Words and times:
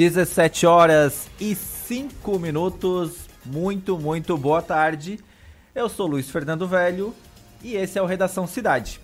17 0.00 0.66
horas 0.66 1.28
e 1.38 1.54
5 1.54 2.38
minutos. 2.38 3.28
Muito, 3.44 3.98
muito 3.98 4.34
boa 4.38 4.62
tarde. 4.62 5.20
Eu 5.74 5.90
sou 5.90 6.06
Luiz 6.06 6.30
Fernando 6.30 6.66
Velho 6.66 7.14
e 7.62 7.76
esse 7.76 7.98
é 7.98 8.02
o 8.02 8.06
Redação 8.06 8.46
Cidade. 8.46 8.98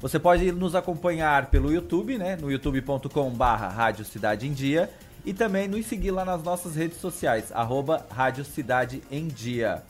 Você 0.00 0.18
pode 0.18 0.50
nos 0.50 0.74
acompanhar 0.74 1.46
pelo 1.50 1.72
YouTube, 1.72 2.18
né? 2.18 2.34
No 2.34 2.50
youtube.com/barra 2.50 3.68
Rádio 3.68 4.04
Cidade 4.04 4.48
em 4.48 4.52
Dia 4.52 4.90
e 5.24 5.32
também 5.32 5.68
nos 5.68 5.86
seguir 5.86 6.10
lá 6.10 6.24
nas 6.24 6.42
nossas 6.42 6.74
redes 6.74 6.98
sociais, 6.98 7.52
arroba 7.52 8.04
Rádio 8.10 8.44
Cidade 8.44 9.04
em 9.08 9.28
Dia. 9.28 9.84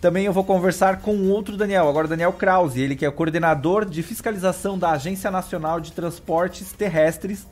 Também 0.00 0.26
eu 0.26 0.32
vou 0.32 0.44
conversar 0.44 1.00
com 1.00 1.28
outro 1.28 1.56
Daniel, 1.56 1.88
agora 1.88 2.06
Daniel 2.06 2.32
Krause, 2.32 2.80
ele 2.80 2.94
que 2.94 3.04
é 3.04 3.10
coordenador 3.10 3.84
de 3.84 4.02
fiscalização 4.02 4.78
da 4.78 4.92
Agência 4.92 5.30
Nacional 5.30 5.80
de 5.80 5.92
Transportes 5.92 6.72
Terrestres, 6.72 7.48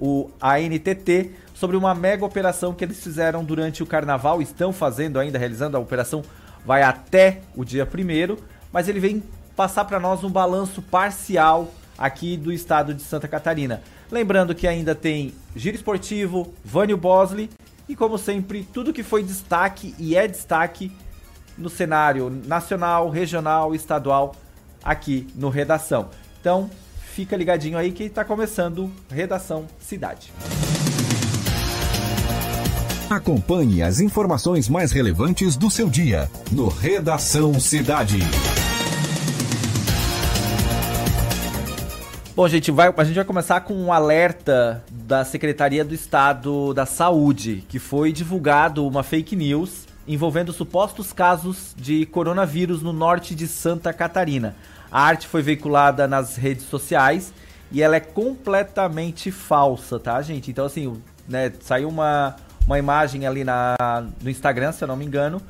o 0.00 0.30
ANTT, 0.40 1.32
sobre 1.52 1.76
uma 1.76 1.94
mega 1.94 2.24
operação 2.24 2.72
que 2.72 2.84
eles 2.84 3.02
fizeram 3.02 3.44
durante 3.44 3.82
o 3.82 3.86
carnaval, 3.86 4.40
estão 4.40 4.72
fazendo 4.72 5.18
ainda, 5.18 5.36
realizando 5.36 5.76
a 5.76 5.80
operação, 5.80 6.22
vai 6.64 6.82
até 6.82 7.40
o 7.54 7.64
dia 7.64 7.84
primeiro, 7.84 8.38
mas 8.76 8.88
ele 8.88 9.00
vem 9.00 9.22
passar 9.56 9.86
para 9.86 9.98
nós 9.98 10.22
um 10.22 10.28
balanço 10.28 10.82
parcial 10.82 11.72
aqui 11.96 12.36
do 12.36 12.52
estado 12.52 12.92
de 12.92 13.00
Santa 13.00 13.26
Catarina. 13.26 13.82
Lembrando 14.12 14.54
que 14.54 14.68
ainda 14.68 14.94
tem 14.94 15.32
Giro 15.56 15.74
Esportivo, 15.74 16.52
Vânio 16.62 16.98
Bosley 16.98 17.48
e, 17.88 17.96
como 17.96 18.18
sempre, 18.18 18.68
tudo 18.74 18.92
que 18.92 19.02
foi 19.02 19.22
destaque 19.22 19.94
e 19.98 20.14
é 20.14 20.28
destaque 20.28 20.92
no 21.56 21.70
cenário 21.70 22.28
nacional, 22.28 23.08
regional, 23.08 23.74
estadual 23.74 24.36
aqui 24.84 25.26
no 25.34 25.48
Redação. 25.48 26.10
Então, 26.38 26.70
fica 27.14 27.34
ligadinho 27.34 27.78
aí 27.78 27.92
que 27.92 28.02
está 28.02 28.26
começando 28.26 28.92
Redação 29.08 29.64
Cidade. 29.80 30.34
Acompanhe 33.08 33.82
as 33.82 34.00
informações 34.00 34.68
mais 34.68 34.92
relevantes 34.92 35.56
do 35.56 35.70
seu 35.70 35.88
dia 35.88 36.30
no 36.52 36.68
Redação 36.68 37.58
Cidade. 37.58 38.18
Bom, 42.36 42.46
gente, 42.46 42.70
vai, 42.70 42.92
a 42.94 43.04
gente 43.04 43.16
vai 43.16 43.24
começar 43.24 43.62
com 43.62 43.72
um 43.72 43.90
alerta 43.90 44.84
da 44.90 45.24
Secretaria 45.24 45.82
do 45.82 45.94
Estado 45.94 46.74
da 46.74 46.84
Saúde, 46.84 47.64
que 47.66 47.78
foi 47.78 48.12
divulgado 48.12 48.86
uma 48.86 49.02
fake 49.02 49.34
news 49.34 49.86
envolvendo 50.06 50.52
supostos 50.52 51.14
casos 51.14 51.74
de 51.74 52.04
coronavírus 52.04 52.82
no 52.82 52.92
norte 52.92 53.34
de 53.34 53.48
Santa 53.48 53.90
Catarina. 53.90 54.54
A 54.92 55.00
arte 55.00 55.26
foi 55.26 55.40
veiculada 55.40 56.06
nas 56.06 56.36
redes 56.36 56.66
sociais 56.66 57.32
e 57.72 57.82
ela 57.82 57.96
é 57.96 58.00
completamente 58.00 59.30
falsa, 59.30 59.98
tá, 59.98 60.20
gente? 60.20 60.50
Então, 60.50 60.66
assim, 60.66 61.00
né, 61.26 61.50
saiu 61.60 61.88
uma, 61.88 62.36
uma 62.66 62.78
imagem 62.78 63.26
ali 63.26 63.44
na, 63.44 63.76
no 64.22 64.28
Instagram, 64.28 64.72
se 64.72 64.84
eu 64.84 64.88
não 64.88 64.96
me 64.96 65.06
engano, 65.06 65.40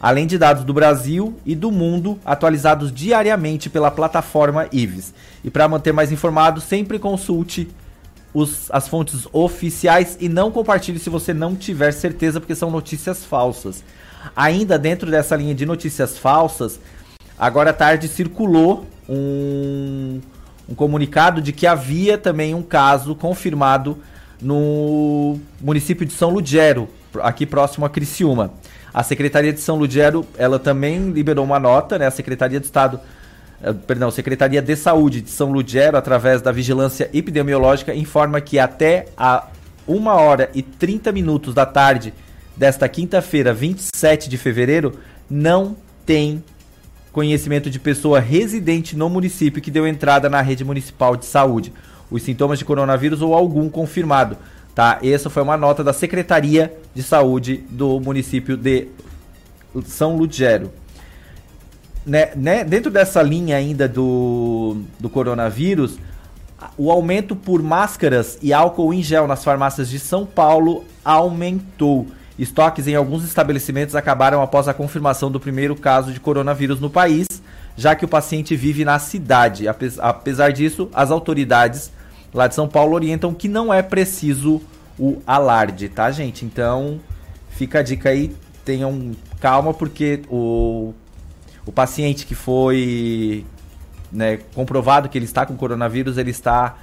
além 0.00 0.26
de 0.26 0.38
dados 0.38 0.64
do 0.64 0.72
Brasil 0.72 1.34
e 1.44 1.54
do 1.54 1.70
mundo 1.70 2.18
atualizados 2.24 2.90
diariamente 2.90 3.68
pela 3.68 3.90
plataforma 3.90 4.66
IVES. 4.72 5.12
E 5.44 5.50
para 5.50 5.68
manter 5.68 5.92
mais 5.92 6.10
informado, 6.10 6.60
sempre 6.60 6.98
consulte 6.98 7.68
os, 8.32 8.70
as 8.70 8.88
fontes 8.88 9.28
oficiais 9.32 10.16
e 10.20 10.28
não 10.28 10.50
compartilhe 10.50 10.98
se 10.98 11.10
você 11.10 11.34
não 11.34 11.54
tiver 11.54 11.92
certeza, 11.92 12.40
porque 12.40 12.54
são 12.54 12.70
notícias 12.70 13.24
falsas. 13.24 13.84
Ainda 14.34 14.78
dentro 14.78 15.10
dessa 15.10 15.36
linha 15.36 15.54
de 15.54 15.66
notícias 15.66 16.16
falsas, 16.16 16.80
agora 17.38 17.70
à 17.70 17.72
tarde 17.74 18.08
circulou 18.08 18.86
um, 19.08 20.20
um 20.68 20.74
comunicado 20.74 21.42
de 21.42 21.52
que 21.52 21.66
havia 21.66 22.16
também 22.16 22.54
um 22.54 22.62
caso 22.62 23.14
confirmado 23.14 23.98
no 24.40 25.38
município 25.60 26.06
de 26.06 26.12
São 26.14 26.30
Ludgero, 26.30 26.88
aqui 27.22 27.44
próximo 27.44 27.84
a 27.84 27.90
Criciúma. 27.90 28.52
A 28.92 29.02
Secretaria 29.02 29.52
de 29.52 29.60
São 29.60 29.76
Ludgero, 29.76 30.26
ela 30.36 30.58
também 30.58 31.10
liberou 31.10 31.44
uma 31.44 31.58
nota, 31.58 31.98
né? 31.98 32.06
A 32.06 32.10
Secretaria 32.10 32.58
de 32.58 32.66
Estado, 32.66 33.00
eh, 33.62 33.72
perdão, 33.72 34.10
Secretaria 34.10 34.60
de 34.60 34.76
Saúde 34.76 35.20
de 35.20 35.30
São 35.30 35.52
Ludgero, 35.52 35.96
através 35.96 36.42
da 36.42 36.50
Vigilância 36.50 37.08
Epidemiológica, 37.12 37.94
informa 37.94 38.40
que 38.40 38.58
até 38.58 39.06
a 39.16 39.46
1 39.86 40.06
hora 40.14 40.50
e 40.54 40.62
30 40.62 41.12
minutos 41.12 41.54
da 41.54 41.64
tarde 41.64 42.12
desta 42.56 42.88
quinta-feira, 42.88 43.52
27 43.52 44.28
de 44.28 44.36
fevereiro, 44.36 44.98
não 45.28 45.76
tem 46.04 46.42
conhecimento 47.12 47.70
de 47.70 47.78
pessoa 47.78 48.20
residente 48.20 48.96
no 48.96 49.08
município 49.08 49.62
que 49.62 49.70
deu 49.70 49.86
entrada 49.86 50.28
na 50.28 50.40
rede 50.40 50.64
municipal 50.64 51.16
de 51.16 51.24
saúde. 51.24 51.72
Os 52.10 52.22
sintomas 52.22 52.58
de 52.58 52.64
coronavírus 52.64 53.22
ou 53.22 53.34
algum 53.34 53.68
confirmado. 53.68 54.36
Tá? 54.80 54.98
Essa 55.02 55.28
foi 55.28 55.42
uma 55.42 55.58
nota 55.58 55.84
da 55.84 55.92
Secretaria 55.92 56.74
de 56.94 57.02
Saúde 57.02 57.62
do 57.68 58.00
município 58.00 58.56
de 58.56 58.88
São 59.84 60.16
Ludgero. 60.16 60.72
Né, 62.06 62.30
né, 62.34 62.64
dentro 62.64 62.90
dessa 62.90 63.20
linha 63.20 63.58
ainda 63.58 63.86
do, 63.86 64.78
do 64.98 65.10
coronavírus, 65.10 65.98
o 66.78 66.90
aumento 66.90 67.36
por 67.36 67.62
máscaras 67.62 68.38
e 68.40 68.54
álcool 68.54 68.94
em 68.94 69.02
gel 69.02 69.26
nas 69.26 69.44
farmácias 69.44 69.86
de 69.86 69.98
São 69.98 70.24
Paulo 70.24 70.86
aumentou. 71.04 72.06
Estoques 72.38 72.86
em 72.86 72.94
alguns 72.94 73.22
estabelecimentos 73.22 73.94
acabaram 73.94 74.40
após 74.40 74.66
a 74.66 74.72
confirmação 74.72 75.30
do 75.30 75.38
primeiro 75.38 75.76
caso 75.76 76.10
de 76.10 76.18
coronavírus 76.18 76.80
no 76.80 76.88
país, 76.88 77.26
já 77.76 77.94
que 77.94 78.06
o 78.06 78.08
paciente 78.08 78.56
vive 78.56 78.82
na 78.82 78.98
cidade. 78.98 79.66
Apesar 79.68 80.52
disso, 80.52 80.88
as 80.94 81.10
autoridades 81.10 81.92
lá 82.32 82.46
de 82.46 82.54
São 82.54 82.68
Paulo 82.68 82.94
orientam 82.94 83.34
que 83.34 83.48
não 83.48 83.72
é 83.72 83.82
preciso 83.82 84.60
o 84.98 85.20
alarde, 85.26 85.88
tá, 85.88 86.10
gente? 86.10 86.44
Então, 86.44 87.00
fica 87.50 87.80
a 87.80 87.82
dica 87.82 88.10
aí, 88.10 88.34
tenham 88.64 89.12
calma, 89.40 89.72
porque 89.72 90.22
o, 90.28 90.92
o 91.64 91.72
paciente 91.72 92.26
que 92.26 92.34
foi 92.34 93.44
né, 94.12 94.38
comprovado 94.54 95.08
que 95.08 95.16
ele 95.16 95.24
está 95.24 95.46
com 95.46 95.56
coronavírus, 95.56 96.18
ele 96.18 96.30
está 96.30 96.76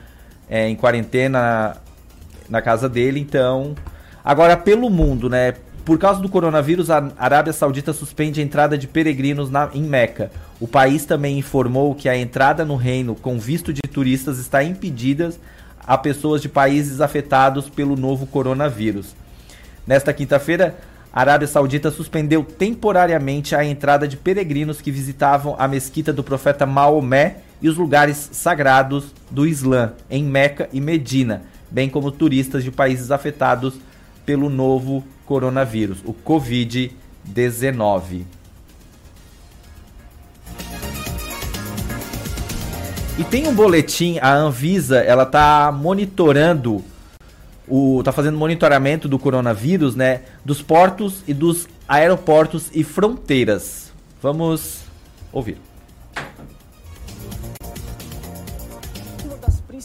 é, 0.50 0.68
em 0.68 0.76
quarentena 0.76 1.78
na 2.50 2.62
casa 2.62 2.88
dele, 2.88 3.20
então. 3.20 3.76
Agora, 4.24 4.58
pelo 4.58 4.90
mundo, 4.90 5.30
né? 5.30 5.54
Por 5.86 5.98
causa 5.98 6.22
do 6.22 6.28
coronavírus, 6.28 6.90
a 6.90 7.12
Arábia 7.18 7.54
Saudita 7.54 7.94
suspende 7.94 8.42
a 8.42 8.44
entrada 8.44 8.78
de 8.78 8.88
peregrinos 8.88 9.50
na, 9.50 9.70
em 9.74 9.84
Meca. 9.84 10.30
O 10.60 10.68
país 10.68 11.06
também 11.06 11.38
informou 11.38 11.94
que 11.94 12.10
a 12.10 12.18
entrada 12.18 12.66
no 12.66 12.76
reino 12.76 13.14
com 13.16 13.38
visto 13.38 13.72
de 13.72 13.82
turistas 13.82 14.40
está 14.40 14.64
impedida 14.64 15.32
a 15.86 15.96
pessoas 15.98 16.42
de 16.42 16.50
países 16.50 17.00
afetados 17.00 17.70
pelo 17.70 17.96
novo 17.96 18.26
coronavírus. 18.26 19.16
Nesta 19.86 20.12
quinta-feira, 20.12 20.76
a 21.14 21.22
Arábia 21.22 21.48
Saudita 21.48 21.92
suspendeu 21.92 22.44
temporariamente 22.44 23.56
a 23.56 23.64
entrada 23.64 24.08
de 24.08 24.18
peregrinos 24.18 24.82
que 24.82 24.92
visitavam 24.92 25.56
a 25.58 25.68
mesquita 25.68 26.12
do 26.12 26.24
profeta 26.24 26.66
Maomé 26.66 27.38
e 27.62 27.70
os 27.70 27.78
lugares 27.78 28.30
sagrados 28.34 29.14
do 29.30 29.46
Islã, 29.48 29.94
em 30.10 30.24
Meca 30.24 30.68
e 30.74 30.82
Medina, 30.82 31.44
bem 31.70 31.88
como 31.90 32.12
turistas 32.12 32.64
de 32.64 32.72
países 32.72 33.12
afetados 33.12 33.76
pelo 34.26 34.50
novo 34.50 35.04
coronavírus, 35.26 36.00
o 36.04 36.14
Covid-19. 36.14 38.24
E 43.20 43.24
tem 43.24 43.48
um 43.48 43.54
boletim, 43.56 44.20
a 44.22 44.32
Anvisa, 44.32 45.00
ela 45.00 45.26
tá 45.26 45.72
monitorando 45.72 46.84
o 47.68 48.04
tá 48.04 48.12
fazendo 48.12 48.38
monitoramento 48.38 49.10
do 49.10 49.18
coronavírus, 49.18 49.96
né, 49.96 50.22
dos 50.46 50.62
portos 50.62 51.24
e 51.28 51.34
dos 51.34 51.68
aeroportos 51.88 52.70
e 52.74 52.84
fronteiras. 52.84 53.92
Vamos 54.22 54.82
ouvir. 55.34 55.58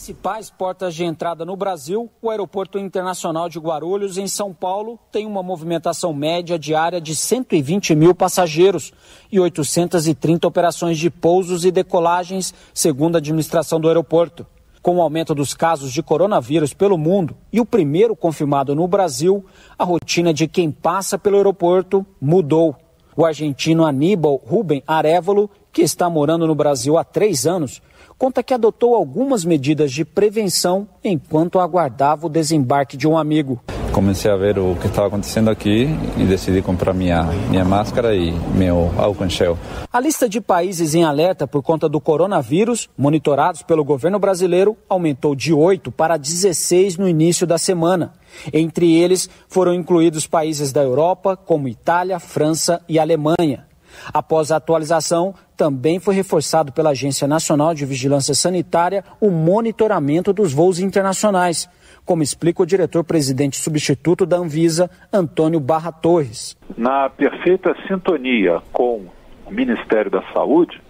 Principais 0.02 0.50
portas 0.50 0.96
de 0.96 1.04
entrada 1.04 1.44
no 1.44 1.54
Brasil, 1.54 2.10
o 2.20 2.28
Aeroporto 2.28 2.76
Internacional 2.76 3.49
de 3.49 3.60
Guarulhos, 3.60 4.19
em 4.19 4.26
São 4.26 4.52
Paulo, 4.52 4.99
tem 5.12 5.25
uma 5.26 5.44
movimentação 5.44 6.12
média 6.12 6.58
diária 6.58 7.00
de 7.00 7.14
120 7.14 7.94
mil 7.94 8.12
passageiros 8.12 8.93
e 9.31 9.38
830 9.38 10.44
operações 10.44 10.99
de 10.99 11.08
pousos 11.08 11.64
e 11.64 11.70
decolagens, 11.70 12.52
segundo 12.75 13.14
a 13.14 13.19
administração 13.19 13.78
do 13.78 13.87
aeroporto. 13.87 14.44
Com 14.82 14.96
o 14.96 15.00
aumento 15.00 15.37
dos 15.37 15.54
casos 15.54 15.93
de 15.93 16.02
coronavírus 16.02 16.75
pelo 16.75 16.98
mundo 16.98 17.37
e 17.52 17.60
o 17.60 17.64
primeiro 17.64 18.16
confirmado 18.16 18.75
no 18.75 18.88
Brasil, 18.88 19.46
a 19.78 19.84
rotina 19.84 20.34
de 20.34 20.48
quem 20.48 20.72
passa 20.72 21.16
pelo 21.16 21.37
aeroporto 21.37 22.05
mudou. 22.20 22.75
O 23.16 23.25
argentino 23.25 23.87
Aníbal 23.87 24.43
Ruben 24.44 24.82
Arevalo, 24.84 25.48
que 25.72 25.82
está 25.82 26.10
morando 26.10 26.44
no 26.44 26.56
Brasil 26.56 26.98
há 26.98 27.05
três 27.05 27.46
anos, 27.46 27.81
conta 28.22 28.40
que 28.40 28.54
adotou 28.54 28.94
algumas 28.94 29.44
medidas 29.44 29.90
de 29.90 30.04
prevenção 30.04 30.86
enquanto 31.02 31.58
aguardava 31.58 32.28
o 32.28 32.30
desembarque 32.30 32.96
de 32.96 33.08
um 33.08 33.19
amigo. 33.19 33.60
Comecei 33.92 34.30
a 34.30 34.36
ver 34.36 34.60
o 34.60 34.76
que 34.76 34.86
estava 34.86 35.08
acontecendo 35.08 35.50
aqui 35.50 35.88
e 36.16 36.24
decidi 36.24 36.62
comprar 36.62 36.94
minha, 36.94 37.24
minha 37.50 37.64
máscara 37.64 38.14
e 38.14 38.30
meu 38.54 38.94
álcool 38.96 39.24
em 39.24 39.28
gel. 39.28 39.58
A 39.92 39.98
lista 39.98 40.28
de 40.28 40.40
países 40.40 40.94
em 40.94 41.02
alerta 41.02 41.48
por 41.48 41.64
conta 41.64 41.88
do 41.88 42.00
coronavírus, 42.00 42.88
monitorados 42.96 43.62
pelo 43.62 43.82
governo 43.82 44.20
brasileiro, 44.20 44.76
aumentou 44.88 45.34
de 45.34 45.52
8 45.52 45.90
para 45.90 46.16
16 46.16 46.98
no 46.98 47.08
início 47.08 47.44
da 47.44 47.58
semana. 47.58 48.12
Entre 48.52 48.94
eles 48.94 49.28
foram 49.48 49.74
incluídos 49.74 50.28
países 50.28 50.70
da 50.70 50.80
Europa, 50.80 51.36
como 51.36 51.66
Itália, 51.66 52.20
França 52.20 52.80
e 52.88 53.00
Alemanha. 53.00 53.66
Após 54.12 54.50
a 54.50 54.56
atualização, 54.56 55.34
também 55.62 56.00
foi 56.00 56.17
reforçado 56.17 56.73
pela 56.73 56.91
Agência 56.91 57.29
Nacional 57.29 57.73
de 57.73 57.87
Vigilância 57.87 58.35
Sanitária 58.35 59.05
o 59.20 59.31
monitoramento 59.31 60.32
dos 60.32 60.53
voos 60.53 60.81
internacionais, 60.81 61.70
como 62.05 62.20
explica 62.20 62.64
o 62.64 62.67
diretor-presidente 62.67 63.56
substituto 63.56 64.26
da 64.26 64.38
Anvisa, 64.38 64.91
Antônio 65.12 65.61
Barra 65.61 65.93
Torres. 65.93 66.59
Na 66.76 67.09
perfeita 67.09 67.76
sintonia 67.87 68.61
com 68.73 69.06
o 69.47 69.53
Ministério 69.53 70.11
da 70.11 70.25
Saúde, 70.32 70.82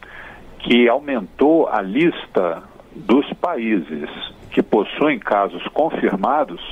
que 0.61 0.89
aumentou 0.89 1.69
a 1.69 1.83
lista 1.83 2.63
dos 2.97 3.31
países 3.35 4.09
que 4.53 4.63
possuem 4.63 5.19
casos 5.19 5.63
confirmados, 5.75 6.63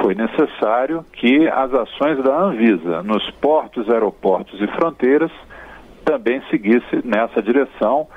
foi 0.00 0.14
necessário 0.14 1.04
que 1.14 1.48
as 1.48 1.74
ações 1.74 2.22
da 2.22 2.40
Anvisa 2.40 3.02
nos 3.02 3.28
portos, 3.40 3.90
aeroportos 3.90 4.60
e 4.60 4.66
fronteiras 4.68 5.32
também 6.04 6.42
seguisse 6.50 7.04
nessa 7.04 7.42
direção. 7.42 8.08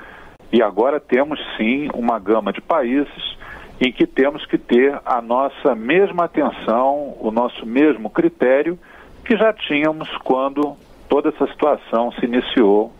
E 0.52 0.62
agora 0.62 1.00
temos 1.00 1.40
sim 1.56 1.88
uma 1.94 2.18
gama 2.18 2.52
de 2.52 2.60
países 2.60 3.36
em 3.80 3.92
que 3.92 4.06
temos 4.06 4.46
que 4.46 4.56
ter 4.56 5.00
a 5.04 5.20
nossa 5.20 5.74
mesma 5.74 6.24
atenção, 6.24 7.16
o 7.20 7.30
nosso 7.30 7.66
mesmo 7.66 8.08
critério 8.08 8.78
que 9.24 9.36
já 9.36 9.52
tínhamos 9.52 10.08
quando 10.18 10.76
toda 11.08 11.28
essa 11.30 11.46
situação 11.48 12.12
se 12.12 12.24
iniciou 12.24 12.92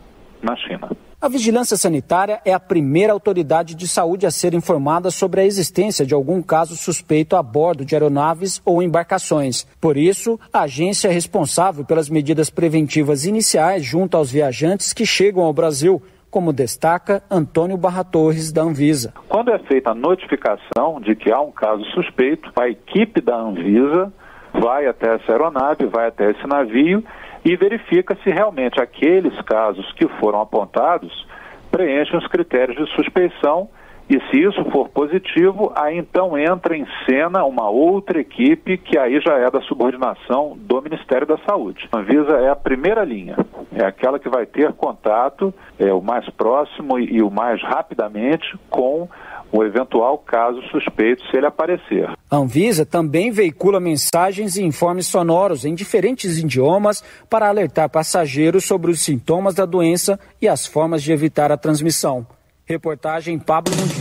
na 0.43 0.57
China. 0.57 0.91
A 1.27 1.29
vigilância 1.29 1.77
sanitária 1.77 2.41
é 2.45 2.55
a 2.55 2.61
primeira 2.61 3.13
autoridade 3.13 3.75
de 3.75 3.89
saúde 3.89 4.27
a 4.27 4.31
ser 4.31 4.55
informada 4.55 5.11
sobre 5.11 5.41
a 5.41 5.45
existência 5.45 6.07
de 6.07 6.15
algum 6.15 6.41
caso 6.41 6.77
suspeito 6.77 7.35
a 7.35 7.43
bordo 7.43 7.85
de 7.85 7.97
aeronaves 7.97 8.63
ou 8.65 8.81
embarcações. 8.81 9.65
Por 9.81 9.97
isso, 9.97 10.39
a 10.53 10.61
agência 10.61 11.09
é 11.09 11.11
responsável 11.11 11.85
pelas 11.85 12.09
medidas 12.09 12.49
preventivas 12.49 13.27
iniciais 13.27 13.85
junto 13.85 14.17
aos 14.17 14.31
viajantes 14.31 14.93
que 14.93 15.05
chegam 15.05 15.43
ao 15.43 15.53
Brasil, 15.53 16.01
como 16.31 16.53
destaca 16.53 17.21
Antônio 17.29 17.77
Barra 17.77 18.05
Torres, 18.05 18.53
da 18.53 18.63
Anvisa. 18.63 19.13
Quando 19.29 19.51
é 19.51 19.59
feita 19.59 19.91
a 19.91 19.95
notificação 19.97 21.01
de 21.01 21.17
que 21.17 21.33
há 21.33 21.41
um 21.41 21.51
caso 21.51 21.83
suspeito, 21.87 22.53
a 22.55 22.69
equipe 22.69 23.21
da 23.21 23.37
Anvisa 23.37 24.13
vai 24.55 24.87
até 24.87 25.17
essa 25.17 25.33
aeronave, 25.33 25.87
vai 25.87 26.07
até 26.07 26.31
esse 26.31 26.47
navio 26.47 27.03
e 27.47 27.55
verifica 27.55 28.19
se 28.25 28.31
realmente 28.31 28.81
aqueles 28.81 29.41
casos 29.43 29.91
que 29.93 30.09
foram 30.19 30.41
apontados 30.41 31.27
preenchem 31.71 32.19
os 32.19 32.27
critérios 32.27 32.77
de 32.77 32.93
suspeição 32.97 33.69
e 34.11 34.21
se 34.29 34.41
isso 34.41 34.65
for 34.71 34.89
positivo, 34.89 35.73
aí 35.75 35.97
então 35.97 36.37
entra 36.37 36.77
em 36.77 36.87
cena 37.09 37.45
uma 37.45 37.69
outra 37.69 38.21
equipe 38.21 38.77
que 38.79 38.99
aí 38.99 39.21
já 39.21 39.35
é 39.39 39.49
da 39.49 39.61
subordinação 39.63 40.57
do 40.57 40.83
Ministério 40.83 41.27
da 41.27 41.39
Saúde. 41.39 41.89
A 41.93 41.99
Anvisa 41.99 42.37
é 42.39 42.49
a 42.49 42.57
primeira 42.57 43.05
linha, 43.05 43.37
é 43.73 43.85
aquela 43.85 44.19
que 44.19 44.29
vai 44.29 44.45
ter 44.45 44.73
contato 44.73 45.55
é, 45.79 45.93
o 45.93 46.01
mais 46.01 46.29
próximo 46.31 46.99
e, 46.99 47.17
e 47.17 47.23
o 47.23 47.31
mais 47.31 47.63
rapidamente 47.63 48.57
com 48.71 49.09
o 49.53 49.65
eventual 49.65 50.19
caso 50.19 50.61
suspeito 50.71 51.23
se 51.31 51.37
ele 51.37 51.47
aparecer. 51.47 52.11
A 52.31 52.37
Anvisa 52.37 52.85
também 52.85 53.31
veicula 53.31 53.81
mensagens 53.81 54.57
e 54.57 54.63
informes 54.63 55.07
sonoros 55.07 55.65
em 55.65 55.75
diferentes 55.75 56.39
idiomas 56.39 57.03
para 57.31 57.49
alertar 57.49 57.89
passageiros 57.89 58.65
sobre 58.65 58.91
os 58.91 59.01
sintomas 59.01 59.55
da 59.55 59.65
doença 59.65 60.19
e 60.41 60.49
as 60.49 60.67
formas 60.67 61.03
de 61.03 61.13
evitar 61.13 61.53
a 61.53 61.57
transmissão. 61.57 62.27
Reportagem 62.65 63.39
Pablo 63.39 63.75
Mundim. 63.77 64.01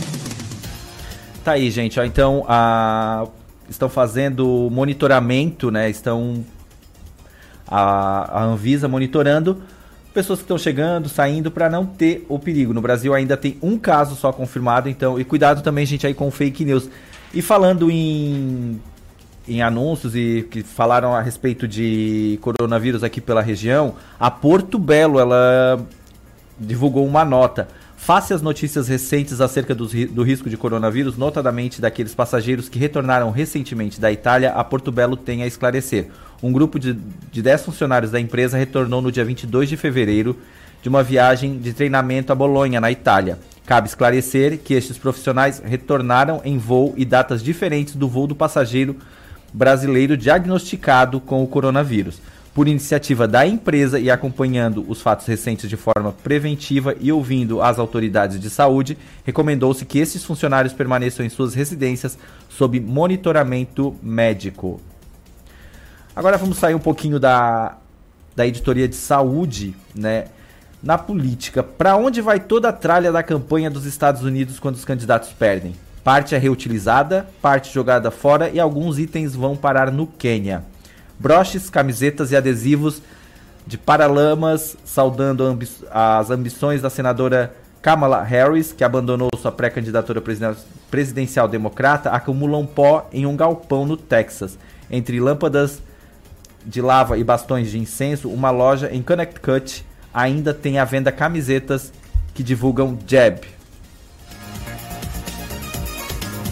Tá 1.44 1.52
aí, 1.52 1.70
gente. 1.70 2.00
Ó, 2.00 2.04
então, 2.04 2.44
a... 2.48 3.26
estão 3.70 3.88
fazendo 3.88 4.68
monitoramento, 4.70 5.70
né? 5.70 5.88
Estão 5.88 6.44
a, 7.68 8.40
a 8.40 8.44
Anvisa 8.44 8.88
monitorando 8.88 9.62
pessoas 10.16 10.38
que 10.38 10.44
estão 10.44 10.56
chegando, 10.56 11.10
saindo 11.10 11.50
para 11.50 11.68
não 11.68 11.84
ter 11.84 12.24
o 12.26 12.38
perigo. 12.38 12.72
No 12.72 12.80
Brasil 12.80 13.12
ainda 13.12 13.36
tem 13.36 13.58
um 13.60 13.78
caso 13.78 14.16
só 14.16 14.32
confirmado, 14.32 14.88
então 14.88 15.20
e 15.20 15.24
cuidado 15.24 15.62
também, 15.62 15.84
gente, 15.84 16.06
aí 16.06 16.14
com 16.14 16.30
fake 16.30 16.64
news. 16.64 16.88
E 17.34 17.42
falando 17.42 17.90
em 17.90 18.80
em 19.46 19.62
anúncios 19.62 20.16
e 20.16 20.44
que 20.50 20.62
falaram 20.62 21.14
a 21.14 21.20
respeito 21.20 21.68
de 21.68 22.36
coronavírus 22.40 23.04
aqui 23.04 23.20
pela 23.20 23.40
região, 23.42 23.94
a 24.18 24.28
Porto 24.28 24.76
Belo 24.76 25.20
ela 25.20 25.78
divulgou 26.58 27.06
uma 27.06 27.24
nota. 27.24 27.68
Face 27.96 28.32
às 28.32 28.40
notícias 28.40 28.88
recentes 28.88 29.40
acerca 29.40 29.74
do, 29.74 29.86
do 29.86 30.22
risco 30.22 30.48
de 30.48 30.56
coronavírus, 30.56 31.16
notadamente 31.16 31.80
daqueles 31.80 32.14
passageiros 32.14 32.68
que 32.68 32.78
retornaram 32.78 33.30
recentemente 33.30 34.00
da 34.00 34.10
Itália, 34.10 34.52
a 34.52 34.64
Porto 34.64 34.90
Belo 34.90 35.16
tem 35.16 35.42
a 35.42 35.46
esclarecer. 35.46 36.08
Um 36.42 36.52
grupo 36.52 36.78
de, 36.78 36.96
de 37.32 37.42
10 37.42 37.64
funcionários 37.64 38.10
da 38.10 38.20
empresa 38.20 38.58
retornou 38.58 39.00
no 39.00 39.10
dia 39.10 39.24
22 39.24 39.68
de 39.68 39.76
fevereiro 39.76 40.36
de 40.82 40.88
uma 40.88 41.02
viagem 41.02 41.58
de 41.58 41.72
treinamento 41.72 42.32
a 42.32 42.34
Bolonha, 42.34 42.80
na 42.80 42.90
Itália. 42.90 43.38
Cabe 43.64 43.88
esclarecer 43.88 44.58
que 44.58 44.74
estes 44.74 44.96
profissionais 44.96 45.60
retornaram 45.64 46.40
em 46.44 46.58
voo 46.58 46.94
e 46.96 47.04
datas 47.04 47.42
diferentes 47.42 47.96
do 47.96 48.06
voo 48.06 48.26
do 48.26 48.34
passageiro 48.34 48.96
brasileiro 49.52 50.16
diagnosticado 50.16 51.18
com 51.20 51.42
o 51.42 51.46
coronavírus 51.46 52.20
por 52.56 52.68
iniciativa 52.68 53.28
da 53.28 53.46
empresa 53.46 54.00
e 54.00 54.10
acompanhando 54.10 54.82
os 54.88 55.02
fatos 55.02 55.26
recentes 55.26 55.68
de 55.68 55.76
forma 55.76 56.10
preventiva 56.10 56.96
e 56.98 57.12
ouvindo 57.12 57.60
as 57.60 57.78
autoridades 57.78 58.40
de 58.40 58.48
saúde, 58.48 58.96
recomendou-se 59.24 59.84
que 59.84 59.98
esses 59.98 60.24
funcionários 60.24 60.72
permaneçam 60.72 61.26
em 61.26 61.28
suas 61.28 61.52
residências 61.52 62.16
sob 62.48 62.80
monitoramento 62.80 63.94
médico. 64.02 64.80
Agora 66.16 66.38
vamos 66.38 66.56
sair 66.56 66.74
um 66.74 66.78
pouquinho 66.78 67.20
da, 67.20 67.76
da 68.34 68.46
editoria 68.46 68.88
de 68.88 68.96
saúde, 68.96 69.76
né? 69.94 70.28
Na 70.82 70.96
política, 70.96 71.62
para 71.62 71.94
onde 71.94 72.22
vai 72.22 72.40
toda 72.40 72.70
a 72.70 72.72
tralha 72.72 73.12
da 73.12 73.22
campanha 73.22 73.68
dos 73.68 73.84
Estados 73.84 74.22
Unidos 74.22 74.58
quando 74.58 74.76
os 74.76 74.84
candidatos 74.84 75.28
perdem? 75.30 75.74
Parte 76.02 76.34
é 76.34 76.38
reutilizada, 76.38 77.26
parte 77.42 77.70
jogada 77.70 78.10
fora 78.10 78.48
e 78.48 78.58
alguns 78.58 78.98
itens 78.98 79.34
vão 79.34 79.54
parar 79.56 79.90
no 79.90 80.06
Quênia. 80.06 80.64
broches, 81.18 81.68
camisetas 81.68 82.32
e 82.32 82.36
adesivos 82.36 83.02
de 83.66 83.76
paralamas, 83.76 84.74
saudando 84.86 85.44
ambi 85.44 85.68
as 85.90 86.30
ambições 86.30 86.80
da 86.80 86.88
senadora 86.88 87.54
Kamala 87.82 88.22
Harris, 88.22 88.72
que 88.72 88.84
abandonou 88.84 89.28
sua 89.36 89.52
pré-candidatura 89.52 90.22
presidencial 90.90 91.46
democrata, 91.46 92.08
acumulam 92.08 92.64
pó 92.64 93.06
em 93.12 93.26
um 93.26 93.36
galpão 93.36 93.84
no 93.84 93.98
Texas. 93.98 94.58
Entre 94.90 95.20
lâmpadas 95.20 95.82
de 96.66 96.82
lava 96.82 97.16
e 97.16 97.24
bastões 97.24 97.70
de 97.70 97.78
incenso, 97.78 98.28
uma 98.28 98.50
loja 98.50 98.90
em 98.92 99.00
Connecticut 99.00 99.86
ainda 100.12 100.52
tem 100.52 100.78
à 100.78 100.84
venda 100.84 101.10
camisetas 101.12 101.92
que 102.34 102.42
divulgam 102.42 102.98
Jeb. 103.06 103.42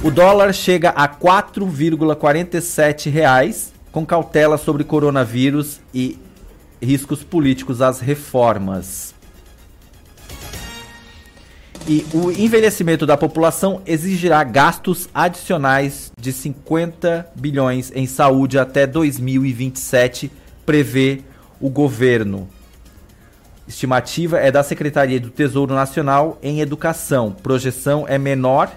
O 0.03 0.11
dólar 0.11 0.53
chega 0.53 0.91
a 0.91 1.05
R$ 1.05 1.15
4,47 1.21 3.73
com 3.91 4.05
cautela 4.05 4.59
sobre 4.59 4.85
coronavírus 4.85 5.81
e 5.95 6.19
riscos 6.83 7.25
políticos 7.25 7.81
às 7.81 8.01
reformas. 8.01 9.14
E 11.87 12.07
o 12.15 12.31
envelhecimento 12.31 13.05
da 13.05 13.15
população 13.15 13.83
exigirá 13.85 14.43
gastos 14.43 15.07
adicionais 15.15 16.11
de 16.19 16.33
50 16.33 17.31
bilhões 17.35 17.93
em 17.95 18.07
saúde 18.07 18.59
até 18.59 18.87
2027, 18.87 20.33
prevê 20.65 21.21
o 21.61 21.69
governo. 21.69 22.49
Estimativa 23.69 24.39
é 24.39 24.51
da 24.51 24.63
Secretaria 24.63 25.21
do 25.21 25.29
Tesouro 25.29 25.75
Nacional 25.75 26.39
em 26.43 26.61
Educação. 26.61 27.33
Projeção 27.33 28.07
é 28.09 28.17
menor 28.17 28.73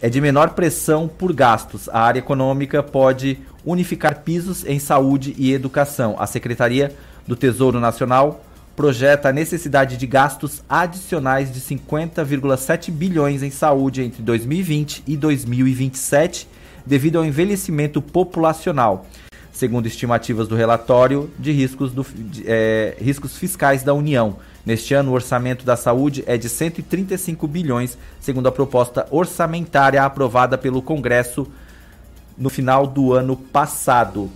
é 0.00 0.08
de 0.08 0.20
menor 0.20 0.50
pressão 0.50 1.06
por 1.06 1.32
gastos. 1.32 1.88
A 1.88 2.00
área 2.00 2.18
econômica 2.18 2.82
pode 2.82 3.38
unificar 3.64 4.22
pisos 4.22 4.64
em 4.64 4.80
saúde 4.80 5.32
e 5.38 5.52
educação. 5.52 6.16
A 6.18 6.26
Secretaria 6.26 6.92
do 7.24 7.36
Tesouro 7.36 7.78
Nacional 7.78 8.42
projeta 8.74 9.28
a 9.28 9.32
necessidade 9.32 9.96
de 9.96 10.06
gastos 10.06 10.62
adicionais 10.68 11.52
de 11.52 11.60
50,7 11.60 12.90
bilhões 12.90 13.42
em 13.42 13.50
saúde 13.50 14.02
entre 14.02 14.22
2020 14.22 15.04
e 15.06 15.16
2027, 15.16 16.48
devido 16.84 17.18
ao 17.18 17.24
envelhecimento 17.24 18.00
populacional, 18.00 19.06
segundo 19.52 19.86
estimativas 19.86 20.48
do 20.48 20.56
relatório 20.56 21.30
de 21.38 21.52
riscos, 21.52 21.92
do, 21.92 22.04
de, 22.04 22.44
é, 22.46 22.96
riscos 22.98 23.36
fiscais 23.36 23.82
da 23.82 23.94
União. 23.94 24.36
Neste 24.64 24.94
ano, 24.94 25.10
o 25.10 25.14
orçamento 25.14 25.64
da 25.64 25.76
saúde 25.76 26.22
é 26.26 26.38
de 26.38 26.48
135 26.48 27.46
bilhões, 27.48 27.98
segundo 28.20 28.46
a 28.46 28.52
proposta 28.52 29.06
orçamentária 29.10 30.02
aprovada 30.02 30.56
pelo 30.56 30.80
Congresso 30.80 31.46
no 32.38 32.48
final 32.48 32.86
do 32.86 33.12
ano 33.12 33.36
passado. 33.36 34.30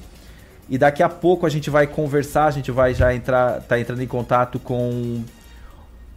E 0.68 0.76
daqui 0.76 1.02
a 1.02 1.08
pouco 1.08 1.46
a 1.46 1.49
gente 1.49 1.70
vai 1.70 1.87
conversar, 1.87 2.46
a 2.46 2.50
gente 2.50 2.70
vai 2.70 2.92
já 2.92 3.14
entrar, 3.14 3.61
tá 3.62 3.78
entrando 3.78 4.02
em 4.02 4.06
contato 4.06 4.58
com 4.58 5.23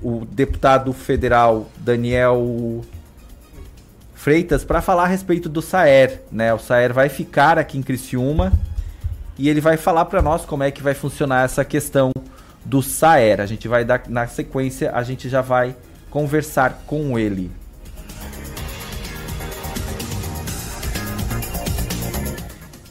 o 0.02 0.26
deputado 0.26 0.92
federal 0.94 1.70
Daniel 1.78 2.82
Freitas 4.16 4.64
para 4.64 4.82
falar 4.82 5.04
a 5.04 5.08
respeito 5.08 5.48
do 5.48 5.62
Saer, 5.62 6.22
né? 6.32 6.54
O 6.54 6.60
Saer 6.60 6.94
vai 6.94 7.10
ficar 7.10 7.58
aqui 7.60 7.78
em 7.78 7.82
Criciúma 7.84 8.52
e 9.38 9.48
ele 9.48 9.62
vai 9.62 9.78
falar 9.78 10.06
para 10.06 10.22
nós 10.22 10.46
como 10.46 10.64
é 10.64 10.72
que 10.72 10.82
vai 10.82 10.94
funcionar 10.94 11.46
essa 11.46 11.64
questão 11.64 12.12
do 12.66 12.82
Saer. 12.82 13.40
A 13.40 13.46
gente 13.46 13.68
vai 13.68 13.86
dar 13.86 14.04
na 14.10 14.28
sequência, 14.28 14.92
a 14.94 15.04
gente 15.04 15.30
já 15.30 15.42
vai 15.42 15.76
conversar 16.10 16.84
com 16.86 17.18
ele. 17.18 17.52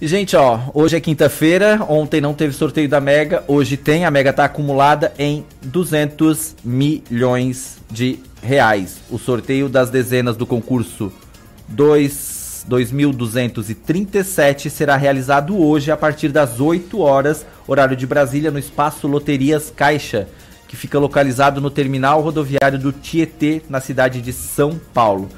Gente, 0.00 0.36
ó, 0.36 0.60
hoje 0.74 0.96
é 0.96 1.00
quinta-feira, 1.00 1.84
ontem 1.88 2.20
não 2.20 2.32
teve 2.32 2.54
sorteio 2.54 2.88
da 2.88 3.00
Mega, 3.00 3.42
hoje 3.48 3.76
tem, 3.76 4.04
a 4.04 4.12
Mega 4.12 4.32
tá 4.32 4.44
acumulada 4.44 5.12
em 5.18 5.44
200 5.60 6.54
milhões 6.62 7.78
de 7.90 8.20
reais. 8.40 9.00
O 9.10 9.18
sorteio 9.18 9.68
das 9.68 9.90
dezenas 9.90 10.36
do 10.36 10.46
concurso 10.46 11.12
2 11.66 12.64
2237 12.68 14.70
será 14.70 14.94
realizado 14.94 15.58
hoje 15.58 15.90
a 15.90 15.96
partir 15.96 16.28
das 16.28 16.60
8 16.60 17.00
horas, 17.00 17.44
horário 17.66 17.96
de 17.96 18.06
Brasília, 18.06 18.52
no 18.52 18.58
espaço 18.60 19.08
Loterias 19.08 19.72
Caixa, 19.74 20.28
que 20.68 20.76
fica 20.76 21.00
localizado 21.00 21.60
no 21.60 21.70
terminal 21.70 22.20
rodoviário 22.20 22.78
do 22.78 22.92
Tietê, 22.92 23.62
na 23.68 23.80
cidade 23.80 24.22
de 24.22 24.32
São 24.32 24.80
Paulo. 24.94 25.28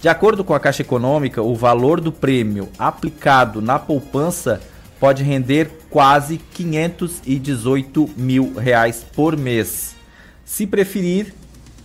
De 0.00 0.08
acordo 0.08 0.42
com 0.42 0.54
a 0.54 0.60
Caixa 0.60 0.80
Econômica, 0.80 1.42
o 1.42 1.54
valor 1.54 2.00
do 2.00 2.10
prêmio 2.10 2.70
aplicado 2.78 3.60
na 3.60 3.78
poupança 3.78 4.58
pode 4.98 5.22
render 5.22 5.70
quase 5.90 6.38
518 6.38 8.08
mil 8.16 8.54
reais 8.54 9.04
por 9.14 9.36
mês. 9.36 9.94
Se 10.42 10.66
preferir 10.66 11.34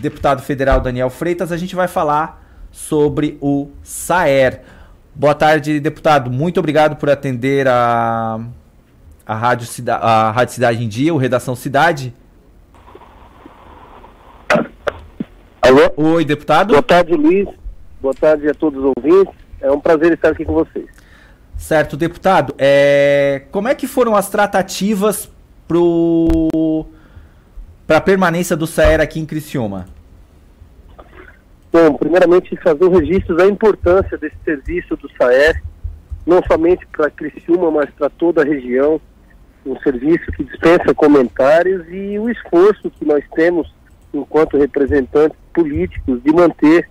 deputado 0.00 0.42
federal 0.42 0.80
Daniel 0.80 1.10
Freitas. 1.10 1.52
A 1.52 1.56
gente 1.56 1.76
vai 1.76 1.88
falar 1.88 2.40
sobre 2.70 3.36
o 3.40 3.70
SAER. 3.82 4.62
Boa 5.14 5.34
tarde, 5.34 5.80
deputado. 5.80 6.30
Muito 6.30 6.58
obrigado 6.58 6.96
por 6.96 7.10
atender 7.10 7.68
a, 7.68 8.40
a, 9.26 9.34
Rádio, 9.34 9.66
Cida, 9.66 9.96
a 9.96 10.30
Rádio 10.30 10.54
Cidade 10.54 10.84
em 10.84 10.88
Dia, 10.88 11.12
o 11.12 11.18
Redação 11.18 11.54
Cidade. 11.54 12.14
Alô? 15.62 16.14
Oi, 16.14 16.24
deputado. 16.24 16.68
Boa 16.68 16.82
tarde, 16.82 17.12
Luiz. 17.12 17.46
Boa 18.00 18.14
tarde 18.14 18.48
a 18.48 18.54
todos 18.54 18.82
os 18.82 18.92
ouvintes. 18.96 19.34
É 19.60 19.70
um 19.70 19.78
prazer 19.78 20.12
estar 20.12 20.30
aqui 20.30 20.44
com 20.44 20.54
vocês. 20.54 20.86
Certo, 21.56 21.96
deputado. 21.96 22.54
É... 22.58 23.42
Como 23.50 23.68
é 23.68 23.74
que 23.74 23.86
foram 23.86 24.16
as 24.16 24.30
tratativas 24.30 25.30
para 27.86 27.98
a 27.98 28.00
permanência 28.00 28.56
do 28.56 28.66
SAER 28.66 29.00
aqui 29.00 29.20
em 29.20 29.26
Criciúma? 29.26 29.86
Bom, 31.70 31.94
primeiramente 31.94 32.56
fazer 32.56 32.84
o 32.84 32.98
registro 32.98 33.36
da 33.36 33.46
importância 33.46 34.16
desse 34.16 34.36
serviço 34.44 34.96
do 34.96 35.08
SAER, 35.16 35.62
não 36.26 36.42
somente 36.50 36.86
para 36.86 37.10
Criciúma, 37.10 37.70
mas 37.70 37.90
para 37.90 38.08
toda 38.08 38.40
a 38.42 38.44
região. 38.44 39.00
Um 39.64 39.78
serviço 39.80 40.32
que 40.32 40.42
dispensa 40.42 40.94
comentários 40.94 41.86
e 41.90 42.18
o 42.18 42.30
esforço 42.30 42.90
que 42.90 43.04
nós 43.04 43.22
temos 43.34 43.70
enquanto 44.12 44.58
representantes 44.58 45.38
políticos, 45.52 46.22
de 46.22 46.32
manter 46.32 46.88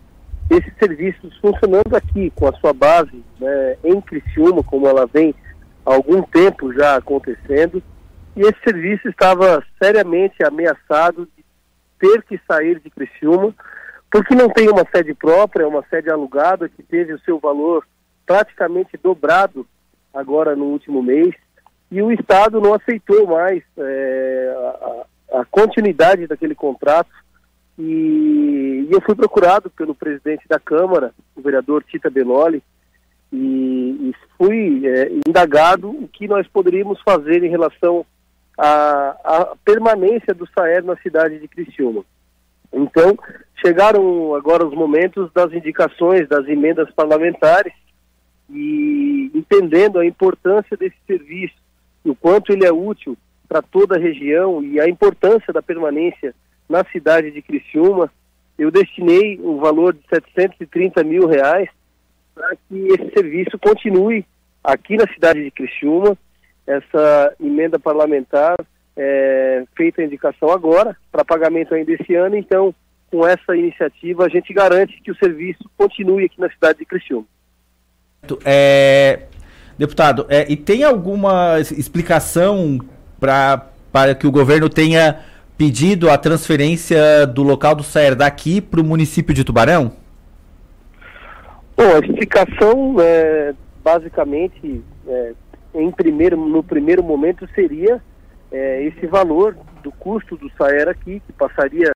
esses 0.49 0.73
serviços 0.79 1.37
funcionando 1.37 1.95
aqui, 1.95 2.31
com 2.35 2.47
a 2.47 2.53
sua 2.53 2.73
base 2.73 3.23
né, 3.39 3.77
em 3.83 4.01
Criciúma, 4.01 4.63
como 4.63 4.87
ela 4.87 5.05
vem 5.05 5.33
há 5.85 5.93
algum 5.93 6.21
tempo 6.23 6.73
já 6.73 6.95
acontecendo, 6.95 7.83
e 8.35 8.41
esse 8.41 8.59
serviço 8.63 9.07
estava 9.09 9.63
seriamente 9.81 10.43
ameaçado 10.43 11.27
de 11.37 11.45
ter 11.99 12.23
que 12.23 12.39
sair 12.47 12.79
de 12.79 12.89
Criciúma, 12.89 13.53
porque 14.09 14.33
não 14.33 14.49
tem 14.49 14.69
uma 14.69 14.85
sede 14.93 15.13
própria, 15.13 15.63
é 15.63 15.67
uma 15.67 15.83
sede 15.89 16.09
alugada 16.09 16.67
que 16.67 16.81
teve 16.81 17.13
o 17.13 17.19
seu 17.19 17.39
valor 17.39 17.85
praticamente 18.25 18.97
dobrado 18.97 19.67
agora 20.13 20.55
no 20.55 20.65
último 20.65 21.03
mês, 21.03 21.35
e 21.91 22.01
o 22.01 22.11
Estado 22.11 22.59
não 22.59 22.73
aceitou 22.73 23.27
mais 23.27 23.63
é, 23.77 25.05
a, 25.31 25.45
continuidade 25.45 26.27
daquele 26.27 26.55
contrato 26.55 27.09
e, 27.77 28.87
e, 28.89 28.91
eu 28.91 29.01
fui 29.01 29.15
procurado 29.15 29.69
pelo 29.69 29.95
presidente 29.95 30.47
da 30.47 30.59
Câmara, 30.59 31.13
o 31.35 31.41
vereador 31.41 31.83
Tita 31.83 32.09
Benoli, 32.09 32.61
e, 33.31 33.37
e 34.09 34.15
fui 34.37 34.85
é, 34.85 35.09
indagado 35.27 35.89
o 35.89 36.07
que 36.07 36.27
nós 36.27 36.47
poderíamos 36.47 36.99
fazer 37.01 37.43
em 37.43 37.49
relação 37.49 38.05
à, 38.57 39.55
permanência 39.63 40.33
do 40.33 40.47
SAER 40.47 40.83
na 40.83 40.97
cidade 40.97 41.39
de 41.39 41.47
Criciúma. 41.47 42.03
Então, 42.73 43.17
chegaram 43.65 44.35
agora 44.35 44.65
os 44.65 44.73
momentos 44.73 45.31
das 45.33 45.53
indicações 45.53 46.27
das 46.27 46.47
emendas 46.47 46.91
parlamentares 46.91 47.73
e 48.49 49.31
entendendo 49.33 49.99
a 49.99 50.05
importância 50.05 50.75
desse 50.75 50.97
serviço, 51.07 51.55
o 52.03 52.15
quanto 52.15 52.51
ele 52.51 52.65
é 52.65 52.71
útil 52.71 53.17
para 53.49 53.63
toda 53.63 53.95
a 53.95 53.99
região 53.99 54.63
e 54.63 54.79
a 54.79 54.87
importância 54.87 55.51
da 55.51 55.61
permanência 55.61 56.35
na 56.69 56.85
cidade 56.85 57.31
de 57.31 57.41
Criciúma, 57.41 58.11
eu 58.57 58.69
destinei 58.69 59.39
um 59.41 59.57
valor 59.57 59.93
de 59.93 60.01
730 60.07 61.03
mil 61.03 61.27
reais 61.27 61.67
para 62.35 62.55
que 62.55 62.87
esse 62.89 63.11
serviço 63.11 63.57
continue 63.57 64.23
aqui 64.63 64.95
na 64.95 65.07
cidade 65.11 65.43
de 65.43 65.49
Criciúma. 65.49 66.15
Essa 66.67 67.33
emenda 67.39 67.79
parlamentar 67.79 68.55
é, 68.95 69.63
feita 69.75 70.01
a 70.01 70.05
indicação 70.05 70.51
agora, 70.51 70.95
para 71.11 71.25
pagamento 71.25 71.73
ainda 71.73 71.91
esse 71.93 72.13
ano, 72.13 72.35
então, 72.35 72.75
com 73.09 73.25
essa 73.25 73.55
iniciativa, 73.55 74.25
a 74.25 74.29
gente 74.29 74.53
garante 74.53 75.01
que 75.01 75.09
o 75.09 75.17
serviço 75.17 75.63
continue 75.75 76.25
aqui 76.25 76.39
na 76.39 76.49
cidade 76.51 76.79
de 76.79 76.85
Criciúma. 76.85 77.25
É, 78.45 79.23
deputado, 79.77 80.27
é, 80.29 80.45
e 80.51 80.55
tem 80.55 80.83
alguma 80.83 81.59
explicação 81.59 82.79
para 83.19 84.15
que 84.15 84.25
o 84.25 84.31
governo 84.31 84.69
tenha 84.69 85.19
pedido 85.57 86.09
a 86.09 86.17
transferência 86.17 87.27
do 87.27 87.43
local 87.43 87.75
do 87.75 87.83
SAER 87.83 88.15
daqui 88.15 88.61
para 88.61 88.79
o 88.79 88.83
município 88.83 89.33
de 89.33 89.43
Tubarão? 89.43 89.91
Bom, 91.75 91.95
a 91.95 91.99
explicação, 91.99 92.95
é, 92.99 93.53
basicamente, 93.83 94.81
é, 95.07 95.33
em 95.75 95.91
primeiro, 95.91 96.37
no 96.37 96.63
primeiro 96.63 97.03
momento, 97.03 97.47
seria 97.53 98.01
é, 98.51 98.83
esse 98.83 99.05
valor 99.05 99.55
do 99.83 99.91
custo 99.91 100.35
do 100.37 100.49
SAER 100.57 100.89
aqui, 100.89 101.21
que 101.25 101.33
passaria 101.33 101.91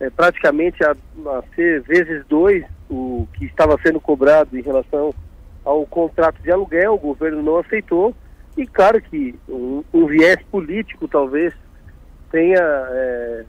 é, 0.00 0.10
praticamente 0.10 0.84
a, 0.84 0.90
a, 0.90 1.42
ser 1.54 1.82
vezes 1.82 2.24
dois 2.28 2.64
o 2.90 3.26
que 3.34 3.46
estava 3.46 3.78
sendo 3.82 4.00
cobrado 4.00 4.56
em 4.58 4.62
relação 4.62 5.14
ao 5.64 5.84
contrato 5.86 6.40
de 6.42 6.50
aluguel, 6.50 6.94
o 6.94 6.98
governo 6.98 7.42
não 7.42 7.58
aceitou, 7.58 8.14
e 8.56 8.66
claro 8.66 9.00
que 9.00 9.34
um, 9.48 10.06
viés 10.06 10.40
político 10.50 11.06
talvez 11.06 11.52
tenha 12.30 12.58
é, 12.60 13.44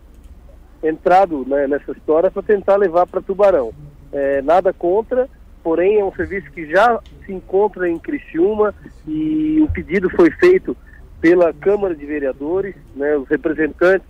entrado 0.84 1.46
né, 1.48 1.68
nessa 1.68 1.92
história 1.92 2.30
para 2.30 2.44
tentar 2.44 2.76
levar 2.76 3.08
para 3.08 3.22
Tubarão. 3.22 3.74
É, 4.12 4.42
nada 4.42 4.74
contra, 4.74 5.30
porém 5.64 6.00
é 6.00 6.06
um 6.06 6.14
serviço 6.14 6.52
que 6.52 6.70
já 6.70 7.00
se 7.26 7.32
encontra 7.32 7.90
em 7.90 7.98
Criciúma 7.98 8.74
e 9.08 9.62
o 9.62 9.72
pedido 9.72 10.10
foi 10.10 10.30
feito 10.32 10.76
pela 11.22 11.54
Câmara 11.54 11.96
de 11.96 12.06
Vereadores, 12.06 12.76
né, 12.96 13.16
os 13.16 13.28
representantes 13.28 14.08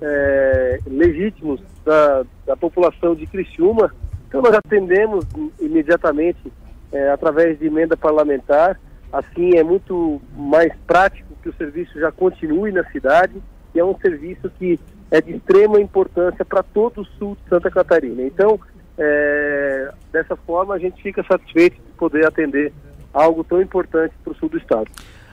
é, 0.00 0.78
legítimos 0.86 1.60
da, 1.84 2.24
da 2.46 2.56
população 2.56 3.14
de 3.14 3.26
Criciúma. 3.26 3.92
Então 4.28 4.42
nós 4.42 4.54
atendemos 4.54 5.24
imediatamente 5.58 6.52
é, 6.92 7.10
através 7.10 7.58
de 7.58 7.66
emenda 7.66 7.96
parlamentar. 7.96 8.78
Assim 9.12 9.56
é 9.56 9.62
muito 9.62 10.20
mais 10.36 10.72
prático 10.86 11.28
que 11.42 11.48
o 11.48 11.54
serviço 11.54 11.98
já 11.98 12.12
continue 12.12 12.72
na 12.72 12.84
cidade 12.90 13.34
e 13.74 13.80
é 13.80 13.84
um 13.84 13.96
serviço 13.98 14.50
que 14.58 14.78
é 15.10 15.20
de 15.20 15.36
extrema 15.36 15.80
importância 15.80 16.44
para 16.44 16.62
todo 16.62 17.00
o 17.00 17.04
sul 17.18 17.36
de 17.42 17.48
Santa 17.48 17.70
Catarina. 17.70 18.22
Então, 18.22 18.60
é, 18.98 19.90
dessa 20.12 20.36
forma, 20.36 20.74
a 20.74 20.78
gente 20.78 21.02
fica 21.02 21.24
satisfeito 21.24 21.76
de 21.76 21.92
poder 21.96 22.26
atender 22.26 22.72
algo 23.12 23.42
tão 23.42 23.62
importante 23.62 24.14
para 24.22 24.32
o 24.32 24.36
sul 24.36 24.48
do 24.48 24.58
estado. 24.58 24.90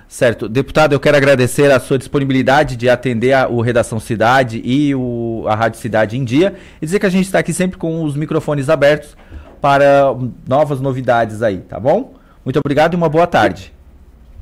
Certo. 0.07 0.47
Deputado, 0.47 0.93
eu 0.93 0.99
quero 0.99 1.17
agradecer 1.17 1.71
a 1.71 1.79
sua 1.79 1.97
disponibilidade 1.97 2.77
de 2.77 2.88
atender 2.88 3.33
a, 3.33 3.47
o 3.49 3.59
Redação 3.59 3.99
Cidade 3.99 4.61
e 4.63 4.93
o, 4.95 5.43
a 5.47 5.55
Rádio 5.55 5.79
Cidade 5.79 6.17
em 6.17 6.23
Dia 6.23 6.55
e 6.81 6.85
dizer 6.85 6.99
que 6.99 7.05
a 7.05 7.09
gente 7.09 7.25
está 7.25 7.39
aqui 7.39 7.51
sempre 7.51 7.77
com 7.77 8.03
os 8.03 8.15
microfones 8.15 8.69
abertos 8.69 9.17
para 9.59 10.15
novas 10.47 10.79
novidades 10.79 11.41
aí, 11.41 11.57
tá 11.57 11.79
bom? 11.79 12.13
Muito 12.45 12.60
obrigado 12.60 12.93
e 12.93 12.95
uma 12.95 13.10
boa 13.10 13.25
tarde. 13.25 13.73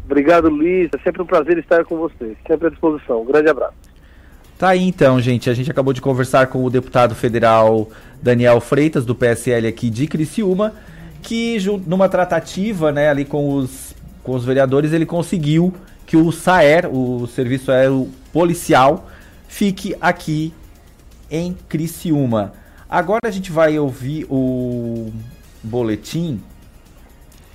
Obrigado, 0.05 0.49
Luiz. 0.49 0.89
É 0.93 0.97
sempre 1.01 1.21
um 1.21 1.25
prazer 1.25 1.57
estar 1.57 1.85
com 1.85 1.95
vocês. 1.97 2.37
Sempre 2.45 2.67
à 2.67 2.69
disposição. 2.69 3.21
Um 3.21 3.25
grande 3.25 3.49
abraço. 3.49 3.73
Tá 4.59 4.69
aí 4.69 4.83
então, 4.83 5.19
gente. 5.19 5.49
A 5.49 5.53
gente 5.53 5.71
acabou 5.71 5.93
de 5.93 6.01
conversar 6.01 6.47
com 6.47 6.63
o 6.63 6.69
deputado 6.69 7.15
federal 7.15 7.89
Daniel 8.21 8.59
Freitas, 8.59 9.05
do 9.05 9.15
PSL 9.15 9.67
aqui 9.67 9.89
de 9.89 10.05
Criciúma, 10.05 10.73
que 11.21 11.57
numa 11.87 12.09
tratativa 12.09 12.91
né, 12.91 13.09
ali 13.09 13.25
com 13.25 13.55
os, 13.55 13.95
com 14.21 14.33
os 14.35 14.45
vereadores, 14.45 14.91
ele 14.91 15.05
conseguiu 15.05 15.73
que 16.05 16.17
o 16.17 16.31
SAER, 16.31 16.93
o 16.93 17.25
Serviço 17.27 17.71
Aéreo 17.71 18.09
Policial, 18.31 19.09
fique 19.47 19.95
aqui 19.99 20.53
em 21.31 21.55
Criciúma. 21.67 22.53
Agora 22.89 23.21
a 23.25 23.31
gente 23.31 23.51
vai 23.51 23.79
ouvir 23.79 24.25
o 24.29 25.11
boletim. 25.63 26.39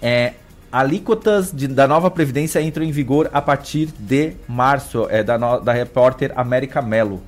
É, 0.01 0.35
alíquotas 0.71 1.51
de, 1.53 1.67
da 1.67 1.87
nova 1.87 2.11
Previdência 2.11 2.61
entram 2.61 2.85
em 2.85 2.91
vigor 2.91 3.29
a 3.33 3.41
partir 3.41 3.89
de 3.99 4.35
março. 4.47 5.07
É 5.11 5.23
da, 5.23 5.39
no, 5.39 5.61
da 5.61 5.73
repórter 5.73 6.33
América 6.37 6.81
Melo. 6.83 7.23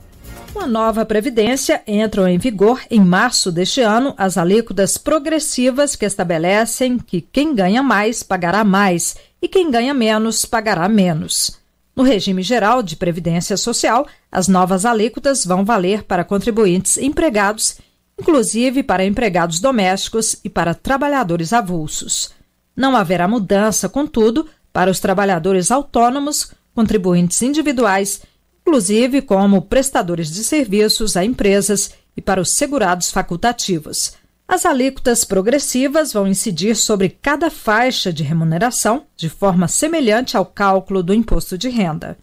Com 0.53 0.61
a 0.61 0.67
nova 0.67 1.07
Previdência, 1.07 1.81
entram 1.87 2.27
em 2.27 2.39
vigor 2.39 2.81
em 2.91 3.01
março 3.01 3.53
deste 3.53 3.81
ano 3.81 4.15
as 4.19 4.37
alíquotas 4.37 4.99
progressivas 4.99 5.95
que 5.95 6.05
estabelecem 6.05 6.99
que 6.99 7.21
quem 7.21 7.55
ganha 7.55 7.83
mais 7.83 8.23
pagará 8.23 8.65
mais 8.65 9.17
e 9.41 9.47
quem 9.47 9.71
ganha 9.71 9.95
menos 9.95 10.45
pagará 10.45 10.89
menos. 10.89 11.59
No 11.95 12.03
regime 12.03 12.43
geral 12.43 12.83
de 12.83 12.97
Previdência 12.97 13.57
Social, 13.57 14.07
as 14.31 14.49
novas 14.49 14.85
alíquotas 14.85 15.45
vão 15.45 15.65
valer 15.65 16.03
para 16.03 16.25
contribuintes 16.25 16.99
empregados 16.99 17.77
inclusive 18.21 18.83
para 18.83 19.05
empregados 19.05 19.61
domésticos 19.61 20.37
e 20.45 20.51
para 20.51 20.75
trabalhadores 20.75 21.53
avulsos. 21.53 22.33
Não 22.77 22.97
haverá 22.97 23.27
mudança, 23.29 23.89
contudo, 23.89 24.47
para 24.73 24.91
os 24.91 25.01
trabalhadores 25.01 25.71
autônomos, 25.71 26.53
contribuintes 26.75 27.43
individuais, 27.43 28.23
inclusive 28.63 29.23
como 29.23 29.63
prestadores 29.63 30.31
de 30.31 30.45
serviços 30.45 31.17
a 31.17 31.25
empresas 31.25 31.93
e 32.17 32.21
para 32.21 32.41
os 32.41 32.53
segurados 32.53 33.11
facultativos. 33.11 34.13
As 34.47 34.67
alíquotas 34.67 35.25
progressivas 35.25 36.13
vão 36.13 36.27
incidir 36.27 36.75
sobre 36.75 37.09
cada 37.09 37.51
faixa 37.51 38.13
de 38.13 38.23
remuneração 38.25 39.05
de 39.17 39.29
forma 39.29 39.69
semelhante 39.69 40.37
ao 40.37 40.45
cálculo 40.45 41.03
do 41.03 41.15
imposto 41.15 41.57
de 41.57 41.69
renda. 41.69 42.19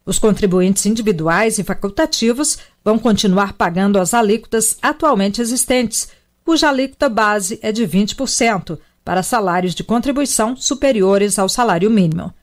Os 0.05 0.17
contribuintes 0.17 0.85
individuais 0.85 1.59
e 1.59 1.63
facultativos 1.65 2.57
vão 2.85 2.97
continuar 2.97 3.51
pagando 3.51 3.99
as 3.99 4.13
alíquotas 4.13 4.77
atualmente 4.81 5.41
existentes, 5.41 6.07
cuja 6.45 6.69
alíquota 6.69 7.09
base 7.09 7.59
é 7.61 7.73
de 7.73 7.85
20%, 7.85 8.79
para 9.05 9.21
salários 9.21 9.75
de 9.75 9.83
contribuição 9.83 10.57
superiores 10.57 11.37
ao 11.37 11.47
salário 11.47 11.91
mínimo. 11.91 12.33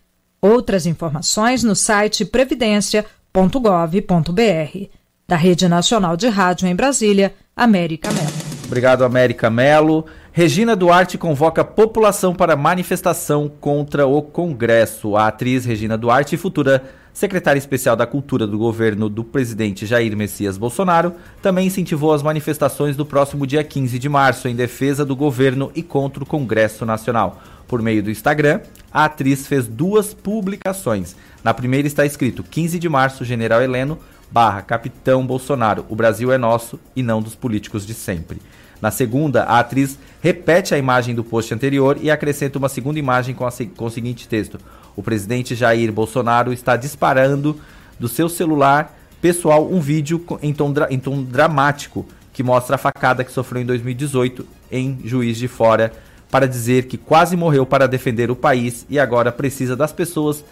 Outras 0.40 0.86
informações 0.86 1.64
no 1.64 1.74
site 1.74 2.24
previdência.gov.br. 2.24 4.88
Da 5.26 5.36
Rede 5.36 5.68
Nacional 5.68 6.16
de 6.16 6.28
Rádio 6.28 6.68
em 6.68 6.74
Brasília, 6.74 7.34
América 7.56 8.10
Melo. 8.12 8.32
Obrigado, 8.64 9.04
América 9.04 9.50
Melo. 9.50 10.06
Regina 10.30 10.74
Duarte 10.74 11.18
convoca 11.18 11.64
população 11.64 12.34
para 12.34 12.56
manifestação 12.56 13.50
contra 13.60 14.06
o 14.06 14.22
Congresso. 14.22 15.16
A 15.16 15.28
atriz 15.28 15.64
Regina 15.64 15.98
Duarte, 15.98 16.36
futura 16.36 16.82
secretária 17.12 17.58
especial 17.58 17.94
da 17.94 18.06
Cultura 18.06 18.46
do 18.46 18.58
governo 18.58 19.08
do 19.08 19.22
presidente 19.22 19.86
Jair 19.86 20.16
Messias 20.16 20.56
Bolsonaro, 20.56 21.14
também 21.40 21.66
incentivou 21.66 22.12
as 22.12 22.22
manifestações 22.22 22.96
do 22.96 23.04
próximo 23.04 23.46
dia 23.46 23.62
15 23.62 23.98
de 23.98 24.08
março 24.08 24.48
em 24.48 24.56
defesa 24.56 25.04
do 25.04 25.14
governo 25.14 25.70
e 25.74 25.82
contra 25.82 26.22
o 26.22 26.26
Congresso 26.26 26.86
Nacional. 26.86 27.42
Por 27.68 27.82
meio 27.82 28.02
do 28.02 28.10
Instagram, 28.10 28.60
a 28.92 29.04
atriz 29.04 29.46
fez 29.46 29.66
duas 29.66 30.12
publicações. 30.12 31.16
Na 31.42 31.54
primeira 31.54 31.86
está 31.86 32.04
escrito 32.04 32.42
15 32.42 32.78
de 32.78 32.88
março, 32.88 33.24
General 33.24 33.62
Heleno, 33.62 33.98
barra 34.30 34.62
Capitão 34.62 35.26
Bolsonaro, 35.26 35.84
o 35.88 35.96
Brasil 35.96 36.32
é 36.32 36.38
nosso 36.38 36.80
e 36.96 37.02
não 37.02 37.20
dos 37.20 37.34
políticos 37.34 37.86
de 37.86 37.92
sempre. 37.92 38.40
Na 38.82 38.90
segunda, 38.90 39.44
a 39.44 39.60
atriz 39.60 39.96
repete 40.20 40.74
a 40.74 40.78
imagem 40.78 41.14
do 41.14 41.22
post 41.22 41.54
anterior 41.54 41.96
e 42.02 42.10
acrescenta 42.10 42.58
uma 42.58 42.68
segunda 42.68 42.98
imagem 42.98 43.32
com, 43.32 43.46
a, 43.46 43.52
com 43.76 43.84
o 43.84 43.90
seguinte 43.90 44.26
texto: 44.26 44.58
O 44.96 45.02
presidente 45.04 45.54
Jair 45.54 45.92
Bolsonaro 45.92 46.52
está 46.52 46.76
disparando 46.76 47.60
do 47.96 48.08
seu 48.08 48.28
celular 48.28 48.98
pessoal 49.20 49.68
um 49.70 49.80
vídeo 49.80 50.20
em 50.42 50.52
tom, 50.52 50.74
em 50.90 50.98
tom 50.98 51.22
dramático 51.22 52.04
que 52.32 52.42
mostra 52.42 52.74
a 52.74 52.78
facada 52.78 53.22
que 53.22 53.30
sofreu 53.30 53.62
em 53.62 53.66
2018 53.66 54.44
em 54.72 54.98
Juiz 55.04 55.38
de 55.38 55.46
Fora 55.46 55.92
para 56.28 56.48
dizer 56.48 56.86
que 56.86 56.96
quase 56.96 57.36
morreu 57.36 57.64
para 57.64 57.86
defender 57.86 58.32
o 58.32 58.36
país 58.36 58.84
e 58.90 58.98
agora 58.98 59.30
precisa 59.30 59.76
das 59.76 59.92
pessoas 59.92 60.44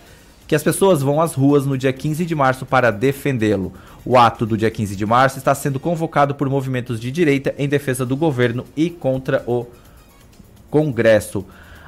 que 0.50 0.54
as 0.56 0.64
pessoas 0.64 1.00
vão 1.00 1.20
às 1.20 1.32
ruas 1.32 1.64
no 1.64 1.78
dia 1.78 1.92
15 1.92 2.26
de 2.26 2.34
março 2.34 2.66
para 2.66 2.90
defendê-lo. 2.90 3.72
O 4.04 4.18
ato 4.18 4.44
do 4.44 4.56
dia 4.56 4.68
15 4.68 4.96
de 4.96 5.06
março 5.06 5.38
está 5.38 5.54
sendo 5.54 5.78
convocado 5.78 6.34
por 6.34 6.50
movimentos 6.50 6.98
de 6.98 7.12
direita 7.12 7.54
em 7.56 7.68
defesa 7.68 8.04
do 8.04 8.16
governo 8.16 8.64
e 8.76 8.90
contra 8.90 9.44
o 9.46 9.64
Congresso. 10.68 11.46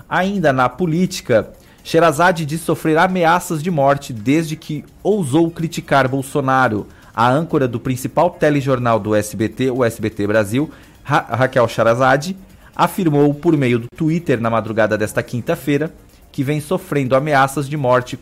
Ainda 0.09 0.53
na 0.53 0.69
política, 0.69 1.51
Sherazade 1.83 2.47
diz 2.47 2.61
sofrer 2.61 2.99
ameaças 2.99 3.61
de 3.61 3.69
morte 3.69 4.13
desde 4.13 4.55
que 4.55 4.85
ousou 5.03 5.51
criticar 5.51 6.07
Bolsonaro. 6.07 6.87
A 7.13 7.29
âncora 7.29 7.67
do 7.67 7.81
principal 7.81 8.31
telejornal 8.31 9.01
do 9.01 9.13
SBT, 9.13 9.73
o 9.73 9.85
SBT 9.85 10.25
Brasil, 10.25 10.71
Ra 11.03 11.19
Raquel 11.19 11.67
Sherazade, 11.67 12.37
afirmou 12.77 13.35
por 13.35 13.57
meio 13.57 13.81
do 13.81 13.89
Twitter 13.97 14.41
na 14.41 14.49
madrugada 14.49 14.97
desta 14.97 15.21
quinta-feira 15.21 15.93
que 16.31 16.45
vem 16.45 16.61
sofrendo 16.61 17.17
ameaças 17.17 17.69
de 17.69 17.77
morte 17.77 18.17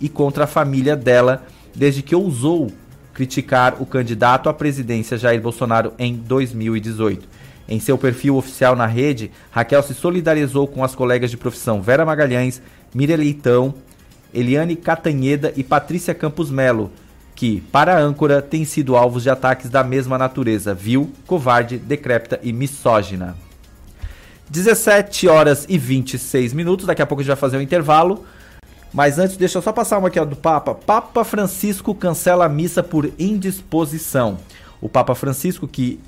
e 0.00 0.08
contra 0.08 0.44
a 0.44 0.46
família 0.46 0.96
dela 0.96 1.46
desde 1.74 2.02
que 2.02 2.14
ousou 2.14 2.70
criticar 3.12 3.80
o 3.80 3.86
candidato 3.86 4.48
à 4.48 4.54
presidência 4.54 5.16
Jair 5.16 5.40
Bolsonaro 5.40 5.92
em 5.98 6.14
2018. 6.14 7.26
Em 7.68 7.80
seu 7.80 7.98
perfil 7.98 8.36
oficial 8.36 8.76
na 8.76 8.86
rede, 8.86 9.30
Raquel 9.50 9.82
se 9.82 9.94
solidarizou 9.94 10.68
com 10.68 10.84
as 10.84 10.94
colegas 10.94 11.30
de 11.30 11.36
profissão 11.36 11.82
Vera 11.82 12.04
Magalhães, 12.04 12.62
Miriam 12.94 13.16
Leitão, 13.16 13.74
Eliane 14.32 14.76
Catanheda 14.76 15.52
e 15.56 15.64
Patrícia 15.64 16.14
Campos 16.14 16.50
Melo, 16.50 16.92
que, 17.34 17.60
para 17.72 17.96
a 17.96 18.00
âncora, 18.00 18.40
têm 18.40 18.64
sido 18.64 18.96
alvos 18.96 19.22
de 19.22 19.30
ataques 19.30 19.68
da 19.68 19.82
mesma 19.82 20.16
natureza, 20.16 20.74
vil, 20.74 21.10
covarde, 21.26 21.78
decrépita 21.78 22.38
e 22.42 22.52
misógina. 22.52 23.36
17 24.48 25.26
horas 25.26 25.66
e 25.68 25.76
26 25.76 26.52
minutos, 26.52 26.86
daqui 26.86 27.02
a 27.02 27.06
pouco 27.06 27.20
a 27.20 27.24
gente 27.24 27.28
vai 27.28 27.36
fazer 27.36 27.56
um 27.56 27.62
intervalo. 27.62 28.24
Mas 28.96 29.18
antes, 29.18 29.36
deixa 29.36 29.58
eu 29.58 29.62
só 29.62 29.74
passar 29.74 29.98
uma 29.98 30.08
aqui 30.08 30.18
ó, 30.18 30.24
do 30.24 30.34
Papa. 30.34 30.74
Papa 30.74 31.22
Francisco 31.22 31.94
cancela 31.94 32.46
a 32.46 32.48
missa 32.48 32.82
por 32.82 33.12
indisposição. 33.18 34.38
O 34.80 34.88
Papa 34.88 35.14
Francisco, 35.14 35.68
que 35.68 36.00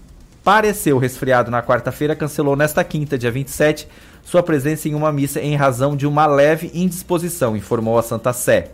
pareceu 0.42 0.96
resfriado 0.96 1.50
na 1.50 1.62
quarta-feira, 1.62 2.16
cancelou 2.16 2.56
nesta 2.56 2.82
quinta, 2.82 3.18
dia 3.18 3.30
27, 3.30 3.86
sua 4.24 4.42
presença 4.42 4.88
em 4.88 4.94
uma 4.94 5.12
missa 5.12 5.38
em 5.38 5.54
razão 5.54 5.94
de 5.94 6.06
uma 6.06 6.24
leve 6.24 6.70
indisposição, 6.72 7.54
informou 7.54 7.98
a 7.98 8.02
Santa 8.02 8.32
Sé. 8.32 8.70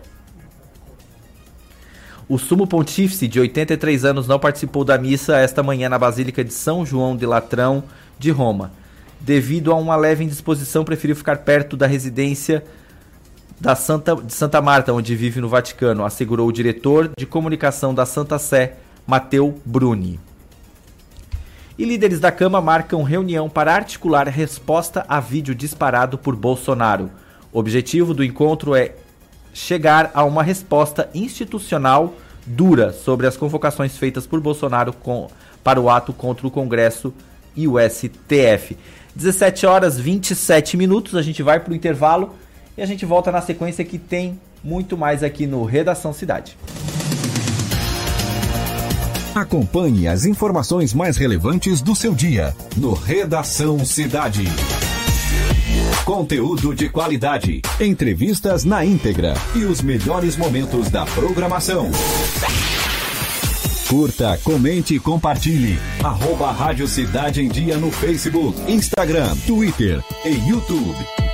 O 2.29 2.38
sumo 2.38 2.68
pontífice, 2.68 3.27
de 3.27 3.40
83 3.40 4.05
anos, 4.05 4.29
não 4.29 4.38
participou 4.38 4.85
da 4.85 4.96
missa 4.96 5.38
esta 5.38 5.61
manhã 5.61 5.88
na 5.88 5.98
Basílica 5.98 6.44
de 6.44 6.53
São 6.53 6.87
João 6.87 7.16
de 7.16 7.27
Latrão, 7.27 7.83
de 8.16 8.31
Roma. 8.31 8.70
Devido 9.20 9.72
a 9.72 9.74
uma 9.74 9.96
leve 9.96 10.22
indisposição, 10.22 10.85
preferiu 10.85 11.16
ficar 11.16 11.38
perto 11.38 11.77
da 11.77 11.88
residência 11.88 12.62
da 13.61 13.75
Santa, 13.75 14.17
de 14.17 14.33
Santa 14.33 14.61
Marta, 14.61 14.93
onde 14.93 15.14
vive 15.14 15.40
no 15.40 15.49
Vaticano, 15.49 16.05
assegurou 16.05 16.49
o 16.49 16.53
diretor 16.53 17.11
de 17.17 17.27
comunicação 17.27 17.95
da 17.95 18.05
Santa 18.05 18.38
Sé, 18.38 18.77
Mateu 19.07 19.61
Bruni. 19.64 20.19
E 21.77 21.85
líderes 21.85 22.21
da 22.21 22.31
Cama 22.31 22.61
marcam 22.61 23.03
reunião 23.03 23.49
para 23.49 23.75
articular 23.75 24.29
resposta 24.29 25.05
a 25.09 25.19
vídeo 25.19 25.55
disparado 25.55 26.17
por 26.17 26.37
Bolsonaro. 26.37 27.11
O 27.53 27.59
objetivo 27.59 28.14
do 28.14 28.23
encontro 28.23 28.75
é 28.75 28.93
chegar 29.53 30.11
a 30.14 30.25
uma 30.25 30.43
resposta 30.43 31.09
institucional 31.14 32.14
dura 32.47 32.93
sobre 32.93 33.27
as 33.27 33.37
convocações 33.37 33.97
feitas 33.97 34.27
por 34.27 34.40
Bolsonaro 34.40 34.93
com, 34.93 35.29
para 35.62 35.81
o 35.81 35.88
ato 35.88 36.12
contra 36.12 36.47
o 36.47 36.51
Congresso 36.51 37.12
e 37.57 37.67
o 37.67 37.75
STF. 37.79 38.77
17 39.17 39.67
horas 39.67 39.99
27 39.99 40.77
minutos, 40.77 41.14
a 41.14 41.23
gente 41.23 41.43
vai 41.43 41.61
para 41.61 41.73
o 41.73 41.77
intervalo 41.77 42.35
e 42.77 42.83
a 42.83 42.87
gente 42.87 43.05
volta 43.05 43.31
na 43.31 43.41
sequência 43.41 43.85
que 43.85 43.99
tem 43.99 44.39
muito 44.63 44.97
mais 44.97 45.23
aqui 45.23 45.47
no 45.47 45.65
Redação 45.65 46.13
Cidade. 46.13 46.57
Acompanhe 49.35 50.07
as 50.07 50.25
informações 50.25 50.95
mais 50.95 51.17
relevantes 51.17 51.83
do 51.83 51.95
seu 51.95 52.15
dia 52.15 52.55
no 52.77 52.95
Redação 52.95 53.85
Cidade. 53.85 54.45
Conteúdo 56.05 56.75
de 56.75 56.89
qualidade, 56.89 57.63
entrevistas 57.81 58.65
na 58.65 58.85
íntegra 58.85 59.35
e 59.55 59.65
os 59.65 59.81
melhores 59.81 60.37
momentos 60.37 60.89
da 60.89 61.05
programação. 61.07 61.91
Curta, 63.89 64.39
comente 64.45 64.95
e 64.95 65.01
compartilhe. 65.01 65.79
Arroba 66.03 66.53
Rádio 66.53 66.87
Cidade 66.87 67.43
em 67.43 67.49
Dia 67.49 67.77
no 67.77 67.91
Facebook, 67.91 68.71
Instagram, 68.71 69.35
Twitter 69.47 70.03
e 70.25 70.49
YouTube. 70.49 71.34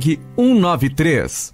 193. 0.01 1.53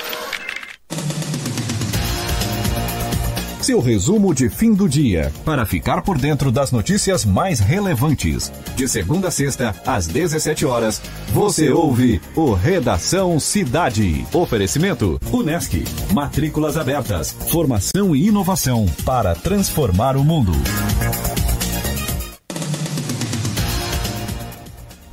seu 3.63 3.79
resumo 3.79 4.33
de 4.33 4.49
fim 4.49 4.73
do 4.73 4.87
dia, 4.87 5.31
para 5.45 5.65
ficar 5.65 6.01
por 6.01 6.17
dentro 6.17 6.51
das 6.51 6.71
notícias 6.71 7.23
mais 7.23 7.59
relevantes. 7.59 8.51
De 8.75 8.87
segunda 8.87 9.27
a 9.27 9.31
sexta, 9.31 9.75
às 9.85 10.07
17 10.07 10.65
horas, 10.65 11.01
você 11.33 11.69
ouve 11.69 12.21
o 12.35 12.53
Redação 12.53 13.39
Cidade. 13.39 14.25
Oferecimento 14.33 15.19
Unesc. 15.31 15.83
Matrículas 16.13 16.77
abertas. 16.77 17.31
Formação 17.49 18.15
e 18.15 18.27
inovação 18.27 18.85
para 19.05 19.35
transformar 19.35 20.15
o 20.15 20.23
mundo. 20.23 20.53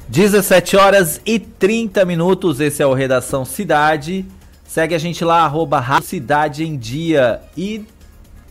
17 0.09 0.77
horas 0.77 1.21
e 1.25 1.39
30 1.39 2.05
minutos, 2.05 2.61
esse 2.61 2.83
é 2.83 2.87
o 2.87 2.95
Redação 2.95 3.45
Cidade. 3.45 4.25
Segue 4.67 4.95
a 4.95 4.99
gente 4.99 5.25
lá, 5.25 5.45
arroba 5.45 5.81
Cidade 6.01 6.65
em 6.65 6.77
Dia 6.77 7.41
e 7.57 7.85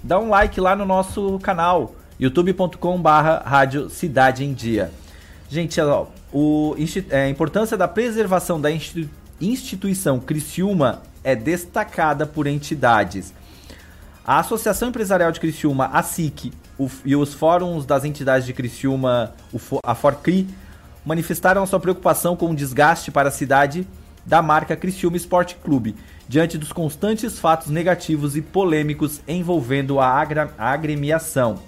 dá 0.07 0.17
um 0.17 0.29
like 0.29 0.59
lá 0.61 0.73
no 0.73 0.85
nosso 0.85 1.37
canal, 1.39 1.93
youtube.com 2.17 3.01
barra 3.01 3.43
Rádio 3.45 3.89
Cidade 3.89 4.45
em 4.45 4.53
Dia. 4.53 4.89
Gente, 5.49 5.81
ó, 5.81 6.07
o, 6.31 6.75
é, 7.09 7.23
a 7.23 7.29
importância 7.29 7.75
da 7.75 7.89
preservação 7.89 8.59
da 8.59 8.69
instituição 9.41 10.17
Criciúma 10.17 11.01
é 11.25 11.35
destacada 11.35 12.25
por 12.25 12.47
entidades. 12.47 13.33
A 14.25 14.39
Associação 14.39 14.89
Empresarial 14.89 15.31
de 15.31 15.41
Criciúma, 15.41 15.89
a 15.91 16.01
SIC, 16.01 16.53
o, 16.79 16.89
e 17.03 17.13
os 17.13 17.33
fóruns 17.33 17.85
das 17.85 18.05
entidades 18.05 18.45
de 18.45 18.53
Criciúma, 18.53 19.33
o, 19.51 19.59
a 19.85 19.93
Forcri, 19.93 20.47
manifestaram 21.05 21.65
sua 21.65 21.81
preocupação 21.81 22.37
com 22.37 22.51
o 22.51 22.55
desgaste 22.55 23.11
para 23.11 23.27
a 23.27 23.31
cidade 23.31 23.85
da 24.25 24.41
marca 24.41 24.75
Criciúma 24.75 25.17
Esporte 25.17 25.55
Clube, 25.55 25.95
diante 26.27 26.57
dos 26.57 26.71
constantes 26.71 27.39
fatos 27.39 27.69
negativos 27.69 28.35
e 28.35 28.41
polêmicos 28.41 29.21
envolvendo 29.27 29.99
a, 29.99 30.25
agremiação. 30.57 31.59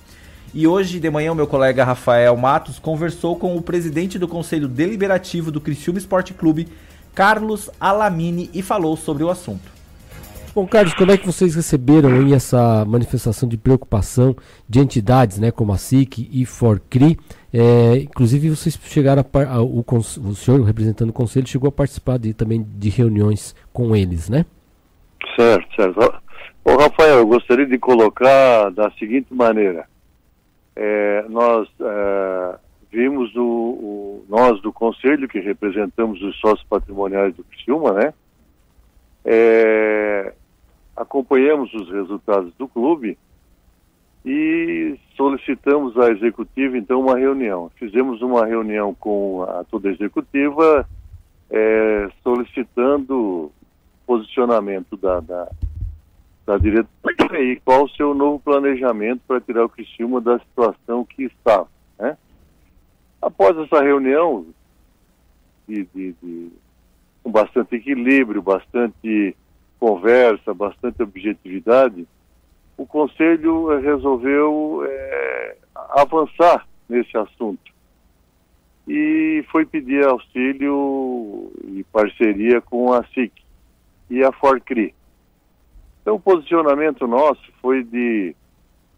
E 0.53 0.67
hoje 0.67 0.99
de 0.99 1.09
manhã 1.09 1.31
o 1.31 1.35
meu 1.35 1.47
colega 1.47 1.83
Rafael 1.83 2.35
Matos 2.35 2.79
conversou 2.79 3.35
com 3.35 3.55
o 3.55 3.61
presidente 3.61 4.17
do 4.17 4.27
Conselho 4.27 4.67
Deliberativo 4.67 5.51
do 5.51 5.61
Criciúma 5.61 5.99
Esporte 5.99 6.33
Clube, 6.33 6.67
Carlos 7.13 7.69
Alamini, 7.79 8.49
e 8.53 8.61
falou 8.61 8.97
sobre 8.97 9.23
o 9.23 9.29
assunto. 9.29 9.79
Bom, 10.55 10.65
Carlos, 10.65 10.95
como 10.95 11.11
é 11.11 11.17
que 11.17 11.27
vocês 11.27 11.53
receberam 11.53 12.09
aí 12.09 12.33
essa 12.33 12.83
manifestação 12.83 13.47
de 13.47 13.55
preocupação 13.55 14.35
de 14.67 14.79
entidades, 14.79 15.37
né, 15.37 15.51
como 15.51 15.71
a 15.71 15.77
SIC 15.77 16.27
e 16.31 16.45
Forcri? 16.45 17.19
É, 17.53 17.97
inclusive, 17.97 18.49
vocês 18.49 18.79
chegaram 18.83 19.25
a, 19.33 19.55
a 19.55 19.61
o, 19.61 19.83
o 19.89 20.35
senhor, 20.35 20.61
representando 20.61 21.09
o 21.09 21.13
conselho, 21.13 21.47
chegou 21.47 21.69
a 21.69 21.71
participar 21.71 22.19
de, 22.19 22.33
também 22.33 22.63
de 22.63 22.89
reuniões 22.89 23.55
com 23.73 23.95
eles, 23.95 24.29
né? 24.29 24.45
Certo, 25.35 25.75
certo. 25.75 25.99
Ô, 26.63 26.77
Rafael, 26.77 27.19
eu 27.19 27.27
gostaria 27.27 27.65
de 27.65 27.77
colocar 27.79 28.69
da 28.69 28.91
seguinte 28.91 29.33
maneira. 29.33 29.87
É, 30.75 31.25
nós 31.27 31.67
é, 31.81 32.55
vimos 32.91 33.35
o, 33.35 33.41
o, 33.41 34.25
nós 34.29 34.61
do 34.61 34.71
conselho, 34.71 35.27
que 35.27 35.39
representamos 35.39 36.21
os 36.21 36.39
sócios 36.39 36.65
patrimoniais 36.69 37.35
do 37.35 37.43
Criciúma, 37.43 37.93
né? 37.93 38.13
É, 39.25 40.33
acompanhamos 40.95 41.73
os 41.73 41.89
resultados 41.89 42.53
do 42.57 42.67
clube 42.67 43.17
e 44.31 44.95
solicitamos 45.17 45.97
à 45.97 46.11
executiva 46.11 46.77
então 46.77 47.01
uma 47.01 47.17
reunião. 47.17 47.71
Fizemos 47.77 48.21
uma 48.21 48.45
reunião 48.45 48.93
com 48.93 49.41
a 49.41 49.63
toda 49.63 49.89
a 49.89 49.91
executiva 49.91 50.87
é, 51.49 52.07
solicitando 52.21 53.51
posicionamento 54.05 54.95
da, 54.97 55.19
da, 55.19 55.51
da 56.45 56.57
diretoria 56.59 57.41
e 57.41 57.59
qual 57.59 57.85
o 57.85 57.89
seu 57.89 58.13
novo 58.13 58.39
planejamento 58.39 59.21
para 59.27 59.41
tirar 59.41 59.65
o 59.65 59.69
Criciúma 59.69 60.21
da 60.21 60.37
situação 60.37 61.03
que 61.03 61.23
estava. 61.23 61.67
Né? 61.97 62.15
Após 63.19 63.57
essa 63.57 63.81
reunião, 63.81 64.45
de, 65.67 65.87
de, 65.93 66.15
de, 66.21 66.51
com 67.23 67.31
bastante 67.31 67.75
equilíbrio, 67.75 68.43
bastante 68.43 69.35
conversa, 69.79 70.53
bastante 70.53 71.01
objetividade, 71.01 72.07
o 72.79 72.85
Conselho 72.85 73.73
eh, 73.73 73.81
resolveu 73.81 74.85
é, 74.87 75.57
avançar 75.89 76.65
nesse 76.87 77.15
assunto 77.17 77.73
e 78.87 79.43
foi 79.51 79.65
pedir 79.65 80.07
auxílio 80.07 81.51
e 81.65 81.83
parceria 81.91 82.61
com 82.61 82.93
a 82.93 83.03
SIC 83.07 83.33
e 84.09 84.23
a 84.23 84.31
Forcri. 84.31 84.95
Então, 86.01 86.15
o 86.15 86.19
posicionamento 86.21 87.05
nosso 87.05 87.43
foi 87.61 87.83
de 87.83 88.33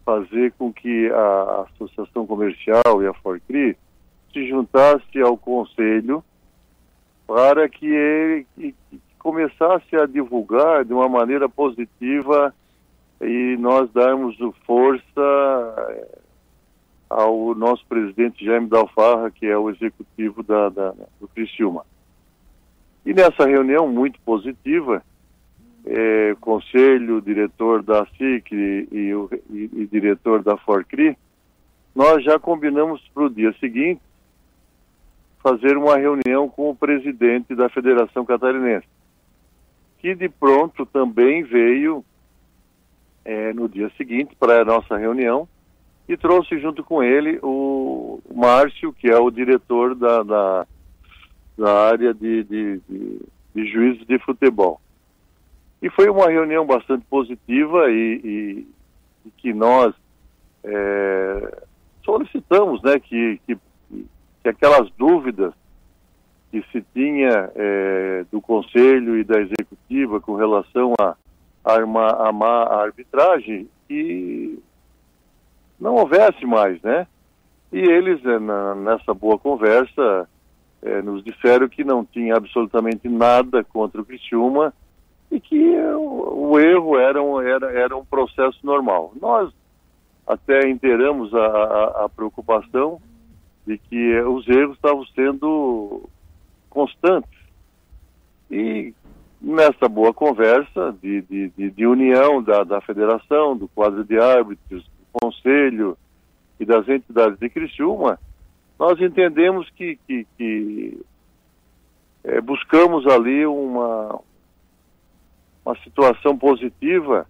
fazer 0.04 0.52
com 0.52 0.72
que 0.72 1.10
a 1.10 1.66
Associação 1.72 2.24
Comercial 2.24 3.02
e 3.02 3.06
a 3.08 3.12
Forcri 3.14 3.76
se 4.32 4.48
juntasse 4.48 5.20
ao 5.20 5.36
Conselho 5.36 6.22
para 7.26 7.68
que 7.68 7.86
ele 7.86 8.46
começasse 9.18 9.96
a 9.96 10.06
divulgar 10.06 10.84
de 10.84 10.92
uma 10.92 11.08
maneira 11.08 11.48
positiva 11.48 12.54
e 13.22 13.56
nós 13.58 13.90
darmos 13.92 14.36
força 14.66 15.04
eh, 15.18 16.18
ao 17.08 17.54
nosso 17.54 17.84
presidente 17.86 18.44
Jaime 18.44 18.68
Dalfarra, 18.68 19.30
que 19.30 19.46
é 19.46 19.56
o 19.56 19.70
executivo 19.70 20.42
da, 20.42 20.68
da, 20.68 20.94
do 21.20 21.28
Criciúma. 21.28 21.84
E 23.04 23.12
nessa 23.12 23.46
reunião 23.46 23.88
muito 23.88 24.20
positiva, 24.20 25.02
é, 25.84 26.36
conselho, 26.40 27.20
diretor 27.20 27.82
da 27.82 28.06
SIC 28.06 28.52
e, 28.52 28.88
e, 28.92 29.70
e 29.72 29.86
diretor 29.90 30.42
da 30.42 30.56
Forcri, 30.56 31.16
nós 31.94 32.22
já 32.24 32.38
combinamos 32.38 33.02
para 33.12 33.24
o 33.24 33.30
dia 33.30 33.52
seguinte 33.58 34.00
fazer 35.42 35.76
uma 35.76 35.96
reunião 35.96 36.48
com 36.48 36.70
o 36.70 36.76
presidente 36.76 37.54
da 37.54 37.68
Federação 37.68 38.24
Catarinense 38.24 38.86
que 40.02 40.16
de 40.16 40.28
pronto 40.28 40.84
também 40.84 41.44
veio 41.44 42.04
é, 43.24 43.52
no 43.52 43.68
dia 43.68 43.90
seguinte 43.96 44.34
para 44.38 44.62
a 44.62 44.64
nossa 44.64 44.96
reunião 44.96 45.48
e 46.08 46.16
trouxe 46.16 46.58
junto 46.58 46.82
com 46.82 47.02
ele 47.02 47.38
o 47.42 48.20
Márcio, 48.34 48.92
que 48.92 49.08
é 49.08 49.18
o 49.18 49.30
diretor 49.30 49.94
da, 49.94 50.22
da, 50.22 50.66
da 51.56 51.88
área 51.88 52.12
de, 52.12 52.44
de, 52.44 52.80
de, 52.88 53.20
de 53.54 53.66
juízes 53.66 54.06
de 54.06 54.18
futebol. 54.18 54.80
E 55.80 55.88
foi 55.90 56.08
uma 56.08 56.28
reunião 56.28 56.66
bastante 56.66 57.04
positiva 57.06 57.90
e, 57.90 58.20
e, 58.24 58.68
e 59.26 59.30
que 59.38 59.52
nós 59.52 59.94
é, 60.64 61.62
solicitamos 62.04 62.82
né, 62.82 62.98
que, 62.98 63.40
que, 63.46 63.56
que 64.42 64.48
aquelas 64.48 64.90
dúvidas 64.98 65.52
que 66.50 66.62
se 66.70 66.84
tinha 66.94 67.50
é, 67.54 68.24
do 68.30 68.40
Conselho 68.40 69.16
e 69.16 69.24
da 69.24 69.40
Executiva 69.40 70.20
com 70.20 70.34
relação 70.34 70.92
a, 71.00 71.16
a, 71.64 71.74
a, 71.74 72.30
a 72.30 72.82
arbitragem 72.82 73.68
e 73.88 74.58
não 75.78 75.96
houvesse 75.96 76.44
mais, 76.46 76.80
né? 76.82 77.06
E 77.72 77.78
eles, 77.78 78.24
é, 78.24 78.38
na, 78.38 78.74
nessa 78.74 79.14
boa 79.14 79.38
conversa, 79.38 80.28
é, 80.82 81.00
nos 81.00 81.24
disseram 81.24 81.68
que 81.68 81.84
não 81.84 82.04
tinha 82.04 82.36
absolutamente 82.36 83.08
nada 83.08 83.64
contra 83.64 84.00
o 84.00 84.04
Criciúma 84.04 84.74
e 85.30 85.40
que 85.40 85.76
o, 85.94 86.50
o 86.50 86.58
erro 86.58 86.98
era 86.98 87.22
um, 87.22 87.40
era, 87.40 87.72
era 87.72 87.96
um 87.96 88.04
processo 88.04 88.58
normal. 88.62 89.12
Nós 89.20 89.52
até 90.26 90.68
inteiramos 90.68 91.34
a, 91.34 91.46
a, 91.46 92.04
a 92.04 92.08
preocupação 92.08 93.00
de 93.66 93.78
que 93.78 94.20
os 94.20 94.46
erros 94.48 94.76
estavam 94.76 95.04
sendo 95.06 96.08
constantes. 96.68 97.40
E 98.50 98.92
nessa 99.42 99.88
boa 99.88 100.14
conversa 100.14 100.96
de, 101.02 101.22
de, 101.22 101.48
de, 101.50 101.70
de 101.70 101.86
união 101.86 102.40
da, 102.40 102.62
da 102.62 102.80
federação, 102.80 103.56
do 103.56 103.66
quadro 103.66 104.04
de 104.04 104.16
árbitros, 104.18 104.84
do 104.84 105.20
conselho 105.20 105.98
e 106.60 106.64
das 106.64 106.88
entidades 106.88 107.38
de 107.40 107.50
Criciúma, 107.50 108.20
nós 108.78 109.00
entendemos 109.00 109.68
que, 109.70 109.98
que, 110.06 110.26
que 110.38 111.00
é, 112.22 112.40
buscamos 112.40 113.04
ali 113.08 113.44
uma, 113.44 114.20
uma 115.64 115.76
situação 115.82 116.38
positiva 116.38 117.26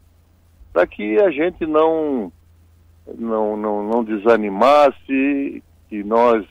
para 0.70 0.86
que 0.86 1.18
a 1.18 1.30
gente 1.30 1.66
não, 1.66 2.30
não, 3.18 3.56
não, 3.56 3.82
não 3.82 4.04
desanimasse, 4.04 5.62
que 5.88 6.04
nós 6.04 6.46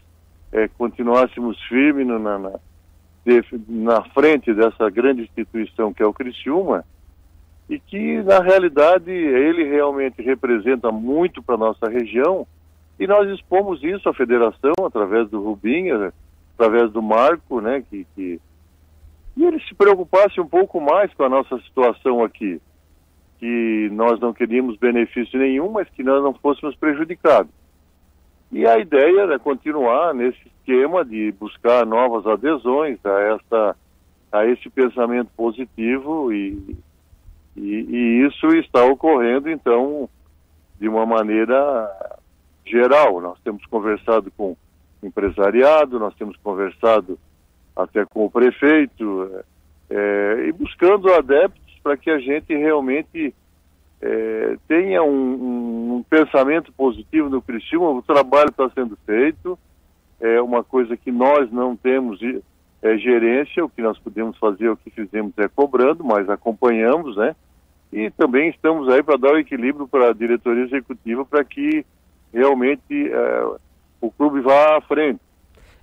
é, 0.52 0.68
continuássemos 0.70 1.60
firmes 1.68 2.08
na, 2.08 2.20
na, 2.20 2.60
na 3.68 4.04
frente 4.10 4.54
dessa 4.54 4.90
grande 4.90 5.24
instituição 5.24 5.94
que 5.94 6.02
é 6.02 6.06
o 6.06 6.14
Criciúma 6.14 6.84
e 7.70 7.80
que 7.80 8.22
na 8.24 8.40
realidade 8.40 9.12
ele 9.12 9.64
realmente 9.64 10.22
representa 10.22 10.92
muito 10.92 11.42
para 11.42 11.58
nossa 11.58 11.88
região 11.88 12.48
e 13.00 13.08
nós 13.08 13.30
expomos 13.30 13.84
isso 13.84 14.10
à 14.10 14.14
federação 14.14 14.74
através 14.86 15.30
do 15.30 15.42
Rubinha, 15.42 16.12
através 16.56 16.92
do 16.92 17.02
Marco, 17.02 17.62
né, 17.62 17.84
que, 17.90 18.06
que 18.16 18.40
e 19.36 19.46
ele 19.46 19.60
se 19.62 19.74
preocupasse 19.74 20.40
um 20.42 20.48
pouco 20.48 20.80
mais 20.82 21.14
com 21.14 21.24
a 21.24 21.30
nossa 21.30 21.58
situação 21.62 22.24
aqui, 22.24 22.62
que 23.40 23.90
nós 23.92 24.20
não 24.20 24.34
queríamos 24.34 24.78
benefício 24.78 25.40
nenhum, 25.40 25.72
mas 25.72 25.90
que 25.90 26.04
nós 26.04 26.22
não 26.22 26.34
fôssemos 26.34 26.76
prejudicados. 26.76 27.52
E 28.52 28.68
a 28.68 28.78
ideia 28.78 29.34
é 29.34 29.40
continuar 29.40 30.14
nesse 30.14 30.52
esquema 30.72 31.04
de 31.04 31.32
buscar 31.34 31.86
novas 31.86 32.26
adesões 32.26 32.98
a, 33.06 33.20
essa, 33.22 33.76
a 34.32 34.46
esse 34.46 34.70
pensamento 34.70 35.30
positivo 35.36 36.32
e, 36.32 36.78
e, 37.56 37.62
e 37.62 38.28
isso 38.28 38.48
está 38.56 38.84
ocorrendo, 38.86 39.50
então, 39.50 40.10
de 40.80 40.88
uma 40.88 41.06
maneira 41.06 41.90
geral. 42.66 43.20
Nós 43.20 43.38
temos 43.44 43.66
conversado 43.66 44.32
com 44.38 44.56
empresariado, 45.04 46.00
nós 46.00 46.16
temos 46.16 46.38
conversado 46.38 47.20
até 47.76 48.06
com 48.06 48.26
o 48.26 48.32
prefeito, 48.32 49.44
é, 49.90 50.46
e 50.48 50.52
buscando 50.52 51.14
adeptos 51.14 51.62
para 51.84 51.98
que 51.98 52.10
a 52.10 52.20
gente 52.20 52.56
realmente 52.56 53.34
é, 54.02 54.58
tenha 54.68 55.04
um, 55.04 55.98
um, 55.98 56.06
pensamento 56.10 56.72
positivo 56.74 57.30
no 57.30 57.42
Criciúma, 57.42 57.90
o 57.90 58.02
trabalho 58.02 58.50
está 58.50 58.70
sendo 58.70 58.98
feito, 59.06 59.58
é 60.22 60.42
uma 60.42 60.64
coisa 60.64 60.96
que 60.96 61.12
nós 61.12 61.52
não 61.52 61.76
temos 61.76 62.20
é, 62.82 62.98
gerência, 62.98 63.66
o 63.66 63.70
que 63.70 63.82
nós 63.82 63.98
podemos 63.98 64.38
fazer, 64.38 64.70
o 64.70 64.78
que 64.78 64.92
fizemos 64.92 65.34
é 65.38 65.48
cobrando, 65.48 66.04
mas 66.04 66.30
acompanhamos, 66.30 67.18
né? 67.18 67.36
E 67.92 68.10
também 68.12 68.50
estamos 68.50 68.88
aí 68.88 69.04
para 69.04 69.18
dar 69.18 69.34
o 69.34 69.40
equilíbrio 69.40 69.88
para 69.88 70.12
a 70.12 70.14
diretoria 70.14 70.64
executiva 70.64 71.26
para 71.26 71.44
que 71.44 71.86
realmente 72.34 73.12
é, 73.12 73.46
o 74.00 74.10
clube 74.12 74.40
vá 74.40 74.78
à 74.78 74.82
frente. 74.82 75.20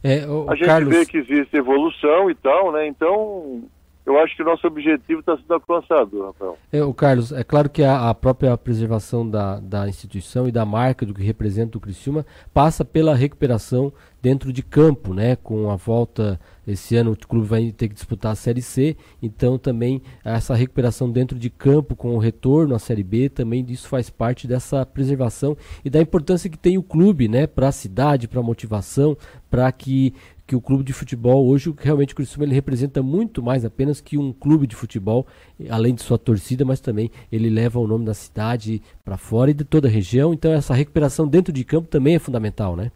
É, 0.03 0.27
o, 0.27 0.48
a 0.48 0.55
gente 0.55 0.66
Carlos... 0.66 0.96
vê 0.96 1.05
que 1.05 1.18
existe 1.18 1.57
evolução 1.57 2.31
e 2.31 2.35
tal, 2.35 2.72
né? 2.72 2.87
Então 2.87 3.62
eu 4.09 4.18
acho 4.18 4.35
que 4.35 4.40
o 4.40 4.44
nosso 4.46 4.66
objetivo 4.66 5.20
está 5.20 5.37
sendo 5.37 5.53
alcançado, 5.53 6.24
Rafael. 6.24 6.57
É, 6.72 6.83
o 6.83 6.94
Carlos, 6.94 7.31
é 7.31 7.44
claro 7.44 7.68
que 7.68 7.83
a, 7.83 8.09
a, 8.09 8.14
própria 8.14 8.57
preservação 8.57 9.29
da, 9.29 9.61
da 9.61 9.87
instituição 9.87 10.48
e 10.48 10.53
da 10.53 10.64
marca 10.64 11.05
do 11.05 11.12
que 11.12 11.22
representa 11.22 11.77
o 11.77 11.81
Criciúma 11.81 12.24
passa 12.55 12.87
pela 12.87 13.14
recuperação 13.14 13.92
dentro 14.20 14.52
de 14.52 14.62
campo, 14.62 15.14
né? 15.14 15.37
Com 15.37 15.70
a 15.70 15.76
volta 15.76 16.38
esse 16.66 16.96
ano 16.96 17.12
o 17.12 17.16
clube 17.16 17.46
vai 17.46 17.72
ter 17.72 17.88
que 17.88 17.94
disputar 17.94 18.33
a 18.33 18.35
Série 18.35 18.61
C, 18.61 18.96
então 19.22 19.57
também 19.57 20.02
essa 20.22 20.54
recuperação 20.54 21.11
dentro 21.11 21.38
de 21.38 21.48
campo 21.48 21.96
com 21.96 22.14
o 22.14 22.18
retorno 22.18 22.74
à 22.74 22.78
Série 22.78 23.02
B, 23.02 23.28
também 23.28 23.64
isso 23.68 23.88
faz 23.88 24.11
parte 24.11 24.46
dessa 24.46 24.85
preservação 24.85 25.57
e 25.83 25.88
da 25.88 26.00
importância 26.00 26.50
que 26.50 26.59
tem 26.59 26.76
o 26.76 26.83
clube, 26.83 27.26
né, 27.26 27.46
para 27.46 27.68
a 27.68 27.72
cidade, 27.72 28.28
para 28.28 28.40
a 28.40 28.42
motivação, 28.42 29.16
para 29.50 29.70
que 29.72 30.12
que 30.46 30.57
o 30.57 30.62
clube 30.62 30.83
de 30.83 30.94
futebol 30.94 31.46
hoje 31.46 31.74
realmente 31.76 32.14
o 32.14 32.16
Criciúma 32.16 32.46
ele 32.46 32.54
representa 32.54 33.02
muito 33.02 33.42
mais 33.42 33.66
apenas 33.66 34.00
que 34.00 34.16
um 34.16 34.33
clube 34.33 34.66
de 34.66 34.74
futebol, 34.74 35.26
além 35.68 35.94
de 35.94 36.00
sua 36.00 36.16
torcida, 36.16 36.64
mas 36.64 36.81
também 36.81 37.11
ele 37.31 37.50
leva 37.50 37.78
o 37.78 37.87
nome 37.87 38.07
da 38.07 38.14
cidade 38.14 38.81
para 39.04 39.18
fora 39.18 39.50
e 39.50 39.54
de 39.54 39.62
toda 39.62 39.88
a 39.88 39.90
região. 39.90 40.33
Então 40.33 40.50
essa 40.50 40.72
recuperação 40.72 41.28
dentro 41.28 41.52
de 41.52 41.64
campo 41.64 41.87
também 41.87 42.14
é 42.14 42.18
fundamental, 42.18 42.74
né? 42.74 42.90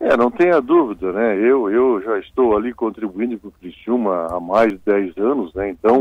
É, 0.00 0.16
não 0.16 0.30
tenha 0.30 0.62
dúvida, 0.62 1.12
né? 1.12 1.36
Eu, 1.36 1.70
eu 1.70 2.00
já 2.02 2.18
estou 2.18 2.56
ali 2.56 2.72
contribuindo 2.72 3.38
para 3.38 3.48
o 3.48 3.52
Criciúma 3.52 4.28
há 4.30 4.40
mais 4.40 4.72
de 4.72 4.78
10 4.78 5.18
anos, 5.18 5.52
né? 5.52 5.68
Então, 5.68 5.98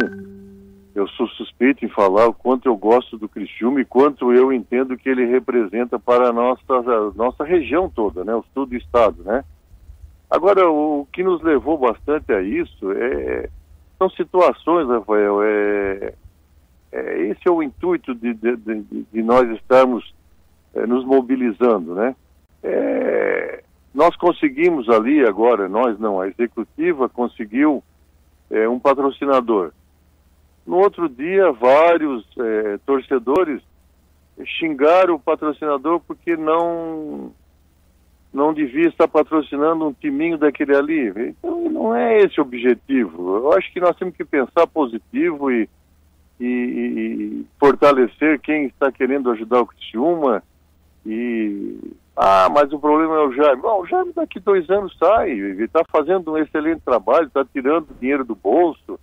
eu 0.95 1.05
sou 1.09 1.27
suspeito 1.27 1.83
em 1.83 1.89
falar 1.89 2.27
o 2.27 2.33
quanto 2.33 2.67
eu 2.67 2.77
gosto 2.77 3.17
do 3.17 3.27
Criciúma 3.27 3.81
e 3.81 3.85
quanto 3.85 4.31
eu 4.31 4.53
entendo 4.53 4.97
que 4.97 5.09
ele 5.09 5.25
representa 5.25 5.99
para 5.99 6.29
a 6.29 6.33
nossa, 6.33 6.61
a 6.69 7.11
nossa 7.13 7.43
região 7.43 7.89
toda, 7.89 8.23
né? 8.23 8.33
O 8.33 8.45
sul 8.53 8.65
do 8.65 8.75
estado, 8.77 9.21
né? 9.21 9.43
Agora, 10.29 10.69
o 10.69 11.05
que 11.11 11.21
nos 11.21 11.41
levou 11.41 11.77
bastante 11.77 12.31
a 12.31 12.41
isso 12.41 12.93
é, 12.93 13.49
são 13.97 14.09
situações, 14.11 14.87
Rafael, 14.87 15.43
é, 15.43 16.13
é 16.93 17.21
esse 17.23 17.41
é 17.45 17.51
o 17.51 17.61
intuito 17.61 18.15
de, 18.15 18.33
de, 18.33 18.55
de, 18.55 19.05
de 19.11 19.23
nós 19.23 19.49
estarmos 19.57 20.13
é, 20.73 20.87
nos 20.87 21.03
mobilizando, 21.03 21.95
né? 21.95 22.15
É, 22.63 23.63
nós 23.93 24.15
conseguimos 24.15 24.87
ali 24.89 25.25
agora, 25.25 25.67
nós 25.67 25.99
não, 25.99 26.21
a 26.21 26.27
executiva 26.27 27.09
conseguiu 27.09 27.83
é, 28.49 28.67
um 28.67 28.79
patrocinador. 28.79 29.71
No 30.65 30.77
outro 30.77 31.09
dia, 31.09 31.51
vários 31.51 32.25
é, 32.37 32.77
torcedores 32.85 33.61
xingaram 34.45 35.15
o 35.15 35.19
patrocinador 35.19 35.99
porque 36.01 36.37
não 36.37 37.33
não 38.31 38.53
devia 38.53 38.87
estar 38.87 39.07
patrocinando 39.07 39.87
um 39.87 39.93
timinho 39.93 40.37
daquele 40.37 40.75
ali. 40.75 41.07
Então, 41.29 41.67
não 41.69 41.95
é 41.95 42.19
esse 42.19 42.39
o 42.39 42.43
objetivo. 42.43 43.37
Eu 43.37 43.53
acho 43.53 43.73
que 43.73 43.79
nós 43.79 43.95
temos 43.97 44.15
que 44.15 44.23
pensar 44.23 44.67
positivo 44.67 45.51
e, 45.51 45.67
e, 46.39 46.45
e 46.45 47.45
fortalecer 47.59 48.39
quem 48.39 48.65
está 48.67 48.91
querendo 48.91 49.31
ajudar 49.31 49.61
o 49.61 49.65
Criciúma 49.65 50.43
e 51.03 51.79
ah, 52.21 52.49
mas 52.49 52.73
o 52.73 52.79
problema 52.79 53.15
é 53.15 53.19
o 53.19 53.31
Jaime. 53.31 53.61
Bom, 53.61 53.79
o 53.81 53.87
Jaime 53.87 54.11
daqui 54.11 54.41
dois 54.41 54.69
anos 54.69 54.93
sai, 54.97 55.31
ele 55.31 55.63
está 55.63 55.85
fazendo 55.89 56.33
um 56.33 56.37
excelente 56.37 56.81
trabalho, 56.81 57.27
está 57.27 57.45
tirando 57.45 57.95
dinheiro 57.97 58.25
do 58.25 58.35
bolso, 58.35 58.99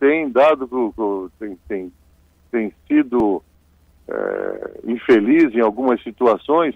tem 0.00 0.28
dado, 0.28 1.30
tem, 1.38 1.56
tem, 1.68 1.92
tem 2.50 2.72
sido 2.88 3.40
é, 4.08 4.80
infeliz 4.84 5.54
em 5.54 5.60
algumas 5.60 6.02
situações, 6.02 6.74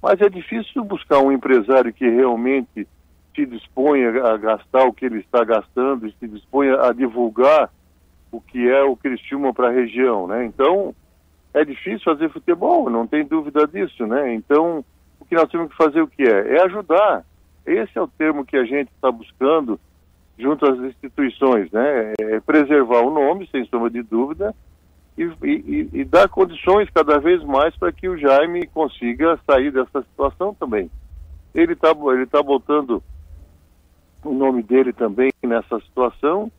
mas 0.00 0.18
é 0.22 0.30
difícil 0.30 0.82
buscar 0.82 1.18
um 1.18 1.30
empresário 1.30 1.92
que 1.92 2.08
realmente 2.08 2.88
se 3.36 3.44
disponha 3.44 4.08
a 4.24 4.38
gastar 4.38 4.86
o 4.86 4.94
que 4.94 5.04
ele 5.04 5.18
está 5.18 5.44
gastando, 5.44 6.10
se 6.18 6.26
disponha 6.26 6.80
a 6.80 6.90
divulgar 6.90 7.70
o 8.30 8.40
que 8.40 8.66
é 8.66 8.82
o 8.82 8.96
Criciúma 8.96 9.52
para 9.52 9.68
a 9.68 9.72
região, 9.72 10.26
né? 10.26 10.46
Então, 10.46 10.94
é 11.52 11.66
difícil 11.66 12.00
fazer 12.00 12.30
futebol, 12.30 12.88
não 12.88 13.06
tem 13.06 13.26
dúvida 13.26 13.66
disso, 13.66 14.06
né? 14.06 14.32
Então, 14.32 14.82
que 15.32 15.36
nós 15.36 15.48
temos 15.48 15.70
que 15.70 15.76
fazer 15.78 16.02
o 16.02 16.06
que 16.06 16.22
é? 16.24 16.56
É 16.56 16.62
ajudar. 16.64 17.24
Esse 17.64 17.96
é 17.96 18.02
o 18.02 18.06
termo 18.06 18.44
que 18.44 18.54
a 18.54 18.64
gente 18.64 18.90
está 18.92 19.10
buscando 19.10 19.80
junto 20.38 20.70
às 20.70 20.78
instituições, 20.80 21.72
né? 21.72 22.12
É 22.20 22.38
preservar 22.40 23.00
o 23.00 23.10
nome, 23.10 23.48
sem 23.50 23.64
sombra 23.64 23.88
de 23.88 24.02
dúvida, 24.02 24.54
e, 25.16 25.22
e, 25.42 25.88
e 25.90 26.04
dar 26.04 26.28
condições 26.28 26.90
cada 26.90 27.18
vez 27.18 27.42
mais 27.44 27.74
para 27.76 27.90
que 27.90 28.10
o 28.10 28.18
Jaime 28.18 28.66
consiga 28.66 29.40
sair 29.46 29.70
dessa 29.70 30.02
situação 30.02 30.52
também. 30.52 30.90
Ele 31.54 31.72
está 31.72 31.94
ele 32.12 32.26
tá 32.26 32.42
botando 32.42 33.02
o 34.22 34.34
nome 34.34 34.62
dele 34.62 34.92
também 34.92 35.32
nessa 35.42 35.80
situação 35.80 36.52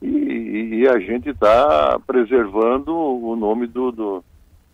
e, 0.00 0.80
e 0.80 0.88
a 0.88 0.98
gente 1.00 1.28
está 1.28 2.00
preservando 2.06 2.96
o 2.96 3.36
nome 3.36 3.66
do, 3.66 3.92
do, 3.92 4.24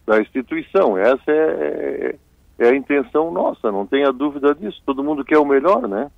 da 0.06 0.20
instituição. 0.20 0.96
Essa 0.96 1.24
é, 1.28 2.14
é 2.58 2.68
a 2.68 2.76
intenção 2.76 3.30
nossa, 3.30 3.72
não 3.72 3.86
tenha 3.86 4.12
dúvida 4.12 4.54
disso. 4.54 4.82
Todo 4.84 5.02
mundo 5.02 5.24
quer 5.24 5.38
o 5.38 5.44
melhor, 5.44 5.88
né? 5.88 6.10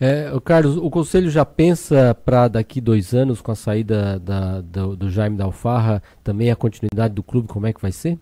É, 0.00 0.30
Carlos, 0.44 0.76
o 0.76 0.90
Conselho 0.90 1.30
já 1.30 1.44
pensa 1.44 2.14
para 2.24 2.48
daqui 2.48 2.80
dois 2.80 3.14
anos, 3.14 3.40
com 3.40 3.52
a 3.52 3.54
saída 3.54 4.18
da, 4.18 4.60
do, 4.60 4.96
do, 4.96 5.10
Jaime 5.10 5.36
da 5.36 5.44
Alfarra, 5.44 6.02
também 6.24 6.50
a 6.50 6.56
continuidade 6.56 7.14
do 7.14 7.22
clube, 7.22 7.48
como 7.48 7.66
é 7.66 7.72
que 7.72 7.80
vai 7.80 7.92
ser? 7.92 8.18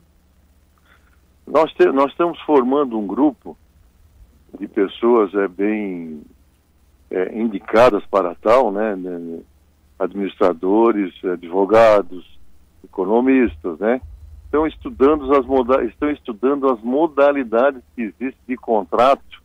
Nós, 1.47 1.72
te, 1.72 1.87
nós 1.87 2.11
estamos 2.11 2.39
formando 2.43 2.99
um 2.99 3.07
grupo 3.07 3.57
de 4.59 4.66
pessoas 4.68 5.32
é, 5.35 5.49
bem 5.49 6.22
é, 7.11 7.39
indicadas 7.39 8.05
para 8.07 8.35
tal, 8.35 8.70
né? 8.70 8.95
né 8.97 9.41
administradores, 9.99 11.12
advogados, 11.24 12.39
economistas, 12.85 13.78
né? 13.78 14.01
Estão 14.51 14.66
estudando 14.66 15.32
as, 15.32 15.46
moda 15.46 15.84
estão 15.84 16.11
estudando 16.11 16.68
as 16.68 16.80
modalidades 16.80 17.80
que 17.94 18.03
existem 18.03 18.42
de 18.48 18.57
contrato 18.57 19.40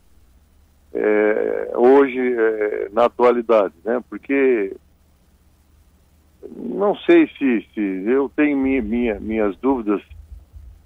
é, 0.92 1.72
hoje, 1.76 2.18
é, 2.18 2.88
na 2.92 3.04
atualidade, 3.04 3.72
né? 3.84 4.02
Porque 4.10 4.74
não 6.56 6.96
sei 6.96 7.28
se, 7.38 7.64
se 7.72 7.80
eu 7.80 8.28
tenho 8.34 8.56
minha, 8.56 8.82
minha, 8.82 9.20
minhas 9.20 9.56
dúvidas 9.58 10.02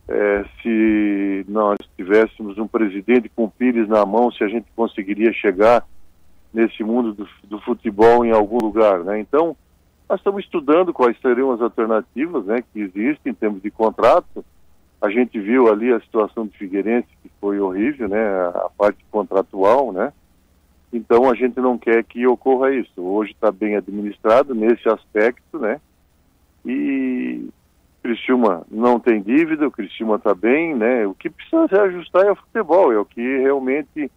é, 0.06 0.44
se 0.60 1.46
nós 1.48 1.78
tivéssemos 1.96 2.58
um 2.58 2.68
presidente 2.68 3.30
com 3.30 3.48
Pires 3.48 3.88
na 3.88 4.04
mão, 4.04 4.30
se 4.30 4.44
a 4.44 4.48
gente 4.48 4.66
conseguiria 4.76 5.32
chegar 5.32 5.86
nesse 6.52 6.84
mundo 6.84 7.14
do, 7.14 7.26
do 7.44 7.58
futebol 7.60 8.22
em 8.22 8.32
algum 8.32 8.58
lugar, 8.58 9.02
né? 9.02 9.18
Então, 9.18 9.56
nós 10.10 10.18
estamos 10.18 10.42
estudando 10.42 10.92
quais 10.92 11.16
seriam 11.20 11.52
as 11.52 11.60
alternativas, 11.60 12.44
né, 12.44 12.64
que 12.72 12.80
existem 12.80 13.30
em 13.30 13.34
termos 13.34 13.62
de 13.62 13.70
contrato. 13.70 14.44
A 15.00 15.08
gente 15.08 15.38
viu 15.38 15.70
ali 15.70 15.92
a 15.92 16.00
situação 16.00 16.48
de 16.48 16.58
Figueirense, 16.58 17.06
que 17.22 17.30
foi 17.40 17.60
horrível, 17.60 18.08
né, 18.08 18.20
a 18.48 18.68
parte 18.76 18.98
contratual, 19.08 19.92
né? 19.92 20.12
Então 20.92 21.30
a 21.30 21.34
gente 21.36 21.60
não 21.60 21.78
quer 21.78 22.02
que 22.02 22.26
ocorra 22.26 22.74
isso. 22.74 23.00
Hoje 23.00 23.30
está 23.30 23.52
bem 23.52 23.76
administrado 23.76 24.52
nesse 24.52 24.88
aspecto, 24.88 25.60
né? 25.60 25.80
E 26.66 27.48
Criciúma 28.02 28.66
não 28.68 28.98
tem 28.98 29.22
dívida, 29.22 29.68
o 29.68 29.70
Criciúma 29.70 30.16
está 30.16 30.34
bem, 30.34 30.74
né? 30.74 31.06
O 31.06 31.14
que 31.14 31.30
precisa 31.30 31.68
se 31.68 31.78
ajustar 31.78 32.26
é 32.26 32.32
o 32.32 32.36
futebol, 32.36 32.92
é 32.92 32.98
o 32.98 33.04
que 33.04 33.38
realmente 33.38 34.10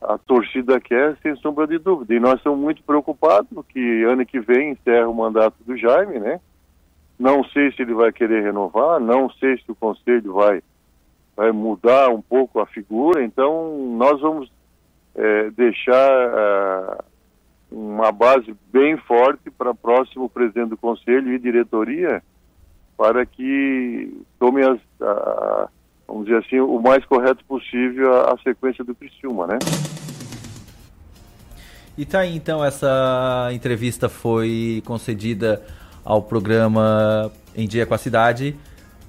a 0.00 0.16
torcida 0.18 0.80
quer, 0.80 1.16
sem 1.22 1.36
sombra 1.36 1.66
de 1.66 1.78
dúvida. 1.78 2.14
E 2.14 2.20
nós 2.20 2.34
estamos 2.34 2.58
muito 2.58 2.82
preocupados 2.82 3.48
que 3.68 4.02
ano 4.04 4.24
que 4.24 4.40
vem 4.40 4.70
encerra 4.70 5.08
o 5.08 5.14
mandato 5.14 5.56
do 5.64 5.76
Jaime, 5.76 6.18
né? 6.18 6.40
Não 7.18 7.44
sei 7.44 7.70
se 7.72 7.82
ele 7.82 7.92
vai 7.92 8.10
querer 8.10 8.42
renovar, 8.42 8.98
não 8.98 9.28
sei 9.30 9.58
se 9.58 9.70
o 9.70 9.74
conselho 9.74 10.32
vai, 10.32 10.62
vai 11.36 11.52
mudar 11.52 12.08
um 12.08 12.22
pouco 12.22 12.60
a 12.60 12.66
figura, 12.66 13.22
então 13.22 13.76
nós 13.98 14.18
vamos 14.20 14.50
é, 15.14 15.50
deixar 15.50 16.10
uh, 16.28 17.04
uma 17.70 18.10
base 18.10 18.56
bem 18.72 18.96
forte 18.96 19.50
para 19.50 19.74
próximo 19.74 20.30
presidente 20.30 20.70
do 20.70 20.78
conselho 20.78 21.32
e 21.32 21.38
diretoria 21.38 22.22
para 22.96 23.26
que 23.26 24.22
tome 24.38 24.62
as, 24.62 24.78
uh, 25.00 25.68
vamos 26.10 26.26
dizer 26.26 26.38
assim, 26.38 26.58
o 26.58 26.80
mais 26.80 27.04
correto 27.04 27.44
possível 27.44 28.12
a, 28.12 28.34
a 28.34 28.38
sequência 28.42 28.84
do 28.84 28.94
Criciúma, 28.94 29.46
né? 29.46 29.58
E 31.96 32.04
tá 32.04 32.20
aí 32.20 32.34
então, 32.34 32.64
essa 32.64 33.50
entrevista 33.52 34.08
foi 34.08 34.82
concedida 34.84 35.62
ao 36.04 36.22
programa 36.22 37.30
Em 37.54 37.68
Dia 37.68 37.86
com 37.86 37.94
a 37.94 37.98
Cidade 37.98 38.56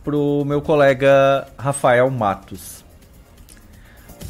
pro 0.04 0.44
meu 0.46 0.62
colega 0.62 1.48
Rafael 1.58 2.10
Matos. 2.12 2.86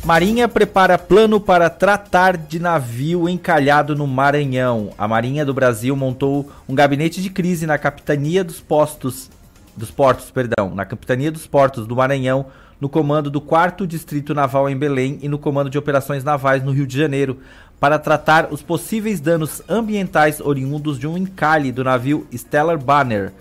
Marinha 0.04 0.48
prepara 0.48 0.98
plano 0.98 1.40
para 1.40 1.70
tratar 1.70 2.36
de 2.38 2.60
navio 2.60 3.28
encalhado 3.30 3.96
no 3.96 4.08
Maranhão. 4.08 4.92
A 4.98 5.08
Marinha 5.08 5.46
do 5.46 5.54
Brasil 5.54 5.96
montou 5.96 6.50
um 6.68 6.74
gabinete 6.74 7.22
de 7.22 7.30
crise 7.30 7.68
na 7.68 7.78
capitania 7.78 8.44
dos 8.44 8.60
postos 8.60 9.30
dos 9.76 9.92
portos, 9.92 10.30
perdão, 10.32 10.74
na 10.74 10.86
capitania 10.86 11.32
dos 11.32 11.48
portos 11.48 11.88
do 11.88 11.96
Maranhão, 11.96 12.46
no 12.82 12.90
comando 12.90 13.30
do 13.30 13.40
4 13.40 13.86
Distrito 13.86 14.34
Naval 14.34 14.68
em 14.68 14.76
Belém 14.76 15.20
e 15.22 15.30
no 15.30 15.38
comando 15.38 15.70
de 15.70 15.78
operações 15.78 16.24
navais 16.24 16.64
no 16.64 16.72
Rio 16.72 16.88
de 16.88 16.98
Janeiro, 16.98 17.38
para 17.80 18.00
tratar 18.00 18.52
os 18.52 18.64
possíveis 18.64 19.20
danos 19.20 19.62
ambientais 19.70 20.42
oriundos 20.42 20.98
de 20.98 21.08
um 21.08 21.16
encalhe 21.16 21.72
do 21.72 21.84
navio 21.84 22.28
Stellar 22.34 22.80
Banner 22.80 23.32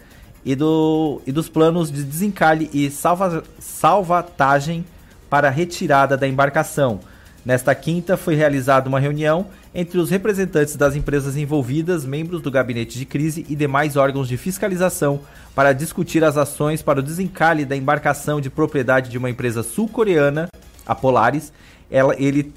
e, 0.44 0.54
do, 0.54 1.22
e 1.26 1.32
dos 1.32 1.48
planos 1.48 1.90
de 1.90 2.04
desencalhe 2.04 2.68
e 2.72 2.90
salva, 2.90 3.42
salvatagem 3.58 4.84
para 5.30 5.48
retirada 5.48 6.16
da 6.16 6.28
embarcação. 6.28 7.00
Nesta 7.44 7.74
quinta 7.74 8.18
foi 8.18 8.34
realizada 8.34 8.88
uma 8.88 9.00
reunião 9.00 9.46
entre 9.74 9.98
os 9.98 10.10
representantes 10.10 10.74
das 10.74 10.96
empresas 10.96 11.36
envolvidas, 11.36 12.04
membros 12.04 12.42
do 12.42 12.50
gabinete 12.50 12.98
de 12.98 13.04
crise 13.04 13.46
e 13.48 13.54
demais 13.54 13.96
órgãos 13.96 14.28
de 14.28 14.36
fiscalização 14.36 15.20
para 15.54 15.72
discutir 15.72 16.24
as 16.24 16.36
ações 16.36 16.82
para 16.82 17.00
o 17.00 17.02
desencalhe 17.02 17.64
da 17.64 17.76
embarcação 17.76 18.40
de 18.40 18.50
propriedade 18.50 19.10
de 19.10 19.18
uma 19.18 19.30
empresa 19.30 19.62
sul-coreana, 19.62 20.48
a 20.86 20.94
Polaris, 20.94 21.52
ela, 21.90 22.14
ele, 22.18 22.52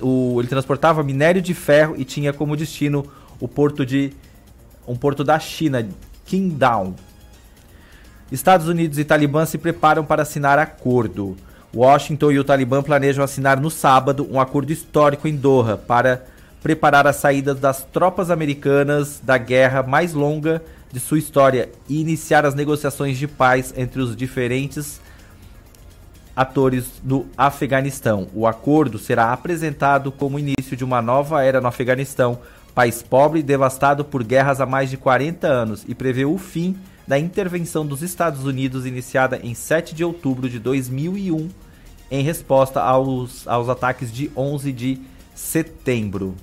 o, 0.00 0.40
ele 0.40 0.48
transportava 0.48 1.02
minério 1.02 1.42
de 1.42 1.54
ferro 1.54 1.94
e 1.96 2.04
tinha 2.04 2.32
como 2.32 2.56
destino 2.56 3.06
o 3.40 3.46
porto 3.46 3.86
de 3.86 4.12
um 4.86 4.96
porto 4.96 5.22
da 5.22 5.38
China, 5.38 5.86
Qingdao. 6.24 6.94
Estados 8.30 8.68
Unidos 8.68 8.98
e 8.98 9.04
Talibã 9.04 9.46
se 9.46 9.58
preparam 9.58 10.04
para 10.04 10.22
assinar 10.22 10.58
acordo. 10.58 11.36
Washington 11.74 12.32
e 12.32 12.38
o 12.38 12.44
Talibã 12.44 12.82
planejam 12.82 13.22
assinar 13.22 13.60
no 13.60 13.70
sábado 13.70 14.26
um 14.30 14.40
acordo 14.40 14.72
histórico 14.72 15.28
em 15.28 15.36
Doha 15.36 15.76
para 15.76 16.24
preparar 16.62 17.06
a 17.06 17.12
saída 17.12 17.54
das 17.54 17.84
tropas 17.84 18.30
americanas 18.30 19.20
da 19.22 19.38
guerra 19.38 19.82
mais 19.82 20.12
longa 20.12 20.62
de 20.90 20.98
sua 20.98 21.18
história 21.18 21.70
e 21.88 22.00
iniciar 22.00 22.46
as 22.46 22.54
negociações 22.54 23.18
de 23.18 23.28
paz 23.28 23.72
entre 23.76 24.00
os 24.00 24.16
diferentes 24.16 25.00
atores 26.34 26.86
do 27.02 27.26
Afeganistão. 27.36 28.28
O 28.32 28.46
acordo 28.46 28.98
será 28.98 29.32
apresentado 29.32 30.10
como 30.10 30.38
início 30.38 30.76
de 30.76 30.84
uma 30.84 31.02
nova 31.02 31.42
era 31.42 31.60
no 31.60 31.66
Afeganistão, 31.66 32.38
país 32.74 33.02
pobre 33.02 33.40
e 33.40 33.42
devastado 33.42 34.04
por 34.04 34.22
guerras 34.22 34.60
há 34.60 34.66
mais 34.66 34.88
de 34.88 34.96
40 34.96 35.46
anos, 35.46 35.84
e 35.86 35.94
prevê 35.94 36.24
o 36.24 36.38
fim 36.38 36.76
da 37.08 37.18
intervenção 37.18 37.86
dos 37.86 38.02
Estados 38.02 38.44
Unidos 38.44 38.84
iniciada 38.84 39.40
em 39.42 39.54
7 39.54 39.94
de 39.94 40.04
outubro 40.04 40.46
de 40.46 40.58
2001, 40.58 41.48
em 42.10 42.22
resposta 42.22 42.82
aos, 42.82 43.48
aos 43.48 43.70
ataques 43.70 44.12
de 44.12 44.30
11 44.36 44.70
de 44.72 45.00
setembro. 45.34 46.34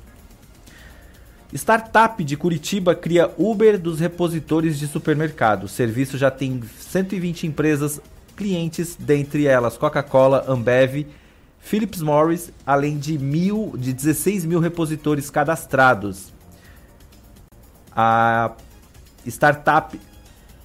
Startup 1.54 2.22
de 2.24 2.36
Curitiba 2.36 2.96
cria 2.96 3.32
Uber 3.38 3.80
dos 3.80 4.00
repositores 4.00 4.80
de 4.80 4.88
supermercado. 4.88 5.66
O 5.66 5.68
serviço 5.68 6.18
já 6.18 6.32
tem 6.32 6.60
120 6.80 7.46
empresas 7.46 8.02
clientes, 8.36 8.98
dentre 9.00 9.46
elas 9.46 9.78
Coca-Cola, 9.78 10.46
Ambev, 10.48 11.06
Philips 11.60 12.02
Morris, 12.02 12.52
além 12.66 12.98
de, 12.98 13.20
mil, 13.20 13.76
de 13.78 13.94
16 13.94 14.44
mil 14.46 14.60
repositores 14.60 15.30
cadastrados. 15.30 16.34
A 17.96 18.52
startup 19.28 19.98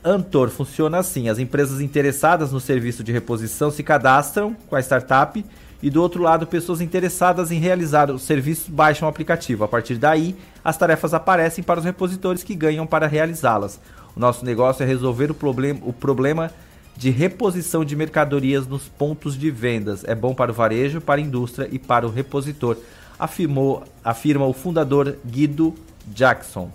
Antor 0.04 0.48
funciona 0.48 0.98
assim: 0.98 1.28
as 1.28 1.38
empresas 1.38 1.80
interessadas 1.80 2.52
no 2.52 2.60
serviço 2.60 3.04
de 3.04 3.12
reposição 3.12 3.70
se 3.70 3.82
cadastram 3.82 4.56
com 4.68 4.76
a 4.76 4.80
startup 4.80 5.44
e 5.82 5.88
do 5.88 6.02
outro 6.02 6.22
lado, 6.22 6.46
pessoas 6.46 6.80
interessadas 6.80 7.50
em 7.50 7.58
realizar 7.58 8.10
o 8.10 8.18
serviço 8.18 8.70
baixam 8.70 9.08
o 9.08 9.10
aplicativo. 9.10 9.64
A 9.64 9.68
partir 9.68 9.96
daí, 9.96 10.36
as 10.62 10.76
tarefas 10.76 11.14
aparecem 11.14 11.64
para 11.64 11.78
os 11.78 11.84
repositores 11.84 12.42
que 12.42 12.54
ganham 12.54 12.86
para 12.86 13.06
realizá-las. 13.06 13.80
O 14.14 14.20
nosso 14.20 14.44
negócio 14.44 14.82
é 14.82 14.86
resolver 14.86 15.30
o, 15.30 15.34
problem 15.34 15.80
o 15.82 15.92
problema 15.92 16.50
de 16.96 17.08
reposição 17.08 17.82
de 17.82 17.96
mercadorias 17.96 18.66
nos 18.66 18.88
pontos 18.88 19.38
de 19.38 19.50
vendas. 19.50 20.04
É 20.04 20.14
bom 20.14 20.34
para 20.34 20.50
o 20.50 20.54
varejo, 20.54 21.00
para 21.00 21.18
a 21.18 21.24
indústria 21.24 21.66
e 21.72 21.78
para 21.78 22.06
o 22.06 22.10
repositor, 22.10 22.76
afirmou, 23.18 23.82
afirma 24.04 24.44
o 24.44 24.52
fundador 24.52 25.16
Guido 25.24 25.74
Jackson. 26.08 26.70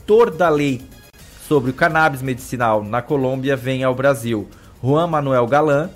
Autor 0.00 0.30
da 0.30 0.48
lei 0.48 0.80
sobre 1.46 1.70
o 1.70 1.74
cannabis 1.74 2.22
medicinal 2.22 2.82
na 2.82 3.02
Colômbia 3.02 3.54
vem 3.54 3.84
ao 3.84 3.94
Brasil. 3.94 4.48
Juan 4.82 5.06
Manuel 5.06 5.46
Galan 5.46 5.90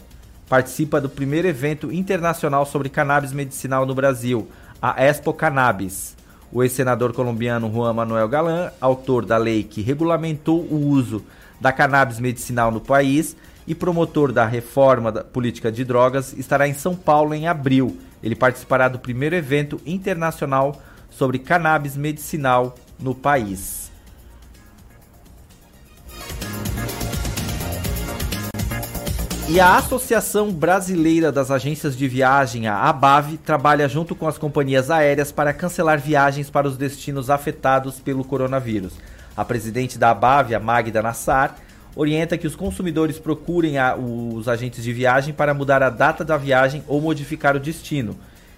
participa 0.46 1.00
do 1.00 1.08
primeiro 1.08 1.48
evento 1.48 1.90
internacional 1.90 2.66
sobre 2.66 2.90
cannabis 2.90 3.32
medicinal 3.32 3.86
no 3.86 3.94
Brasil, 3.94 4.46
a 4.80 5.02
Expo 5.02 5.32
Cannabis. 5.32 6.14
O 6.52 6.62
ex-senador 6.62 7.12
colombiano 7.14 7.72
Juan 7.72 7.94
Manuel 7.94 8.28
Galan, 8.28 8.70
autor 8.78 9.24
da 9.24 9.38
lei 9.38 9.64
que 9.64 9.80
regulamentou 9.80 10.60
o 10.60 10.86
uso 10.86 11.24
da 11.58 11.72
cannabis 11.72 12.20
medicinal 12.20 12.70
no 12.70 12.82
país 12.82 13.34
e 13.66 13.74
promotor 13.74 14.30
da 14.32 14.44
reforma 14.44 15.10
da 15.10 15.24
política 15.24 15.72
de 15.72 15.82
drogas, 15.82 16.34
estará 16.34 16.68
em 16.68 16.74
São 16.74 16.94
Paulo 16.94 17.34
em 17.34 17.48
abril. 17.48 17.96
Ele 18.22 18.36
participará 18.36 18.86
do 18.86 18.98
primeiro 18.98 19.34
evento 19.34 19.80
internacional 19.84 20.80
sobre 21.10 21.38
cannabis 21.38 21.96
medicinal 21.96 22.76
no 23.00 23.14
país. 23.14 23.83
E 29.46 29.60
a 29.60 29.76
Associação 29.76 30.50
Brasileira 30.50 31.30
das 31.30 31.50
Agências 31.50 31.94
de 31.94 32.08
Viagem, 32.08 32.66
a 32.66 32.76
ABAV, 32.88 33.36
trabalha 33.36 33.86
junto 33.86 34.14
com 34.14 34.26
as 34.26 34.38
companhias 34.38 34.90
aéreas 34.90 35.30
para 35.30 35.52
cancelar 35.52 36.00
viagens 36.00 36.48
para 36.48 36.66
os 36.66 36.78
destinos 36.78 37.28
afetados 37.28 38.00
pelo 38.00 38.24
coronavírus. 38.24 38.94
A 39.36 39.44
presidente 39.44 39.98
da 39.98 40.12
ABAV, 40.12 40.54
a 40.54 40.60
Magda 40.60 41.02
Nassar, 41.02 41.56
orienta 41.94 42.38
que 42.38 42.46
os 42.46 42.56
consumidores 42.56 43.18
procurem 43.18 43.76
a, 43.76 43.94
os 43.94 44.48
agentes 44.48 44.82
de 44.82 44.94
viagem 44.94 45.34
para 45.34 45.52
mudar 45.52 45.82
a 45.82 45.90
data 45.90 46.24
da 46.24 46.38
viagem 46.38 46.82
ou 46.88 46.98
modificar 46.98 47.54
o 47.54 47.60
destino. 47.60 48.16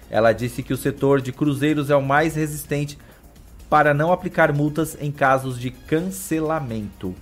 Ela 0.09 0.31
disse 0.31 0.63
que 0.63 0.73
o 0.73 0.77
setor 0.77 1.21
de 1.21 1.33
cruzeiros 1.33 1.89
é 1.89 1.97
o 1.97 2.01
mais 2.01 2.35
resistente 2.35 2.97
para 3.69 3.93
não 3.93 4.13
aplicar 4.13 4.53
multas 4.53 4.97
em 5.01 5.11
casos 5.11 5.59
de 5.59 5.69
cancelamento. 5.69 7.13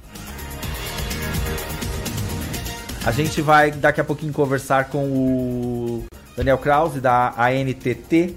A 3.06 3.12
gente 3.12 3.40
vai 3.40 3.70
daqui 3.70 4.02
a 4.02 4.04
pouquinho 4.04 4.34
conversar 4.34 4.86
com 4.86 5.06
o 5.06 6.06
Daniel 6.36 6.58
Krause 6.58 7.00
da 7.00 7.36
ANTT, 7.38 8.36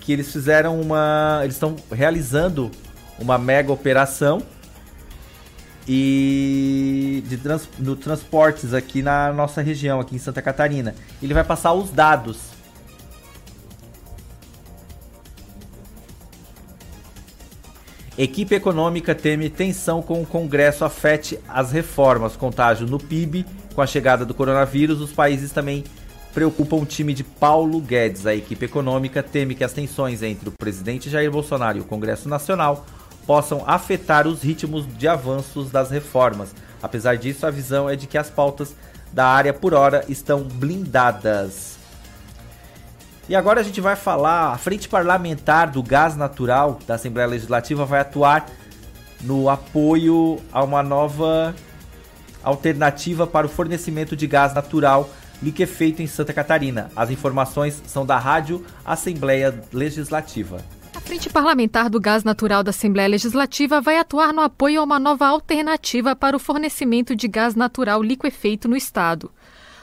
que 0.00 0.10
eles 0.10 0.32
fizeram 0.32 0.80
uma, 0.80 1.40
eles 1.42 1.56
estão 1.56 1.76
realizando 1.92 2.70
uma 3.18 3.36
mega 3.36 3.70
operação 3.70 4.40
e 5.86 7.22
de 7.28 7.36
trans, 7.36 7.68
no 7.78 7.94
transportes 7.94 8.72
aqui 8.72 9.02
na 9.02 9.30
nossa 9.34 9.60
região, 9.60 10.00
aqui 10.00 10.16
em 10.16 10.18
Santa 10.18 10.40
Catarina. 10.40 10.94
Ele 11.22 11.34
vai 11.34 11.44
passar 11.44 11.74
os 11.74 11.90
dados. 11.90 12.38
Equipe 18.16 18.54
econômica 18.54 19.14
teme 19.14 19.50
tensão 19.50 20.00
com 20.00 20.22
o 20.22 20.26
Congresso 20.26 20.86
afete 20.86 21.38
as 21.46 21.70
reformas. 21.70 22.34
Contágio 22.34 22.86
no 22.86 22.98
PIB 22.98 23.44
com 23.76 23.82
a 23.82 23.86
chegada 23.86 24.24
do 24.24 24.34
coronavírus. 24.34 25.00
Os 25.00 25.12
países 25.12 25.52
também 25.52 25.84
preocupam 26.32 26.76
o 26.76 26.86
time 26.86 27.12
de 27.12 27.22
Paulo 27.22 27.80
Guedes. 27.80 28.26
A 28.26 28.34
equipe 28.34 28.64
econômica 28.64 29.22
teme 29.22 29.54
que 29.54 29.62
as 29.62 29.72
tensões 29.72 30.22
entre 30.22 30.48
o 30.48 30.52
presidente 30.52 31.10
Jair 31.10 31.30
Bolsonaro 31.30 31.78
e 31.78 31.82
o 31.82 31.84
Congresso 31.84 32.28
Nacional 32.28 32.86
possam 33.26 33.62
afetar 33.66 34.26
os 34.26 34.42
ritmos 34.42 34.86
de 34.96 35.06
avanços 35.06 35.70
das 35.70 35.90
reformas. 35.90 36.54
Apesar 36.82 37.16
disso, 37.16 37.46
a 37.46 37.50
visão 37.50 37.88
é 37.88 37.94
de 37.94 38.06
que 38.06 38.16
as 38.16 38.30
pautas 38.30 38.74
da 39.12 39.26
área 39.26 39.52
por 39.52 39.74
hora 39.74 40.04
estão 40.08 40.42
blindadas. 40.42 41.76
E 43.28 43.34
agora 43.34 43.60
a 43.60 43.64
gente 43.64 43.80
vai 43.80 43.96
falar, 43.96 44.52
a 44.52 44.58
frente 44.58 44.88
parlamentar 44.88 45.70
do 45.70 45.82
gás 45.82 46.16
natural 46.16 46.78
da 46.86 46.94
Assembleia 46.94 47.28
Legislativa 47.28 47.84
vai 47.84 48.00
atuar 48.00 48.46
no 49.22 49.50
apoio 49.50 50.38
a 50.52 50.62
uma 50.62 50.82
nova 50.82 51.54
alternativa 52.48 53.26
para 53.26 53.46
o 53.46 53.50
fornecimento 53.50 54.16
de 54.16 54.26
gás 54.26 54.54
natural 54.54 55.10
liquefeito 55.42 56.00
em 56.00 56.06
Santa 56.06 56.32
Catarina. 56.32 56.90
As 56.94 57.10
informações 57.10 57.82
são 57.86 58.06
da 58.06 58.18
Rádio 58.18 58.64
Assembleia 58.84 59.62
Legislativa. 59.72 60.64
A 60.94 61.00
Frente 61.00 61.28
Parlamentar 61.28 61.90
do 61.90 62.00
Gás 62.00 62.24
Natural 62.24 62.62
da 62.62 62.70
Assembleia 62.70 63.08
Legislativa 63.08 63.82
vai 63.82 63.98
atuar 63.98 64.32
no 64.32 64.40
apoio 64.40 64.80
a 64.80 64.84
uma 64.84 64.98
nova 64.98 65.26
alternativa 65.26 66.16
para 66.16 66.34
o 66.34 66.40
fornecimento 66.40 67.14
de 67.14 67.28
gás 67.28 67.54
natural 67.54 68.02
liquefeito 68.02 68.66
no 68.66 68.76
Estado. 68.76 69.30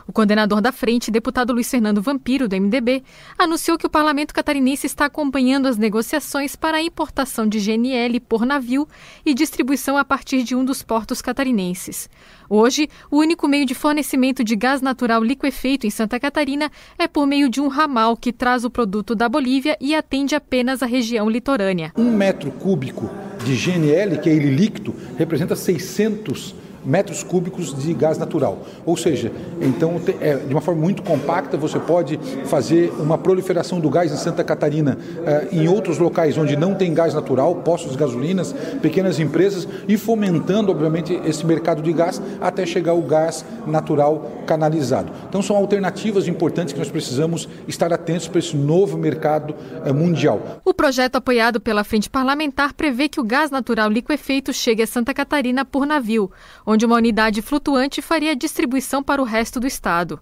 O 0.08 0.12
coordenador 0.12 0.60
da 0.60 0.72
frente, 0.72 1.10
deputado 1.10 1.54
Luiz 1.54 1.70
Fernando 1.70 2.02
Vampiro, 2.02 2.48
do 2.48 2.56
MDB, 2.56 3.04
anunciou 3.38 3.78
que 3.78 3.86
o 3.86 3.90
parlamento 3.90 4.34
catarinense 4.34 4.86
está 4.86 5.06
acompanhando 5.06 5.68
as 5.68 5.78
negociações 5.78 6.56
para 6.56 6.78
a 6.78 6.82
importação 6.82 7.48
de 7.48 7.60
GNL 7.60 8.20
por 8.20 8.46
navio 8.46 8.88
e 9.26 9.34
distribuição 9.34 9.98
a 9.98 10.04
partir 10.04 10.44
de 10.44 10.56
um 10.56 10.66
dos 10.66 10.84
portos 10.84 11.22
catarinenses. 11.22 12.10
Hoje, 12.50 12.90
o 13.10 13.18
único 13.18 13.48
meio 13.48 13.66
de 13.66 13.74
fornecimento 13.74 14.44
de 14.44 14.56
gás 14.56 14.82
natural 14.82 15.24
liquefeito 15.24 15.88
em 15.88 15.90
Santa 15.90 16.20
Catarina 16.20 16.70
é 17.00 17.08
por 17.08 17.26
meio 17.26 17.50
de 17.50 17.62
um 17.62 17.68
ramal 17.68 18.18
que 18.18 18.34
traz 18.34 18.66
o 18.66 18.70
produto 18.70 19.16
da 19.16 19.30
Bolívia 19.30 19.78
e 19.80 19.96
atende 19.96 20.36
apenas 20.36 20.84
a 20.84 20.86
região 20.86 21.30
litorânea. 21.30 21.94
Um 21.96 22.12
metro 22.12 22.52
cúbico 22.52 23.10
de 23.44 23.56
GNL, 23.56 24.20
que 24.20 24.30
é 24.30 24.34
ele 24.34 24.54
líquido, 24.54 24.94
representa 25.18 25.56
600 25.56 26.63
metros 26.86 27.24
cúbicos 27.24 27.74
de 27.74 27.94
gás 27.94 28.18
natural. 28.18 28.60
Ou 28.86 28.98
seja, 28.98 29.32
então 29.62 30.02
é, 30.20 30.36
de 30.36 30.54
uma 30.54 30.62
forma 30.62 30.82
muito 30.82 31.04
compacta 31.04 31.58
você 31.58 31.80
pode 31.80 32.20
fazer 32.46 32.92
uma 33.00 33.18
proliferação 33.18 33.80
do 33.80 33.90
gás 33.90 34.12
em 34.12 34.18
Santa 34.18 34.44
Catarina, 34.44 34.98
eh, 35.26 35.48
em 35.52 35.68
outros 35.68 35.98
locais 35.98 36.38
onde 36.38 36.56
não 36.56 36.76
tem 36.76 36.94
gás 36.94 37.14
natural, 37.14 37.56
postos 37.56 37.92
de 37.92 37.98
gasolinas, 37.98 38.54
pequenas 38.82 39.20
empresas 39.20 39.68
e 39.88 39.98
fomentando, 39.98 40.72
obviamente, 40.72 41.20
esse 41.26 41.46
mercado 41.46 41.82
de 41.82 41.94
gás 41.94 42.22
até 42.42 42.66
chegar 42.66 42.94
o 42.94 43.02
gás 43.02 43.46
natural 43.66 44.32
canalizado. 44.46 45.12
Então 45.30 45.42
são 45.42 45.56
alternativas 45.56 46.28
importantes 46.28 46.74
que 46.74 46.80
nós 46.80 46.90
precisamos 46.90 47.48
estar 47.68 47.94
atentos 47.94 48.28
para 48.28 48.40
esse 48.40 48.56
novo 48.56 48.98
mercado 48.98 49.56
eh, 49.86 49.94
mundial. 49.94 50.62
O 50.66 50.74
projeto 50.74 51.16
apoiado 51.16 51.60
pela 51.60 51.84
Frente 51.84 52.10
Parlamentar 52.10 52.74
prevê 52.74 53.08
que 53.08 53.20
o 53.20 53.24
gás 53.24 53.52
natural 53.52 53.90
liquefeito 53.90 54.52
chegue 54.52 54.84
a 54.84 54.88
Santa 54.88 55.14
Catarina 55.14 55.64
por 55.64 55.86
navio, 55.86 56.32
onde 56.66 56.73
uma 56.82 56.96
unidade 56.96 57.42
flutuante 57.42 58.02
faria 58.02 58.36
distribuição 58.36 59.04
para 59.04 59.22
o 59.22 59.26
resto 59.26 59.60
do 59.60 59.68
estado. 59.68 60.20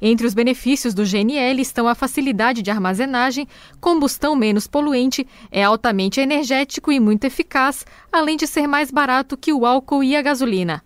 Entre 0.00 0.24
os 0.24 0.32
benefícios 0.32 0.94
do 0.94 1.04
GNL 1.04 1.60
estão 1.60 1.88
a 1.88 1.94
facilidade 1.94 2.62
de 2.62 2.70
armazenagem, 2.70 3.48
combustão 3.80 4.36
menos 4.36 4.68
poluente, 4.68 5.26
é 5.50 5.64
altamente 5.64 6.20
energético 6.20 6.92
e 6.92 7.00
muito 7.00 7.24
eficaz, 7.24 7.84
além 8.12 8.36
de 8.36 8.46
ser 8.46 8.68
mais 8.68 8.92
barato 8.92 9.36
que 9.36 9.52
o 9.52 9.66
álcool 9.66 10.04
e 10.04 10.14
a 10.14 10.22
gasolina. 10.22 10.84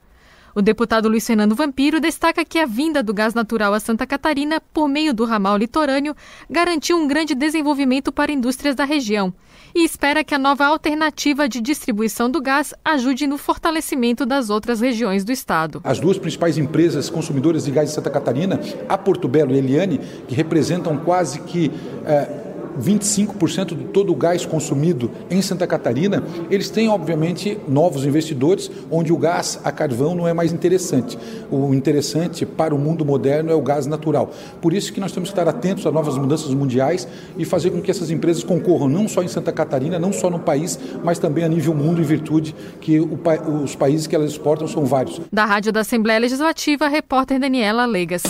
O 0.55 0.63
deputado 0.63 1.09
Luiz 1.09 1.27
Fernando 1.27 1.55
Vampiro 1.55 2.01
destaca 2.01 2.45
que 2.45 2.59
a 2.59 2.67
vinda 2.67 3.03
do 3.03 3.13
gás 3.13 3.35
natural 3.35 3.75
a 3.75 3.81
Santa 3.81 4.07
Catarina, 4.07 4.61
por 4.73 4.89
meio 4.89 5.13
do 5.13 5.25
ramal 5.25 5.59
litorâneo, 5.59 6.17
garantiu 6.49 6.97
um 6.97 7.07
grande 7.07 7.35
desenvolvimento 7.35 8.11
para 8.11 8.33
indústrias 8.33 8.75
da 8.75 8.85
região 8.85 9.33
e 9.75 9.85
espera 9.85 10.25
que 10.25 10.35
a 10.35 10.39
nova 10.39 10.67
alternativa 10.67 11.49
de 11.49 11.61
distribuição 11.61 12.31
do 12.31 12.41
gás 12.41 12.75
ajude 12.85 13.27
no 13.27 13.39
fortalecimento 13.39 14.27
das 14.27 14.51
outras 14.51 14.81
regiões 14.81 15.25
do 15.25 15.33
estado. 15.33 15.81
As 15.85 15.99
duas 15.99 16.19
principais 16.19 16.59
empresas 16.59 17.09
consumidoras 17.09 17.65
de 17.65 17.71
gás 17.71 17.89
de 17.89 17.95
Santa 17.95 18.11
Catarina, 18.11 18.61
a 18.89 18.99
Porto 18.99 19.29
Belo 19.29 19.53
e 19.53 19.55
a 19.55 19.59
Eliane, 19.59 19.99
que 20.29 20.35
representam 20.35 20.97
quase 20.99 21.41
que. 21.41 21.71
Eh, 22.05 22.42
25% 22.81 23.77
de 23.77 23.85
todo 23.85 24.13
o 24.13 24.17
gás 24.17 24.45
consumido 24.47 25.11
em 25.31 25.43
Santa 25.43 25.67
Catarina, 25.67 26.23
eles 26.51 26.71
têm, 26.71 26.89
obviamente, 26.89 27.59
novos 27.69 28.05
investidores, 28.05 28.71
onde 28.91 29.13
o 29.13 29.17
gás 29.17 29.61
a 29.65 29.73
carvão 29.73 30.15
não 30.15 30.27
é 30.27 30.33
mais 30.33 30.53
interessante. 30.53 31.19
O 31.51 31.75
interessante 31.75 32.45
para 32.45 32.75
o 32.75 32.79
mundo 32.79 33.05
moderno 33.05 33.51
é 33.51 33.55
o 33.55 33.63
gás 33.63 33.87
natural. 33.87 34.31
Por 34.61 34.73
isso 34.73 34.93
que 34.93 35.01
nós 35.01 35.13
temos 35.13 35.31
que 35.31 35.39
estar 35.39 35.49
atentos 35.49 35.87
a 35.87 35.91
novas 35.91 36.17
mudanças 36.17 36.53
mundiais 36.55 37.07
e 37.37 37.45
fazer 37.45 37.71
com 37.71 37.81
que 37.81 37.91
essas 37.91 38.11
empresas 38.11 38.45
concorram 38.45 38.89
não 38.89 39.09
só 39.09 39.23
em 39.23 39.29
Santa 39.29 39.53
Catarina, 39.53 39.99
não 39.99 40.13
só 40.13 40.31
no 40.31 40.39
país, 40.39 40.79
mas 41.03 41.19
também 41.19 41.45
a 41.45 41.49
nível 41.49 41.75
mundo, 41.75 42.01
em 42.01 42.05
virtude 42.05 42.55
que 42.81 43.01
o, 43.01 43.19
os 43.63 43.75
países 43.75 44.07
que 44.07 44.15
elas 44.15 44.31
exportam 44.31 44.67
são 44.67 44.85
vários. 44.85 45.21
Da 45.33 45.45
Rádio 45.45 45.73
da 45.73 45.81
Assembleia 45.81 46.19
Legislativa, 46.19 46.89
repórter 46.89 47.39
Daniela 47.39 47.87
Legas. 47.87 48.23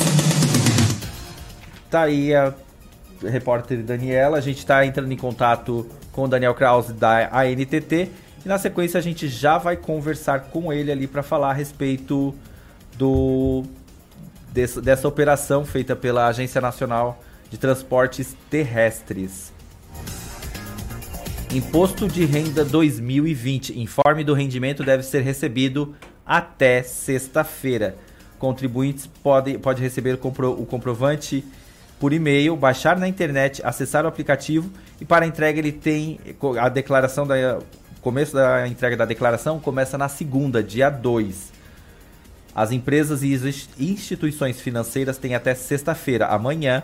Tá 1.91 2.03
aí 2.03 2.35
a 2.35 2.55
repórter 3.25 3.83
Daniela. 3.83 4.39
A 4.39 4.41
gente 4.41 4.59
está 4.59 4.85
entrando 4.85 5.13
em 5.13 5.17
contato 5.17 5.87
com 6.13 6.25
o 6.25 6.29
Daniel 6.29 6.55
Krause 6.55 6.93
da 6.93 7.29
ANTT 7.33 8.11
e 8.45 8.49
na 8.49 8.59
sequência 8.59 8.99
a 8.99 9.03
gente 9.03 9.29
já 9.29 9.59
vai 9.59 9.77
conversar 9.77 10.41
com 10.51 10.73
ele 10.73 10.91
ali 10.91 11.07
para 11.07 11.23
falar 11.23 11.51
a 11.51 11.53
respeito 11.53 12.35
do 12.97 13.65
dessa, 14.53 14.81
dessa 14.83 15.09
operação 15.09 15.65
feita 15.65 15.97
pela 15.97 16.27
Agência 16.27 16.61
Nacional 16.61 17.23
de 17.51 17.57
Transportes 17.59 18.37
Terrestres. 18.51 19.53
Imposto 21.53 22.09
de 22.09 22.25
Renda 22.25 22.65
2020. 22.65 23.79
Informe 23.79 24.25
do 24.25 24.35
rendimento 24.35 24.83
deve 24.83 25.03
ser 25.03 25.21
recebido 25.21 25.95
até 26.25 26.83
sexta-feira. 26.83 27.97
Contribuintes 28.39 29.07
podem 29.07 29.59
pode 29.59 29.83
receber 29.83 30.15
o, 30.15 30.19
compro, 30.19 30.51
o 30.51 30.67
comprovante 30.67 31.45
por 32.03 32.13
e-mail, 32.13 32.57
baixar 32.57 32.99
na 32.99 33.07
internet, 33.07 33.65
acessar 33.65 34.05
o 34.05 34.09
aplicativo 34.09 34.69
e 35.01 35.05
para 35.05 35.25
a 35.25 35.29
entrega 35.29 35.61
ele 35.61 35.71
tem 35.71 36.19
a 36.61 36.69
declaração 36.69 37.25
da 37.25 37.61
começo 38.01 38.35
da 38.35 38.67
entrega 38.67 38.97
da 38.97 39.05
declaração 39.05 39.61
começa 39.61 39.97
na 39.97 40.09
segunda, 40.09 40.65
dia 40.65 40.91
2. 40.91 41.53
As 42.53 42.73
empresas 42.73 43.23
e 43.23 43.39
instituições 43.79 44.61
financeiras 44.61 45.17
têm 45.17 45.37
até 45.37 45.55
sexta-feira, 45.55 46.27
amanhã, 46.27 46.83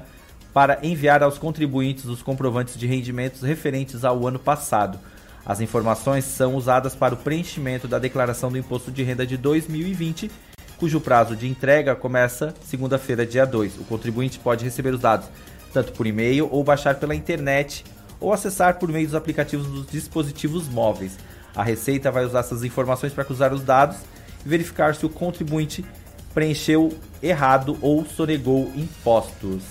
para 0.54 0.78
enviar 0.84 1.20
aos 1.20 1.36
contribuintes 1.36 2.04
os 2.04 2.22
comprovantes 2.22 2.78
de 2.78 2.86
rendimentos 2.86 3.42
referentes 3.42 4.04
ao 4.04 4.24
ano 4.24 4.38
passado. 4.38 5.00
As 5.44 5.60
informações 5.60 6.26
são 6.26 6.54
usadas 6.54 6.94
para 6.94 7.14
o 7.14 7.16
preenchimento 7.16 7.88
da 7.88 7.98
declaração 7.98 8.52
do 8.52 8.58
imposto 8.58 8.92
de 8.92 9.02
renda 9.02 9.26
de 9.26 9.36
2020 9.36 10.30
cujo 10.78 11.00
prazo 11.00 11.34
de 11.34 11.48
entrega 11.48 11.96
começa 11.96 12.54
segunda-feira, 12.64 13.26
dia 13.26 13.44
2. 13.44 13.78
O 13.78 13.84
contribuinte 13.84 14.38
pode 14.38 14.64
receber 14.64 14.94
os 14.94 15.00
dados 15.00 15.28
tanto 15.72 15.92
por 15.92 16.06
e-mail 16.06 16.48
ou 16.50 16.62
baixar 16.64 16.94
pela 16.94 17.14
internet 17.14 17.84
ou 18.20 18.32
acessar 18.32 18.78
por 18.78 18.88
meio 18.88 19.06
dos 19.06 19.14
aplicativos 19.14 19.66
dos 19.66 19.86
dispositivos 19.86 20.68
móveis. 20.68 21.18
A 21.54 21.62
Receita 21.62 22.10
vai 22.10 22.24
usar 22.24 22.40
essas 22.40 22.64
informações 22.64 23.12
para 23.12 23.24
cruzar 23.24 23.52
os 23.52 23.62
dados 23.62 23.98
e 24.44 24.48
verificar 24.48 24.94
se 24.94 25.04
o 25.04 25.10
contribuinte 25.10 25.84
preencheu 26.32 26.96
errado 27.22 27.76
ou 27.82 28.04
sonegou 28.04 28.70
impostos. 28.76 29.62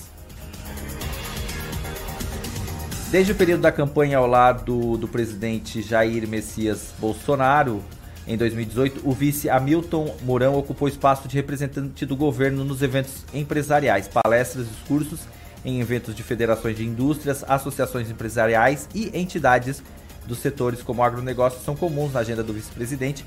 Desde 3.10 3.32
o 3.32 3.34
período 3.34 3.62
da 3.62 3.72
campanha 3.72 4.18
ao 4.18 4.26
lado 4.26 4.98
do 4.98 5.08
presidente 5.08 5.80
Jair 5.80 6.28
Messias 6.28 6.92
Bolsonaro, 6.98 7.82
em 8.28 8.36
2018, 8.36 9.08
o 9.08 9.12
vice 9.12 9.48
Hamilton 9.48 10.14
Mourão 10.22 10.54
ocupou 10.54 10.86
espaço 10.86 11.26
de 11.26 11.34
representante 11.34 12.04
do 12.04 12.14
governo 12.14 12.62
nos 12.62 12.82
eventos 12.82 13.24
empresariais, 13.32 14.06
palestras, 14.06 14.68
discursos 14.68 15.20
em 15.64 15.80
eventos 15.80 16.14
de 16.14 16.22
federações 16.22 16.76
de 16.76 16.84
indústrias, 16.84 17.42
associações 17.48 18.10
empresariais 18.10 18.86
e 18.94 19.10
entidades 19.18 19.82
dos 20.26 20.40
setores 20.40 20.82
como 20.82 21.02
agronegócio 21.02 21.58
são 21.64 21.74
comuns 21.74 22.12
na 22.12 22.20
agenda 22.20 22.42
do 22.42 22.52
vice-presidente, 22.52 23.24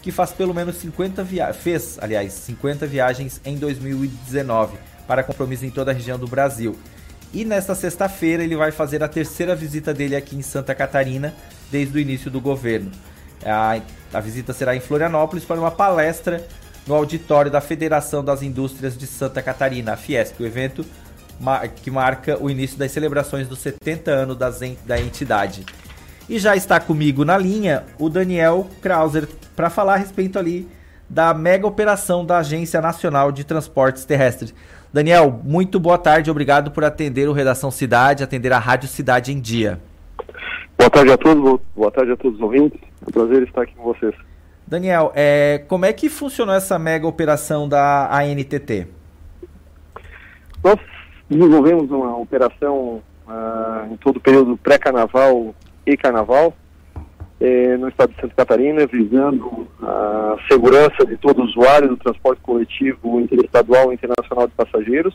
que 0.00 0.10
faz 0.10 0.32
pelo 0.32 0.54
menos 0.54 0.76
50 0.76 1.22
via 1.22 1.52
fez, 1.52 1.98
aliás, 2.00 2.32
50 2.32 2.86
viagens 2.86 3.42
em 3.44 3.58
2019 3.58 4.78
para 5.06 5.22
compromisso 5.22 5.66
em 5.66 5.70
toda 5.70 5.90
a 5.90 5.94
região 5.94 6.18
do 6.18 6.26
Brasil. 6.26 6.74
E 7.34 7.44
nesta 7.44 7.74
sexta-feira 7.74 8.42
ele 8.42 8.56
vai 8.56 8.72
fazer 8.72 9.02
a 9.04 9.08
terceira 9.08 9.54
visita 9.54 9.92
dele 9.92 10.16
aqui 10.16 10.34
em 10.36 10.42
Santa 10.42 10.74
Catarina 10.74 11.34
desde 11.70 11.98
o 11.98 12.00
início 12.00 12.30
do 12.30 12.40
governo. 12.40 12.90
A 14.12 14.20
visita 14.20 14.52
será 14.52 14.74
em 14.74 14.80
Florianópolis 14.80 15.44
para 15.44 15.60
uma 15.60 15.70
palestra 15.70 16.46
no 16.86 16.94
auditório 16.94 17.50
da 17.50 17.60
Federação 17.60 18.24
das 18.24 18.42
Indústrias 18.42 18.96
de 18.96 19.06
Santa 19.06 19.42
Catarina, 19.42 19.92
a 19.92 19.96
Fiesp. 19.96 20.40
O 20.40 20.46
evento 20.46 20.84
que 21.82 21.90
marca 21.90 22.42
o 22.42 22.50
início 22.50 22.78
das 22.78 22.90
celebrações 22.90 23.46
dos 23.46 23.58
70 23.60 24.10
anos 24.10 24.36
da 24.36 25.00
entidade. 25.00 25.64
E 26.28 26.38
já 26.38 26.56
está 26.56 26.80
comigo 26.80 27.24
na 27.24 27.38
linha 27.38 27.84
o 27.98 28.08
Daniel 28.08 28.68
Krauser 28.82 29.28
para 29.54 29.70
falar 29.70 29.94
a 29.94 29.98
respeito 29.98 30.38
ali 30.38 30.68
da 31.08 31.32
mega 31.32 31.66
operação 31.66 32.24
da 32.24 32.38
Agência 32.38 32.82
Nacional 32.82 33.32
de 33.32 33.44
Transportes 33.44 34.04
Terrestres. 34.04 34.54
Daniel, 34.92 35.40
muito 35.44 35.78
boa 35.78 35.96
tarde, 35.96 36.30
obrigado 36.30 36.70
por 36.70 36.84
atender 36.84 37.28
o 37.28 37.32
Redação 37.32 37.70
Cidade, 37.70 38.24
atender 38.24 38.52
a 38.52 38.58
Rádio 38.58 38.88
Cidade 38.88 39.32
em 39.32 39.40
Dia. 39.40 39.80
Boa 40.78 40.90
tarde 40.90 41.10
a 41.10 41.18
todos, 41.18 41.60
boa 41.74 41.90
tarde 41.90 42.12
a 42.12 42.16
todos 42.16 42.38
os 42.38 42.42
ouvintes. 42.42 42.80
É 43.02 43.04
um 43.08 43.12
prazer 43.12 43.42
estar 43.42 43.62
aqui 43.62 43.74
com 43.74 43.82
vocês. 43.82 44.14
Daniel, 44.64 45.10
é, 45.12 45.64
como 45.66 45.84
é 45.84 45.92
que 45.92 46.08
funcionou 46.08 46.54
essa 46.54 46.78
mega 46.78 47.04
operação 47.04 47.68
da 47.68 48.08
ANTT? 48.16 48.86
Nós 50.62 50.78
desenvolvemos 51.28 51.90
uma 51.90 52.16
operação 52.16 53.02
uh, 53.26 53.92
em 53.92 53.96
todo 53.96 54.18
o 54.18 54.20
período 54.20 54.56
pré-carnaval 54.56 55.52
e 55.84 55.96
carnaval, 55.96 56.54
eh, 57.40 57.76
no 57.76 57.88
estado 57.88 58.12
de 58.12 58.20
Santa 58.20 58.34
Catarina, 58.34 58.86
visando 58.86 59.66
a 59.82 60.36
segurança 60.50 61.04
de 61.06 61.16
todo 61.16 61.42
usuário 61.42 61.88
do 61.88 61.96
transporte 61.96 62.40
coletivo 62.42 63.20
interestadual 63.20 63.90
e 63.90 63.94
internacional 63.94 64.46
de 64.46 64.54
passageiros, 64.54 65.14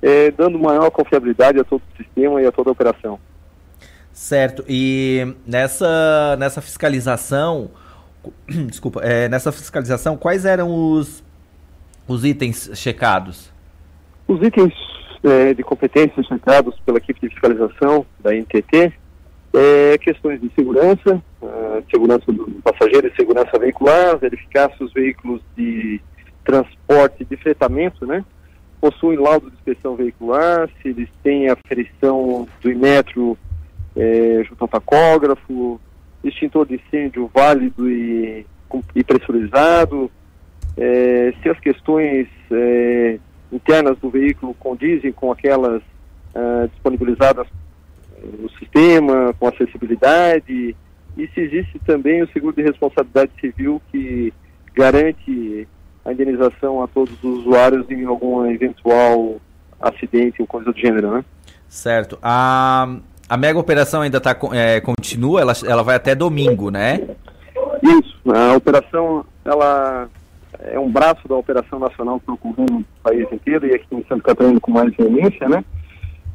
eh, 0.00 0.30
dando 0.30 0.58
maior 0.58 0.90
confiabilidade 0.90 1.58
a 1.58 1.64
todo 1.64 1.82
o 1.82 1.96
sistema 1.96 2.40
e 2.40 2.46
a 2.46 2.52
toda 2.52 2.70
a 2.70 2.72
operação. 2.72 3.18
Certo. 4.18 4.64
E 4.68 5.32
nessa, 5.46 6.36
nessa 6.40 6.60
fiscalização, 6.60 7.70
desculpa, 8.66 9.00
é, 9.00 9.28
nessa 9.28 9.52
fiscalização, 9.52 10.16
quais 10.16 10.44
eram 10.44 10.74
os, 10.74 11.22
os 12.06 12.24
itens 12.24 12.68
checados? 12.74 13.52
Os 14.26 14.42
itens 14.42 14.74
é, 15.22 15.54
de 15.54 15.62
competência 15.62 16.20
checados 16.24 16.74
pela 16.84 16.98
equipe 16.98 17.20
de 17.20 17.28
fiscalização 17.28 18.04
da 18.18 18.32
NTT 18.34 18.92
é 19.54 19.96
questões 19.98 20.40
de 20.40 20.50
segurança, 20.52 21.22
uh, 21.40 21.84
segurança 21.88 22.32
do 22.32 22.60
passageiro 22.62 23.06
e 23.06 23.14
segurança 23.14 23.56
veicular, 23.56 24.18
verificar 24.18 24.68
se 24.76 24.82
os 24.82 24.92
veículos 24.92 25.40
de 25.56 26.00
transporte 26.44 27.24
de 27.24 27.36
fretamento, 27.36 28.04
né, 28.04 28.24
possuem 28.80 29.16
laudo 29.16 29.48
de 29.48 29.56
inspeção 29.56 29.94
veicular, 29.94 30.68
se 30.82 30.88
eles 30.88 31.08
têm 31.22 31.48
aferição 31.48 32.48
do 32.60 32.70
Imetro 32.70 33.38
é, 33.98 34.44
junto 34.44 34.62
ao 34.62 34.68
tacógrafo, 34.68 35.80
extintor 36.22 36.66
de 36.66 36.76
incêndio 36.76 37.28
válido 37.34 37.90
e, 37.90 38.46
e 38.94 39.04
pressurizado, 39.04 40.10
é, 40.76 41.34
se 41.42 41.48
as 41.48 41.58
questões 41.58 42.28
é, 42.50 43.18
internas 43.52 43.98
do 43.98 44.08
veículo 44.08 44.54
condizem 44.54 45.12
com 45.12 45.32
aquelas 45.32 45.82
uh, 45.82 46.68
disponibilizadas 46.68 47.46
no 48.38 48.48
sistema, 48.50 49.34
com 49.38 49.48
acessibilidade, 49.48 50.76
e 51.16 51.28
se 51.28 51.40
existe 51.40 51.78
também 51.80 52.22
o 52.22 52.28
seguro 52.28 52.54
de 52.54 52.62
responsabilidade 52.62 53.32
civil 53.40 53.80
que 53.90 54.32
garante 54.74 55.66
a 56.04 56.12
indenização 56.12 56.82
a 56.82 56.86
todos 56.86 57.12
os 57.22 57.40
usuários 57.40 57.90
em 57.90 58.04
algum 58.04 58.46
eventual 58.46 59.40
acidente 59.80 60.40
ou 60.40 60.46
coisa 60.46 60.72
do 60.72 60.78
gênero, 60.78 61.12
né? 61.12 61.24
Certo. 61.68 62.18
A, 62.22 62.98
a 63.28 63.36
mega 63.36 63.58
operação 63.58 64.00
ainda 64.00 64.20
tá, 64.20 64.36
é, 64.52 64.80
continua, 64.80 65.40
ela, 65.40 65.52
ela 65.66 65.82
vai 65.82 65.96
até 65.96 66.14
domingo, 66.14 66.70
né? 66.70 67.06
Isso, 67.82 68.18
a 68.32 68.56
operação, 68.56 69.24
ela 69.44 70.08
é 70.60 70.78
um 70.78 70.90
braço 70.90 71.28
da 71.28 71.36
operação 71.36 71.78
nacional 71.78 72.18
que 72.20 72.30
ocorrendo 72.30 72.72
no 72.72 72.84
país 73.02 73.30
inteiro 73.30 73.66
e 73.66 73.74
aqui 73.74 73.86
em 73.94 74.04
Santa 74.08 74.22
Catarina 74.22 74.58
com 74.60 74.72
mais 74.72 74.94
veemência, 74.96 75.48
né? 75.48 75.62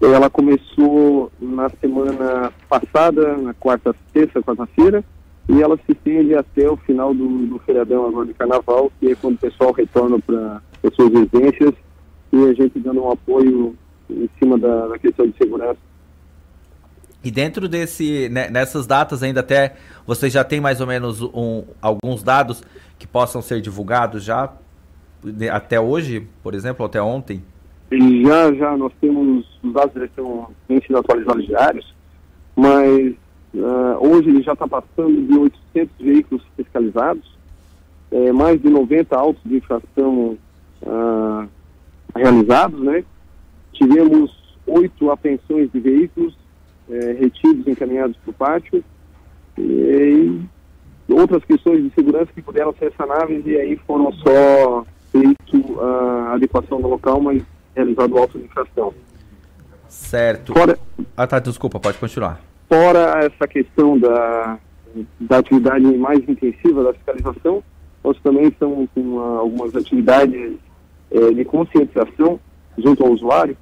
Ela 0.01 0.29
começou 0.29 1.31
na 1.39 1.69
semana 1.69 2.51
passada, 2.69 3.37
na 3.37 3.53
quarta, 3.53 3.95
terça, 4.11 4.41
quarta-feira, 4.41 5.03
e 5.49 5.61
ela 5.61 5.77
se 5.77 5.91
estende 5.91 6.35
até 6.35 6.69
o 6.69 6.77
final 6.77 7.13
do, 7.13 7.47
do 7.47 7.59
feriadão 7.59 8.05
agora 8.05 8.27
de 8.27 8.33
carnaval, 8.33 8.91
que 8.99 9.11
é 9.11 9.15
quando 9.15 9.35
o 9.35 9.39
pessoal 9.39 9.71
retorna 9.71 10.19
para 10.19 10.61
as 10.85 10.93
suas 10.95 11.11
residências 11.11 11.73
e 12.31 12.43
a 12.45 12.53
gente 12.53 12.79
dando 12.79 13.03
um 13.03 13.11
apoio 13.11 13.75
em 14.09 14.29
cima 14.39 14.57
da, 14.57 14.87
da 14.87 14.99
questão 14.99 15.25
de 15.25 15.37
segurança 15.37 15.77
e 17.23 17.31
dentro 17.31 17.69
desse, 17.69 18.27
né, 18.29 18.49
nessas 18.49 18.85
datas 18.85 19.23
ainda 19.23 19.39
até, 19.39 19.75
vocês 20.05 20.33
já 20.33 20.43
tem 20.43 20.59
mais 20.59 20.81
ou 20.81 20.87
menos 20.87 21.21
um, 21.21 21.63
alguns 21.81 22.21
dados 22.21 22.61
que 22.99 23.07
possam 23.07 23.41
ser 23.41 23.61
divulgados 23.61 24.23
já 24.23 24.51
até 25.51 25.79
hoje, 25.79 26.27
por 26.43 26.53
exemplo, 26.53 26.85
até 26.85 27.01
ontem? 27.01 27.41
Já, 27.89 28.53
já, 28.53 28.75
nós 28.75 28.91
temos, 28.99 29.45
os 29.63 29.73
dados 29.73 29.95
eles 29.95 30.09
estão 30.09 30.49
sendo 30.67 30.97
atualizados 30.97 31.45
diários, 31.45 31.95
mas 32.55 33.13
uh, 33.53 33.97
hoje 33.99 34.29
ele 34.29 34.41
já 34.41 34.51
está 34.51 34.67
passando 34.67 35.25
de 35.25 35.37
800 35.37 35.95
veículos 35.99 36.43
fiscalizados, 36.57 37.33
é, 38.11 38.31
mais 38.31 38.61
de 38.61 38.69
90 38.69 39.15
autos 39.15 39.41
de 39.45 39.57
infração 39.57 40.37
uh, 40.81 41.47
realizados, 42.15 42.79
né? 42.81 43.03
Tivemos 43.73 44.43
oito 44.67 45.09
apreensões 45.09 45.71
de 45.71 45.79
veículos 45.79 46.35
é, 46.89 47.13
retidos 47.13 47.67
encaminhados 47.67 48.17
para 48.17 48.31
o 48.31 48.33
pátio 48.33 48.83
e, 49.57 50.41
e, 51.09 51.13
outras 51.13 51.43
questões 51.45 51.83
de 51.83 51.89
segurança 51.93 52.31
que 52.33 52.41
puderam 52.41 52.73
ser 52.73 52.91
sanáveis 52.97 53.45
e 53.45 53.55
aí 53.57 53.75
foram 53.87 54.11
só 54.13 54.85
feito 55.11 55.79
a 55.79 56.33
adequação 56.33 56.81
do 56.81 56.87
local, 56.87 57.21
mas 57.21 57.43
realizado 57.75 58.13
o 58.13 58.17
auto 58.17 58.37
de 58.37 58.45
infração. 58.45 58.93
Certo. 59.87 60.53
Fora, 60.53 60.77
ah 61.15 61.27
tá, 61.27 61.39
desculpa, 61.39 61.79
pode 61.79 61.97
continuar. 61.97 62.41
Fora 62.67 63.19
essa 63.23 63.47
questão 63.47 63.97
da, 63.97 64.57
da 65.19 65.37
atividade 65.37 65.85
mais 65.97 66.27
intensiva 66.27 66.83
da 66.83 66.93
fiscalização, 66.93 67.63
nós 68.03 68.17
também 68.21 68.47
estamos 68.47 68.89
com 68.93 69.01
uh, 69.01 69.39
algumas 69.39 69.75
atividades 69.75 70.57
eh, 71.11 71.31
de 71.31 71.45
conscientização 71.45 72.39
junto 72.77 73.03
ao 73.03 73.11
usuário, 73.11 73.55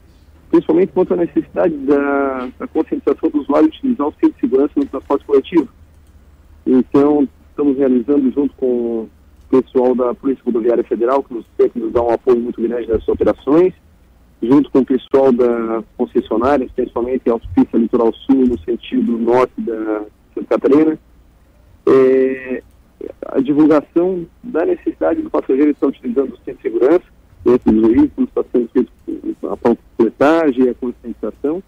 principalmente 0.52 0.92
quanto 0.92 1.14
à 1.14 1.18
necessidade 1.18 1.74
da, 1.78 2.50
da 2.60 2.68
conscientização 2.68 3.30
do 3.30 3.40
usuário 3.40 3.70
utilizar 3.70 4.08
o 4.08 4.14
cinto 4.20 4.34
de 4.34 4.40
segurança 4.42 4.74
no 4.76 4.86
transporte 4.86 5.26
coletivo. 5.26 5.70
Então, 6.68 7.28
estamos 7.50 7.78
realizando 7.78 8.32
junto 8.32 8.54
com 8.56 8.66
o 8.68 9.10
pessoal 9.50 9.96
da 9.96 10.14
Polícia 10.14 10.44
Rodoviária 10.46 10.84
Federal, 10.84 11.24
que 11.24 11.34
nos, 11.34 11.46
que 11.58 11.80
nos 11.80 11.94
dá 11.94 12.02
um 12.02 12.12
apoio 12.12 12.40
muito 12.40 12.62
grande 12.62 12.88
nessas 12.88 13.08
operações, 13.08 13.74
junto 14.44 14.70
com 14.72 14.80
o 14.80 14.86
pessoal 14.86 15.32
da 15.32 15.84
concessionária, 15.98 16.70
principalmente 16.76 17.30
a 17.30 17.34
Autopista 17.34 17.78
Litoral 17.78 18.14
Sul, 18.14 18.46
no 18.48 18.60
sentido 18.60 19.18
norte 19.18 19.54
da 19.58 20.04
Santa 20.36 20.60
Catarina, 20.60 21.00
é, 21.88 22.64
a 23.28 23.40
divulgação 23.40 24.26
da 24.44 24.66
necessidade 24.66 25.22
do 25.22 25.30
passageiro 25.30 25.72
estar 25.72 25.88
utilizando 25.88 26.34
o 26.34 26.38
cinto 26.44 26.58
de 26.58 26.62
segurança 26.62 27.21
dos 27.44 27.60
veículos, 27.64 28.30
está 28.30 28.44
sendo 28.52 28.70
feito 28.74 28.92
a 29.50 29.58
panfletagem 29.58 30.66
e 30.66 30.70
a 30.70 30.74
conscientização, 30.76 31.64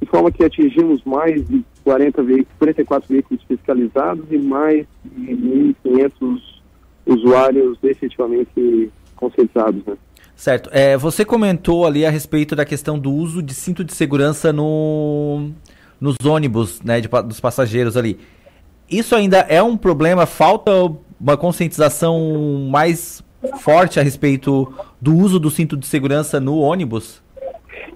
de 0.00 0.08
forma 0.08 0.30
que 0.30 0.44
atingimos 0.44 1.02
mais 1.04 1.46
de 1.46 1.64
40 1.84 2.22
veículos, 2.22 2.58
44 2.58 3.08
veículos 3.08 3.42
fiscalizados 3.44 4.24
e 4.30 4.38
mais 4.38 4.86
de 5.04 5.36
1.500 5.84 6.40
usuários 7.06 7.78
efetivamente 7.82 8.90
conscientizados. 9.16 9.84
Né? 9.84 9.96
Certo. 10.34 10.70
É, 10.72 10.96
você 10.96 11.24
comentou 11.24 11.86
ali 11.86 12.06
a 12.06 12.10
respeito 12.10 12.56
da 12.56 12.64
questão 12.64 12.98
do 12.98 13.12
uso 13.12 13.42
de 13.42 13.52
cinto 13.52 13.84
de 13.84 13.92
segurança 13.92 14.52
no, 14.52 15.50
nos 16.00 16.16
ônibus 16.24 16.80
né, 16.82 17.00
de, 17.00 17.08
dos 17.08 17.40
passageiros 17.40 17.96
ali. 17.96 18.18
Isso 18.88 19.14
ainda 19.14 19.38
é 19.40 19.62
um 19.62 19.76
problema? 19.76 20.24
Falta 20.24 20.70
uma 21.20 21.36
conscientização 21.36 22.68
mais 22.70 23.22
forte 23.60 23.98
a 23.98 24.02
respeito 24.02 24.72
do 25.00 25.14
uso 25.14 25.38
do 25.38 25.50
cinto 25.50 25.76
de 25.76 25.86
segurança 25.86 26.38
no 26.40 26.58
ônibus? 26.58 27.22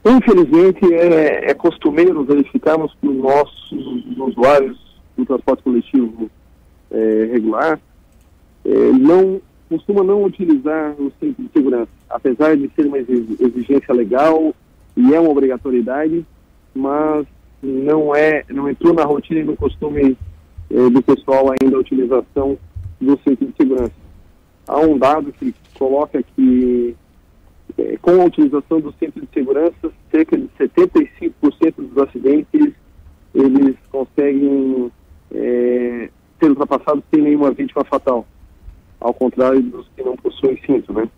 Infelizmente, 0.05 0.93
é, 0.93 1.51
é 1.51 1.55
costumeiro 1.55 2.25
verificarmos 2.25 2.95
que 3.01 3.09
os 3.09 3.17
nossos 3.17 4.05
usuários 4.19 4.79
do 5.17 5.25
transporte 5.25 5.63
coletivo 5.63 6.31
é, 6.91 7.29
regular 7.33 7.81
é, 8.65 8.75
não 8.93 9.41
costuma 9.69 10.03
não 10.05 10.25
utilizar 10.25 10.95
o 10.99 11.11
cinto 11.19 11.43
de 11.43 11.49
segurança, 11.53 11.89
apesar 12.09 12.57
de 12.57 12.71
ser 12.77 12.87
uma 12.87 12.99
exigência 12.99 13.95
legal 13.95 14.55
e 14.97 15.15
é 15.15 15.19
uma 15.19 15.31
obrigatoriedade, 15.31 16.25
mas 16.75 17.27
não 17.63 18.15
é 18.15 18.45
não 18.51 18.69
entrou 18.69 18.93
na 18.93 19.05
rotina 19.05 19.41
e 19.41 19.45
no 19.45 19.57
costume 19.57 20.17
é, 20.71 20.91
do 20.91 21.03
pessoal 21.03 21.47
ainda 21.51 21.77
a 21.77 21.81
utilização 21.81 22.59
do 23.01 23.19
cinto 23.25 23.47
de 23.47 23.55
segurança 23.57 24.04
há 24.67 24.79
um 24.81 24.99
dado 24.99 25.33
que 25.33 25.55
coloca 25.79 26.23
que 26.23 26.97
é, 27.79 27.97
com 27.99 28.23
a 28.23 28.25
utilização 28.25 28.81
do 28.81 28.93
centro 28.93 29.21
de 29.21 29.29
segurança, 29.33 29.93
cerca 30.11 30.37
de 30.37 30.49
75% 30.59 31.33
dos 31.77 31.99
acidentes 31.99 32.73
eles 33.35 33.77
conseguem 33.91 34.93
é, 35.33 36.09
ser 36.39 36.51
ultrapassados 36.51 37.03
sem 37.13 37.23
nenhuma 37.23 37.51
vítima 37.51 37.85
fatal, 37.85 38.25
ao 39.01 39.13
contrário 39.13 39.61
dos 39.61 39.89
que 39.97 40.03
não 40.03 40.17
possuem 40.17 40.61
cinto, 40.65 40.93
né? 40.93 41.09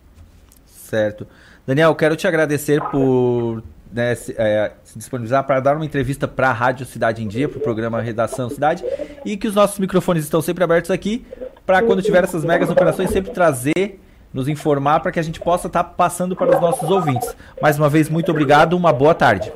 Certo. 0.64 1.26
Daniel, 1.66 1.94
quero 1.94 2.16
te 2.16 2.26
agradecer 2.26 2.80
por 2.90 3.62
né, 3.92 4.14
se, 4.14 4.34
é, 4.36 4.72
se, 4.84 4.98
disponibilizar 4.98 5.44
para 5.44 5.60
dar 5.60 5.76
uma 5.76 5.84
entrevista 5.84 6.26
para 6.26 6.48
a 6.48 6.52
Rádio 6.52 6.86
Cidade 6.86 7.22
em 7.22 7.28
Dia, 7.28 7.48
para 7.48 7.58
o 7.58 7.60
programa 7.60 8.00
Redação 8.00 8.48
Cidade, 8.48 8.84
e 9.24 9.36
que 9.36 9.48
os 9.48 9.54
nossos 9.54 9.78
microfones 9.78 10.24
estão 10.24 10.40
sempre 10.40 10.64
abertos 10.64 10.90
aqui 10.90 11.24
para 11.64 11.82
quando 11.82 12.02
tiver 12.02 12.22
essas 12.24 12.44
megas 12.44 12.70
operações 12.70 13.10
sempre 13.10 13.32
trazer, 13.32 14.00
nos 14.32 14.48
informar 14.48 15.00
para 15.00 15.10
que 15.10 15.18
a 15.18 15.22
gente 15.22 15.40
possa 15.40 15.66
estar 15.66 15.82
tá 15.82 15.90
passando 15.90 16.36
para 16.36 16.54
os 16.54 16.60
nossos 16.60 16.90
ouvintes. 16.90 17.34
Mais 17.60 17.78
uma 17.78 17.88
vez, 17.88 18.08
muito 18.08 18.30
obrigado, 18.30 18.74
uma 18.74 18.92
boa 18.92 19.14
tarde. 19.14 19.52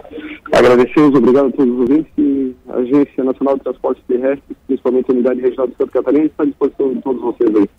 Agradecemos, 0.53 1.15
obrigado 1.15 1.49
a 1.49 1.53
todos 1.53 1.73
os 1.73 1.81
ouvintes 1.81 2.13
e 2.19 2.55
a 2.69 2.77
Agência 2.77 3.23
Nacional 3.23 3.57
de 3.57 3.63
Transportes 3.63 4.03
Terrestres, 4.09 4.57
principalmente 4.67 5.11
a 5.11 5.15
Unidade 5.15 5.41
Regional 5.41 5.69
de 5.69 5.77
Santa 5.77 5.93
Catarina, 5.93 6.25
está 6.25 6.43
à 6.43 6.47
disposição 6.47 6.93
de 6.93 7.03
todos 7.03 7.23
vocês 7.23 7.55
aí. 7.55 7.71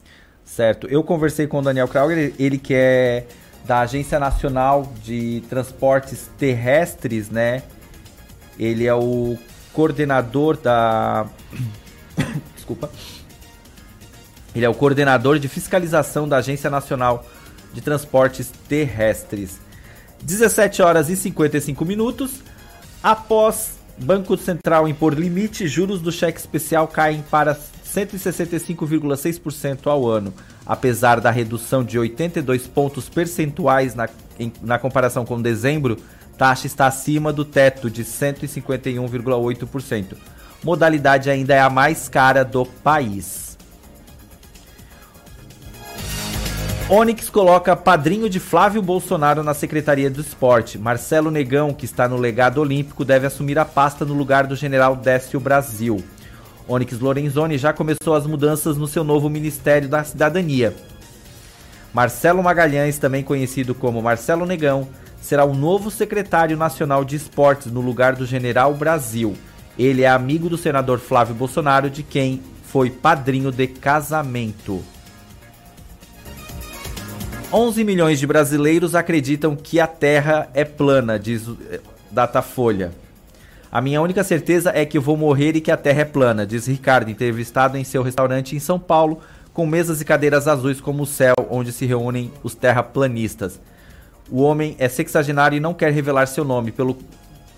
Certo. 0.43 0.87
Eu 0.87 1.03
conversei 1.03 1.47
com 1.47 1.59
o 1.59 1.61
Daniel 1.61 1.87
Krauger, 1.87 2.33
ele 2.39 2.57
que 2.57 2.73
é 2.73 3.25
da 3.65 3.81
Agência 3.81 4.19
Nacional 4.19 4.91
de 5.03 5.43
Transportes 5.49 6.29
Terrestres, 6.37 7.29
né? 7.29 7.63
Ele 8.59 8.85
é 8.85 8.93
o 8.93 9.37
coordenador 9.73 10.57
da 10.57 11.25
desculpa. 12.55 12.89
Ele 14.53 14.65
é 14.65 14.69
o 14.69 14.73
coordenador 14.73 15.39
de 15.39 15.47
fiscalização 15.47 16.27
da 16.27 16.37
Agência 16.37 16.69
Nacional 16.69 17.25
de 17.73 17.81
Transportes 17.81 18.51
Terrestres. 18.67 19.59
17 20.21 20.81
horas 20.81 21.09
e 21.09 21.15
55 21.15 21.85
minutos. 21.85 22.41
Após 23.01 23.79
Banco 23.97 24.37
Central 24.37 24.87
impor 24.87 25.13
limite, 25.13 25.67
juros 25.67 25.99
do 26.01 26.11
cheque 26.11 26.39
especial 26.39 26.87
caem 26.87 27.23
para 27.29 27.55
165,6% 27.55 29.87
ao 29.87 30.07
ano. 30.07 30.33
Apesar 30.65 31.19
da 31.19 31.31
redução 31.31 31.83
de 31.83 31.97
82 31.97 32.67
pontos 32.67 33.09
percentuais 33.09 33.95
na, 33.95 34.07
em, 34.39 34.53
na 34.61 34.77
comparação 34.77 35.25
com 35.25 35.41
dezembro, 35.41 35.97
taxa 36.37 36.67
está 36.67 36.87
acima 36.87 37.33
do 37.33 37.43
teto 37.43 37.89
de 37.89 38.03
151,8%. 38.03 40.15
Modalidade 40.63 41.29
ainda 41.29 41.55
é 41.55 41.59
a 41.59 41.69
mais 41.69 42.07
cara 42.07 42.45
do 42.45 42.65
país. 42.65 43.57
Onix 46.87 47.29
coloca 47.29 47.73
padrinho 47.73 48.29
de 48.29 48.37
Flávio 48.37 48.81
Bolsonaro 48.81 49.43
na 49.43 49.53
Secretaria 49.53 50.09
do 50.09 50.19
Esporte. 50.19 50.77
Marcelo 50.77 51.31
Negão, 51.31 51.73
que 51.73 51.85
está 51.85 52.05
no 52.05 52.17
legado 52.17 52.59
olímpico, 52.59 53.05
deve 53.05 53.25
assumir 53.25 53.57
a 53.57 53.63
pasta 53.63 54.03
no 54.03 54.13
lugar 54.13 54.45
do 54.45 54.57
general 54.57 54.95
Décio 54.95 55.39
Brasil. 55.39 56.03
Onyx 56.71 56.99
Lorenzoni 56.99 57.57
já 57.57 57.73
começou 57.73 58.15
as 58.15 58.25
mudanças 58.25 58.77
no 58.77 58.87
seu 58.87 59.03
novo 59.03 59.29
Ministério 59.29 59.89
da 59.89 60.05
Cidadania. 60.05 60.73
Marcelo 61.93 62.41
Magalhães, 62.41 62.97
também 62.97 63.23
conhecido 63.23 63.75
como 63.75 64.01
Marcelo 64.01 64.45
Negão, 64.45 64.87
será 65.21 65.43
o 65.43 65.53
novo 65.53 65.91
secretário 65.91 66.55
nacional 66.55 67.03
de 67.03 67.17
esportes 67.17 67.69
no 67.69 67.81
lugar 67.81 68.15
do 68.15 68.25
General 68.25 68.73
Brasil. 68.73 69.35
Ele 69.77 70.03
é 70.03 70.07
amigo 70.07 70.47
do 70.47 70.57
senador 70.57 70.99
Flávio 70.99 71.35
Bolsonaro, 71.35 71.89
de 71.89 72.03
quem 72.03 72.41
foi 72.63 72.89
padrinho 72.89 73.51
de 73.51 73.67
casamento. 73.67 74.81
11 77.51 77.83
milhões 77.83 78.17
de 78.17 78.25
brasileiros 78.25 78.95
acreditam 78.95 79.57
que 79.57 79.77
a 79.77 79.87
Terra 79.87 80.49
é 80.53 80.63
plana, 80.63 81.19
diz 81.19 81.49
eh, 81.69 81.81
Datafolha. 82.09 82.93
A 83.71 83.79
minha 83.79 84.01
única 84.01 84.21
certeza 84.21 84.73
é 84.75 84.85
que 84.85 84.99
vou 84.99 85.15
morrer 85.15 85.55
e 85.55 85.61
que 85.61 85.71
a 85.71 85.77
Terra 85.77 86.01
é 86.01 86.05
plana, 86.05 86.45
diz 86.45 86.67
Ricardo, 86.67 87.09
entrevistado 87.09 87.77
em 87.77 87.85
seu 87.85 88.03
restaurante 88.03 88.53
em 88.53 88.59
São 88.59 88.77
Paulo, 88.77 89.19
com 89.53 89.65
mesas 89.65 90.01
e 90.01 90.05
cadeiras 90.05 90.45
azuis 90.45 90.81
como 90.81 91.03
o 91.03 91.05
céu, 91.05 91.33
onde 91.49 91.71
se 91.71 91.85
reúnem 91.85 92.29
os 92.43 92.53
terraplanistas. 92.53 93.61
O 94.29 94.41
homem 94.41 94.75
é 94.77 94.89
sexagenário 94.89 95.55
e 95.55 95.61
não 95.61 95.73
quer 95.73 95.93
revelar 95.93 96.25
seu 96.25 96.43
nome 96.43 96.73
pelo, 96.73 96.97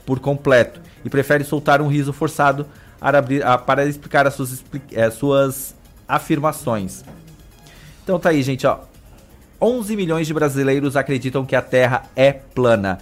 por 0.06 0.20
completo 0.20 0.80
e 1.04 1.10
prefere 1.10 1.44
soltar 1.44 1.82
um 1.82 1.88
riso 1.88 2.14
forçado 2.14 2.68
para 3.66 3.84
explicar 3.86 4.28
as 4.28 4.36
suas, 4.36 4.52
as 4.52 4.64
eh, 4.92 5.10
suas 5.10 5.76
afirmações. 6.08 7.04
Então 8.04 8.20
tá 8.20 8.30
aí, 8.30 8.44
gente, 8.44 8.68
ó. 8.68 8.80
11 9.60 9.96
milhões 9.96 10.28
de 10.28 10.34
brasileiros 10.34 10.96
acreditam 10.96 11.44
que 11.44 11.56
a 11.56 11.62
Terra 11.62 12.04
é 12.16 12.32
plana. 12.34 13.00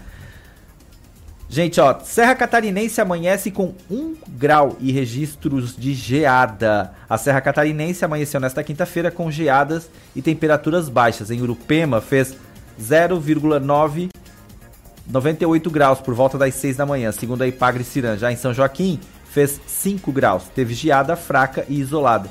Gente, 1.53 1.81
ó, 1.81 1.99
Serra 1.99 2.33
Catarinense 2.33 3.01
amanhece 3.01 3.51
com 3.51 3.73
1 3.91 4.15
grau 4.29 4.77
e 4.79 4.89
registros 4.89 5.75
de 5.75 5.93
geada. 5.93 6.93
A 7.09 7.17
Serra 7.17 7.41
Catarinense 7.41 8.05
amanheceu 8.05 8.39
nesta 8.39 8.63
quinta-feira 8.63 9.11
com 9.11 9.29
geadas 9.29 9.89
e 10.15 10.21
temperaturas 10.21 10.87
baixas. 10.87 11.29
Em 11.29 11.41
Urupema 11.41 11.99
fez 11.99 12.37
0,998 12.79 15.69
graus 15.69 15.99
por 15.99 16.13
volta 16.13 16.37
das 16.37 16.55
6 16.55 16.77
da 16.77 16.85
manhã, 16.85 17.11
segundo 17.11 17.41
a 17.41 17.47
Ipagre 17.49 17.83
Ciran. 17.83 18.17
Já 18.17 18.31
em 18.31 18.37
São 18.37 18.53
Joaquim 18.53 18.97
fez 19.25 19.59
5 19.67 20.09
graus. 20.09 20.43
Teve 20.55 20.73
geada 20.73 21.17
fraca 21.17 21.65
e 21.67 21.81
isolada. 21.81 22.29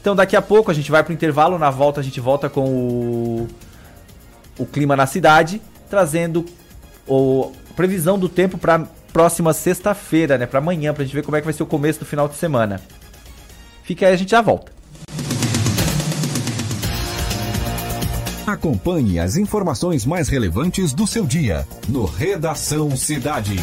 Então 0.00 0.16
daqui 0.16 0.36
a 0.36 0.40
pouco 0.40 0.70
a 0.70 0.74
gente 0.74 0.90
vai 0.90 1.04
pro 1.04 1.12
intervalo, 1.12 1.58
na 1.58 1.68
volta 1.68 2.00
a 2.00 2.02
gente 2.02 2.18
volta 2.18 2.48
com 2.48 2.64
o, 2.64 3.46
o 4.58 4.64
clima 4.64 4.96
na 4.96 5.04
cidade, 5.04 5.60
trazendo 5.90 6.46
o 7.06 7.52
previsão 7.78 8.18
do 8.18 8.28
tempo 8.28 8.58
para 8.58 8.80
próxima 9.12 9.52
sexta-feira, 9.52 10.36
né, 10.36 10.46
para 10.46 10.58
amanhã, 10.58 10.92
pra 10.92 11.04
gente 11.04 11.14
ver 11.14 11.22
como 11.22 11.36
é 11.36 11.40
que 11.40 11.44
vai 11.44 11.54
ser 11.54 11.62
o 11.62 11.66
começo 11.66 12.00
do 12.00 12.04
final 12.04 12.26
de 12.26 12.34
semana. 12.34 12.80
Fica 13.84 14.04
aí, 14.04 14.14
a 14.14 14.16
gente 14.16 14.32
já 14.32 14.40
volta. 14.40 14.72
Acompanhe 18.44 19.20
as 19.20 19.36
informações 19.36 20.04
mais 20.04 20.28
relevantes 20.28 20.92
do 20.92 21.06
seu 21.06 21.24
dia 21.24 21.64
no 21.88 22.04
Redação 22.04 22.96
Cidade. 22.96 23.54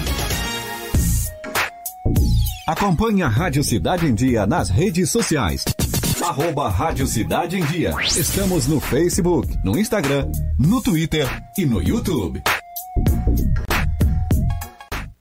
Acompanhe 2.66 3.22
a 3.22 3.28
Rádio 3.28 3.66
Cidade 3.66 4.06
em 4.06 4.14
Dia 4.14 4.48
nas 4.48 4.70
redes 4.70 5.10
sociais 5.10 5.66
arroba 6.24 6.70
Rádio 6.70 7.06
Cidade 7.06 7.58
em 7.58 7.66
Dia. 7.66 7.94
Estamos 8.02 8.66
no 8.66 8.80
Facebook, 8.80 9.56
no 9.64 9.78
Instagram, 9.78 10.32
no 10.58 10.82
Twitter 10.82 11.28
e 11.56 11.66
no 11.66 11.84
YouTube. 11.84 12.42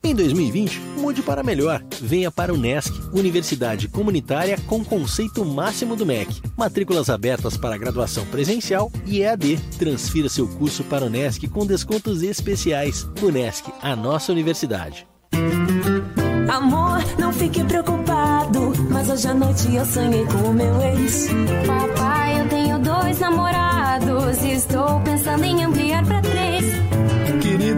Em 0.05 0.15
2020, 0.15 0.81
mude 0.99 1.23
para 1.23 1.43
melhor. 1.43 1.83
Venha 1.99 2.31
para 2.31 2.53
o 2.53 2.59
NESC, 2.59 2.93
Universidade 3.11 3.89
Comunitária 3.89 4.59
com 4.67 4.85
conceito 4.85 5.43
máximo 5.47 5.97
do 5.97 6.05
MEC. 6.05 6.43
Matrículas 6.59 7.09
abertas 7.09 7.57
para 7.57 7.79
graduação 7.79 8.27
presencial 8.27 8.93
e 9.07 9.23
EAD. 9.23 9.59
Transfira 9.79 10.29
seu 10.29 10.47
curso 10.47 10.85
para 10.85 11.07
o 11.07 11.09
NESC 11.09 11.49
com 11.49 11.65
descontos 11.65 12.23
especiais. 12.23 13.09
O 13.23 13.31
NESC, 13.31 13.73
a 13.81 13.97
nossa 13.97 14.31
universidade. 14.31 15.07
Amor, 16.51 17.03
não 17.19 17.33
fique 17.33 17.65
preocupado, 17.65 18.75
mas 18.91 19.09
hoje 19.09 19.27
à 19.27 19.35
noite 19.35 19.75
eu 19.75 19.87
sonhei 19.87 20.27
com 20.27 20.51
o 20.51 20.53
meu 20.53 20.83
ex. 20.83 21.29
Papai, 21.67 22.43
eu 22.43 22.49
tenho 22.51 22.79
dois 22.79 23.19
namorados 23.19 24.43
e 24.43 24.53
estou 24.53 25.01
pensando 25.01 25.45
em 25.45 25.65
ampliar 25.65 26.05
para 26.05 26.21
três. 26.21 26.34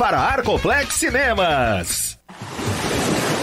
para 0.00 0.32
Arcoplex 0.32 0.94
Cinemas. 0.94 2.18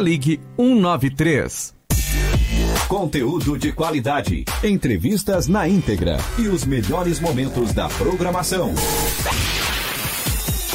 ligue 0.00 0.40
193. 0.56 1.74
Conteúdo 2.88 3.58
de 3.58 3.72
qualidade, 3.72 4.44
entrevistas 4.62 5.48
na 5.48 5.68
íntegra 5.68 6.18
e 6.38 6.46
os 6.46 6.64
melhores 6.64 7.18
momentos 7.18 7.72
da 7.72 7.88
programação. 7.88 8.72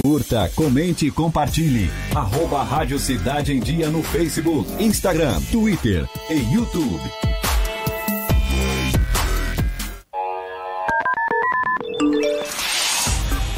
Curta, 0.03 0.51
comente 0.55 1.05
e 1.05 1.11
compartilhe. 1.11 1.89
Arroba 2.13 2.63
Rádio 2.63 2.99
Cidade 2.99 3.53
em 3.53 3.59
Dia 3.59 3.89
no 3.89 4.01
Facebook, 4.01 4.67
Instagram, 4.83 5.39
Twitter 5.51 6.09
e 6.29 6.53
YouTube. 6.53 7.11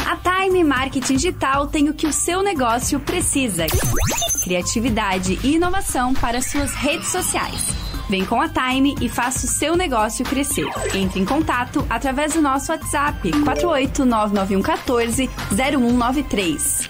A 0.05 0.17
Time 0.17 0.63
Marketing 0.63 1.15
Digital 1.15 1.67
tem 1.67 1.89
o 1.89 1.93
que 1.93 2.05
o 2.05 2.13
seu 2.13 2.43
negócio 2.43 2.99
precisa: 2.99 3.65
criatividade 4.43 5.39
e 5.43 5.55
inovação 5.55 6.13
para 6.13 6.41
suas 6.41 6.73
redes 6.73 7.07
sociais. 7.07 7.65
Vem 8.09 8.25
com 8.25 8.41
a 8.41 8.49
Time 8.49 8.95
e 9.01 9.07
faça 9.07 9.45
o 9.45 9.49
seu 9.49 9.75
negócio 9.75 10.25
crescer. 10.25 10.67
Entre 10.93 11.19
em 11.19 11.25
contato 11.25 11.85
através 11.89 12.33
do 12.33 12.41
nosso 12.41 12.71
WhatsApp 12.71 13.31
4899114 13.31 15.29
0193. 15.55 16.89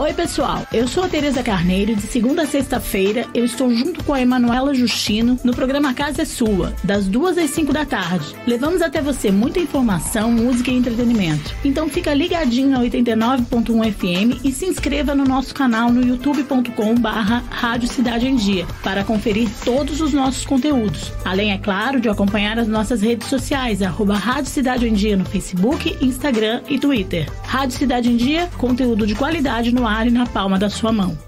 Oi, 0.00 0.14
pessoal. 0.14 0.66
Eu 0.72 0.88
sou 0.88 1.04
a 1.04 1.08
Tereza 1.08 1.42
Carneiro. 1.42 1.94
De 1.94 2.00
segunda 2.00 2.44
a 2.44 2.46
sexta-feira, 2.46 3.26
eu 3.34 3.44
estou 3.44 3.70
junto 3.70 4.02
com 4.02 4.14
a 4.14 4.20
Emanuela 4.22 4.72
Justino 4.72 5.38
no 5.44 5.54
programa 5.54 5.92
Casa 5.92 6.22
é 6.22 6.24
Sua, 6.24 6.72
das 6.82 7.06
duas 7.06 7.36
às 7.36 7.50
cinco 7.50 7.70
da 7.70 7.84
tarde. 7.84 8.34
Levamos 8.46 8.80
até 8.80 9.02
você 9.02 9.30
muita 9.30 9.60
informação, 9.60 10.32
música 10.32 10.70
e 10.70 10.74
entretenimento. 10.74 11.54
Então 11.62 11.86
fica 11.90 12.14
ligadinho 12.14 12.70
na 12.70 12.80
89.1 12.80 13.92
FM 13.92 14.42
e 14.42 14.50
se 14.52 14.64
inscreva 14.64 15.14
no 15.14 15.24
nosso 15.24 15.54
canal 15.54 15.92
no 15.92 16.02
youtube.com 16.02 16.94
barra 16.94 17.44
Rádio 17.50 17.86
Cidade 17.86 18.26
em 18.26 18.36
Dia 18.36 18.66
para 18.82 19.04
conferir 19.04 19.50
todos 19.66 20.00
os 20.00 20.14
nossos 20.14 20.46
conteúdos. 20.46 21.12
Além, 21.26 21.52
é 21.52 21.58
claro, 21.58 22.00
de 22.00 22.08
acompanhar 22.08 22.58
as 22.58 22.68
nossas 22.68 23.02
redes 23.02 23.28
sociais, 23.28 23.82
arroba 23.82 24.14
Rádio 24.14 24.50
Cidade 24.50 24.88
em 24.88 24.94
Dia 24.94 25.18
no 25.18 25.26
Facebook, 25.26 25.94
Instagram 26.00 26.62
e 26.70 26.78
Twitter. 26.78 27.30
Rádio 27.42 27.76
Cidade 27.76 28.10
em 28.10 28.16
Dia, 28.16 28.48
conteúdo 28.56 29.06
de 29.06 29.14
qualidade 29.14 29.74
no 29.74 29.86
ar 29.86 29.89
e 29.90 30.10
na 30.10 30.24
palma 30.24 30.56
da 30.56 30.70
sua 30.70 30.92
mão. 30.92 31.18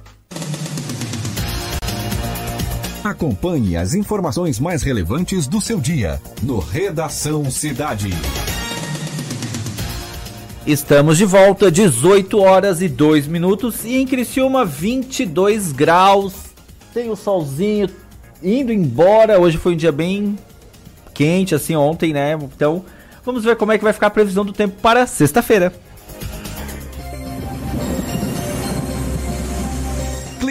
Acompanhe 3.03 3.77
as 3.77 3.93
informações 3.93 4.61
mais 4.61 4.85
relevantes 4.85 5.49
do 5.49 5.61
seu 5.61 5.81
dia 5.81 6.23
no 6.41 6.61
Redação 6.61 7.51
Cidade. 7.51 8.11
Estamos 10.65 11.19
de 11.19 11.25
volta, 11.25 11.73
18 11.73 12.39
horas 12.39 12.81
e 12.81 12.89
2 12.89 13.27
minutos 13.27 13.85
e 13.85 13.97
em 13.97 14.07
Criciúma 14.07 14.65
22 14.65 15.73
graus. 15.73 16.35
Tem 16.95 17.11
o 17.11 17.17
solzinho 17.17 17.91
indo 18.41 18.73
embora. 18.73 19.41
Hoje 19.41 19.59
foi 19.59 19.73
um 19.73 19.77
dia 19.77 19.91
bem 19.91 20.39
quente 21.13 21.57
assim 21.57 21.75
ontem, 21.75 22.13
né? 22.13 22.35
Então, 22.35 22.85
vamos 23.25 23.43
ver 23.43 23.57
como 23.57 23.73
é 23.73 23.79
que 23.79 23.83
vai 23.83 23.93
ficar 23.93 24.07
a 24.07 24.11
previsão 24.11 24.45
do 24.45 24.53
tempo 24.53 24.81
para 24.81 25.05
sexta-feira. 25.05 25.73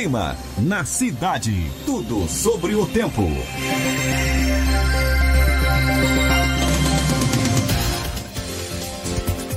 Clima 0.01 0.35
na 0.57 0.83
cidade. 0.83 1.71
Tudo 1.85 2.27
sobre 2.27 2.73
o 2.73 2.87
tempo. 2.87 3.21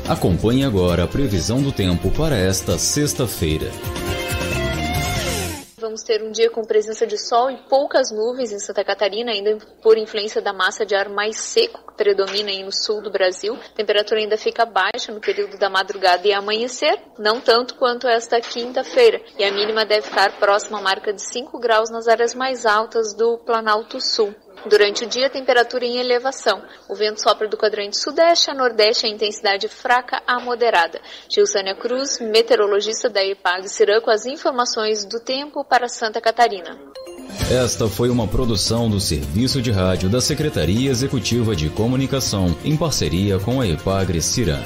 Acompanhe 0.07 0.63
agora 0.63 1.05
a 1.05 1.09
previsão 1.09 1.63
do 1.63 1.73
tempo 1.73 2.11
para 2.11 2.37
esta 2.37 2.77
sexta-feira. 2.77 3.71
Vamos 5.85 6.03
ter 6.03 6.23
um 6.23 6.31
dia 6.31 6.49
com 6.49 6.65
presença 6.65 7.07
de 7.07 7.19
sol 7.19 7.51
e 7.51 7.59
poucas 7.69 8.11
nuvens 8.11 8.51
em 8.51 8.59
Santa 8.59 8.83
Catarina, 8.83 9.31
ainda 9.31 9.59
por 9.83 9.99
influência 9.99 10.41
da 10.41 10.51
massa 10.51 10.87
de 10.87 10.95
ar 10.95 11.11
mais 11.11 11.37
seco 11.37 11.89
que 11.89 11.95
predomina 11.95 12.49
aí 12.49 12.65
no 12.65 12.73
sul 12.73 13.03
do 13.03 13.11
Brasil. 13.11 13.53
A 13.53 13.77
temperatura 13.77 14.19
ainda 14.19 14.39
fica 14.39 14.65
baixa 14.65 15.13
no 15.13 15.21
período 15.21 15.59
da 15.59 15.69
madrugada 15.69 16.27
e 16.27 16.33
amanhecer, 16.33 16.99
não 17.19 17.39
tanto 17.39 17.75
quanto 17.75 18.09
esta 18.09 18.41
quinta-feira. 18.41 19.21
E 19.39 19.45
a 19.45 19.53
mínima 19.53 19.85
deve 19.85 20.07
ficar 20.09 20.39
próxima 20.39 20.79
à 20.79 20.81
marca 20.81 21.13
de 21.13 21.21
5 21.21 21.61
graus 21.61 21.91
nas 21.91 22.09
áreas 22.09 22.35
mais 22.35 22.65
altas 22.65 23.13
do 23.13 23.37
Planalto 23.37 24.01
Sul. 24.01 24.35
Durante 24.69 25.05
o 25.05 25.07
dia, 25.07 25.29
temperatura 25.29 25.85
em 25.85 25.99
elevação. 25.99 26.63
O 26.89 26.95
vento 26.95 27.21
sopra 27.21 27.47
do 27.47 27.57
quadrante 27.57 27.99
sudeste 27.99 28.51
a 28.51 28.55
nordeste, 28.55 29.07
a 29.07 29.09
intensidade 29.09 29.69
fraca 29.69 30.23
a 30.27 30.41
moderada. 30.41 31.01
Gilsânia 31.29 31.75
Cruz, 31.75 32.19
meteorologista 32.19 33.11
da 33.11 33.23
EPAG 33.23 33.69
Cirã, 33.69 34.01
com 34.01 34.11
as 34.11 34.25
informações 34.25 35.05
do 35.05 35.21
tempo 35.21 35.65
para 35.65 35.89
Santa 35.89 36.21
Catarina. 36.21 36.79
Esta 37.51 37.89
foi 37.89 38.09
uma 38.09 38.27
produção 38.27 38.89
do 38.89 39.01
Serviço 39.01 39.61
de 39.61 39.71
Rádio 39.71 40.09
da 40.09 40.21
Secretaria 40.21 40.91
Executiva 40.91 41.55
de 41.55 41.69
Comunicação, 41.69 42.57
em 42.65 42.77
parceria 42.77 43.39
com 43.39 43.61
a 43.61 43.67
EPAGRE 43.67 44.23
Cirã. 44.23 44.61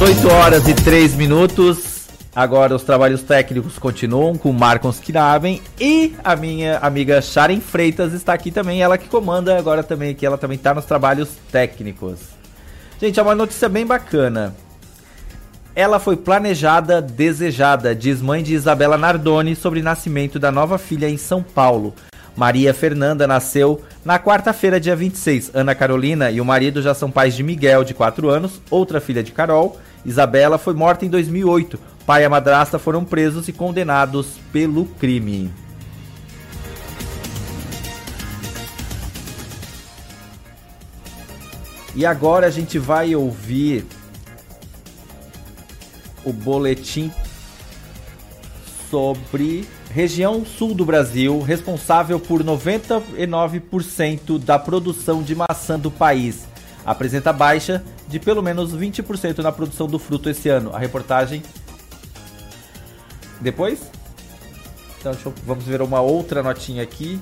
Oito 0.00 0.28
horas 0.28 0.68
e 0.68 0.74
três 0.74 1.14
minutos. 1.14 1.95
Agora 2.36 2.74
os 2.74 2.82
trabalhos 2.82 3.22
técnicos 3.22 3.78
continuam 3.78 4.36
com 4.36 4.52
Marcos 4.52 5.00
Knaben 5.00 5.62
e 5.80 6.14
a 6.22 6.36
minha 6.36 6.76
amiga 6.80 7.22
Sharon 7.22 7.62
Freitas 7.62 8.12
está 8.12 8.34
aqui 8.34 8.50
também, 8.50 8.82
ela 8.82 8.98
que 8.98 9.08
comanda 9.08 9.56
agora 9.56 9.82
também 9.82 10.10
aqui, 10.10 10.26
ela 10.26 10.36
também 10.36 10.56
está 10.58 10.74
nos 10.74 10.84
trabalhos 10.84 11.30
técnicos. 11.50 12.18
Gente, 13.00 13.18
é 13.18 13.22
uma 13.22 13.34
notícia 13.34 13.70
bem 13.70 13.86
bacana. 13.86 14.54
Ela 15.74 15.98
foi 15.98 16.14
planejada, 16.14 17.00
desejada, 17.00 17.94
diz 17.94 18.20
mãe 18.20 18.42
de 18.42 18.52
Isabela 18.52 18.98
Nardoni 18.98 19.56
sobre 19.56 19.80
nascimento 19.80 20.38
da 20.38 20.52
nova 20.52 20.76
filha 20.76 21.08
em 21.08 21.16
São 21.16 21.42
Paulo. 21.42 21.94
Maria 22.36 22.74
Fernanda 22.74 23.26
nasceu 23.26 23.80
na 24.04 24.18
quarta-feira, 24.18 24.78
dia 24.78 24.94
26. 24.94 25.52
Ana 25.54 25.74
Carolina 25.74 26.30
e 26.30 26.38
o 26.38 26.44
marido 26.44 26.82
já 26.82 26.92
são 26.92 27.10
pais 27.10 27.34
de 27.34 27.42
Miguel, 27.42 27.82
de 27.82 27.94
4 27.94 28.28
anos, 28.28 28.60
outra 28.68 29.00
filha 29.00 29.22
de 29.22 29.32
Carol. 29.32 29.78
Isabela 30.04 30.58
foi 30.58 30.74
morta 30.74 31.06
em 31.06 31.08
2008. 31.08 31.95
Pai 32.06 32.22
e 32.22 32.24
a 32.24 32.30
madrasta 32.30 32.78
foram 32.78 33.04
presos 33.04 33.48
e 33.48 33.52
condenados 33.52 34.38
pelo 34.52 34.86
crime. 34.86 35.52
E 41.96 42.06
agora 42.06 42.46
a 42.46 42.50
gente 42.50 42.78
vai 42.78 43.16
ouvir 43.16 43.84
o 46.24 46.32
boletim 46.32 47.10
sobre 48.88 49.68
região 49.90 50.44
sul 50.44 50.74
do 50.74 50.84
Brasil, 50.84 51.40
responsável 51.40 52.20
por 52.20 52.44
99% 52.44 54.38
da 54.38 54.60
produção 54.60 55.24
de 55.24 55.34
maçã 55.34 55.76
do 55.76 55.90
país. 55.90 56.46
Apresenta 56.84 57.32
baixa 57.32 57.82
de 58.06 58.20
pelo 58.20 58.42
menos 58.42 58.72
20% 58.76 59.38
na 59.38 59.50
produção 59.50 59.88
do 59.88 59.98
fruto 59.98 60.30
esse 60.30 60.48
ano. 60.48 60.70
A 60.72 60.78
reportagem 60.78 61.42
depois? 63.40 63.90
Então 64.98 65.12
eu, 65.24 65.34
vamos 65.44 65.64
ver 65.64 65.80
uma 65.82 66.00
outra 66.00 66.42
notinha 66.42 66.82
aqui. 66.82 67.20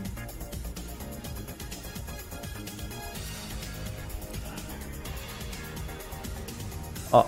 Ó. 7.13 7.25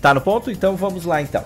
Tá 0.00 0.12
no 0.14 0.20
ponto? 0.20 0.50
Então 0.50 0.76
vamos 0.76 1.04
lá 1.04 1.22
então. 1.22 1.44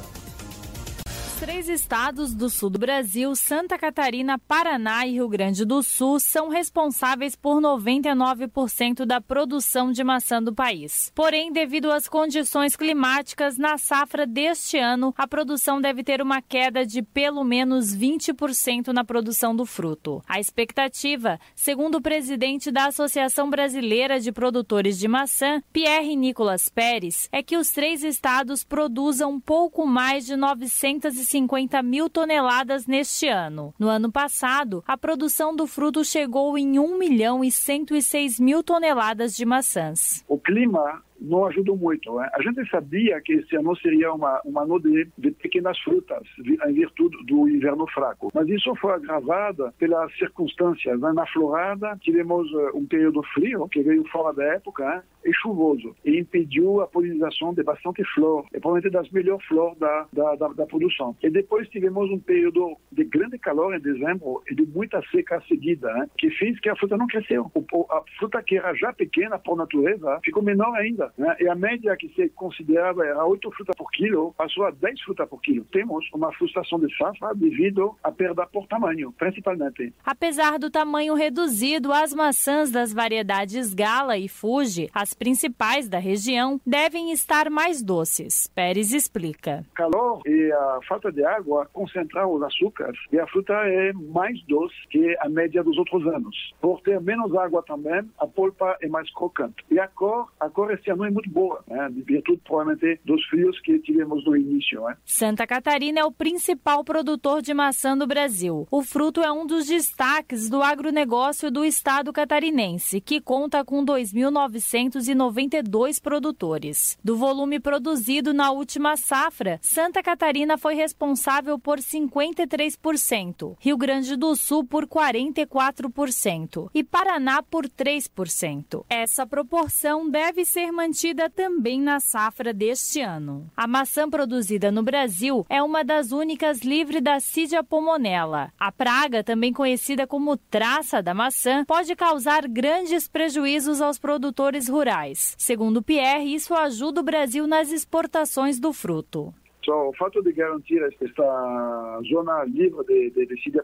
Três 1.46 1.68
estados 1.68 2.34
do 2.34 2.50
sul 2.50 2.68
do 2.68 2.76
Brasil, 2.76 3.32
Santa 3.36 3.78
Catarina, 3.78 4.36
Paraná 4.36 5.06
e 5.06 5.12
Rio 5.12 5.28
Grande 5.28 5.64
do 5.64 5.80
Sul, 5.80 6.18
são 6.18 6.48
responsáveis 6.48 7.36
por 7.36 7.62
99% 7.62 9.04
da 9.04 9.20
produção 9.20 9.92
de 9.92 10.02
maçã 10.02 10.42
do 10.42 10.52
país. 10.52 11.12
Porém, 11.14 11.52
devido 11.52 11.92
às 11.92 12.08
condições 12.08 12.74
climáticas, 12.74 13.56
na 13.56 13.78
safra 13.78 14.26
deste 14.26 14.76
ano, 14.76 15.14
a 15.16 15.28
produção 15.28 15.80
deve 15.80 16.02
ter 16.02 16.20
uma 16.20 16.42
queda 16.42 16.84
de 16.84 17.00
pelo 17.00 17.44
menos 17.44 17.96
20% 17.96 18.88
na 18.88 19.04
produção 19.04 19.54
do 19.54 19.64
fruto. 19.64 20.20
A 20.26 20.40
expectativa, 20.40 21.38
segundo 21.54 21.98
o 21.98 22.02
presidente 22.02 22.72
da 22.72 22.86
Associação 22.86 23.48
Brasileira 23.48 24.18
de 24.18 24.32
Produtores 24.32 24.98
de 24.98 25.06
Maçã, 25.06 25.62
Pierre 25.72 26.16
Nicolas 26.16 26.68
Pérez, 26.68 27.28
é 27.30 27.40
que 27.40 27.56
os 27.56 27.70
três 27.70 28.02
estados 28.02 28.64
produzam 28.64 29.38
pouco 29.38 29.86
mais 29.86 30.26
de 30.26 30.34
950 30.34 31.35
150 31.36 31.82
mil 31.82 32.08
toneladas 32.08 32.86
neste 32.86 33.28
ano. 33.28 33.74
No 33.78 33.88
ano 33.88 34.10
passado, 34.10 34.82
a 34.86 34.96
produção 34.96 35.54
do 35.54 35.66
fruto 35.66 36.04
chegou 36.04 36.56
em 36.56 36.78
1 36.78 36.98
milhão 36.98 37.44
e 37.44 37.50
106 37.50 38.40
mil 38.40 38.62
toneladas 38.62 39.36
de 39.36 39.44
maçãs. 39.44 40.24
O 40.26 40.38
clima 40.38 41.02
não 41.20 41.46
ajudou 41.46 41.76
muito. 41.76 42.14
Né? 42.14 42.28
A 42.34 42.42
gente 42.42 42.68
sabia 42.70 43.20
que 43.20 43.34
esse 43.34 43.56
ano 43.56 43.76
seria 43.76 44.12
uma, 44.12 44.40
um 44.44 44.58
ano 44.58 44.80
de, 44.80 45.08
de 45.18 45.30
pequenas 45.32 45.78
frutas, 45.80 46.22
em 46.38 46.72
virtude 46.72 47.16
do 47.26 47.48
inverno 47.48 47.86
fraco. 47.88 48.30
Mas 48.34 48.48
isso 48.48 48.74
foi 48.76 48.92
agravado 48.92 49.72
pelas 49.78 50.12
circunstâncias. 50.16 50.98
Né? 51.00 51.12
Na 51.12 51.26
florada, 51.26 51.96
tivemos 52.00 52.50
eh, 52.52 52.70
um 52.74 52.86
período 52.86 53.22
frio, 53.34 53.68
que 53.68 53.82
veio 53.82 54.06
fora 54.08 54.34
da 54.34 54.44
época, 54.44 54.84
né? 54.84 55.02
e 55.26 55.32
chuvoso, 55.34 55.94
e 56.04 56.20
impediu 56.20 56.80
a 56.80 56.86
polinização 56.86 57.52
de 57.52 57.62
bastante 57.62 58.02
flor, 58.14 58.46
e 58.54 58.60
provavelmente 58.60 58.92
das 58.92 59.10
melhores 59.10 59.44
flores 59.46 59.76
da, 59.78 60.06
da, 60.12 60.36
da, 60.36 60.48
da, 60.48 60.66
produção. 60.66 61.16
E 61.22 61.28
depois 61.28 61.68
tivemos 61.68 62.08
um 62.10 62.18
período 62.18 62.76
de 62.92 63.04
grande 63.04 63.38
calor 63.38 63.74
em 63.74 63.80
dezembro 63.80 64.42
e 64.48 64.54
de 64.54 64.64
muita 64.66 65.02
seca 65.10 65.42
seguida, 65.48 65.92
né? 65.92 66.08
que 66.16 66.30
fez 66.30 66.58
que 66.60 66.68
a 66.68 66.76
fruta 66.76 66.96
não 66.96 67.06
cresceu. 67.08 67.50
A 67.90 68.02
fruta 68.18 68.42
que 68.42 68.56
era 68.56 68.72
já 68.74 68.92
pequena 68.92 69.38
por 69.38 69.56
natureza 69.56 70.20
ficou 70.24 70.42
menor 70.42 70.72
ainda. 70.76 71.05
Né? 71.16 71.36
E 71.40 71.48
a 71.48 71.54
média 71.54 71.96
que 71.96 72.08
se 72.10 72.28
considerava 72.30 73.04
era 73.04 73.24
8 73.24 73.50
frutas 73.52 73.76
por 73.76 73.90
quilo, 73.90 74.34
passou 74.36 74.64
a 74.64 74.70
10 74.70 75.00
frutas 75.02 75.28
por 75.28 75.40
quilo. 75.40 75.64
Temos 75.72 76.08
uma 76.12 76.32
frustração 76.32 76.78
de 76.78 76.94
safra 76.96 77.34
devido 77.34 77.96
à 78.02 78.10
perda 78.10 78.46
por 78.46 78.66
tamanho, 78.66 79.12
principalmente. 79.12 79.92
Apesar 80.04 80.58
do 80.58 80.70
tamanho 80.70 81.14
reduzido, 81.14 81.92
as 81.92 82.12
maçãs 82.14 82.70
das 82.70 82.92
variedades 82.92 83.74
Gala 83.74 84.16
e 84.16 84.28
Fuji, 84.28 84.88
as 84.94 85.14
principais 85.14 85.88
da 85.88 85.98
região, 85.98 86.60
devem 86.66 87.12
estar 87.12 87.50
mais 87.50 87.82
doces. 87.82 88.46
Pérez 88.54 88.92
explica. 88.92 89.64
Calor 89.74 90.22
e 90.26 90.52
a 90.52 90.80
falta 90.88 91.10
de 91.12 91.24
água 91.24 91.68
concentram 91.72 92.32
os 92.32 92.42
açúcares 92.42 92.98
e 93.12 93.18
a 93.18 93.26
fruta 93.26 93.52
é 93.52 93.92
mais 93.92 94.42
doce 94.46 94.74
que 94.90 95.16
a 95.20 95.28
média 95.28 95.62
dos 95.62 95.76
outros 95.78 96.06
anos. 96.06 96.54
Por 96.60 96.80
ter 96.80 97.00
menos 97.00 97.34
água 97.34 97.62
também, 97.62 98.08
a 98.18 98.26
polpa 98.26 98.76
é 98.80 98.88
mais 98.88 99.10
crocante. 99.12 99.64
E 99.70 99.78
a 99.78 99.88
cor, 99.88 100.32
a 100.40 100.48
cor 100.48 100.70
esse 100.72 100.90
é 101.04 101.10
muito 101.10 101.28
boa, 101.30 101.62
né? 101.68 101.88
de 101.90 102.02
virtude 102.02 102.40
provavelmente 102.44 103.00
dos 103.04 103.24
frios 103.26 103.60
que 103.60 103.78
tivemos 103.80 104.24
no 104.24 104.36
início. 104.36 104.80
Né? 104.82 104.96
Santa 105.04 105.46
Catarina 105.46 106.00
é 106.00 106.04
o 106.04 106.10
principal 106.10 106.82
produtor 106.82 107.40
de 107.42 107.54
maçã 107.54 107.96
do 107.96 108.06
Brasil. 108.06 108.66
O 108.70 108.82
fruto 108.82 109.20
é 109.20 109.30
um 109.30 109.46
dos 109.46 109.66
destaques 109.66 110.48
do 110.48 110.62
agronegócio 110.62 111.50
do 111.50 111.62
estado 111.64 112.12
catarinense, 112.12 113.00
que 113.00 113.20
conta 113.20 113.64
com 113.64 113.84
2.992 113.84 116.00
produtores. 116.02 116.96
Do 117.02 117.16
volume 117.16 117.58
produzido 117.60 118.32
na 118.32 118.50
última 118.50 118.96
safra, 118.96 119.58
Santa 119.62 120.02
Catarina 120.02 120.58
foi 120.58 120.74
responsável 120.74 121.58
por 121.58 121.78
53%, 121.78 123.56
Rio 123.60 123.76
Grande 123.76 124.16
do 124.16 124.34
Sul 124.34 124.64
por 124.64 124.86
44% 124.86 126.70
e 126.74 126.82
Paraná 126.82 127.42
por 127.42 127.68
3%. 127.68 128.84
Essa 128.88 129.26
proporção 129.26 130.08
deve 130.08 130.44
ser 130.44 130.72
mantida 130.72 130.85
mantida 130.86 131.28
também 131.28 131.80
na 131.80 131.98
safra 131.98 132.54
deste 132.54 133.00
ano. 133.00 133.50
A 133.56 133.66
maçã 133.66 134.08
produzida 134.08 134.70
no 134.70 134.84
Brasil 134.84 135.44
é 135.48 135.60
uma 135.60 135.82
das 135.82 136.12
únicas 136.12 136.60
livre 136.60 137.00
da 137.00 137.18
Cidia 137.18 137.64
pomonella. 137.64 138.52
A 138.56 138.70
praga, 138.70 139.24
também 139.24 139.52
conhecida 139.52 140.06
como 140.06 140.36
traça 140.36 141.02
da 141.02 141.12
maçã, 141.12 141.64
pode 141.64 141.96
causar 141.96 142.46
grandes 142.46 143.08
prejuízos 143.08 143.80
aos 143.80 143.98
produtores 143.98 144.68
rurais. 144.68 145.34
Segundo 145.36 145.82
Pierre, 145.82 146.32
isso 146.32 146.54
ajuda 146.54 147.00
o 147.00 147.04
Brasil 147.04 147.48
nas 147.48 147.72
exportações 147.72 148.60
do 148.60 148.72
fruto. 148.72 149.34
Só 149.66 149.88
o 149.88 149.92
fato 149.94 150.22
de 150.22 150.32
garantir 150.32 150.80
esta 150.80 152.00
zona 152.08 152.44
livre 152.44 152.84
de, 152.86 153.10
de, 153.10 153.26
de 153.26 153.60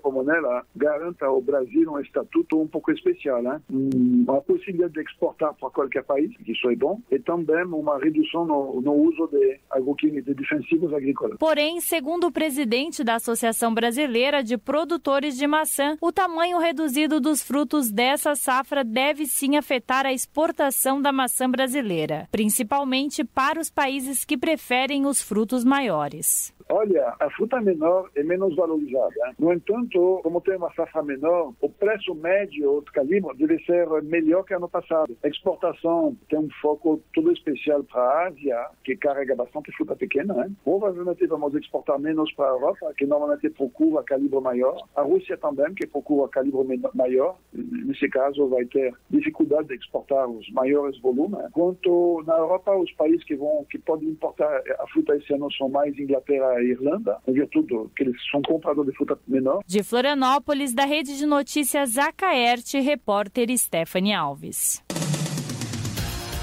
garanta 0.74 1.26
ao 1.26 1.40
Brasil 1.40 1.92
um 1.92 2.00
estatuto 2.00 2.60
um 2.60 2.66
pouco 2.66 2.90
especial, 2.90 3.40
uma 3.70 4.40
possibilidade 4.40 4.94
de 4.94 5.00
exportar 5.02 5.54
para 5.54 5.70
qualquer 5.70 6.02
país, 6.02 6.36
que 6.38 6.50
isso 6.50 6.68
é 6.68 6.74
bom, 6.74 7.00
e 7.08 7.20
também 7.20 7.64
uma 7.66 7.98
redução 7.98 8.44
no, 8.44 8.80
no 8.80 8.94
uso 8.94 9.28
de 9.28 9.60
agroquímicos, 9.70 10.24
de 10.24 10.34
defensivos 10.34 10.92
agrícolas. 10.92 11.38
Porém, 11.38 11.80
segundo 11.80 12.26
o 12.26 12.32
presidente 12.32 13.04
da 13.04 13.14
Associação 13.14 13.72
Brasileira 13.72 14.42
de 14.42 14.58
Produtores 14.58 15.36
de 15.36 15.46
Maçã, 15.46 15.96
o 16.00 16.10
tamanho 16.10 16.58
reduzido 16.58 17.20
dos 17.20 17.44
frutos 17.44 17.92
dessa 17.92 18.34
safra 18.34 18.82
deve 18.82 19.26
sim 19.26 19.56
afetar 19.56 20.04
a 20.04 20.12
exportação 20.12 21.00
da 21.00 21.12
maçã 21.12 21.48
brasileira, 21.48 22.26
principalmente 22.32 23.22
para 23.22 23.60
os 23.60 23.70
países 23.70 24.24
que 24.24 24.36
preferem 24.36 25.06
os 25.06 25.22
frutos 25.22 25.64
maiores 25.64 25.91
maiores. 25.92 26.54
Olha, 26.72 27.14
a 27.20 27.28
fruta 27.32 27.60
menor 27.60 28.08
é 28.16 28.22
menos 28.22 28.56
valorizada. 28.56 29.34
No 29.38 29.52
entanto, 29.52 30.20
como 30.22 30.40
tem 30.40 30.56
uma 30.56 30.72
safra 30.72 31.02
menor, 31.02 31.52
o 31.60 31.68
preço 31.68 32.14
médio 32.14 32.80
do 32.80 32.92
calibre 32.92 33.36
deve 33.36 33.58
ser 33.64 33.86
melhor 34.04 34.42
que 34.42 34.54
ano 34.54 34.70
passado. 34.70 35.14
A 35.22 35.28
exportação 35.28 36.16
tem 36.30 36.38
um 36.38 36.48
foco 36.62 36.98
todo 37.12 37.30
especial 37.30 37.84
para 37.84 38.00
a 38.00 38.28
Ásia, 38.28 38.66
que 38.84 38.96
carrega 38.96 39.36
bastante 39.36 39.70
fruta 39.72 39.94
pequena. 39.94 40.32
Né? 40.32 40.50
Provavelmente 40.64 41.26
vamos 41.26 41.54
exportar 41.54 41.98
menos 41.98 42.32
para 42.32 42.46
a 42.46 42.54
Europa, 42.54 42.94
que 42.96 43.04
normalmente 43.04 43.50
procura 43.50 44.02
calibre 44.02 44.40
maior. 44.40 44.82
A 44.96 45.02
Rússia 45.02 45.36
também, 45.36 45.74
que 45.74 45.86
procura 45.86 46.26
calibre 46.30 46.80
maior. 46.94 47.36
Nesse 47.52 48.08
caso, 48.08 48.48
vai 48.48 48.64
ter 48.64 48.94
dificuldade 49.10 49.68
de 49.68 49.74
exportar 49.74 50.26
os 50.26 50.50
maiores 50.52 50.98
volumes. 51.02 51.38
Quanto 51.52 52.22
na 52.26 52.38
Europa, 52.38 52.74
os 52.74 52.90
países 52.92 53.22
que 53.24 53.36
vão, 53.36 53.66
que 53.68 53.78
podem 53.78 54.08
importar 54.08 54.62
a 54.78 54.86
fruta 54.86 55.14
esse 55.16 55.34
ano 55.34 55.52
são 55.52 55.68
mais 55.68 55.98
Inglaterra 55.98 56.61
e 56.62 56.70
Irlanda, 56.70 57.16
em 57.26 57.32
virtude 57.32 57.74
que 57.96 58.04
eles 58.04 58.16
são 58.30 58.40
compradores 58.42 58.90
de 58.90 58.96
fruta 58.96 59.18
menor. 59.26 59.62
De 59.66 59.82
Florianópolis, 59.82 60.72
da 60.72 60.84
Rede 60.84 61.16
de 61.16 61.26
Notícias 61.26 61.98
Acaerte, 61.98 62.80
repórter 62.80 63.56
Stephanie 63.58 64.14
Alves. 64.14 64.82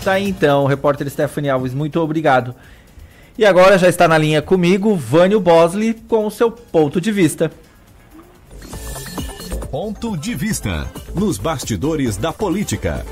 Tá 0.03 0.13
aí 0.13 0.30
então, 0.30 0.65
repórter 0.65 1.09
Stephanie 1.09 1.49
Alves, 1.49 1.74
muito 1.74 1.99
obrigado. 1.99 2.55
E 3.38 3.45
agora 3.45 3.78
já 3.78 3.88
está 3.88 4.07
na 4.07 4.17
linha 4.17 4.41
comigo, 4.41 4.95
Vânio 4.95 5.39
Bosley, 5.39 5.93
com 5.93 6.26
o 6.26 6.32
seu 6.32 6.51
ponto 6.51 6.99
de 6.99 7.11
vista. 7.11 7.51
Ponto 9.72 10.17
de 10.17 10.34
vista 10.36 10.91
nos 11.15 11.38
bastidores 11.38 12.17
da 12.17 12.34
política. 12.34 13.05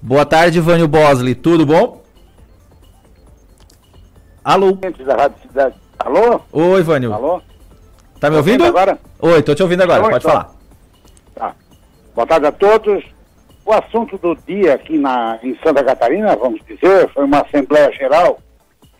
Boa 0.00 0.24
tarde, 0.26 0.60
Vânio 0.60 0.86
Bosley, 0.86 1.34
tudo 1.34 1.64
bom? 1.64 2.03
Alô? 4.44 4.72
Da 4.72 5.16
Rádio 5.16 5.38
Cidade. 5.40 5.74
Alô? 5.98 6.40
Oi, 6.52 6.82
Vânio. 6.82 7.14
Alô? 7.14 7.40
Tá 8.20 8.28
me 8.28 8.36
ouvindo? 8.36 8.62
agora? 8.64 8.98
Oi, 9.20 9.42
tô 9.42 9.54
te 9.54 9.62
ouvindo 9.62 9.82
agora, 9.82 10.04
Oi, 10.04 10.10
pode 10.10 10.22
tô. 10.22 10.28
falar. 10.30 10.50
Tá. 11.34 11.54
Boa 12.14 12.26
tarde 12.26 12.46
a 12.46 12.52
todos. 12.52 13.02
O 13.64 13.72
assunto 13.72 14.18
do 14.18 14.36
dia 14.46 14.74
aqui 14.74 14.98
na, 14.98 15.38
em 15.42 15.58
Santa 15.64 15.82
Catarina, 15.82 16.36
vamos 16.36 16.60
dizer, 16.68 17.08
foi 17.14 17.24
uma 17.24 17.40
Assembleia 17.40 17.90
Geral 17.92 18.38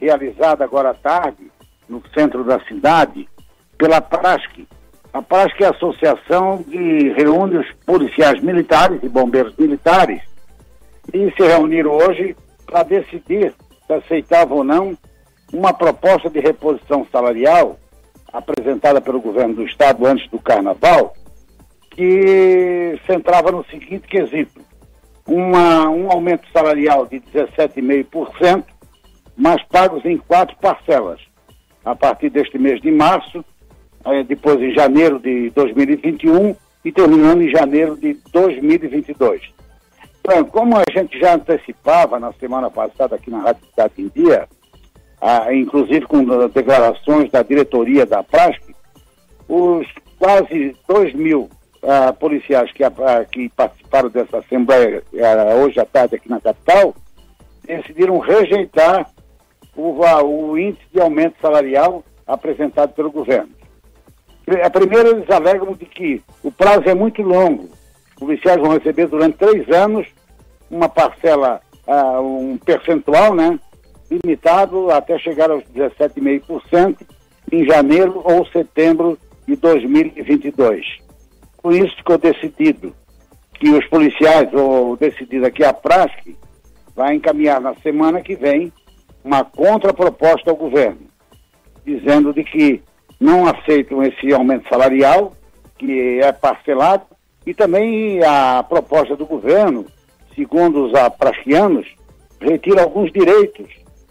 realizada 0.00 0.64
agora 0.64 0.90
à 0.90 0.94
tarde, 0.94 1.50
no 1.86 2.02
centro 2.14 2.42
da 2.42 2.58
cidade, 2.60 3.28
pela 3.76 4.00
PRASC. 4.00 4.66
A 5.12 5.20
PRASC 5.20 5.60
é 5.60 5.66
a 5.66 5.70
associação 5.70 6.62
que 6.62 7.10
reúne 7.10 7.58
os 7.58 7.70
policiais 7.84 8.40
militares 8.42 8.98
e 9.02 9.08
bombeiros 9.08 9.54
militares 9.58 10.22
e 11.12 11.30
se 11.32 11.42
reuniram 11.42 11.90
hoje 11.90 12.34
para 12.64 12.82
decidir 12.82 13.52
se 13.86 13.92
aceitava 13.92 14.54
ou 14.54 14.64
não 14.64 14.96
uma 15.52 15.72
proposta 15.72 16.28
de 16.28 16.40
reposição 16.40 17.06
salarial 17.10 17.78
apresentada 18.32 19.00
pelo 19.00 19.20
governo 19.20 19.54
do 19.54 19.64
estado 19.64 20.04
antes 20.06 20.28
do 20.28 20.38
carnaval, 20.40 21.14
que 21.90 22.98
centrava 23.06 23.52
no 23.52 23.64
seguinte 23.66 24.08
quesito: 24.08 24.60
uma, 25.26 25.88
um 25.88 26.10
aumento 26.10 26.46
salarial 26.52 27.06
de 27.06 27.20
17,5%, 27.20 28.64
mas 29.36 29.62
pagos 29.64 30.04
em 30.04 30.18
quatro 30.18 30.56
parcelas, 30.56 31.20
a 31.84 31.94
partir 31.94 32.30
deste 32.30 32.58
mês 32.58 32.80
de 32.80 32.90
março, 32.90 33.44
eh, 34.04 34.24
depois 34.24 34.60
em 34.60 34.72
janeiro 34.72 35.18
de 35.18 35.50
2021 35.50 36.56
e 36.84 36.92
terminando 36.92 37.42
em 37.42 37.50
janeiro 37.50 37.96
de 37.96 38.14
2022. 38.32 39.42
Então, 40.20 40.44
como 40.44 40.76
a 40.76 40.84
gente 40.90 41.18
já 41.18 41.34
antecipava 41.34 42.18
na 42.18 42.32
semana 42.34 42.70
passada 42.70 43.14
aqui 43.16 43.30
na 43.30 43.40
Rádio 43.40 43.66
Cidade 43.70 43.94
em 43.98 44.08
Dia, 44.08 44.48
ah, 45.26 45.54
inclusive 45.54 46.02
com 46.02 46.22
declarações 46.48 47.30
da 47.30 47.42
diretoria 47.42 48.04
da 48.04 48.22
PRASC, 48.22 48.60
os 49.48 49.86
quase 50.18 50.76
2 50.86 51.14
mil 51.14 51.48
ah, 51.82 52.12
policiais 52.12 52.70
que, 52.72 52.84
ah, 52.84 52.92
que, 53.32 53.48
participaram 53.48 54.10
dessa 54.10 54.36
Assembleia 54.36 55.02
ah, 55.14 55.54
hoje 55.54 55.80
à 55.80 55.86
tarde 55.86 56.16
aqui 56.16 56.28
na 56.28 56.42
capital 56.42 56.94
decidiram 57.66 58.18
rejeitar 58.18 59.10
o, 59.74 59.98
o 60.22 60.58
índice 60.58 60.84
de 60.92 61.00
aumento 61.00 61.36
salarial 61.40 62.04
apresentado 62.26 62.92
pelo 62.92 63.10
governo. 63.10 63.48
A 64.62 64.68
primeira, 64.68 65.08
eles 65.08 65.30
alegam 65.30 65.72
de 65.72 65.86
que 65.86 66.22
o 66.42 66.52
prazo 66.52 66.86
é 66.86 66.94
muito 66.94 67.22
longo. 67.22 67.70
Os 68.10 68.14
policiais 68.18 68.60
vão 68.60 68.72
receber 68.72 69.06
durante 69.06 69.38
três 69.38 69.66
anos 69.70 70.06
uma 70.70 70.86
parcela, 70.86 71.62
uh, 71.86 72.20
um 72.20 72.58
percentual, 72.58 73.34
né? 73.34 73.58
Limitado 74.10 74.90
até 74.90 75.18
chegar 75.18 75.50
aos 75.50 75.64
17,5% 75.64 76.96
em 77.52 77.64
janeiro 77.64 78.20
ou 78.24 78.46
setembro 78.46 79.18
de 79.46 79.56
2022. 79.56 80.98
Com 81.56 81.72
isso 81.72 81.96
ficou 81.96 82.18
decidido 82.18 82.94
que 83.54 83.70
os 83.70 83.86
policiais, 83.86 84.52
ou 84.52 84.96
decidido 84.96 85.46
aqui 85.46 85.64
a 85.64 85.72
PRASC, 85.72 86.36
vai 86.94 87.14
encaminhar 87.14 87.60
na 87.60 87.74
semana 87.76 88.20
que 88.20 88.36
vem 88.36 88.72
uma 89.24 89.44
contraproposta 89.44 90.50
ao 90.50 90.56
governo, 90.56 91.00
dizendo 91.84 92.32
de 92.32 92.44
que 92.44 92.82
não 93.18 93.46
aceitam 93.46 94.02
esse 94.02 94.32
aumento 94.32 94.68
salarial, 94.68 95.32
que 95.78 96.20
é 96.20 96.30
parcelado, 96.32 97.04
e 97.46 97.54
também 97.54 98.22
a 98.22 98.62
proposta 98.62 99.16
do 99.16 99.26
governo, 99.26 99.86
segundo 100.34 100.86
os 100.86 100.94
aprasquianos, 100.94 101.86
retira 102.40 102.82
alguns 102.82 103.10
direitos, 103.12 103.66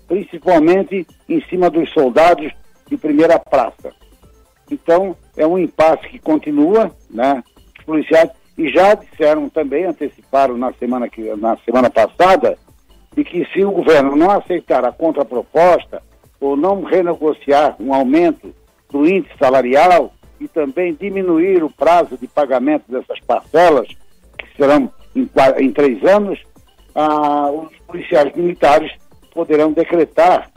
principalmente 0.07 1.07
em 1.27 1.41
cima 1.43 1.69
dos 1.69 1.91
soldados 1.91 2.51
de 2.87 2.97
primeira 2.97 3.39
praça. 3.39 3.91
Então, 4.71 5.15
é 5.37 5.45
um 5.45 5.57
impasse 5.57 6.07
que 6.07 6.19
continua, 6.19 6.91
né? 7.09 7.43
Os 7.77 7.85
policiais, 7.85 8.29
e 8.57 8.69
já 8.69 8.93
disseram 8.93 9.49
também, 9.49 9.85
anteciparam 9.85 10.57
na 10.57 10.71
semana, 10.73 11.09
que, 11.09 11.21
na 11.35 11.57
semana 11.57 11.89
passada, 11.89 12.57
de 13.15 13.23
que 13.23 13.45
se 13.53 13.63
o 13.63 13.71
governo 13.71 14.15
não 14.15 14.31
aceitar 14.31 14.85
a 14.85 14.91
contraproposta 14.91 16.01
ou 16.39 16.55
não 16.55 16.83
renegociar 16.83 17.75
um 17.79 17.93
aumento 17.93 18.53
do 18.89 19.07
índice 19.07 19.35
salarial 19.37 20.13
e 20.39 20.47
também 20.47 20.93
diminuir 20.93 21.63
o 21.63 21.69
prazo 21.69 22.17
de 22.17 22.27
pagamento 22.27 22.91
dessas 22.91 23.19
parcelas, 23.21 23.87
que 24.37 24.57
serão 24.57 24.91
em, 25.15 25.29
em 25.59 25.71
três 25.71 26.03
anos, 26.03 26.39
ah, 26.95 27.49
os 27.51 27.75
policiais 27.87 28.35
militares 28.35 28.91
poderão 29.33 29.71
decretar 29.71 30.49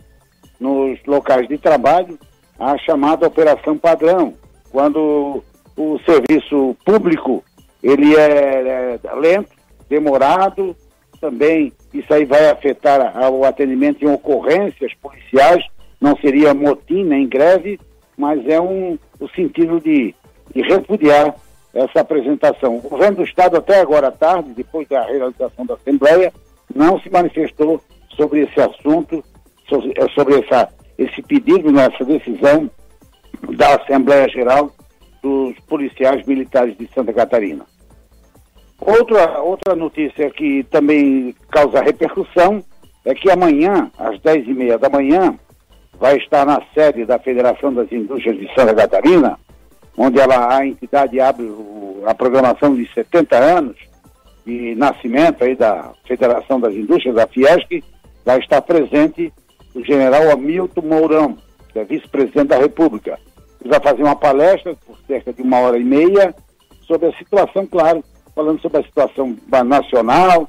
nos 0.60 0.98
locais 1.06 1.48
de 1.48 1.58
trabalho 1.58 2.18
a 2.58 2.76
chamada 2.78 3.26
operação 3.26 3.76
padrão, 3.76 4.34
quando 4.70 5.42
o 5.76 5.98
serviço 6.00 6.76
público 6.84 7.44
ele 7.82 8.16
é, 8.16 8.98
é 9.02 9.14
lento, 9.14 9.50
demorado, 9.88 10.74
também 11.20 11.72
isso 11.92 12.12
aí 12.12 12.24
vai 12.24 12.50
afetar 12.50 13.30
o 13.30 13.44
atendimento 13.44 14.04
em 14.04 14.08
ocorrências 14.08 14.92
policiais, 14.94 15.64
não 16.00 16.16
seria 16.16 16.54
motim 16.54 17.04
nem 17.04 17.28
greve, 17.28 17.78
mas 18.16 18.46
é 18.46 18.60
um, 18.60 18.98
o 19.20 19.28
sentido 19.28 19.80
de, 19.80 20.14
de 20.54 20.62
repudiar 20.62 21.34
essa 21.74 22.00
apresentação. 22.00 22.78
O 22.78 22.88
governo 22.88 23.18
do 23.18 23.24
Estado, 23.24 23.56
até 23.56 23.80
agora 23.80 24.08
à 24.08 24.12
tarde, 24.12 24.54
depois 24.54 24.88
da 24.88 25.02
realização 25.02 25.66
da 25.66 25.74
Assembleia, 25.74 26.32
não 26.74 26.98
se 27.00 27.10
manifestou 27.10 27.80
sobre 28.16 28.42
esse 28.42 28.60
assunto, 28.60 29.22
sobre 30.14 30.40
essa, 30.40 30.68
esse 30.98 31.22
pedido, 31.22 31.70
nessa 31.70 32.04
decisão 32.04 32.70
da 33.56 33.76
Assembleia 33.76 34.28
Geral 34.28 34.70
dos 35.22 35.58
policiais 35.68 36.24
militares 36.26 36.76
de 36.76 36.88
Santa 36.94 37.12
Catarina. 37.12 37.64
Outra, 38.80 39.40
outra 39.40 39.74
notícia 39.74 40.30
que 40.30 40.64
também 40.64 41.34
causa 41.50 41.82
repercussão 41.82 42.62
é 43.04 43.14
que 43.14 43.30
amanhã, 43.30 43.90
às 43.98 44.18
10h30 44.20 44.78
da 44.78 44.88
manhã, 44.88 45.38
vai 45.98 46.16
estar 46.18 46.44
na 46.44 46.60
sede 46.74 47.04
da 47.04 47.18
Federação 47.18 47.72
das 47.72 47.90
Indústrias 47.90 48.38
de 48.38 48.52
Santa 48.54 48.74
Catarina, 48.74 49.38
onde 49.96 50.20
ela, 50.20 50.56
a 50.56 50.66
entidade 50.66 51.18
abre 51.20 51.44
o, 51.44 52.02
a 52.06 52.14
programação 52.14 52.74
de 52.74 52.86
70 52.92 53.36
anos 53.36 53.76
de 54.44 54.74
nascimento 54.76 55.42
aí 55.42 55.56
da 55.56 55.92
Federação 56.06 56.60
das 56.60 56.74
Indústrias, 56.74 57.16
da 57.16 57.26
Fiesc, 57.26 57.82
vai 58.26 58.40
estar 58.40 58.60
presente 58.60 59.32
o 59.72 59.84
general 59.84 60.32
Hamilton 60.32 60.82
Mourão, 60.82 61.38
que 61.72 61.78
é 61.78 61.84
vice-presidente 61.84 62.48
da 62.48 62.58
República. 62.58 63.20
Ele 63.60 63.70
vai 63.70 63.80
fazer 63.80 64.02
uma 64.02 64.16
palestra 64.16 64.74
por 64.84 64.98
cerca 65.06 65.32
de 65.32 65.42
uma 65.42 65.60
hora 65.60 65.78
e 65.78 65.84
meia 65.84 66.34
sobre 66.82 67.06
a 67.06 67.16
situação, 67.16 67.64
claro, 67.66 68.02
falando 68.34 68.60
sobre 68.60 68.80
a 68.80 68.82
situação 68.82 69.36
nacional, 69.64 70.48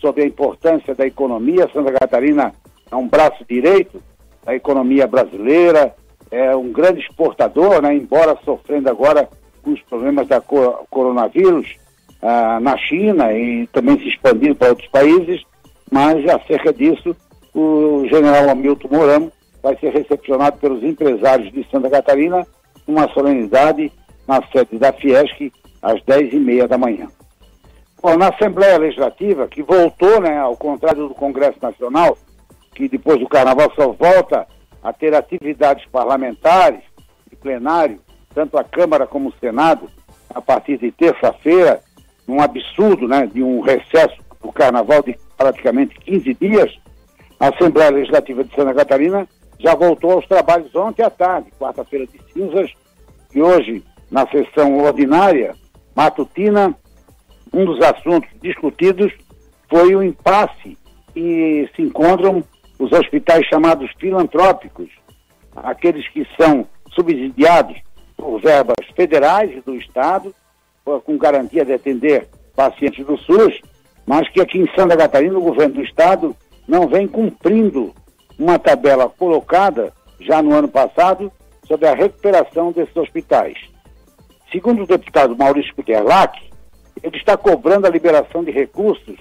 sobre 0.00 0.22
a 0.22 0.26
importância 0.26 0.94
da 0.94 1.06
economia. 1.06 1.68
Santa 1.70 1.92
Catarina 1.92 2.54
é 2.90 2.96
um 2.96 3.06
braço 3.06 3.44
direito 3.46 4.02
da 4.42 4.54
economia 4.54 5.06
brasileira, 5.06 5.94
é 6.30 6.56
um 6.56 6.72
grande 6.72 7.00
exportador, 7.00 7.82
né, 7.82 7.94
embora 7.94 8.38
sofrendo 8.42 8.88
agora 8.88 9.28
com 9.62 9.72
os 9.72 9.82
problemas 9.82 10.26
da 10.28 10.40
coronavírus 10.40 11.76
ah, 12.22 12.58
na 12.60 12.76
China 12.78 13.32
e 13.32 13.66
também 13.66 13.98
se 13.98 14.08
expandindo 14.08 14.54
para 14.54 14.70
outros 14.70 14.88
países, 14.88 15.42
mas 15.90 16.26
acerca 16.28 16.72
disso 16.72 17.16
o 17.54 18.06
general 18.08 18.48
Hamilton 18.50 18.88
Mourão 18.90 19.32
vai 19.62 19.76
ser 19.78 19.92
recepcionado 19.92 20.58
pelos 20.58 20.82
empresários 20.82 21.52
de 21.52 21.66
Santa 21.70 21.90
Catarina 21.90 22.46
numa 22.86 23.08
solenidade 23.12 23.92
na 24.26 24.40
sede 24.52 24.78
da 24.78 24.92
Fiesc 24.92 25.52
às 25.82 26.00
10h30 26.02 26.66
da 26.66 26.78
manhã. 26.78 27.08
Bom, 28.00 28.16
na 28.16 28.28
Assembleia 28.28 28.78
Legislativa, 28.78 29.48
que 29.48 29.62
voltou, 29.62 30.20
né, 30.20 30.38
ao 30.38 30.56
contrário 30.56 31.08
do 31.08 31.14
Congresso 31.14 31.58
Nacional, 31.60 32.16
que 32.74 32.88
depois 32.88 33.18
do 33.18 33.28
Carnaval 33.28 33.72
só 33.74 33.88
volta 33.88 34.46
a 34.82 34.92
ter 34.92 35.14
atividades 35.14 35.84
parlamentares 35.90 36.80
e 37.30 37.34
plenário, 37.34 37.98
tanto 38.32 38.56
a 38.56 38.62
Câmara 38.62 39.06
como 39.06 39.30
o 39.30 39.34
Senado, 39.40 39.90
a 40.32 40.40
partir 40.40 40.78
de 40.78 40.92
terça-feira, 40.92 41.80
num 42.26 42.40
absurdo, 42.40 43.08
né, 43.08 43.26
de 43.26 43.42
um 43.42 43.60
recesso 43.60 44.16
do 44.40 44.52
Carnaval 44.52 45.02
de 45.02 45.18
praticamente 45.38 45.94
15 46.00 46.34
dias, 46.34 46.78
a 47.38 47.48
Assembleia 47.48 47.90
Legislativa 47.90 48.42
de 48.42 48.54
Santa 48.54 48.74
Catarina 48.74 49.26
já 49.60 49.74
voltou 49.74 50.10
aos 50.12 50.26
trabalhos 50.26 50.74
ontem 50.74 51.02
à 51.02 51.08
tarde, 51.08 51.52
quarta-feira 51.58 52.06
de 52.06 52.20
cinzas, 52.32 52.70
e 53.32 53.40
hoje, 53.40 53.82
na 54.10 54.26
sessão 54.26 54.78
ordinária, 54.78 55.54
matutina, 55.94 56.74
um 57.52 57.64
dos 57.64 57.80
assuntos 57.80 58.28
discutidos 58.42 59.12
foi 59.70 59.94
o 59.94 60.02
impasse 60.02 60.76
que 61.14 61.70
se 61.74 61.82
encontram 61.82 62.42
os 62.78 62.92
hospitais 62.92 63.46
chamados 63.46 63.90
filantrópicos, 63.98 64.88
aqueles 65.56 66.06
que 66.08 66.26
são 66.36 66.66
subsidiados 66.94 67.76
por 68.16 68.40
verbas 68.40 68.86
federais 68.96 69.62
do 69.64 69.74
Estado, 69.76 70.34
com 71.04 71.18
garantia 71.18 71.64
de 71.64 71.72
atender 71.72 72.28
pacientes 72.56 73.04
do 73.04 73.16
SUS, 73.18 73.60
mas 74.08 74.26
que 74.30 74.40
aqui 74.40 74.58
em 74.58 74.74
Santa 74.74 74.96
Catarina 74.96 75.38
o 75.38 75.42
governo 75.42 75.74
do 75.74 75.82
Estado 75.82 76.34
não 76.66 76.88
vem 76.88 77.06
cumprindo 77.06 77.94
uma 78.38 78.58
tabela 78.58 79.06
colocada 79.06 79.92
já 80.18 80.42
no 80.42 80.54
ano 80.54 80.66
passado 80.66 81.30
sobre 81.66 81.86
a 81.86 81.94
recuperação 81.94 82.72
desses 82.72 82.96
hospitais. 82.96 83.58
Segundo 84.50 84.82
o 84.82 84.86
deputado 84.86 85.36
Maurício 85.36 85.74
Kuterlach, 85.74 86.40
ele 87.02 87.18
está 87.18 87.36
cobrando 87.36 87.86
a 87.86 87.90
liberação 87.90 88.42
de 88.42 88.50
recursos 88.50 89.14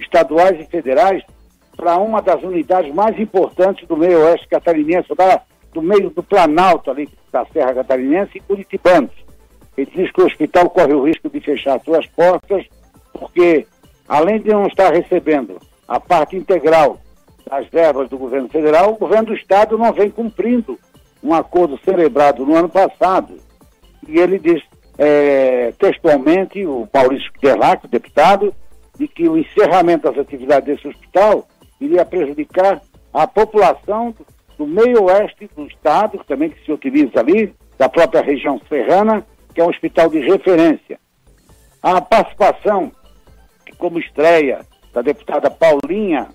estaduais 0.00 0.58
e 0.58 0.64
federais 0.64 1.22
para 1.76 1.98
uma 1.98 2.22
das 2.22 2.42
unidades 2.42 2.94
mais 2.94 3.20
importantes 3.20 3.86
do 3.86 3.94
meio 3.94 4.20
oeste 4.20 4.48
catarinense, 4.48 5.14
da, 5.14 5.42
do 5.70 5.82
meio 5.82 6.08
do 6.08 6.22
Planalto 6.22 6.90
ali 6.90 7.10
da 7.30 7.44
Serra 7.52 7.74
Catarinense 7.74 8.38
e 8.38 8.40
Curitibanos. 8.40 9.12
Ele 9.76 9.90
diz 9.94 10.10
que 10.10 10.22
o 10.22 10.26
hospital 10.26 10.70
corre 10.70 10.94
o 10.94 11.04
risco 11.04 11.28
de 11.28 11.40
fechar 11.40 11.78
suas 11.82 12.06
portas, 12.06 12.64
porque 13.12 13.66
além 14.10 14.40
de 14.40 14.50
não 14.50 14.66
estar 14.66 14.92
recebendo 14.92 15.60
a 15.86 16.00
parte 16.00 16.36
integral 16.36 16.98
das 17.48 17.64
verbas 17.68 18.08
do 18.08 18.18
governo 18.18 18.48
federal, 18.48 18.92
o 18.92 18.98
governo 18.98 19.26
do 19.26 19.34
estado 19.34 19.78
não 19.78 19.92
vem 19.92 20.10
cumprindo 20.10 20.76
um 21.22 21.32
acordo 21.32 21.78
celebrado 21.84 22.44
no 22.44 22.56
ano 22.56 22.68
passado. 22.68 23.36
E 24.08 24.18
ele 24.18 24.40
diz 24.40 24.60
é, 24.98 25.72
textualmente, 25.78 26.66
o 26.66 26.88
Maurício 26.92 27.30
Derlac, 27.40 27.86
deputado, 27.86 28.52
de 28.98 29.06
que 29.06 29.28
o 29.28 29.38
encerramento 29.38 30.10
das 30.10 30.18
atividades 30.18 30.66
desse 30.66 30.88
hospital 30.88 31.46
iria 31.80 32.04
prejudicar 32.04 32.82
a 33.14 33.28
população 33.28 34.12
do, 34.58 34.66
meio 34.66 35.04
oeste 35.04 35.48
do 35.54 35.66
estado, 35.66 36.18
que 36.18 36.26
também 36.26 36.50
que 36.50 36.64
se 36.64 36.72
utiliza 36.72 37.20
ali, 37.20 37.54
da 37.78 37.88
própria 37.88 38.22
região 38.22 38.60
serrana, 38.68 39.24
que 39.54 39.60
é 39.60 39.64
um 39.64 39.70
hospital 39.70 40.08
de 40.08 40.18
referência. 40.18 40.98
A 41.80 42.00
participação, 42.00 42.90
como 43.80 43.98
estreia 43.98 44.60
da 44.92 45.02
deputada 45.02 45.50
Paulinha 45.50 46.28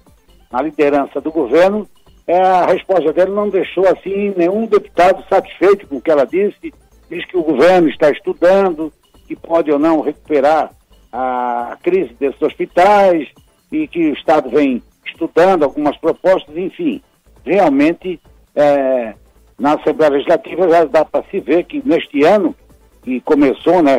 na 0.51 0.61
liderança 0.61 1.21
do 1.21 1.31
governo, 1.31 1.87
é, 2.27 2.41
a 2.41 2.65
resposta 2.65 3.13
dela 3.13 3.33
não 3.33 3.49
deixou 3.49 3.87
assim 3.87 4.33
nenhum 4.35 4.65
deputado 4.65 5.23
satisfeito 5.29 5.87
com 5.87 5.97
o 5.97 6.01
que 6.01 6.09
ela 6.09 6.25
disse, 6.25 6.73
diz 7.09 7.23
que 7.25 7.37
o 7.37 7.43
governo 7.43 7.87
está 7.87 8.09
estudando, 8.09 8.91
que 9.27 9.35
pode 9.35 9.71
ou 9.71 9.77
não 9.77 10.01
recuperar 10.01 10.71
a 11.13 11.77
crise 11.83 12.13
desses 12.19 12.41
hospitais 12.41 13.29
e 13.71 13.87
que 13.87 14.09
o 14.09 14.13
Estado 14.13 14.49
vem 14.49 14.81
estudando 15.05 15.63
algumas 15.63 15.95
propostas, 15.97 16.57
enfim. 16.57 17.01
Realmente, 17.45 18.19
é, 18.55 19.13
na 19.57 19.73
Assembleia 19.73 20.13
Legislativa 20.13 20.67
já 20.67 20.85
dá 20.85 21.05
para 21.05 21.23
se 21.29 21.39
ver 21.39 21.63
que 21.65 21.81
neste 21.85 22.23
ano, 22.23 22.55
que 23.03 23.21
começou, 23.21 23.83
né, 23.83 23.97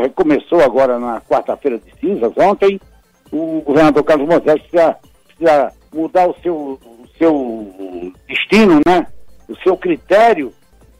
agora 0.64 0.98
na 0.98 1.20
quarta-feira 1.20 1.78
de 1.78 1.94
cinzas, 2.00 2.32
ontem, 2.36 2.80
o 3.32 3.60
governador 3.62 4.04
Carlos 4.04 4.28
Moisés 4.28 4.60
precisa, 4.62 4.96
precisa 5.26 5.72
mudar 5.92 6.28
o 6.28 6.36
seu, 6.42 6.54
o 6.54 7.06
seu 7.18 8.12
destino, 8.28 8.80
né? 8.86 9.06
O 9.48 9.56
seu 9.56 9.76
critério, 9.76 10.52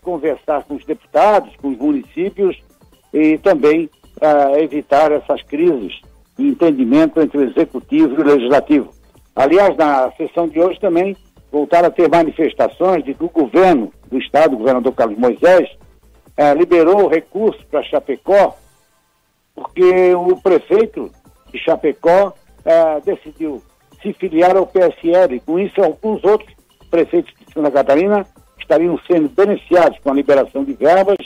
conversar 0.02 0.62
com 0.64 0.74
os 0.74 0.84
deputados, 0.84 1.54
com 1.56 1.68
os 1.68 1.78
municípios 1.78 2.56
e 3.12 3.38
também 3.38 3.90
uh, 4.20 4.56
evitar 4.58 5.10
essas 5.12 5.42
crises 5.42 6.00
de 6.38 6.46
entendimento 6.46 7.20
entre 7.20 7.38
o 7.38 7.44
executivo 7.44 8.14
e 8.14 8.22
o 8.22 8.24
legislativo. 8.24 8.90
Aliás, 9.34 9.76
na 9.76 10.10
sessão 10.12 10.46
de 10.46 10.60
hoje 10.60 10.80
também 10.80 11.16
voltaram 11.50 11.88
a 11.88 11.90
ter 11.90 12.08
manifestações 12.08 13.04
de 13.04 13.14
que 13.14 13.24
o 13.24 13.30
governo 13.30 13.92
do 14.10 14.18
estado, 14.18 14.54
o 14.54 14.58
governador 14.58 14.94
Carlos 14.94 15.18
Moisés, 15.18 15.68
uh, 16.38 16.56
liberou 16.56 17.08
recursos 17.08 17.62
para 17.64 17.82
Chapecó, 17.82 18.56
porque 19.54 20.14
o 20.14 20.36
prefeito 20.36 21.10
de 21.56 21.64
Chapecó 21.64 22.28
uh, 22.28 23.00
decidiu 23.04 23.62
se 24.02 24.12
filiar 24.12 24.56
ao 24.56 24.66
PSL. 24.66 25.40
Com 25.40 25.58
isso, 25.58 25.82
alguns 25.82 26.22
outros 26.24 26.54
prefeitos 26.90 27.32
de 27.34 27.52
Santa 27.52 27.70
Catarina 27.70 28.26
estariam 28.58 28.98
sendo 29.06 29.28
beneficiados 29.28 29.98
com 30.00 30.10
a 30.10 30.14
liberação 30.14 30.64
de 30.64 30.72
verbas, 30.74 31.16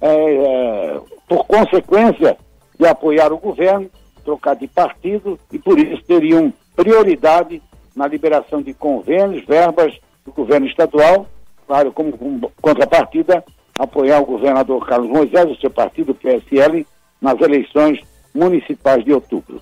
é, 0.00 0.08
é, 0.08 1.00
por 1.28 1.46
consequência 1.46 2.36
de 2.78 2.86
apoiar 2.86 3.32
o 3.32 3.38
governo, 3.38 3.90
trocar 4.24 4.54
de 4.54 4.66
partido, 4.68 5.38
e 5.52 5.58
por 5.58 5.78
isso 5.78 6.02
teriam 6.04 6.52
prioridade 6.74 7.60
na 7.94 8.06
liberação 8.06 8.62
de 8.62 8.72
convênios, 8.72 9.44
verbas 9.44 9.92
do 10.24 10.32
governo 10.32 10.66
estadual, 10.66 11.26
claro, 11.66 11.92
como, 11.92 12.16
como 12.16 12.52
contrapartida, 12.60 13.44
apoiar 13.78 14.20
o 14.20 14.26
governador 14.26 14.86
Carlos 14.86 15.08
Moisés, 15.08 15.50
o 15.50 15.60
seu 15.60 15.70
partido, 15.70 16.12
o 16.12 16.14
PSL, 16.14 16.86
nas 17.20 17.40
eleições 17.40 18.00
municipais 18.34 19.04
de 19.04 19.12
outubro. 19.12 19.60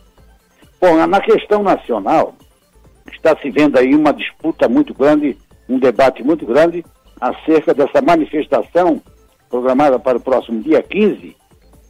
Bom, 0.80 1.06
na 1.06 1.20
questão 1.20 1.62
nacional, 1.62 2.34
está 3.12 3.36
se 3.40 3.50
vendo 3.50 3.78
aí 3.78 3.94
uma 3.94 4.12
disputa 4.12 4.68
muito 4.68 4.92
grande, 4.92 5.36
um 5.68 5.78
debate 5.78 6.22
muito 6.22 6.44
grande 6.44 6.84
acerca 7.20 7.72
dessa 7.72 8.02
manifestação 8.02 9.00
programada 9.48 9.98
para 9.98 10.18
o 10.18 10.20
próximo 10.20 10.62
dia 10.62 10.82
15, 10.82 11.36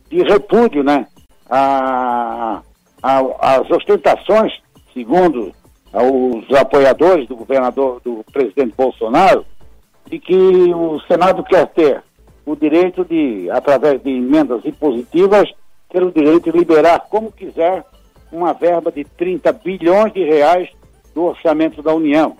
de 0.08 0.22
repúdio, 0.22 0.84
né, 0.84 1.06
a, 1.50 2.62
a, 3.02 3.20
as 3.40 3.70
ostentações, 3.70 4.52
segundo 4.92 5.52
os 5.92 6.56
apoiadores 6.56 7.26
do 7.26 7.36
governador, 7.36 8.00
do 8.04 8.24
presidente 8.32 8.74
Bolsonaro, 8.76 9.44
de 10.06 10.18
que 10.18 10.36
o 10.36 11.00
Senado 11.08 11.42
quer 11.42 11.66
ter 11.68 12.02
o 12.44 12.54
direito 12.54 13.04
de, 13.04 13.50
através 13.50 14.00
de 14.02 14.10
emendas 14.10 14.64
impositivas, 14.64 15.50
ter 15.90 16.02
o 16.02 16.12
direito 16.12 16.50
de 16.52 16.58
liberar 16.58 17.00
como 17.08 17.32
quiser 17.32 17.84
uma 18.30 18.52
verba 18.52 18.90
de 18.90 19.04
30 19.04 19.52
bilhões 19.52 20.12
de 20.12 20.24
reais 20.24 20.68
do 21.14 21.24
orçamento 21.24 21.82
da 21.82 21.94
União. 21.94 22.36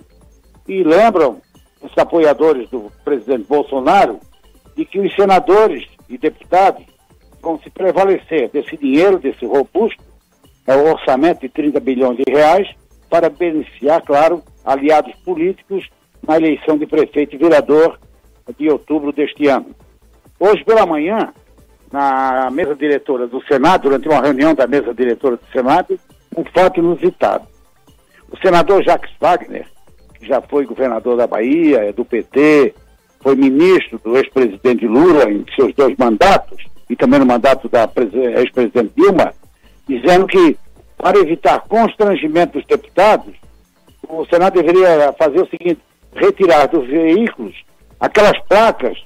E 0.67 0.83
lembram 0.83 1.41
os 1.81 1.95
apoiadores 1.97 2.69
do 2.69 2.91
presidente 3.03 3.47
Bolsonaro 3.47 4.19
de 4.75 4.85
que 4.85 4.99
os 4.99 5.13
senadores 5.15 5.87
e 6.09 6.17
deputados 6.17 6.85
vão 7.41 7.59
se 7.59 7.69
prevalecer 7.69 8.49
desse 8.49 8.75
dinheiro, 8.77 9.19
desse 9.19 9.45
robusto 9.45 10.03
é 10.67 10.75
o 10.75 10.91
orçamento 10.91 11.41
de 11.41 11.49
30 11.49 11.79
bilhões 11.79 12.17
de 12.17 12.23
reais, 12.29 12.67
para 13.09 13.29
beneficiar, 13.29 14.01
claro, 14.01 14.43
aliados 14.65 15.15
políticos 15.23 15.87
na 16.27 16.35
eleição 16.35 16.77
de 16.77 16.85
prefeito 16.85 17.35
e 17.35 17.37
vereador 17.37 17.97
de 18.57 18.69
outubro 18.69 19.13
deste 19.13 19.47
ano. 19.47 19.73
Hoje 20.37 20.63
pela 20.65 20.85
manhã, 20.85 21.33
na 21.91 22.49
mesa 22.51 22.75
diretora 22.75 23.27
do 23.27 23.41
Senado, 23.45 23.83
durante 23.83 24.07
uma 24.07 24.21
reunião 24.21 24.53
da 24.53 24.67
mesa 24.67 24.93
diretora 24.93 25.37
do 25.37 25.51
Senado, 25.51 25.99
um 26.35 26.43
fato 26.45 26.79
inusitado. 26.79 27.47
O 28.31 28.37
senador 28.37 28.83
Jacques 28.83 29.13
Wagner, 29.19 29.65
que 30.15 30.27
já 30.27 30.41
foi 30.41 30.65
governador 30.65 31.17
da 31.17 31.25
Bahia, 31.25 31.85
é 31.85 31.93
do 31.93 32.03
PT, 32.03 32.75
foi 33.21 33.35
ministro 33.35 33.99
do 34.03 34.17
ex-presidente 34.17 34.85
Lula 34.85 35.31
em 35.31 35.45
seus 35.55 35.73
dois 35.73 35.95
mandatos, 35.97 36.63
e 36.89 36.95
também 36.95 37.19
no 37.19 37.25
mandato 37.25 37.67
da 37.69 37.89
ex-presidente 38.37 38.93
Dilma, 38.95 39.33
dizendo 39.87 40.27
que, 40.27 40.57
para 40.97 41.19
evitar 41.19 41.61
constrangimento 41.67 42.53
dos 42.53 42.65
deputados, 42.65 43.33
o 44.07 44.25
Senado 44.25 44.61
deveria 44.61 45.13
fazer 45.13 45.41
o 45.41 45.47
seguinte: 45.47 45.81
retirar 46.13 46.67
dos 46.67 46.87
veículos 46.87 47.55
aquelas 47.99 48.39
placas 48.47 48.97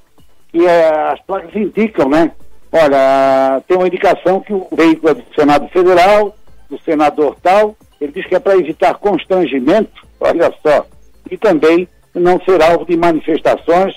que 0.50 0.66
é, 0.66 1.12
as 1.12 1.20
placas 1.22 1.56
indicam, 1.56 2.10
né? 2.10 2.32
Olha, 2.72 3.62
tem 3.68 3.78
uma 3.78 3.88
indicação 3.88 4.40
que 4.40 4.54
o 4.54 4.68
veículo 4.72 5.10
é 5.10 5.14
do 5.16 5.24
Senado 5.36 5.68
Federal, 5.70 6.36
do 6.70 6.80
senador 6.80 7.36
tal, 7.44 7.76
ele 8.00 8.14
diz 8.14 8.26
que 8.26 8.36
é 8.36 8.40
para 8.40 8.58
evitar 8.58 8.94
constrangimento, 8.96 10.08
olha 10.20 10.52
só, 10.66 10.86
e 11.30 11.38
também 11.38 11.88
não 12.16 12.40
ser 12.42 12.62
alvo 12.62 12.86
de 12.86 12.96
manifestações 12.96 13.96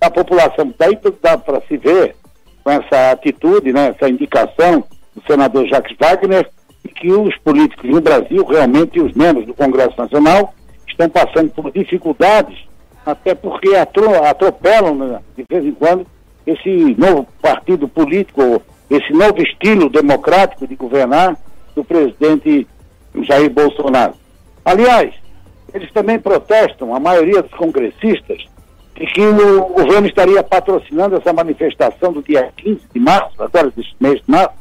da 0.00 0.10
população. 0.10 0.74
Daí 0.76 0.98
dá 1.22 1.38
para 1.38 1.60
se 1.62 1.76
ver 1.76 2.16
com 2.64 2.70
essa 2.70 3.12
atitude, 3.12 3.72
né, 3.72 3.94
essa 3.96 4.08
indicação 4.08 4.84
do 5.14 5.22
senador 5.24 5.66
Jacques 5.68 5.96
Wagner, 5.98 6.50
que 6.96 7.10
os 7.12 7.36
políticos 7.38 7.88
no 7.90 8.00
Brasil, 8.00 8.44
realmente 8.44 9.00
os 9.00 9.12
membros 9.12 9.46
do 9.46 9.54
Congresso 9.54 9.94
Nacional, 9.96 10.52
estão 10.88 11.08
passando 11.08 11.50
por 11.50 11.70
dificuldades, 11.70 12.58
até 13.04 13.34
porque 13.34 13.74
atropelam, 13.76 14.94
né, 14.94 15.20
de 15.36 15.44
vez 15.48 15.64
em 15.64 15.72
quando, 15.72 16.06
esse 16.46 16.94
novo 16.98 17.26
partido 17.42 17.88
político, 17.88 18.62
esse 18.88 19.12
novo 19.12 19.42
estilo 19.42 19.90
democrático 19.90 20.66
de 20.66 20.76
governar 20.76 21.36
do 21.74 21.84
presidente 21.84 22.66
Jair 23.22 23.50
Bolsonaro. 23.50 24.14
Aliás, 24.64 25.14
eles 25.74 25.92
também 25.92 26.18
protestam, 26.18 26.94
a 26.94 27.00
maioria 27.00 27.42
dos 27.42 27.52
congressistas, 27.52 28.46
de 28.94 29.06
que 29.06 29.20
o 29.20 29.68
governo 29.68 30.06
estaria 30.06 30.42
patrocinando 30.42 31.16
essa 31.16 31.32
manifestação 31.32 32.12
do 32.12 32.22
dia 32.22 32.50
15 32.56 32.80
de 32.94 33.00
março, 33.00 33.42
agora 33.42 33.70
deste 33.70 33.94
mês 34.00 34.16
de 34.16 34.30
março, 34.30 34.54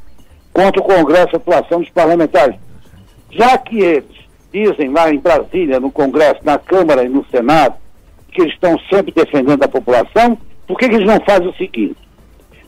contra 0.51 0.81
o 0.81 0.85
Congresso 0.85 1.29
e 1.33 1.35
a 1.35 1.37
atuação 1.37 1.79
dos 1.79 1.89
parlamentares. 1.89 2.55
Já 3.31 3.57
que 3.57 3.79
eles 3.79 4.05
dizem 4.51 4.89
lá 4.89 5.11
em 5.11 5.19
Brasília, 5.19 5.79
no 5.79 5.91
Congresso, 5.91 6.39
na 6.43 6.57
Câmara 6.57 7.03
e 7.03 7.09
no 7.09 7.25
Senado, 7.27 7.75
que 8.31 8.41
eles 8.41 8.53
estão 8.53 8.77
sempre 8.89 9.13
defendendo 9.13 9.63
a 9.63 9.67
população, 9.67 10.37
por 10.67 10.77
que, 10.77 10.89
que 10.89 10.95
eles 10.95 11.07
não 11.07 11.19
fazem 11.21 11.47
o 11.47 11.55
seguinte? 11.55 11.97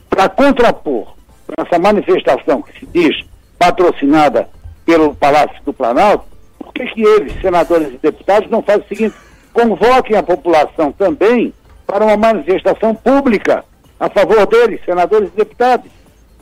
Para 0.08 0.28
contrapor 0.28 1.14
essa 1.58 1.78
manifestação 1.78 2.62
que 2.62 2.80
se 2.80 2.86
diz 2.86 3.24
patrocinada 3.58 4.48
pelo 4.84 5.14
Palácio 5.14 5.62
do 5.64 5.72
Planalto, 5.72 6.24
por 6.58 6.72
que, 6.72 6.86
que 6.86 7.02
eles, 7.02 7.40
senadores 7.40 7.94
e 7.94 7.98
deputados, 7.98 8.50
não 8.50 8.62
fazem 8.62 8.84
o 8.84 8.88
seguinte? 8.88 9.16
Convoquem 9.52 10.16
a 10.16 10.22
população 10.22 10.92
também 10.92 11.52
para 11.86 12.04
uma 12.04 12.16
manifestação 12.16 12.94
pública 12.94 13.64
a 13.98 14.08
favor 14.08 14.46
deles, 14.46 14.80
senadores 14.84 15.30
e 15.32 15.36
deputados, 15.36 15.90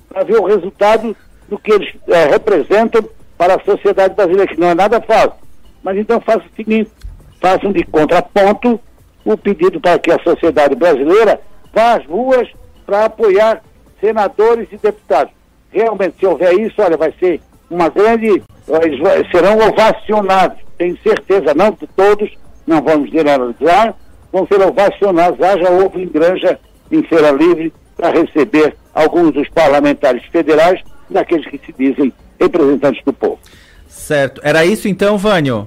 para 0.09 0.25
ver 0.25 0.39
o 0.39 0.45
resultado 0.45 1.17
do 1.49 1.59
que 1.59 1.73
eles 1.73 1.95
é, 2.09 2.27
representam 2.27 3.03
para 3.39 3.55
a 3.55 3.61
sociedade 3.61 4.15
brasileira, 4.15 4.53
que 4.53 4.61
não 4.61 4.69
é 4.69 4.75
nada 4.75 5.01
fácil. 5.01 5.33
Mas 5.83 5.97
então 5.97 6.21
façam 6.21 6.47
o 6.47 6.57
seguinte, 6.57 6.91
façam 7.41 7.73
de 7.73 7.85
contraponto 7.85 8.81
o 9.27 9.37
pedido 9.37 9.81
para 9.81 9.99
que 9.99 10.13
a 10.13 10.23
sociedade 10.23 10.77
brasileira 10.77 11.41
vá 11.75 11.97
às 11.97 12.07
ruas 12.07 12.49
para 12.87 13.07
apoiar 13.07 13.61
senadores 14.01 14.69
e 14.71 14.77
deputados. 14.77 15.35
Realmente, 15.71 16.15
se 16.21 16.27
houver 16.27 16.55
isso, 16.55 16.81
olha, 16.81 16.97
vai 16.97 17.13
ser 17.19 17.41
uma 17.69 17.89
grande. 17.89 18.43
Eles 18.83 19.31
serão 19.31 19.59
ovacionados, 19.59 20.59
tenho 20.79 20.97
certeza, 21.03 21.53
não 21.55 21.73
de 21.73 21.87
todos, 21.89 22.31
não 22.67 22.81
vamos 22.81 23.11
generalizar, 23.11 23.95
vão 24.33 24.47
ser 24.47 24.61
ovacionados. 24.61 25.43
Haja 25.43 25.71
ovo 25.71 25.99
em 25.99 26.07
granja 26.07 26.59
em 26.91 27.03
Feira 27.03 27.33
Livre 27.33 27.73
para 27.97 28.11
receber 28.11 28.77
alguns 28.95 29.33
dos 29.35 29.49
parlamentares 29.49 30.25
federais, 30.27 30.81
daqueles 31.11 31.47
que 31.49 31.59
se 31.59 31.75
dizem 31.77 32.13
representantes 32.39 33.05
do 33.05 33.13
povo. 33.13 33.39
Certo. 33.89 34.41
Era 34.45 34.65
isso 34.65 34.87
então, 34.87 35.19
Vânio? 35.19 35.67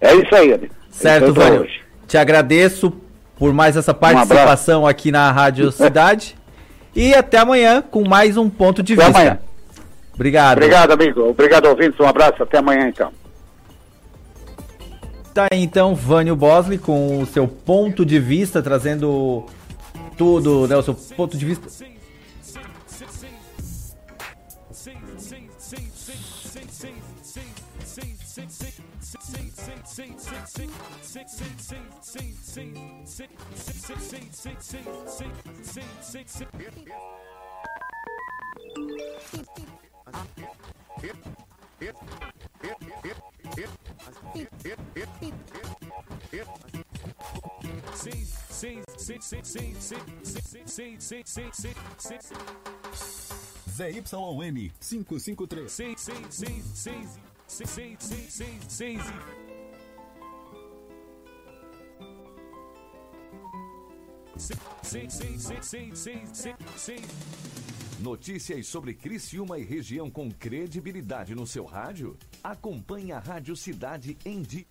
É 0.00 0.14
isso 0.14 0.34
aí, 0.34 0.54
amigo. 0.54 0.74
Certo, 0.90 1.34
Vânio. 1.34 1.66
Te 2.08 2.16
agradeço 2.16 2.92
por 3.38 3.52
mais 3.52 3.76
essa 3.76 3.94
participação 3.94 4.82
um 4.82 4.86
aqui 4.86 5.12
na 5.12 5.30
Rádio 5.30 5.70
Cidade. 5.72 6.34
e 6.96 7.14
até 7.14 7.38
amanhã 7.38 7.82
com 7.82 8.08
mais 8.08 8.36
um 8.36 8.48
ponto 8.50 8.82
de 8.82 8.94
até 8.94 9.04
vista. 9.04 9.20
Amanhã. 9.20 9.38
Obrigado. 10.14 10.56
Obrigado, 10.56 10.90
amigo. 10.92 11.20
Obrigado, 11.28 11.66
ouvintes. 11.66 12.00
Um 12.00 12.06
abraço. 12.06 12.42
Até 12.42 12.58
amanhã, 12.58 12.88
então. 12.88 13.12
Tá 15.32 15.46
aí, 15.52 15.62
então, 15.62 15.94
Vânio 15.94 16.34
Bosley 16.34 16.78
com 16.78 17.20
o 17.22 17.26
seu 17.26 17.46
ponto 17.46 18.04
de 18.04 18.18
vista, 18.18 18.60
trazendo 18.60 19.44
tudo, 20.16 20.66
né, 20.66 20.76
o 20.76 20.82
seu 20.82 20.94
ponto 20.94 21.38
de 21.38 21.44
vista 21.44 21.68
sing, 24.88 24.96
sing, 25.18 25.48
sing, 25.58 26.68
sing, 26.68 26.68
sing, 26.68 28.16
sing, 28.24 28.48
sing, 28.48 29.78
sing, 29.84 30.14
sing, 30.14 30.68
sing, 31.02 31.26
sing, 31.26 31.54
sing, 31.58 31.87
sim, 32.08 32.34
sim, 32.42 32.72
sim, 33.04 33.28
sim, 33.54 33.98
sim, 34.00 34.28
sim, 34.32 34.56
sim, 34.62 34.92
sim, 35.12 35.84
sim, 36.02 36.24
sim, 36.26 36.46
sim. 36.48 36.86
Sim, 48.58 48.82
sim, 48.96 49.20
sim, 49.20 49.42
sim, 49.44 49.74
sim, 49.78 50.00
sim, 50.24 50.66
sim, 50.66 50.96
sim, 50.98 51.24
sim, 51.26 51.50
sim, 51.52 51.74
sim, 51.98 52.18
sim. 52.20 52.38
ZYN 53.68 54.72
553. 54.80 55.68
Sim, 55.70 55.94
sim, 55.96 56.24
sim, 56.30 56.62
sim, 56.74 57.06
sim, 57.46 57.66
sim, 57.66 57.96
sim, 58.00 58.60
sim, 58.68 58.98
sim. 59.00 59.47
Notícias 68.00 68.66
sobre 68.68 68.94
Criciúma 68.94 69.58
e 69.58 69.64
região 69.64 70.08
com 70.08 70.30
credibilidade 70.30 71.34
no 71.34 71.44
seu 71.44 71.64
rádio? 71.64 72.16
Acompanhe 72.42 73.10
a 73.10 73.18
Rádio 73.18 73.56
Cidade 73.56 74.16
em 74.24 74.40
Dia. 74.40 74.64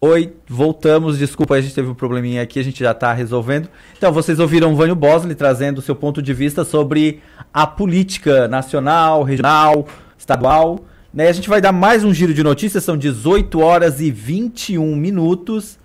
Oi, 0.00 0.34
voltamos. 0.48 1.16
Desculpa, 1.16 1.54
a 1.54 1.60
gente 1.60 1.74
teve 1.74 1.88
um 1.88 1.94
probleminha 1.94 2.42
aqui, 2.42 2.58
a 2.58 2.64
gente 2.64 2.80
já 2.80 2.90
está 2.90 3.12
resolvendo. 3.12 3.68
Então, 3.96 4.12
vocês 4.12 4.40
ouviram 4.40 4.72
o 4.72 4.76
Vânio 4.76 4.96
Bosley 4.96 5.36
trazendo 5.36 5.80
seu 5.80 5.94
ponto 5.94 6.20
de 6.20 6.34
vista 6.34 6.64
sobre 6.64 7.22
a 7.52 7.66
política 7.66 8.48
nacional, 8.48 9.22
regional, 9.22 9.86
estadual. 10.18 10.80
Né? 11.12 11.28
A 11.28 11.32
gente 11.32 11.48
vai 11.48 11.60
dar 11.60 11.72
mais 11.72 12.02
um 12.02 12.12
giro 12.12 12.34
de 12.34 12.42
notícias, 12.42 12.82
são 12.82 12.98
18 12.98 13.60
horas 13.60 14.00
e 14.00 14.10
21 14.10 14.96
minutos. 14.96 15.78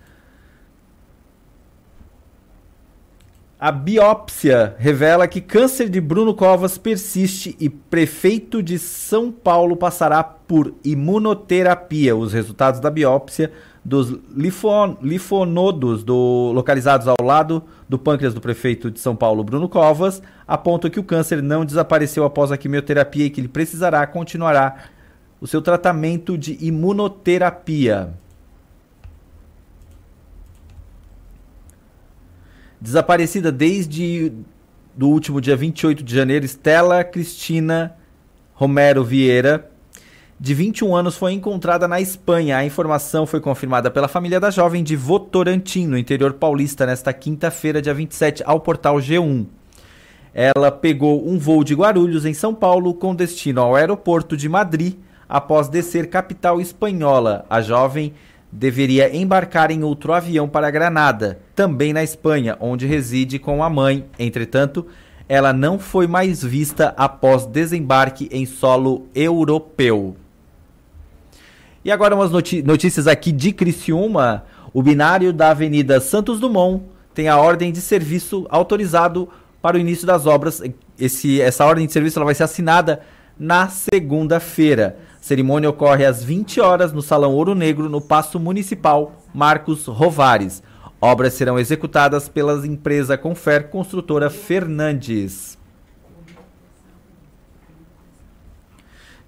A 3.61 3.73
biópsia 3.73 4.73
revela 4.79 5.27
que 5.27 5.41
câncer 5.41 5.89
de 5.89 5.99
Bruno 5.99 6.33
Covas 6.33 6.77
persiste 6.77 7.57
e 7.59 7.69
prefeito 7.69 8.63
de 8.63 8.79
São 8.79 9.33
Paulo 9.33 9.75
passará 9.75 10.23
por 10.23 10.73
imunoterapia. 10.81 12.15
Os 12.15 12.31
resultados 12.31 12.79
da 12.79 12.89
biópsia 12.89 13.51
dos 13.83 14.17
lifon, 14.33 14.95
lifonodos 15.01 16.05
do, 16.05 16.53
localizados 16.53 17.05
ao 17.05 17.17
lado 17.21 17.61
do 17.89 17.99
pâncreas 17.99 18.33
do 18.33 18.39
prefeito 18.39 18.89
de 18.89 18.97
São 18.97 19.13
Paulo, 19.13 19.43
Bruno 19.43 19.67
Covas, 19.67 20.23
apontam 20.47 20.89
que 20.89 20.99
o 21.01 21.03
câncer 21.03 21.43
não 21.43 21.65
desapareceu 21.65 22.23
após 22.23 22.53
a 22.53 22.57
quimioterapia 22.57 23.25
e 23.25 23.29
que 23.29 23.41
ele 23.41 23.49
precisará 23.49 24.07
continuará 24.07 24.85
o 25.41 25.45
seu 25.45 25.61
tratamento 25.61 26.37
de 26.37 26.57
imunoterapia. 26.65 28.13
Desaparecida 32.81 33.51
desde 33.51 34.31
do 34.95 35.09
último 35.09 35.39
dia 35.41 35.55
28 35.55 36.03
de 36.03 36.15
janeiro, 36.15 36.45
Estela 36.45 37.03
Cristina 37.03 37.95
Romero 38.53 39.03
Vieira, 39.03 39.69
de 40.39 40.53
21 40.53 40.95
anos, 40.95 41.17
foi 41.17 41.33
encontrada 41.33 41.85
na 41.85 41.99
Espanha. 41.99 42.57
A 42.57 42.65
informação 42.65 43.25
foi 43.25 43.41
confirmada 43.41 43.91
pela 43.91 44.07
família 44.07 44.39
da 44.39 44.49
jovem 44.49 44.81
de 44.81 44.95
Votorantim, 44.95 45.85
no 45.85 45.97
interior 45.97 46.33
paulista, 46.33 46.85
nesta 46.85 47.11
quinta-feira, 47.11 47.81
dia 47.81 47.93
27, 47.93 48.43
ao 48.45 48.61
portal 48.61 48.95
G1. 48.97 49.45
Ela 50.33 50.71
pegou 50.71 51.27
um 51.27 51.37
voo 51.37 51.63
de 51.65 51.75
Guarulhos, 51.75 52.25
em 52.25 52.33
São 52.33 52.55
Paulo, 52.55 52.93
com 52.93 53.13
destino 53.13 53.59
ao 53.59 53.75
aeroporto 53.75 54.37
de 54.37 54.47
Madrid, 54.47 54.95
após 55.27 55.67
descer 55.67 56.09
capital 56.09 56.61
espanhola. 56.61 57.45
A 57.49 57.61
jovem 57.61 58.13
deveria 58.51 59.15
embarcar 59.15 59.71
em 59.71 59.83
outro 59.83 60.13
avião 60.13 60.47
para 60.47 60.71
Granada, 60.71 61.39
também 61.55 61.93
na 61.93 62.03
Espanha, 62.03 62.57
onde 62.59 62.87
reside 62.87 63.37
com 63.37 63.63
a 63.63 63.69
mãe. 63.69 64.05
Entretanto, 64.17 64.85
ela 65.27 65.53
não 65.53 65.77
foi 65.77 66.07
mais 66.07 66.43
vista 66.43 66.93
após 66.97 67.45
desembarque 67.45 68.27
em 68.31 68.45
solo 68.45 69.07
europeu. 69.13 70.15
E 71.85 71.91
agora 71.91 72.15
umas 72.15 72.31
notícias 72.31 73.07
aqui 73.07 73.31
de 73.31 73.51
Criciúma. 73.53 74.43
O 74.73 74.83
binário 74.83 75.31
da 75.31 75.51
Avenida 75.51 75.99
Santos 75.99 76.39
Dumont 76.39 76.83
tem 77.13 77.27
a 77.27 77.37
ordem 77.37 77.71
de 77.71 77.81
serviço 77.81 78.45
autorizado 78.49 79.29
para 79.61 79.77
o 79.77 79.79
início 79.79 80.05
das 80.05 80.25
obras. 80.25 80.61
Esse, 80.99 81.41
essa 81.41 81.65
ordem 81.65 81.85
de 81.85 81.93
serviço 81.93 82.19
ela 82.19 82.25
vai 82.25 82.35
ser 82.35 82.43
assinada 82.43 83.01
na 83.37 83.67
segunda-feira. 83.67 84.97
Cerimônia 85.21 85.69
ocorre 85.69 86.05
às 86.05 86.23
20 86.23 86.61
horas 86.61 86.93
no 86.93 87.01
Salão 87.01 87.33
Ouro 87.33 87.53
Negro, 87.53 87.89
no 87.89 87.99
Paço 87.99 88.39
Municipal 88.39 89.13
Marcos 89.33 89.85
Rovares. 89.85 90.63
Obras 91.01 91.33
serão 91.33 91.59
executadas 91.59 92.27
pela 92.27 92.65
empresa 92.65 93.17
Confer 93.17 93.69
Construtora 93.69 94.29
Fernandes. 94.29 95.57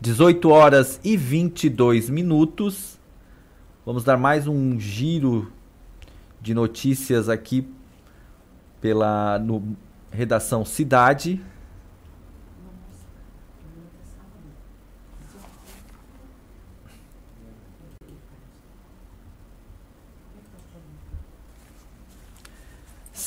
18 0.01 0.49
horas 0.49 0.99
e 1.03 1.15
22 1.15 2.09
minutos. 2.09 2.99
Vamos 3.85 4.03
dar 4.03 4.17
mais 4.17 4.47
um 4.47 4.79
giro 4.79 5.51
de 6.41 6.53
notícias 6.53 7.29
aqui 7.29 7.67
pela 8.81 9.37
no, 9.37 9.77
redação 10.09 10.65
Cidade. 10.65 11.39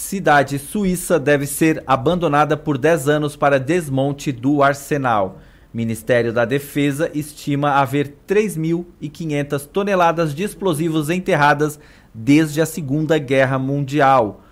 Cidade 0.04 0.58
suíça 0.58 1.18
deve 1.18 1.46
ser 1.46 1.82
abandonada 1.86 2.58
por 2.58 2.76
10 2.76 3.08
anos 3.08 3.36
para 3.36 3.58
desmonte 3.58 4.30
do 4.32 4.62
arsenal. 4.62 5.38
Ministério 5.72 6.30
da 6.30 6.44
Defesa 6.44 7.10
estima 7.14 7.80
haver 7.80 8.14
3.500 8.28 9.66
toneladas 9.66 10.34
de 10.34 10.42
explosivos 10.42 11.08
enterradas 11.08 11.80
desde 12.12 12.60
a 12.60 12.66
Segunda 12.66 13.16
Guerra 13.16 13.58
Mundial. 13.58 14.42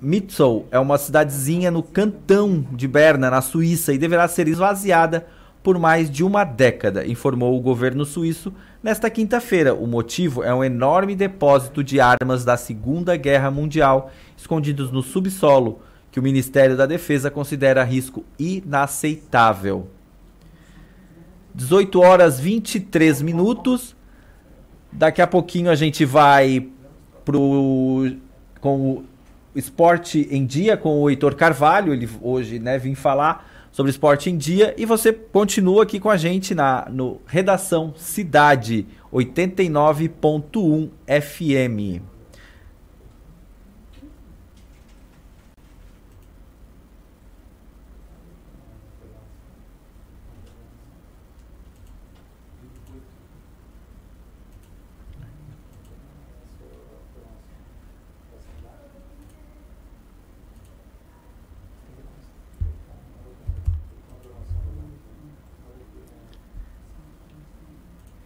Mitzel 0.00 0.64
é 0.70 0.78
uma 0.78 0.96
cidadezinha 0.96 1.72
no 1.72 1.82
cantão 1.82 2.64
de 2.70 2.86
Berna, 2.86 3.28
na 3.28 3.42
Suíça, 3.42 3.92
e 3.92 3.98
deverá 3.98 4.28
ser 4.28 4.46
esvaziada 4.46 5.26
por 5.64 5.78
mais 5.78 6.10
de 6.10 6.22
uma 6.22 6.44
década, 6.44 7.06
informou 7.06 7.56
o 7.56 7.60
governo 7.60 8.04
suíço 8.04 8.52
nesta 8.82 9.08
quinta-feira. 9.08 9.74
O 9.74 9.86
motivo 9.86 10.44
é 10.44 10.54
um 10.54 10.62
enorme 10.62 11.16
depósito 11.16 11.82
de 11.82 11.98
armas 11.98 12.44
da 12.44 12.54
Segunda 12.58 13.16
Guerra 13.16 13.50
Mundial 13.50 14.12
escondidos 14.36 14.92
no 14.92 15.02
subsolo, 15.02 15.80
que 16.12 16.20
o 16.20 16.22
Ministério 16.22 16.76
da 16.76 16.84
Defesa 16.84 17.30
considera 17.30 17.82
risco 17.82 18.26
inaceitável. 18.38 19.88
18 21.54 21.98
horas 21.98 22.38
23 22.38 23.22
minutos. 23.22 23.96
Daqui 24.92 25.22
a 25.22 25.26
pouquinho 25.26 25.70
a 25.70 25.74
gente 25.74 26.04
vai 26.04 26.68
pro 27.24 28.12
com 28.60 28.90
o 28.90 29.04
Esporte 29.56 30.28
em 30.30 30.44
Dia 30.44 30.76
com 30.76 31.00
o 31.00 31.08
Heitor 31.08 31.34
Carvalho, 31.34 31.94
ele 31.94 32.08
hoje, 32.20 32.58
né, 32.58 32.76
vim 32.76 32.94
falar 32.94 33.53
sobre 33.74 33.90
esporte 33.90 34.30
em 34.30 34.38
dia 34.38 34.72
e 34.78 34.86
você 34.86 35.12
continua 35.12 35.82
aqui 35.82 35.98
com 35.98 36.08
a 36.08 36.16
gente 36.16 36.54
na 36.54 36.86
no 36.88 37.20
Redação 37.26 37.92
Cidade 37.96 38.86
89.1 39.12 40.90
FM. 41.08 42.13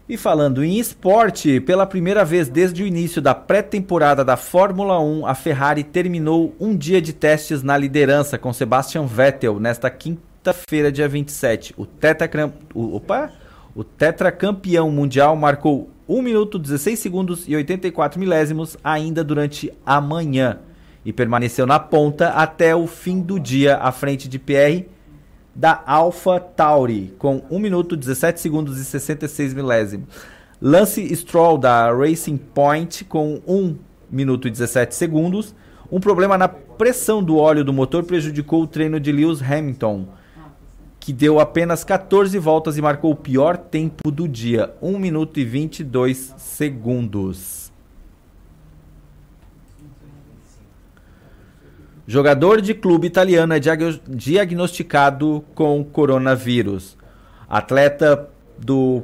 E 0.09 0.17
falando 0.17 0.65
em 0.65 0.79
esporte, 0.79 1.61
pela 1.61 1.85
primeira 1.85 2.25
vez 2.25 2.49
desde 2.49 2.83
o 2.83 2.87
início 2.87 3.21
da 3.21 3.35
pré-temporada 3.35 4.25
da 4.25 4.39
Fórmula 4.39 4.99
1, 4.99 5.27
a 5.27 5.35
Ferrari 5.35 5.85
terminou 5.85 6.55
um 6.59 6.75
dia 6.75 7.03
de 7.03 7.13
testes 7.13 7.63
na 7.63 7.77
liderança 7.77 8.39
com 8.39 8.51
Sebastian 8.51 9.05
Vettel 9.05 9.61
nesta 9.61 9.91
quinta-feira, 9.91 10.91
dia 10.91 11.07
27. 11.07 11.75
O, 11.77 11.87
o, 12.75 12.97
opa, 12.97 13.31
o 13.75 13.85
tetracampeão 13.85 14.91
mundial 14.91 15.37
marcou 15.37 15.91
1 16.09 16.23
minuto 16.23 16.59
16 16.59 16.99
segundos 16.99 17.45
e 17.47 17.55
84 17.55 18.19
milésimos 18.19 18.79
ainda 18.83 19.23
durante 19.23 19.71
a 19.85 20.01
manhã 20.01 20.59
e 21.05 21.13
permaneceu 21.13 21.67
na 21.67 21.79
ponta 21.79 22.31
até 22.31 22.75
o 22.75 22.87
fim 22.87 23.21
do 23.21 23.39
dia 23.39 23.77
à 23.77 23.93
frente 23.93 24.27
de 24.27 24.39
Pierre 24.39 24.89
da 25.59 25.83
Alpha 25.85 26.39
Tauri, 26.39 27.13
com 27.19 27.43
1 27.51 27.59
minuto 27.59 27.97
17 27.97 28.41
segundos 28.41 28.79
e 28.79 28.85
66 28.85 29.55
milésimos. 29.55 30.07
Lance 30.63 31.13
Stroll 31.17 31.59
da 31.59 31.93
Racing 31.93 32.37
Point, 32.37 33.05
com 33.05 33.43
1 33.45 33.77
minuto 34.09 34.47
e 34.47 34.53
17 34.53 34.95
segundos. 34.95 35.57
Um 35.91 35.99
problema 35.99 36.39
na 36.39 36.47
pressão 36.47 37.21
do 37.21 37.39
óleo 37.39 37.65
do 37.65 37.73
motor 37.73 38.05
prejudicou 38.05 38.63
o 38.63 38.67
treino 38.69 39.01
de 39.01 39.11
Lewis 39.11 39.43
Hamilton, 39.43 40.07
que 41.01 41.13
deu 41.13 41.41
apenas 41.41 41.83
14 41.83 42.39
voltas 42.39 42.79
e 42.79 42.83
marcou 42.83 43.11
o 43.11 43.17
pior 43.17 43.57
tempo 43.57 44.13
do 44.13 44.29
dia, 44.29 44.73
1 44.81 44.97
minuto 44.97 45.41
e 45.41 45.45
22 45.45 46.35
segundos. 46.39 47.58
Jogador 52.11 52.63
de 52.63 52.73
clube 52.73 53.07
italiano 53.07 53.53
é 53.53 53.61
diagnosticado 54.09 55.45
com 55.55 55.85
coronavírus. 55.85 56.97
Atleta 57.47 58.31
do 58.59 59.03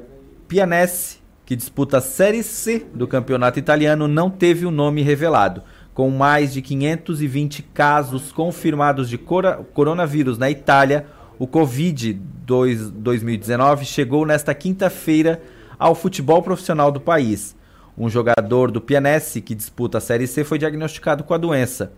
Pianese, 0.49 1.19
que 1.45 1.55
disputa 1.55 1.99
a 1.99 2.01
Série 2.01 2.43
C 2.43 2.87
do 2.95 3.07
campeonato 3.07 3.59
italiano, 3.59 4.09
não 4.09 4.31
teve 4.31 4.65
o 4.65 4.71
nome 4.71 5.03
revelado. 5.03 5.63
Com 5.93 6.09
mais 6.09 6.55
de 6.55 6.63
520 6.63 7.63
casos 7.75 8.33
confirmados 8.33 9.11
de 9.11 9.19
coronavírus 9.19 10.39
na 10.39 10.51
Itália, 10.51 11.05
o 11.39 11.47
Covid-2019 11.47 13.85
chegou 13.85 14.25
nesta 14.25 14.55
quinta-feira 14.55 15.43
ao 15.79 15.95
futebol 15.95 16.41
profissional 16.41 16.91
do 16.91 17.03
país. 17.03 17.55
Um 17.99 18.09
jogador 18.09 18.71
do 18.71 18.81
Pianese, 18.81 19.43
que 19.43 19.55
disputa 19.55 19.99
a 19.99 20.01
Série 20.01 20.27
C, 20.27 20.43
foi 20.43 20.59
diagnosticado 20.59 21.23
com 21.23 21.35
a 21.35 21.39
doença. 21.39 21.93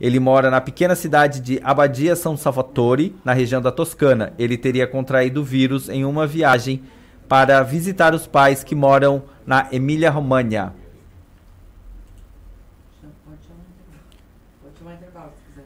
Ele 0.00 0.18
mora 0.18 0.50
na 0.50 0.60
pequena 0.60 0.94
cidade 0.94 1.40
de 1.40 1.60
Abadia 1.62 2.16
São 2.16 2.36
Salvatore, 2.36 3.14
na 3.24 3.34
região 3.34 3.60
da 3.60 3.70
Toscana. 3.70 4.32
Ele 4.38 4.56
teria 4.56 4.86
contraído 4.86 5.42
o 5.42 5.44
vírus 5.44 5.88
em 5.88 6.04
uma 6.04 6.26
viagem 6.26 6.82
para 7.28 7.62
visitar 7.62 8.14
os 8.14 8.26
pais 8.26 8.64
que 8.64 8.74
moram 8.74 9.22
na 9.46 9.68
Emília-Romagna. 9.70 10.74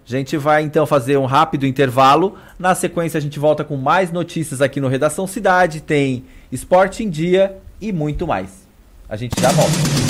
A 0.07 0.11
gente 0.11 0.37
vai 0.37 0.63
então 0.63 0.85
fazer 0.85 1.17
um 1.17 1.25
rápido 1.25 1.67
intervalo. 1.67 2.37
Na 2.59 2.75
sequência, 2.75 3.17
a 3.17 3.21
gente 3.21 3.39
volta 3.39 3.65
com 3.65 3.77
mais 3.77 4.13
notícias 4.13 4.61
aqui 4.61 4.79
no 4.79 4.89
Redação 4.89 5.27
Cidade. 5.27 5.81
Tem 5.81 6.25
Esporte 6.53 7.03
em 7.03 7.09
Dia 7.09 7.57
e 7.81 7.91
muito 7.91 8.27
mais. 8.27 8.67
A 9.09 9.17
gente 9.17 9.41
já 9.41 9.51
volta 9.51 10.04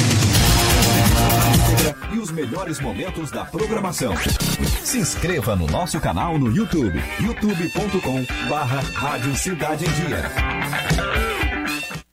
os 2.24 2.30
melhores 2.30 2.80
momentos 2.80 3.30
da 3.30 3.44
programação. 3.44 4.14
Se 4.82 4.98
inscreva 4.98 5.54
no 5.54 5.66
nosso 5.66 6.00
canal 6.00 6.38
no 6.38 6.50
YouTube, 6.50 6.98
youtube.com 7.20 8.24
barra 8.48 8.80
Rádio 8.80 9.36
Cidade 9.36 9.84
Dia. 9.84 10.22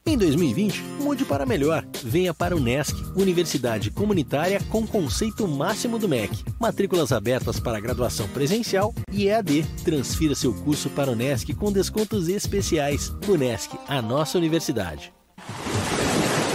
Em 0.06 0.18
2020, 0.18 0.82
mude 1.00 1.24
para 1.24 1.46
melhor. 1.46 1.86
Venha 2.04 2.34
para 2.34 2.58
o 2.58 2.60
NESC, 2.60 2.94
Universidade 3.16 3.90
Comunitária 3.90 4.60
com 4.70 4.86
conceito 4.86 5.48
máximo 5.48 5.98
do 5.98 6.10
MEC. 6.10 6.44
Matrículas 6.60 7.14
abertas 7.14 7.58
para 7.58 7.80
graduação 7.80 8.28
presencial 8.28 8.94
e 9.14 9.30
EAD. 9.30 9.64
Transfira 9.86 10.36
seu 10.36 10.54
curso 10.54 10.90
para 10.90 11.10
o 11.10 11.16
NESC 11.16 11.54
com 11.54 11.72
descontos 11.72 12.28
especiais. 12.28 13.14
O 13.30 13.38
NESC, 13.38 13.78
a 13.88 14.02
nossa 14.02 14.38
universidade. 14.38 15.14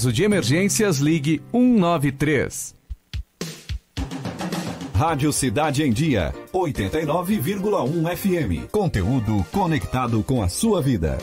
caso 0.00 0.12
de 0.14 0.24
emergências, 0.24 0.96
ligue 0.96 1.42
193. 1.52 2.74
Rádio 4.94 5.30
Cidade 5.30 5.82
em 5.82 5.92
Dia, 5.92 6.32
89,1 6.54 8.16
FM. 8.16 8.70
Conteúdo 8.70 9.44
conectado 9.52 10.22
com 10.22 10.42
a 10.42 10.48
sua 10.48 10.80
vida. 10.80 11.18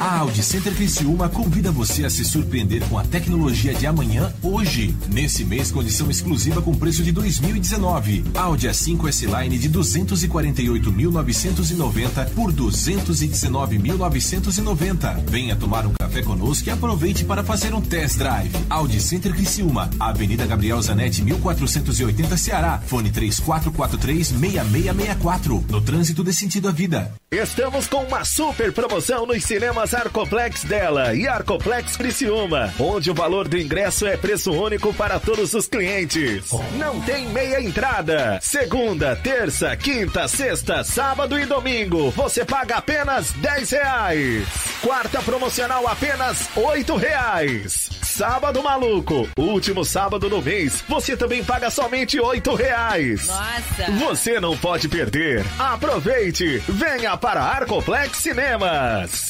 A 0.00 0.18
Audi 0.20 0.42
Center 0.42 0.74
Criciúma 0.74 1.28
convida 1.28 1.70
você 1.70 2.06
a 2.06 2.10
se 2.10 2.24
surpreender 2.24 2.82
com 2.88 2.98
a 2.98 3.04
tecnologia 3.04 3.74
de 3.74 3.86
amanhã 3.86 4.32
hoje. 4.42 4.96
Nesse 5.12 5.44
mês, 5.44 5.70
condição 5.70 6.10
exclusiva 6.10 6.62
com 6.62 6.74
preço 6.74 7.02
de 7.02 7.12
2019. 7.12 8.24
Audi 8.34 8.66
A5 8.66 9.10
S-Line 9.10 9.58
de 9.58 9.68
248.990 9.68 12.30
por 12.30 12.50
219.990. 12.50 15.22
Venha 15.28 15.54
tomar 15.54 15.84
um 15.84 15.92
café 15.92 16.22
conosco 16.22 16.66
e 16.66 16.70
aproveite 16.70 17.26
para 17.26 17.44
fazer 17.44 17.74
um 17.74 17.82
test 17.82 18.16
drive. 18.16 18.56
Audi 18.70 19.02
Center 19.02 19.34
Criciúma, 19.34 19.90
Avenida 20.00 20.46
Gabriel 20.46 20.80
Zanetti, 20.80 21.22
1480 21.22 22.38
Ceará. 22.38 22.80
Fone 22.86 23.10
3443-6664. 23.10 25.62
No 25.68 25.82
trânsito 25.82 26.24
de 26.24 26.32
sentido 26.32 26.70
à 26.70 26.72
vida. 26.72 27.12
Estamos 27.30 27.86
com 27.86 28.02
uma 28.04 28.24
super 28.24 28.72
promoção 28.72 29.26
nos 29.26 29.44
cinemas 29.44 29.89
Arcoplex 29.94 30.64
dela 30.64 31.14
e 31.14 31.26
Arcoplex 31.26 31.96
Criciúma, 31.96 32.72
onde 32.78 33.10
o 33.10 33.14
valor 33.14 33.48
do 33.48 33.58
ingresso 33.58 34.06
é 34.06 34.16
preço 34.16 34.52
único 34.52 34.92
para 34.94 35.18
todos 35.18 35.54
os 35.54 35.66
clientes. 35.66 36.50
Não 36.76 37.00
tem 37.02 37.28
meia 37.28 37.60
entrada. 37.60 38.38
Segunda, 38.42 39.16
terça, 39.16 39.76
quinta, 39.76 40.26
sexta, 40.28 40.84
sábado 40.84 41.38
e 41.38 41.46
domingo, 41.46 42.10
você 42.10 42.44
paga 42.44 42.76
apenas 42.76 43.32
10 43.32 43.70
reais. 43.70 44.48
Quarta 44.82 45.22
promocional 45.22 45.86
apenas 45.86 46.48
8 46.56 46.96
reais. 46.96 47.90
Sábado 48.02 48.62
maluco, 48.62 49.28
último 49.36 49.84
sábado 49.84 50.28
do 50.28 50.42
mês, 50.42 50.84
você 50.88 51.16
também 51.16 51.44
paga 51.44 51.70
somente 51.70 52.20
8 52.20 52.54
reais. 52.54 53.26
Nossa! 53.26 53.92
Você 53.98 54.40
não 54.40 54.56
pode 54.56 54.88
perder. 54.88 55.44
Aproveite, 55.58 56.58
venha 56.68 57.16
para 57.16 57.42
Arcoplex 57.42 58.18
Cinemas. 58.18 59.29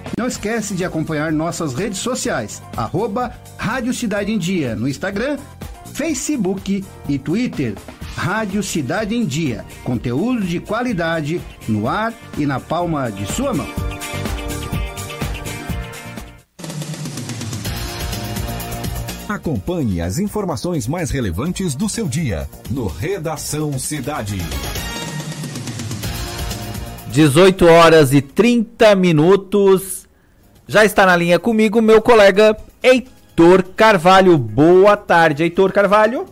Não 0.21 0.27
esquece 0.27 0.75
de 0.75 0.85
acompanhar 0.85 1.31
nossas 1.31 1.73
redes 1.73 1.97
sociais, 1.97 2.61
arroba 2.77 3.33
Rádio 3.57 3.91
Cidade 3.91 4.31
em 4.31 4.37
Dia 4.37 4.75
no 4.75 4.87
Instagram, 4.87 5.39
Facebook 5.95 6.85
e 7.09 7.17
Twitter. 7.17 7.73
Rádio 8.15 8.61
Cidade 8.61 9.15
em 9.15 9.25
Dia, 9.25 9.65
conteúdo 9.83 10.41
de 10.43 10.59
qualidade 10.59 11.41
no 11.67 11.87
ar 11.87 12.13
e 12.37 12.45
na 12.45 12.59
palma 12.59 13.11
de 13.11 13.25
sua 13.33 13.51
mão. 13.51 13.65
Acompanhe 19.27 20.01
as 20.01 20.19
informações 20.19 20.87
mais 20.87 21.09
relevantes 21.09 21.73
do 21.73 21.89
seu 21.89 22.07
dia 22.07 22.47
no 22.69 22.85
Redação 22.85 23.79
Cidade. 23.79 24.37
18 27.11 27.65
horas 27.65 28.13
e 28.13 28.21
30 28.21 28.93
minutos. 28.95 30.00
Já 30.71 30.85
está 30.85 31.05
na 31.05 31.17
linha 31.17 31.37
comigo 31.37 31.81
meu 31.81 32.01
colega 32.01 32.55
Heitor 32.81 33.61
Carvalho. 33.75 34.37
Boa 34.37 34.95
tarde, 34.95 35.43
Heitor 35.43 35.73
Carvalho. 35.73 36.25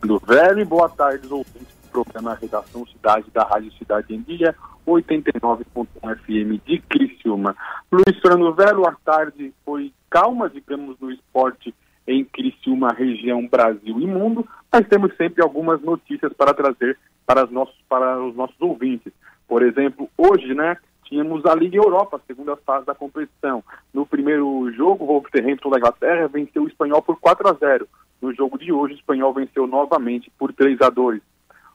Do 0.00 0.18
velho 0.18 0.66
boa 0.66 0.88
tarde, 0.88 1.28
ouvintes 1.30 1.68
do 1.84 1.88
programa 1.92 2.34
Redação 2.34 2.84
Cidade 2.88 3.26
da 3.32 3.44
Rádio 3.44 3.70
Cidade 3.74 4.12
em 4.12 4.22
Dia, 4.22 4.56
89.1 4.84 5.86
FM 6.16 6.60
de 6.66 6.80
Criciúma. 6.80 7.54
Luiz 7.92 8.18
Fernando 8.20 8.52
Velho, 8.54 8.88
a 8.88 8.96
tarde 9.04 9.54
foi 9.64 9.92
calma, 10.10 10.50
digamos, 10.50 10.98
no 10.98 11.12
esporte 11.12 11.72
em 12.08 12.24
Criciúma, 12.24 12.92
região 12.92 13.46
Brasil 13.46 14.00
e 14.00 14.06
mundo, 14.08 14.44
mas 14.72 14.84
temos 14.88 15.16
sempre 15.16 15.44
algumas 15.44 15.80
notícias 15.80 16.32
para 16.32 16.52
trazer 16.54 16.98
para, 17.24 17.44
os 17.44 17.52
nossos, 17.52 17.76
para 17.88 18.20
os 18.20 18.34
nossos 18.34 18.60
ouvintes. 18.60 19.12
Por 19.46 19.62
exemplo, 19.62 20.10
hoje, 20.18 20.54
né, 20.54 20.76
tínhamos 21.10 21.44
a 21.44 21.54
Liga 21.54 21.76
Europa, 21.76 22.16
a 22.16 22.26
segunda 22.26 22.56
fase 22.56 22.86
da 22.86 22.94
competição. 22.94 23.62
No 23.92 24.06
primeiro 24.06 24.72
jogo, 24.72 25.04
o 25.04 25.08
Wolverhampton 25.08 25.68
da 25.68 25.78
Inglaterra 25.78 26.28
venceu 26.28 26.62
o 26.62 26.68
Espanhol 26.68 27.02
por 27.02 27.18
4 27.18 27.48
a 27.48 27.52
0. 27.52 27.88
No 28.22 28.32
jogo 28.32 28.56
de 28.56 28.72
hoje, 28.72 28.94
o 28.94 28.96
Espanhol 28.96 29.34
venceu 29.34 29.66
novamente 29.66 30.30
por 30.38 30.52
3 30.52 30.80
a 30.80 30.88
2. 30.88 31.20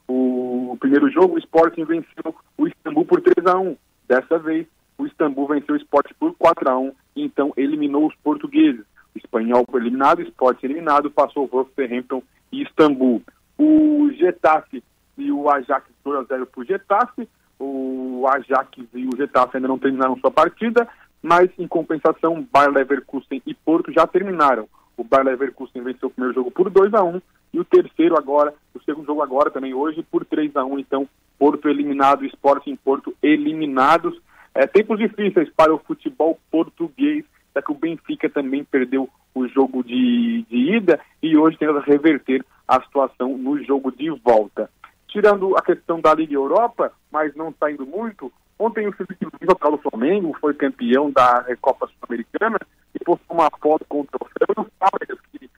O 0.08 0.78
primeiro 0.80 1.10
jogo, 1.10 1.36
o 1.36 1.40
Sporting 1.40 1.84
venceu 1.84 2.34
o 2.58 2.68
Istambul 2.68 3.06
por 3.06 3.22
3 3.22 3.46
a 3.46 3.60
1. 3.60 3.76
Dessa 4.08 4.40
vez, 4.40 4.66
o 4.98 5.06
Istambul 5.06 5.48
venceu 5.48 5.76
o 5.76 5.78
Sporting 5.78 6.14
por 6.18 6.34
4 6.36 6.70
a 6.70 6.78
1 6.78 6.92
e 7.18 7.24
então 7.24 7.52
eliminou 7.58 8.08
os 8.08 8.16
portugueses. 8.24 8.86
O 9.14 9.18
Espanhol 9.18 9.66
foi 9.70 9.82
eliminado, 9.82 10.20
o 10.20 10.24
Sporting 10.24 10.68
eliminado, 10.68 11.12
passou 11.12 11.44
o 11.44 11.48
Wolverhampton 11.48 12.24
e 12.52 12.64
Istambul. 12.64 13.22
O 13.58 14.10
Getafe 14.14 14.82
e 15.18 15.32
o 15.32 15.50
Ajax 15.50 15.86
2 16.04 16.20
a 16.20 16.24
0 16.24 16.46
para 16.46 16.62
o 16.62 16.66
Getafe. 16.66 17.28
O 17.60 18.26
Ajax 18.28 18.70
e 18.94 19.08
o 19.08 19.16
Getafe 19.16 19.58
ainda 19.58 19.68
não 19.68 19.80
terminaram 19.80 20.18
sua 20.18 20.32
partida, 20.32 20.88
mas 21.22 21.50
em 21.58 21.68
compensação, 21.68 22.46
Bayer 22.52 22.72
Leverkusen 22.72 23.42
e 23.46 23.54
Porto 23.54 23.92
já 23.92 24.06
terminaram. 24.06 24.68
O 24.98 25.04
Bayer 25.04 25.26
Leverkusen 25.26 25.82
venceu 25.82 26.10
o 26.10 26.12
primeiro 26.12 26.36
jogo 26.36 26.52
por 26.52 26.70
2 26.70 26.94
a 26.94 27.04
1 27.04 27.22
e 27.54 27.60
o 27.60 27.66
terceiro 27.66 28.18
agora, 28.18 28.54
o 28.74 28.84
segundo 28.84 29.06
jogo 29.06 29.22
agora 29.22 29.50
também 29.50 29.74
hoje 29.74 30.04
por 30.04 30.26
3 30.26 30.56
a 30.56 30.66
1 30.66 30.80
Então, 30.80 31.08
Porto 31.40 31.70
eliminado, 31.70 32.26
Esporte 32.26 32.70
em 32.70 32.76
Porto 32.76 33.16
eliminados. 33.22 34.20
É, 34.54 34.66
tempos 34.68 35.00
difíceis 35.00 35.50
para 35.56 35.74
o 35.74 35.80
futebol 35.80 36.40
português, 36.50 37.26
já 37.54 37.62
que 37.62 37.72
o 37.72 37.76
Benfica 37.76 38.30
também 38.30 38.64
perdeu 38.64 39.10
o 39.34 39.48
jogo 39.48 39.84
de, 39.84 40.44
de 40.50 40.76
ida 40.76 41.00
e 41.22 41.36
hoje 41.36 41.58
tenta 41.58 41.80
reverter 41.82 42.44
a 42.68 42.82
situação 42.82 43.38
no 43.38 43.62
jogo 43.64 43.92
de 43.92 44.10
volta. 44.10 44.70
Tirando 45.16 45.56
a 45.58 45.62
questão 45.62 46.02
da 46.02 46.14
Liga 46.14 46.34
Europa, 46.34 46.92
mas 47.10 47.34
não 47.36 47.48
está 47.48 47.72
indo 47.72 47.86
muito, 47.86 48.30
ontem 48.60 48.86
o 48.86 48.92
Felipe 48.92 49.24
Luiz, 49.24 49.50
o 49.50 49.90
Flamengo, 49.90 50.36
foi 50.42 50.54
campeão 50.54 51.10
da 51.10 51.40
Recopa 51.40 51.88
Sul-Americana 51.88 52.60
e 52.94 53.02
postou 53.02 53.38
uma 53.38 53.50
foto 53.62 53.86
com 53.88 54.02
o 54.02 54.08
troféu 54.08 54.54
do 54.66 54.70
Fábricas, 54.78 55.18
que 55.32 55.50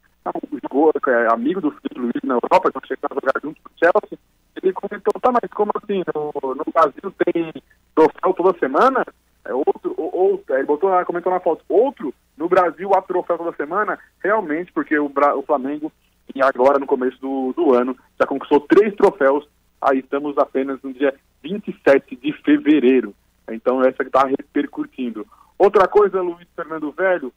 jogou, 0.62 0.92
é 1.08 1.34
amigo 1.34 1.60
do 1.60 1.72
Felipe 1.72 2.00
Luiz 2.00 2.24
na 2.24 2.36
Europa, 2.36 2.70
então 2.70 2.82
chegou 2.86 3.10
a 3.10 3.16
jogar 3.16 3.34
junto 3.42 3.60
com 3.64 3.70
o 3.70 3.80
Chelsea. 3.80 4.20
Ele 4.62 4.74
comentou, 4.74 5.14
tá, 5.20 5.32
mas 5.32 5.52
como 5.52 5.72
assim? 5.82 6.04
No, 6.14 6.54
no 6.54 6.64
Brasil 6.72 7.12
tem 7.26 7.52
troféu 7.96 8.34
toda 8.36 8.60
semana? 8.60 9.04
É 9.44 9.56
outro, 9.56 9.96
ou, 9.98 10.44
ele 10.50 10.66
botou 10.66 10.92
comentou 11.04 11.34
na 11.34 11.40
foto, 11.40 11.66
outro, 11.68 12.14
no 12.38 12.48
Brasil 12.48 12.94
há 12.94 13.02
troféu 13.02 13.40
toda 13.40 13.58
semana? 13.58 13.98
Realmente, 14.24 14.72
porque 14.72 15.00
o, 15.00 15.12
o 15.36 15.42
Flamengo 15.42 15.92
e 16.36 16.42
agora, 16.42 16.80
no 16.80 16.86
começo 16.86 17.20
do, 17.20 17.54
do 17.54 17.74
ano, 17.74 17.98
já 18.20 18.26
conquistou 18.26 18.60
três 18.62 18.94
troféus. 18.96 19.48
Aí 19.82 20.00
estamos 20.00 20.38
apenas 20.38 20.82
no 20.82 20.94
dia 20.94 21.14
27 21.44 22.16
de 22.16 22.34
fevereiro. 22.44 23.14
Então, 23.50 23.82
essa 23.82 24.04
que 24.04 24.10
está 24.10 24.26
repercutindo. 24.26 25.26
Outra 25.58 25.88
coisa, 25.88 26.22
Luiz 26.22 26.48
Fernando 26.56 26.92
Velho, 26.92 27.32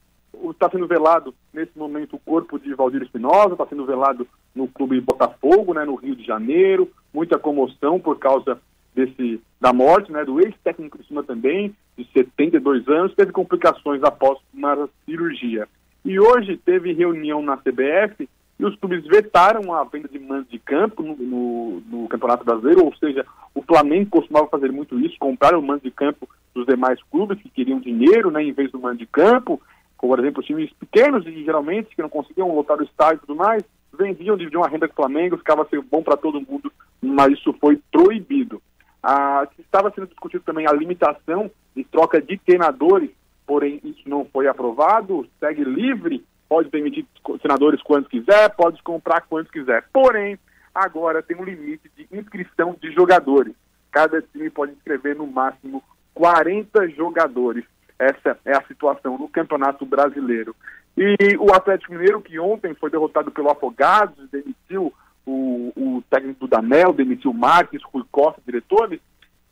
está 0.50 0.68
sendo 0.70 0.86
velado 0.86 1.34
nesse 1.52 1.76
momento 1.78 2.16
o 2.16 2.20
corpo 2.20 2.58
de 2.58 2.74
Valdir 2.74 3.02
Espinosa, 3.02 3.52
está 3.52 3.66
sendo 3.66 3.86
velado 3.86 4.26
no 4.54 4.66
Clube 4.68 5.00
Botafogo, 5.00 5.74
né, 5.74 5.84
no 5.84 5.94
Rio 5.94 6.16
de 6.16 6.24
Janeiro. 6.24 6.90
Muita 7.12 7.38
comoção 7.38 8.00
por 8.00 8.18
causa 8.18 8.60
desse 8.94 9.40
da 9.60 9.72
morte, 9.72 10.10
né, 10.10 10.24
do 10.24 10.40
ex-técnico 10.40 10.98
de 10.98 11.06
cima 11.06 11.22
também, 11.22 11.74
de 11.96 12.04
72 12.12 12.88
anos, 12.88 13.14
teve 13.14 13.30
complicações 13.30 14.02
após 14.02 14.38
uma 14.54 14.88
cirurgia. 15.04 15.68
E 16.04 16.18
hoje 16.18 16.56
teve 16.56 16.92
reunião 16.94 17.42
na 17.42 17.58
CBF 17.58 18.26
e 18.60 18.64
os 18.66 18.76
clubes 18.76 19.02
vetaram 19.06 19.72
a 19.72 19.82
venda 19.84 20.06
de 20.06 20.18
mandos 20.18 20.50
de 20.50 20.58
campo 20.58 21.02
no, 21.02 21.16
no, 21.16 21.80
no, 21.80 22.08
Campeonato 22.08 22.44
Brasileiro, 22.44 22.84
ou 22.84 22.94
seja, 22.96 23.24
o 23.54 23.62
Flamengo 23.62 24.10
costumava 24.10 24.48
fazer 24.48 24.70
muito 24.70 25.00
isso, 25.00 25.16
comprar 25.18 25.56
o 25.56 25.62
mando 25.62 25.80
de 25.80 25.90
campo 25.90 26.28
dos 26.54 26.66
demais 26.66 27.02
clubes 27.10 27.40
que 27.40 27.48
queriam 27.48 27.80
dinheiro, 27.80 28.30
né, 28.30 28.42
em 28.44 28.52
vez 28.52 28.70
do 28.70 28.78
mando 28.78 28.98
de 28.98 29.06
campo, 29.06 29.58
como, 29.96 30.12
por 30.12 30.20
exemplo, 30.20 30.42
times 30.42 30.70
pequenos 30.74 31.26
e 31.26 31.42
geralmente 31.42 31.96
que 31.96 32.02
não 32.02 32.10
conseguiam 32.10 32.54
lotar 32.54 32.78
o 32.78 32.82
estádio 32.82 33.20
e 33.22 33.26
tudo 33.26 33.36
mais, 33.36 33.64
vendiam, 33.98 34.36
dividiam 34.36 34.62
a 34.62 34.68
renda 34.68 34.86
com 34.86 34.92
o 34.92 34.96
Flamengo, 34.96 35.38
ficava 35.38 35.66
sendo 35.70 35.82
bom 35.90 36.02
para 36.02 36.18
todo 36.18 36.42
mundo, 36.46 36.70
mas 37.00 37.32
isso 37.32 37.54
foi 37.54 37.80
proibido. 37.90 38.60
Ah, 39.02 39.48
estava 39.58 39.90
sendo 39.94 40.06
discutido 40.06 40.44
também 40.44 40.66
a 40.66 40.72
limitação 40.72 41.50
de 41.74 41.82
troca 41.84 42.20
de 42.20 42.36
treinadores, 42.36 43.08
porém 43.46 43.80
isso 43.82 44.02
não 44.06 44.26
foi 44.26 44.48
aprovado, 44.48 45.26
segue 45.40 45.64
livre 45.64 46.22
pode 46.50 46.68
demitir 46.68 47.06
senadores 47.40 47.80
quantos 47.80 48.10
quiser, 48.10 48.50
pode 48.56 48.82
comprar 48.82 49.20
quantos 49.20 49.52
quiser. 49.52 49.84
Porém, 49.92 50.36
agora 50.74 51.22
tem 51.22 51.36
um 51.36 51.44
limite 51.44 51.88
de 51.96 52.08
inscrição 52.10 52.76
de 52.82 52.90
jogadores. 52.92 53.54
Cada 53.92 54.20
time 54.20 54.50
pode 54.50 54.72
inscrever 54.72 55.14
no 55.14 55.28
máximo 55.28 55.80
40 56.12 56.88
jogadores. 56.90 57.64
Essa 57.96 58.36
é 58.44 58.56
a 58.56 58.64
situação 58.66 59.16
no 59.16 59.28
Campeonato 59.28 59.86
Brasileiro. 59.86 60.56
E 60.96 61.36
o 61.38 61.54
Atlético 61.54 61.92
Mineiro, 61.92 62.20
que 62.20 62.40
ontem 62.40 62.74
foi 62.74 62.90
derrotado 62.90 63.30
pelo 63.30 63.50
Afogados, 63.50 64.28
demitiu 64.30 64.92
o, 65.24 65.72
o 65.76 66.02
técnico 66.10 66.40
do 66.40 66.48
Danel, 66.48 66.92
demitiu 66.92 67.30
o 67.30 67.34
Marques, 67.34 67.80
Rui 67.84 68.04
Costa, 68.10 68.42
diretores, 68.44 68.98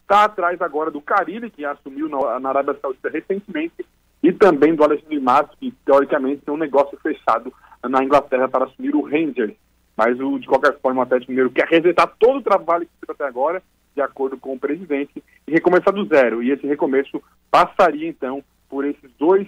está 0.02 0.24
atrás 0.24 0.60
agora 0.60 0.90
do 0.90 1.00
Carilli, 1.00 1.48
que 1.48 1.64
assumiu 1.64 2.08
na, 2.08 2.40
na 2.40 2.48
Arábia 2.48 2.76
Saudita 2.82 3.08
recentemente, 3.08 3.86
e 4.22 4.32
também 4.32 4.74
do 4.74 4.82
Alexandre 4.82 5.20
Matos, 5.20 5.56
que 5.58 5.72
teoricamente 5.84 6.42
tem 6.44 6.54
um 6.54 6.58
negócio 6.58 6.98
fechado 6.98 7.52
na 7.88 8.02
Inglaterra 8.02 8.48
para 8.48 8.64
assumir 8.64 8.94
o 8.94 9.02
Rangers. 9.02 9.54
Mas, 9.96 10.18
o, 10.20 10.38
de 10.38 10.46
qualquer 10.46 10.78
forma, 10.80 11.00
o 11.00 11.02
Atlético 11.02 11.32
Mineiro 11.32 11.50
quer 11.50 11.66
resetar 11.66 12.12
todo 12.18 12.38
o 12.38 12.42
trabalho 12.42 12.86
que 12.86 13.06
fez 13.06 13.10
até 13.10 13.24
agora, 13.26 13.62
de 13.94 14.00
acordo 14.00 14.36
com 14.36 14.54
o 14.54 14.58
presidente, 14.58 15.22
e 15.46 15.52
recomeçar 15.52 15.92
do 15.92 16.04
zero. 16.06 16.42
E 16.42 16.50
esse 16.50 16.66
recomeço 16.66 17.22
passaria, 17.50 18.08
então, 18.08 18.42
por 18.68 18.84
esses 18.84 19.10
dois, 19.18 19.46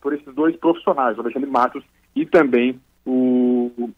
por 0.00 0.12
esses 0.12 0.34
dois 0.34 0.54
profissionais, 0.56 1.16
o 1.16 1.20
Alexandre 1.20 1.48
Matos 1.48 1.82
e 2.14 2.26
também 2.26 2.80
o, 3.06 3.90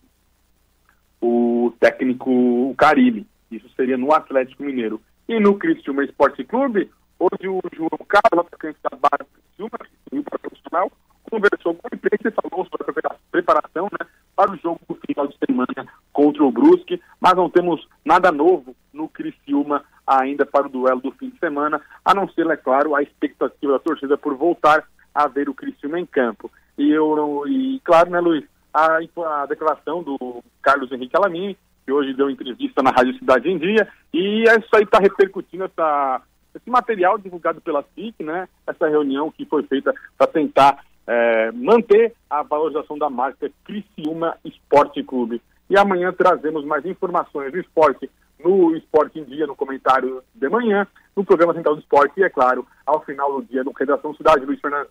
o 1.20 1.72
técnico 1.80 2.74
Caribe. 2.76 3.26
Isso 3.50 3.68
seria 3.74 3.96
no 3.96 4.12
Atlético 4.12 4.62
Mineiro. 4.62 5.00
E 5.28 5.40
no 5.40 5.56
Cristiúma 5.56 6.04
Esporte 6.04 6.44
Clube, 6.44 6.90
hoje 7.18 7.48
o 7.48 7.60
João 7.74 7.98
Carlos, 8.08 8.46
atacante 8.46 8.78
da 8.82 8.96
base 8.96 9.30
do 9.58 9.70
Cristiúma, 9.70 9.78
o 10.12 10.38
profissional, 10.38 10.92
conversou 11.30 11.74
com 11.74 11.88
a 11.90 11.94
imprensa 11.94 12.28
e 12.28 12.50
falou 12.50 12.66
sobre 12.66 13.06
a 13.06 13.14
preparação 13.30 13.88
né, 13.92 14.06
para 14.34 14.50
o 14.50 14.56
jogo 14.56 14.80
do 14.88 14.94
final 15.06 15.26
de 15.26 15.36
semana 15.44 15.86
contra 16.12 16.44
o 16.44 16.52
Brusque, 16.52 17.00
mas 17.20 17.34
não 17.34 17.50
temos 17.50 17.86
nada 18.04 18.32
novo 18.32 18.74
no 18.92 19.08
Criciúma 19.08 19.84
ainda 20.06 20.46
para 20.46 20.66
o 20.66 20.70
duelo 20.70 21.00
do 21.00 21.12
fim 21.12 21.28
de 21.28 21.38
semana, 21.38 21.80
a 22.04 22.14
não 22.14 22.28
ser, 22.28 22.46
é 22.46 22.56
claro, 22.56 22.94
a 22.94 23.02
expectativa 23.02 23.72
da 23.72 23.78
torcida 23.78 24.16
por 24.16 24.34
voltar 24.34 24.84
a 25.14 25.28
ver 25.28 25.48
o 25.48 25.54
Criciúma 25.54 26.00
em 26.00 26.06
campo. 26.06 26.50
E, 26.78 26.90
eu, 26.90 27.44
e 27.46 27.80
claro, 27.84 28.10
né, 28.10 28.20
Luiz, 28.20 28.44
a, 28.72 28.98
a 29.42 29.46
declaração 29.46 30.02
do 30.02 30.42
Carlos 30.62 30.90
Henrique 30.92 31.16
Alamini, 31.16 31.58
que 31.84 31.92
hoje 31.92 32.14
deu 32.14 32.30
entrevista 32.30 32.82
na 32.82 32.90
Rádio 32.90 33.18
Cidade 33.18 33.50
em 33.50 33.58
Dia, 33.58 33.88
e 34.12 34.44
isso 34.44 34.68
aí 34.74 34.84
está 34.84 34.98
repercutindo 34.98 35.64
essa 35.64 36.22
esse 36.58 36.70
material 36.70 37.18
divulgado 37.18 37.60
pela 37.60 37.82
FIC, 37.82 38.22
né, 38.22 38.48
essa 38.66 38.88
reunião 38.88 39.30
que 39.30 39.44
foi 39.46 39.62
feita 39.62 39.94
para 40.16 40.26
tentar 40.26 40.84
é, 41.06 41.50
manter 41.52 42.14
a 42.28 42.42
valorização 42.42 42.98
da 42.98 43.08
marca 43.08 43.50
Criciúma 43.64 44.36
Esporte 44.44 45.02
Clube. 45.02 45.40
E 45.70 45.78
amanhã 45.78 46.12
trazemos 46.12 46.64
mais 46.64 46.84
informações 46.84 47.52
do 47.52 47.58
esporte 47.58 48.10
no 48.42 48.76
Esporte 48.76 49.18
em 49.18 49.24
Dia, 49.24 49.46
no 49.46 49.56
comentário 49.56 50.22
de 50.34 50.48
manhã, 50.48 50.86
no 51.16 51.24
programa 51.24 51.54
Central 51.54 51.74
do 51.74 51.80
Esporte 51.80 52.20
e, 52.20 52.22
é 52.22 52.30
claro, 52.30 52.66
ao 52.86 53.04
final 53.04 53.40
do 53.40 53.46
dia 53.46 53.64
no 53.64 53.72
Redação 53.72 54.14
Cidade, 54.14 54.44
Luiz 54.44 54.60
Fernando. 54.60 54.88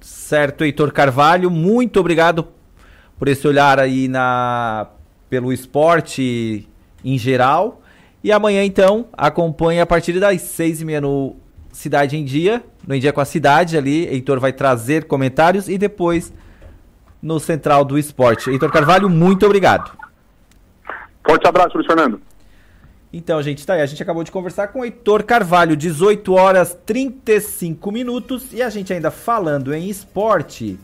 Certo, 0.00 0.64
Heitor 0.64 0.92
Carvalho, 0.92 1.50
muito 1.50 1.98
obrigado 1.98 2.46
por 3.18 3.28
esse 3.28 3.48
olhar 3.48 3.80
aí 3.80 4.06
na 4.08 4.88
pelo 5.28 5.52
esporte 5.52 6.68
em 7.04 7.18
geral. 7.18 7.82
E 8.22 8.32
amanhã, 8.32 8.64
então, 8.64 9.06
acompanhe 9.12 9.80
a 9.80 9.86
partir 9.86 10.18
das 10.18 10.42
seis 10.42 10.80
e 10.80 10.84
meia 10.84 11.00
no 11.00 11.36
Cidade 11.72 12.16
em 12.16 12.24
Dia, 12.24 12.64
no 12.86 12.94
Em 12.94 13.00
Dia 13.00 13.12
com 13.12 13.20
a 13.20 13.24
Cidade 13.24 13.76
ali, 13.76 14.06
Heitor 14.06 14.40
vai 14.40 14.52
trazer 14.52 15.04
comentários 15.04 15.68
e 15.68 15.78
depois 15.78 16.32
no 17.22 17.38
Central 17.38 17.84
do 17.84 17.98
Esporte. 17.98 18.50
Heitor 18.50 18.72
Carvalho, 18.72 19.08
muito 19.08 19.46
obrigado. 19.46 19.96
Forte 21.24 21.46
abraço, 21.46 21.76
Luiz 21.76 21.86
Fernando. 21.86 22.20
Então, 23.12 23.40
gente, 23.42 23.64
tá 23.64 23.74
aí. 23.74 23.80
A 23.80 23.86
gente 23.86 24.02
acabou 24.02 24.24
de 24.24 24.30
conversar 24.30 24.68
com 24.68 24.80
o 24.80 24.84
Heitor 24.84 25.24
Carvalho, 25.24 25.76
18 25.76 26.34
horas 26.34 26.76
35 26.84 27.90
minutos. 27.92 28.52
E 28.52 28.62
a 28.62 28.68
gente 28.68 28.92
ainda 28.92 29.10
falando 29.10 29.72
em 29.72 29.88
esporte, 29.88 30.78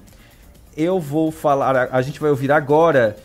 eu 0.77 1.01
vou 1.01 1.31
falar. 1.31 1.89
A 1.91 2.03
gente 2.03 2.21
vai 2.21 2.31
ouvir 2.31 2.51
agora 2.53 3.17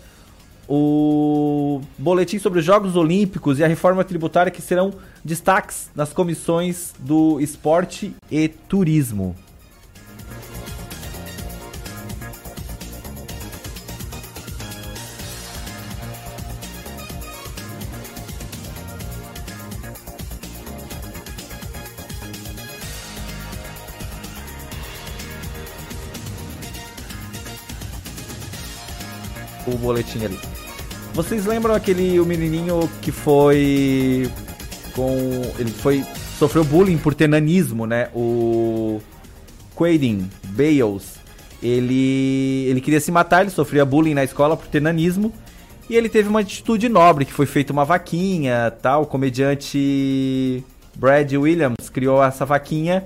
o 0.70 1.82
boletim 1.98 2.38
sobre 2.38 2.60
os 2.60 2.66
Jogos 2.66 2.96
Olímpicos 2.96 3.58
e 3.58 3.64
a 3.64 3.68
reforma 3.68 4.04
tributária 4.04 4.52
que 4.52 4.62
serão 4.62 4.94
destaques 5.26 5.90
nas 5.96 6.14
comissões 6.14 6.94
do 7.00 7.42
esporte 7.42 8.16
e 8.30 8.48
turismo. 8.48 9.36
o 29.68 29.78
boletim 29.78 30.26
ali. 30.26 30.59
Vocês 31.14 31.46
lembram 31.46 31.74
aquele 31.74 32.20
o 32.20 32.26
menininho 32.26 32.90
que 33.02 33.12
foi 33.12 34.30
com 34.96 35.10
ele 35.58 35.72
foi 35.72 36.06
sofreu 36.38 36.64
bullying 36.64 36.98
por 36.98 37.14
ter 37.14 37.28
nanismo, 37.28 37.86
né? 37.86 38.10
O 38.14 39.02
Quaden 39.76 40.30
Bales, 40.50 41.16
ele 41.62 42.66
ele 42.70 42.82
queria 42.82 43.00
se 43.00 43.12
matar, 43.12 43.42
ele 43.42 43.50
sofria 43.50 43.84
bullying 43.86 44.14
na 44.14 44.24
escola 44.24 44.56
por 44.56 44.68
ter 44.68 44.82
nanismo. 44.82 45.34
E 45.90 45.96
ele 45.96 46.08
teve 46.08 46.30
uma 46.30 46.42
atitude 46.42 46.88
nobre, 46.88 47.26
que 47.26 47.34
foi 47.34 47.48
feita 47.48 47.74
uma 47.74 47.84
vaquinha, 47.84 48.72
tal. 48.80 49.04
O 49.04 49.06
comediante 49.08 50.64
Brad 50.96 51.32
Williams 51.34 51.90
criou 51.90 52.24
essa 52.24 52.46
vaquinha 52.46 53.06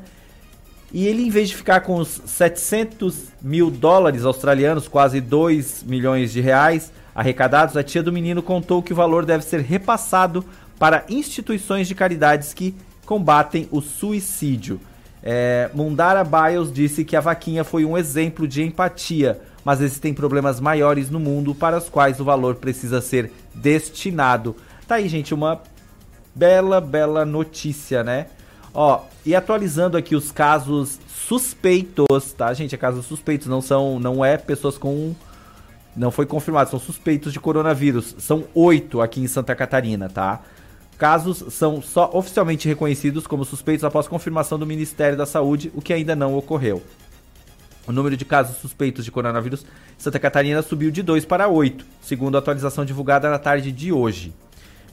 e 0.94 1.08
ele, 1.08 1.24
em 1.26 1.30
vez 1.32 1.50
de 1.50 1.56
ficar 1.56 1.80
com 1.80 1.96
os 1.96 2.22
700 2.26 3.30
mil 3.42 3.72
dólares 3.72 4.26
australianos, 4.26 4.88
quase 4.88 5.20
2 5.20 5.84
milhões 5.88 6.32
de 6.32 6.40
reais 6.40 6.92
arrecadados, 7.14 7.78
a 7.78 7.84
tia 7.84 8.02
do 8.02 8.12
menino 8.12 8.42
contou 8.42 8.82
que 8.82 8.94
o 8.94 8.96
valor 8.96 9.26
deve 9.26 9.44
ser 9.44 9.62
repassado 9.62 10.44
para 10.80 11.06
instituições 11.10 11.88
de 11.88 11.96
caridades 11.96 12.54
que 12.54 12.76
combatem 13.06 13.68
o 13.72 13.82
suicídio. 13.82 14.80
É, 15.22 15.70
Mundara 15.74 16.24
Biles 16.24 16.72
disse 16.72 17.06
que 17.06 17.16
a 17.16 17.22
vaquinha 17.22 17.64
foi 17.64 17.86
um 17.86 17.98
exemplo 17.98 18.48
de 18.48 18.64
empatia, 18.64 19.40
mas 19.64 19.80
existem 19.80 20.14
problemas 20.14 20.60
maiores 20.60 21.10
no 21.10 21.20
mundo 21.20 21.56
para 21.56 21.78
os 21.78 21.88
quais 21.88 22.20
o 22.20 22.26
valor 22.26 22.56
precisa 22.56 23.00
ser 23.00 23.32
destinado. 23.54 24.56
Tá 24.88 24.96
aí, 24.96 25.08
gente, 25.08 25.34
uma 25.34 25.62
bela, 26.36 26.82
bela 26.82 27.26
notícia, 27.26 28.04
né? 28.04 28.28
Ó, 28.74 29.02
e 29.26 29.36
atualizando 29.36 29.96
aqui 29.96 30.16
os 30.16 30.32
casos 30.32 31.00
suspeitos, 31.08 32.34
tá, 32.36 32.54
gente? 32.54 32.76
É 32.76 32.78
casos 32.78 33.06
suspeitos, 33.06 33.48
não 33.48 33.62
são, 33.62 34.00
não 34.00 34.26
é 34.26 34.36
pessoas 34.36 34.78
com 34.78 35.16
não 35.96 36.12
foi 36.12 36.26
confirmado, 36.26 36.70
são 36.70 36.80
suspeitos 36.80 37.32
de 37.32 37.40
coronavírus. 37.40 38.16
São 38.18 38.46
oito 38.54 39.02
aqui 39.02 39.22
em 39.22 39.28
Santa 39.28 39.56
Catarina, 39.56 40.10
tá? 40.10 40.42
Casos 40.98 41.54
são 41.54 41.82
só 41.82 42.10
oficialmente 42.14 42.68
reconhecidos 42.68 43.28
como 43.28 43.46
suspeitos 43.46 43.84
após 43.84 44.08
confirmação 44.08 44.58
do 44.58 44.66
Ministério 44.66 45.18
da 45.18 45.26
Saúde, 45.26 45.72
o 45.76 45.82
que 45.82 45.94
ainda 45.94 46.16
não 46.16 46.36
ocorreu. 46.36 46.82
O 47.86 47.92
número 47.92 48.16
de 48.16 48.24
casos 48.24 48.58
suspeitos 48.58 49.04
de 49.04 49.12
coronavírus 49.12 49.64
em 49.64 50.02
Santa 50.02 50.20
Catarina 50.20 50.62
subiu 50.62 50.90
de 50.90 51.04
2 51.04 51.26
para 51.26 51.48
8, 51.48 51.86
segundo 52.02 52.36
a 52.36 52.40
atualização 52.40 52.86
divulgada 52.86 53.30
na 53.30 53.38
tarde 53.38 53.72
de 53.72 53.92
hoje 53.92 54.34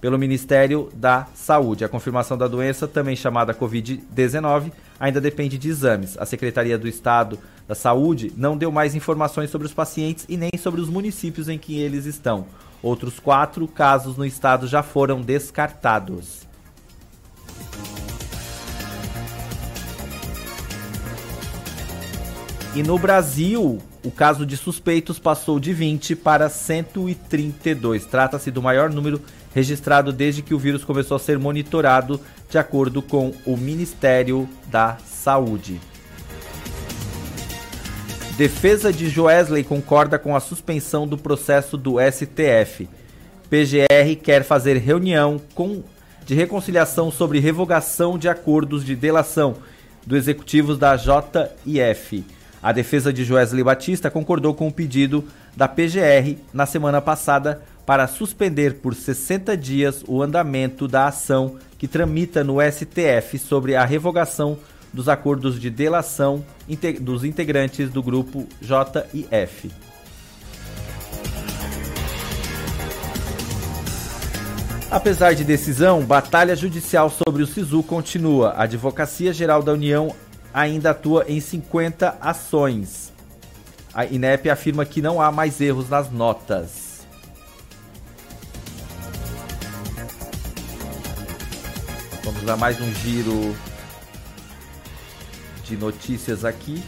pelo 0.01 0.19
Ministério 0.19 0.89
da 0.95 1.27
Saúde. 1.35 1.85
A 1.85 1.89
confirmação 1.89 2.39
da 2.39 2.49
doença, 2.49 2.89
também 2.89 3.15
chamada 3.15 3.55
Covid-19, 3.55 4.73
ainda 4.99 5.21
depende 5.21 5.59
de 5.59 5.69
exames. 5.69 6.17
A 6.19 6.25
Secretaria 6.25 6.79
do 6.79 6.89
Estado 6.89 7.39
da 7.69 7.75
Saúde 7.75 8.33
não 8.37 8.57
deu 8.57 8.73
mais 8.73 8.95
informações 8.95 9.51
sobre 9.51 9.67
os 9.67 9.75
pacientes 9.75 10.25
e 10.29 10.37
nem 10.37 10.51
sobre 10.59 10.81
os 10.81 10.89
municípios 10.89 11.49
em 11.49 11.59
que 11.59 11.79
eles 11.79 12.07
estão. 12.07 12.47
Outros 12.83 13.21
quatro 13.21 13.69
casos 13.69 14.17
no 14.17 14.25
estado 14.25 14.67
já 14.67 14.83
foram 14.83 15.21
descartados. 15.21 16.49
E 22.75 22.85
no 22.85 22.97
Brasil, 22.99 23.81
o 24.05 24.11
caso 24.13 24.47
de 24.47 24.57
suspeitos 24.57 25.19
passou 25.19 25.59
de 25.59 25.73
20 25.73 26.15
para 26.15 26.49
132. 26.49 28.07
Trata-se 28.07 28.51
do 28.51 28.63
maior 28.63 28.91
número 28.91 29.21
registrado 29.55 30.13
desde 30.13 30.43
que 30.43 30.55
o 30.55 30.59
vírus 30.59 30.85
começou 30.85 31.17
a 31.17 31.21
ser 31.21 31.39
monitorado, 31.39 32.21
de 32.49 32.59
acordo 32.59 33.03
com 33.03 33.33
o 33.45 33.57
Ministério 33.57 34.49
da 34.67 34.97
Saúde. 35.05 35.81
Defesa 38.37 38.93
de 38.93 39.09
Joesley 39.09 39.63
concorda 39.63 40.19
com 40.19 40.35
a 40.35 40.41
suspensão 40.41 41.07
do 41.07 41.19
processo 41.19 41.77
do 41.77 41.97
STF. 42.01 42.89
PGR 43.51 44.17
quer 44.23 44.45
fazer 44.45 44.79
reunião 44.79 45.41
com, 45.55 45.83
de 46.25 46.35
reconciliação 46.35 47.11
sobre 47.11 47.39
revogação 47.39 48.17
de 48.17 48.29
acordos 48.29 48.85
de 48.85 48.97
delação 48.97 49.57
do 50.07 50.17
executivos 50.17 50.79
da 50.79 50.97
JIF. 50.97 52.25
A 52.63 52.73
defesa 52.73 53.13
de 53.13 53.25
Joesley 53.25 53.65
Batista 53.65 54.11
concordou 54.11 54.55
com 54.55 54.69
o 54.69 54.73
pedido 54.73 55.25
da 55.57 55.67
PGR 55.67 56.37
na 56.53 56.65
semana 56.65 57.01
passada 57.01 57.63
para 57.91 58.07
suspender 58.07 58.75
por 58.75 58.95
60 58.95 59.57
dias 59.57 60.05
o 60.07 60.23
andamento 60.23 60.87
da 60.87 61.09
ação 61.09 61.57
que 61.77 61.89
tramita 61.89 62.45
no 62.45 62.59
STF 62.63 63.37
sobre 63.37 63.75
a 63.75 63.85
revogação 63.85 64.57
dos 64.93 65.09
acordos 65.09 65.61
de 65.61 65.69
delação 65.69 66.45
dos 67.01 67.25
integrantes 67.25 67.91
do 67.91 68.01
grupo 68.01 68.47
JIF. 68.63 69.73
Apesar 74.89 75.35
de 75.35 75.43
decisão, 75.43 76.03
batalha 76.03 76.55
judicial 76.55 77.11
sobre 77.11 77.43
o 77.43 77.47
SISU 77.49 77.83
continua. 77.83 78.51
A 78.51 78.63
Advocacia 78.63 79.33
Geral 79.33 79.65
da 79.65 79.73
União 79.73 80.15
ainda 80.55 80.91
atua 80.91 81.25
em 81.27 81.41
50 81.41 82.19
ações. 82.21 83.13
A 83.93 84.07
INEP 84.07 84.49
afirma 84.49 84.85
que 84.85 85.03
não 85.03 85.21
há 85.21 85.33
mais 85.33 85.61
erros 85.61 85.89
nas 85.89 86.09
notas. 86.09 86.80
Vamos 92.41 92.47
dar 92.47 92.57
mais 92.57 92.81
um 92.81 92.91
giro 92.95 93.55
de 95.63 95.77
notícias 95.77 96.43
aqui. 96.43 96.83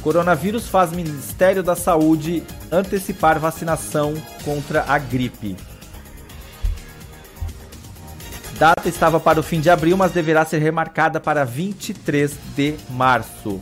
Coronavírus 0.00 0.68
faz 0.68 0.92
Ministério 0.92 1.60
da 1.60 1.74
Saúde 1.74 2.44
antecipar 2.70 3.40
vacinação 3.40 4.14
contra 4.44 4.84
a 4.86 4.96
gripe. 4.96 5.56
Data 8.56 8.88
estava 8.88 9.18
para 9.18 9.40
o 9.40 9.42
fim 9.42 9.60
de 9.60 9.70
abril, 9.70 9.96
mas 9.96 10.12
deverá 10.12 10.44
ser 10.44 10.58
remarcada 10.58 11.18
para 11.18 11.44
23 11.44 12.32
de 12.54 12.76
março. 12.90 13.60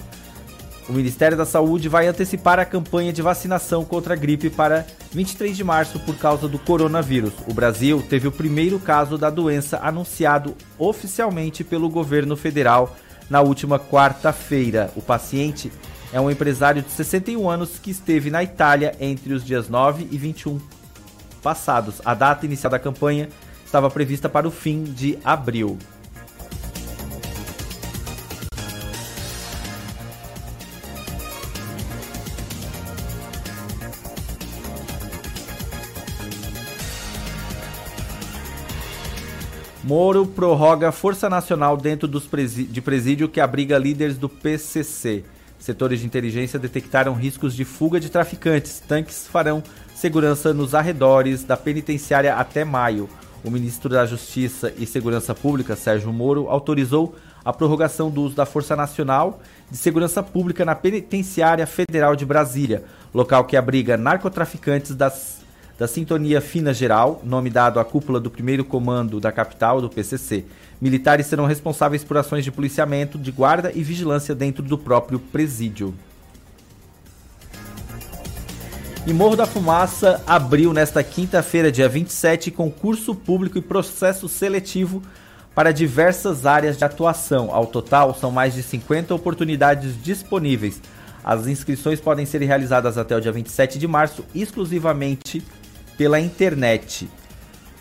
O 0.92 0.94
Ministério 0.94 1.38
da 1.38 1.46
Saúde 1.46 1.88
vai 1.88 2.06
antecipar 2.06 2.58
a 2.58 2.66
campanha 2.66 3.14
de 3.14 3.22
vacinação 3.22 3.82
contra 3.82 4.12
a 4.12 4.16
gripe 4.16 4.50
para 4.50 4.84
23 5.10 5.56
de 5.56 5.64
março 5.64 5.98
por 6.00 6.14
causa 6.18 6.46
do 6.46 6.58
coronavírus. 6.58 7.32
O 7.48 7.54
Brasil 7.54 8.04
teve 8.10 8.28
o 8.28 8.32
primeiro 8.32 8.78
caso 8.78 9.16
da 9.16 9.30
doença 9.30 9.80
anunciado 9.82 10.54
oficialmente 10.78 11.64
pelo 11.64 11.88
governo 11.88 12.36
federal 12.36 12.94
na 13.30 13.40
última 13.40 13.78
quarta-feira. 13.78 14.92
O 14.94 15.00
paciente 15.00 15.72
é 16.12 16.20
um 16.20 16.30
empresário 16.30 16.82
de 16.82 16.90
61 16.90 17.48
anos 17.48 17.78
que 17.78 17.90
esteve 17.90 18.28
na 18.28 18.42
Itália 18.42 18.94
entre 19.00 19.32
os 19.32 19.42
dias 19.42 19.70
9 19.70 20.08
e 20.10 20.18
21 20.18 20.60
passados. 21.42 22.02
A 22.04 22.12
data 22.12 22.44
inicial 22.44 22.70
da 22.70 22.78
campanha 22.78 23.30
estava 23.64 23.88
prevista 23.88 24.28
para 24.28 24.46
o 24.46 24.50
fim 24.50 24.84
de 24.84 25.18
abril. 25.24 25.78
Moro 39.92 40.24
prorroga 40.24 40.90
Força 40.90 41.28
Nacional 41.28 41.76
dentro 41.76 42.08
presídio, 42.22 42.72
de 42.72 42.80
presídio 42.80 43.28
que 43.28 43.38
abriga 43.38 43.76
líderes 43.76 44.16
do 44.16 44.26
PCC. 44.26 45.22
Setores 45.58 46.00
de 46.00 46.06
inteligência 46.06 46.58
detectaram 46.58 47.12
riscos 47.12 47.54
de 47.54 47.62
fuga 47.62 48.00
de 48.00 48.08
traficantes. 48.08 48.80
Tanques 48.88 49.26
farão 49.26 49.62
segurança 49.94 50.54
nos 50.54 50.74
arredores 50.74 51.44
da 51.44 51.58
penitenciária 51.58 52.34
até 52.36 52.64
maio. 52.64 53.06
o 53.44 53.50
ministro 53.50 53.90
da 53.90 54.06
Justiça 54.06 54.72
e 54.78 54.86
Segurança 54.86 55.34
Pública, 55.34 55.76
Sérgio 55.76 56.10
Moro, 56.10 56.48
autorizou 56.48 57.14
a 57.44 57.52
prorrogação 57.52 58.08
do 58.08 58.22
uso 58.22 58.34
da 58.34 58.46
Força 58.46 58.74
Nacional 58.74 59.42
de 59.70 59.76
Segurança 59.76 60.22
Pública 60.22 60.64
na 60.64 60.74
Penitenciária 60.74 61.66
Federal 61.66 62.16
de 62.16 62.24
Brasília, 62.24 62.82
local 63.12 63.44
que 63.44 63.58
abriga 63.58 63.98
narcotraficantes 63.98 64.94
das, 64.94 65.42
da 65.78 65.86
Sintonia 65.88 66.40
Fina 66.40 66.72
Geral, 66.72 67.20
nome 67.24 67.50
dado 67.50 67.80
à 67.80 67.84
cúpula 67.84 68.20
do 68.20 68.30
primeiro 68.30 68.64
comando 68.64 69.18
da 69.18 69.32
capital, 69.32 69.80
do 69.80 69.88
PCC. 69.88 70.44
Militares 70.80 71.26
serão 71.26 71.46
responsáveis 71.46 72.04
por 72.04 72.16
ações 72.16 72.44
de 72.44 72.52
policiamento, 72.52 73.18
de 73.18 73.30
guarda 73.30 73.72
e 73.74 73.82
vigilância 73.82 74.34
dentro 74.34 74.62
do 74.62 74.76
próprio 74.76 75.18
presídio. 75.18 75.94
E 79.04 79.12
Morro 79.12 79.34
da 79.34 79.46
Fumaça 79.46 80.22
abriu 80.26 80.72
nesta 80.72 81.02
quinta-feira, 81.02 81.72
dia 81.72 81.88
27, 81.88 82.52
concurso 82.52 83.14
público 83.14 83.58
e 83.58 83.62
processo 83.62 84.28
seletivo 84.28 85.02
para 85.54 85.72
diversas 85.72 86.46
áreas 86.46 86.78
de 86.78 86.84
atuação. 86.84 87.50
Ao 87.52 87.66
total, 87.66 88.14
são 88.14 88.30
mais 88.30 88.54
de 88.54 88.62
50 88.62 89.12
oportunidades 89.12 90.00
disponíveis. 90.00 90.80
As 91.24 91.46
inscrições 91.46 92.00
podem 92.00 92.24
ser 92.24 92.42
realizadas 92.42 92.96
até 92.96 93.16
o 93.16 93.20
dia 93.20 93.32
27 93.32 93.78
de 93.78 93.88
março, 93.88 94.24
exclusivamente 94.34 95.42
pela 96.02 96.18
internet. 96.18 97.08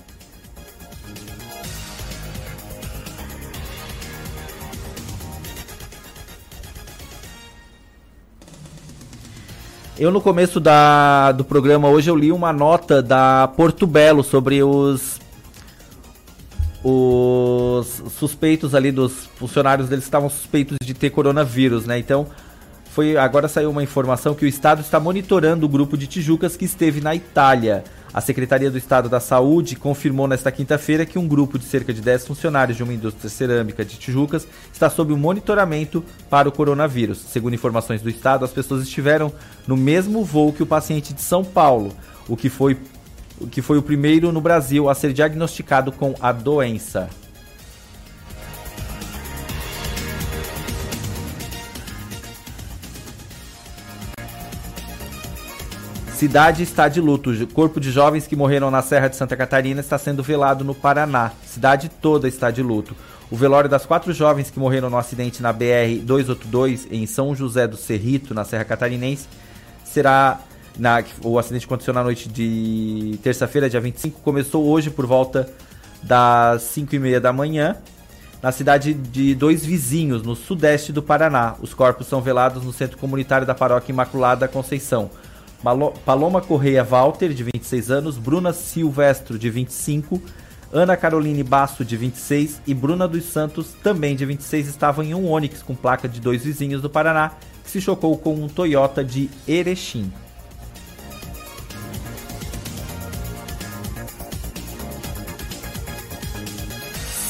Eu 9.98 10.12
no 10.12 10.22
começo 10.22 10.60
da, 10.60 11.32
do 11.32 11.44
programa 11.44 11.90
hoje 11.90 12.12
eu 12.12 12.16
li 12.16 12.32
uma 12.32 12.54
nota 12.54 13.02
da 13.02 13.52
Porto 13.56 13.88
Belo 13.88 14.24
sobre 14.24 14.62
os 14.62 15.21
os 16.84 18.04
suspeitos 18.18 18.74
ali 18.74 18.92
dos 18.92 19.26
funcionários 19.36 19.88
deles 19.88 20.04
estavam 20.04 20.30
suspeitos 20.30 20.78
de 20.84 20.94
ter 20.94 21.10
coronavírus, 21.12 21.86
né? 21.86 22.00
Então, 22.00 22.28
foi 22.92 23.16
agora 23.16 23.48
saiu 23.48 23.70
uma 23.70 23.84
informação 23.84 24.34
que 24.34 24.44
o 24.44 24.48
estado 24.48 24.82
está 24.82 25.00
monitorando 25.00 25.66
o 25.66 25.70
grupo 25.70 25.98
de 25.98 26.08
Tijucas 26.08 26.58
que 26.58 26.66
esteve 26.66 27.00
na 27.00 27.16
Itália. 27.16 27.84
A 28.14 28.20
Secretaria 28.20 28.70
do 28.70 28.78
Estado 28.78 29.08
da 29.08 29.22
Saúde 29.22 29.78
confirmou 29.78 30.28
nesta 30.28 30.52
quinta-feira 30.52 31.06
que 31.06 31.18
um 31.18 31.26
grupo 31.26 31.58
de 31.58 31.64
cerca 31.64 31.94
de 31.94 32.02
10 32.02 32.28
funcionários 32.28 32.76
de 32.76 32.84
uma 32.84 32.94
indústria 32.94 33.30
cerâmica 33.30 33.86
de 33.86 33.98
Tijucas 33.98 34.46
está 34.74 34.90
sob 34.90 35.14
o 35.14 35.18
monitoramento 35.18 36.04
para 36.30 36.50
o 36.50 36.52
coronavírus. 36.52 37.20
Segundo 37.20 37.54
informações 37.54 38.02
do 38.02 38.10
Estado, 38.10 38.44
as 38.44 38.52
pessoas 38.52 38.84
estiveram 38.84 39.32
no 39.66 39.78
mesmo 39.78 40.26
voo 40.26 40.52
que 40.52 40.62
o 40.62 40.66
paciente 40.66 41.14
de 41.14 41.22
São 41.22 41.46
Paulo, 41.46 41.94
o 42.28 42.36
que 42.36 42.50
foi, 42.50 42.78
que 43.50 43.62
foi 43.62 43.78
o 43.78 43.82
primeiro 43.82 44.32
no 44.32 44.42
Brasil 44.42 44.90
a 44.90 44.96
ser 44.96 45.14
diagnosticado 45.14 45.92
com 45.92 46.14
a 46.20 46.32
doença. 46.32 47.10
Cidade 56.22 56.62
está 56.62 56.88
de 56.88 57.02
luto. 57.02 57.32
O 57.32 57.48
corpo 57.48 57.80
de 57.80 57.90
jovens 57.90 58.28
que 58.28 58.36
morreram 58.36 58.70
na 58.70 58.84
Serra 58.84 59.08
de 59.08 59.16
Santa 59.16 59.36
Catarina 59.36 59.82
está 59.82 59.98
sendo 59.98 60.22
velado 60.22 60.64
no 60.64 60.76
Paraná. 60.76 61.32
Cidade 61.44 61.90
toda 61.90 62.28
está 62.28 62.52
de 62.52 62.62
luto. 62.62 62.96
O 63.32 63.36
velório 63.36 63.68
das 63.68 63.88
quatro 63.88 64.14
jovens 64.14 64.52
que 64.52 64.60
morreram 64.60 64.88
no 64.88 65.00
acidente 65.00 65.42
na 65.42 65.52
BR-282 65.52 66.86
em 66.92 67.08
São 67.08 67.34
José 67.34 67.66
do 67.66 67.76
Cerrito, 67.76 68.36
na 68.36 68.44
Serra 68.44 68.66
Catarinense, 68.66 69.28
será. 69.84 70.40
Na, 70.78 71.04
o 71.24 71.38
acidente 71.38 71.66
aconteceu 71.66 71.94
na 71.94 72.04
noite 72.04 72.30
de 72.30 73.20
terça-feira, 73.22 73.70
dia 73.70 73.82
25. 73.82 74.22
Começou 74.22 74.66
hoje 74.66 74.90
por 74.90 75.06
volta 75.06 75.50
das 76.02 76.64
5 76.64 76.96
e 76.96 77.00
meia 77.00 77.22
da 77.22 77.32
manhã, 77.32 77.78
na 78.42 78.52
cidade 78.52 78.94
de 78.94 79.36
dois 79.36 79.66
vizinhos, 79.66 80.24
no 80.24 80.36
sudeste 80.36 80.92
do 80.92 81.04
Paraná. 81.04 81.56
Os 81.62 81.74
corpos 81.74 82.08
são 82.08 82.22
velados 82.22 82.64
no 82.64 82.74
centro 82.74 82.98
comunitário 82.98 83.46
da 83.46 83.54
paróquia 83.54 83.92
Imaculada 83.92 84.48
Conceição. 84.48 85.10
Paloma 86.06 86.42
Correia 86.42 86.84
Walter, 86.84 87.30
de 87.30 87.44
26 87.44 87.92
anos, 87.92 88.18
Bruna 88.18 88.52
Silvestro, 88.52 89.38
de 89.38 89.48
25, 89.48 90.20
Ana 90.74 90.98
Caroline 90.98 91.44
Basso, 91.44 91.86
de 91.86 91.96
26 91.96 92.62
e 92.66 92.74
Bruna 92.74 93.08
dos 93.08 93.26
Santos, 93.26 93.76
também 93.84 94.16
de 94.16 94.26
26, 94.26 94.68
estavam 94.68 95.04
em 95.04 95.14
um 95.14 95.30
Onix 95.30 95.62
com 95.62 95.76
placa 95.76 96.10
de 96.10 96.20
dois 96.20 96.44
vizinhos 96.44 96.82
do 96.82 96.90
Paraná, 96.90 97.34
que 97.64 97.70
se 97.70 97.80
chocou 97.80 98.18
com 98.18 98.34
um 98.34 98.48
Toyota 98.48 99.04
de 99.04 99.30
Erechim. 99.48 100.12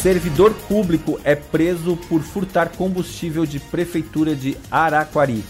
Servidor 0.01 0.51
público 0.67 1.19
é 1.23 1.35
preso 1.35 1.95
por 2.09 2.23
furtar 2.23 2.69
combustível 2.69 3.45
de 3.45 3.59
prefeitura 3.59 4.33
de 4.33 4.57
Araquari. 4.71 5.43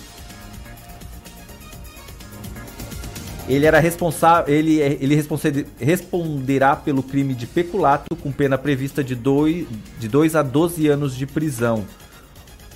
Ele 3.47 3.65
era 3.65 3.79
responsável, 3.79 4.53
ele, 4.53 4.77
ele 4.79 5.15
responderá 5.79 6.75
pelo 6.75 7.01
crime 7.01 7.33
de 7.33 7.47
peculato 7.47 8.13
com 8.17 8.29
pena 8.29 8.57
prevista 8.57 9.01
de 9.01 9.15
2 9.15 9.67
de 9.97 10.09
dois 10.09 10.35
a 10.35 10.41
12 10.41 10.85
anos 10.89 11.15
de 11.15 11.25
prisão. 11.25 11.85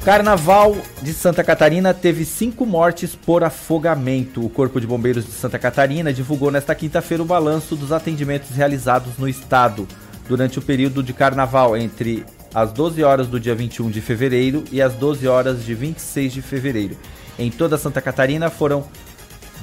Carnaval 0.03 0.75
de 1.01 1.13
Santa 1.13 1.45
Catarina 1.45 1.93
teve 1.93 2.25
cinco 2.25 2.65
mortes 2.65 3.15
por 3.15 3.41
afogamento. 3.41 4.45
O 4.45 4.49
Corpo 4.49 4.81
de 4.81 4.85
Bombeiros 4.85 5.25
de 5.25 5.31
Santa 5.31 5.57
Catarina 5.57 6.11
divulgou 6.11 6.51
nesta 6.51 6.75
quinta-feira 6.75 7.23
o 7.23 7.25
balanço 7.25 7.73
dos 7.73 7.93
atendimentos 7.93 8.49
realizados 8.49 9.17
no 9.17 9.29
estado 9.29 9.87
durante 10.27 10.59
o 10.59 10.61
período 10.61 11.01
de 11.01 11.13
carnaval 11.13 11.77
entre 11.77 12.25
as 12.53 12.73
12 12.73 13.01
horas 13.01 13.27
do 13.27 13.39
dia 13.39 13.55
21 13.55 13.89
de 13.89 14.01
fevereiro 14.01 14.65
e 14.73 14.81
as 14.81 14.93
12 14.93 15.25
horas 15.25 15.63
de 15.63 15.73
26 15.73 16.33
de 16.33 16.41
fevereiro. 16.41 16.97
Em 17.39 17.49
toda 17.49 17.77
Santa 17.77 18.01
Catarina 18.01 18.49
foram 18.49 18.85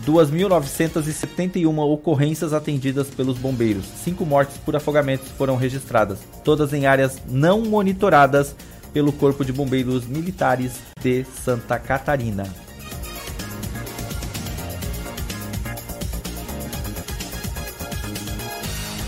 2.971 0.06 1.78
ocorrências 1.80 2.54
atendidas 2.54 3.08
pelos 3.08 3.36
bombeiros. 3.36 3.84
Cinco 4.02 4.24
mortes 4.24 4.56
por 4.56 4.74
afogamentos 4.74 5.28
foram 5.36 5.56
registradas, 5.56 6.20
todas 6.42 6.72
em 6.72 6.86
áreas 6.86 7.20
não 7.28 7.60
monitoradas 7.60 8.56
pelo 8.92 9.12
Corpo 9.12 9.44
de 9.44 9.52
Bombeiros 9.52 10.06
Militares 10.06 10.80
de 11.02 11.24
Santa 11.44 11.78
Catarina. 11.78 12.44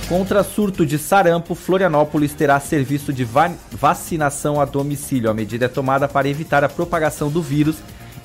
Contra 0.08 0.44
surto 0.44 0.84
de 0.84 0.98
sarampo, 0.98 1.54
Florianópolis 1.54 2.34
terá 2.34 2.60
serviço 2.60 3.14
de 3.14 3.24
va 3.24 3.50
vacinação 3.70 4.60
a 4.60 4.66
domicílio. 4.66 5.30
A 5.30 5.34
medida 5.34 5.64
é 5.64 5.68
tomada 5.68 6.06
para 6.06 6.28
evitar 6.28 6.62
a 6.62 6.68
propagação 6.68 7.30
do 7.30 7.40
vírus 7.40 7.76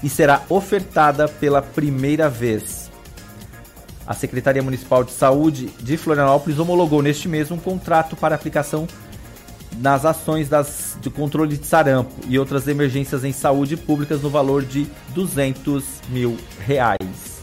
e 0.03 0.09
será 0.09 0.43
ofertada 0.49 1.29
pela 1.29 1.61
primeira 1.61 2.29
vez. 2.29 2.91
A 4.05 4.13
Secretaria 4.13 4.61
Municipal 4.61 5.03
de 5.03 5.11
Saúde 5.11 5.67
de 5.79 5.95
Florianópolis 5.95 6.59
homologou 6.59 7.01
neste 7.01 7.29
mês 7.29 7.51
um 7.51 7.57
contrato 7.57 8.15
para 8.15 8.35
aplicação 8.35 8.85
nas 9.77 10.05
ações 10.05 10.49
das, 10.49 10.97
de 11.01 11.09
controle 11.09 11.57
de 11.57 11.65
sarampo 11.65 12.11
e 12.27 12.39
outras 12.39 12.67
emergências 12.67 13.23
em 13.23 13.31
saúde 13.31 13.77
públicas 13.77 14.21
no 14.21 14.29
valor 14.29 14.63
de 14.63 14.87
200 15.13 15.83
mil 16.09 16.37
reais. 16.59 17.36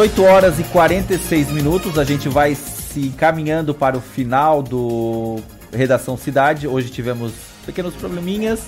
18 0.00 0.22
horas 0.22 0.58
e 0.58 0.64
46 0.64 1.50
minutos, 1.50 1.98
a 1.98 2.04
gente 2.04 2.26
vai 2.26 2.54
se 2.54 3.00
encaminhando 3.00 3.74
para 3.74 3.98
o 3.98 4.00
final 4.00 4.62
do 4.62 5.40
Redação 5.70 6.16
Cidade. 6.16 6.66
Hoje 6.66 6.88
tivemos 6.88 7.34
pequenos 7.66 7.92
probleminhas, 7.92 8.62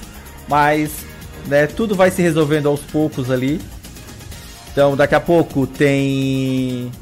mas 0.46 1.06
né, 1.46 1.66
tudo 1.66 1.94
vai 1.94 2.10
se 2.10 2.20
resolvendo 2.20 2.68
aos 2.68 2.80
poucos 2.80 3.30
ali. 3.30 3.62
Então, 4.70 4.94
daqui 4.94 5.14
a 5.14 5.20
pouco 5.20 5.66
tem 5.66 6.92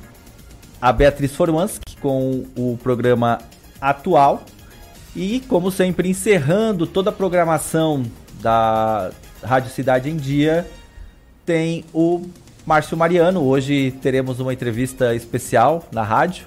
a 0.81 0.93
Beatriz 0.93 1.35
Formanski 1.35 1.97
com 1.97 2.47
o 2.57 2.78
programa 2.81 3.40
atual. 3.81 4.44
E, 5.16 5.40
como 5.48 5.73
sempre, 5.73 6.09
encerrando 6.09 6.86
toda 6.86 7.11
a 7.11 7.12
programação 7.12 8.05
da 8.40 9.11
Rádio 9.43 9.73
Cidade 9.73 10.09
em 10.09 10.16
Dia, 10.16 10.70
tem 11.44 11.85
o 11.93 12.28
Márcio 12.66 12.97
Mariano. 12.97 13.43
Hoje 13.43 13.93
teremos 14.03 14.41
uma 14.41 14.53
entrevista 14.53 15.15
especial 15.15 15.89
na 15.93 16.03
rádio, 16.03 16.47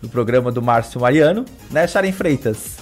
no 0.00 0.08
programa 0.08 0.50
do 0.50 0.62
Márcio 0.62 1.00
Mariano, 1.00 1.44
né, 1.70 1.86
Sharon 1.86 2.12
Freitas? 2.12 2.78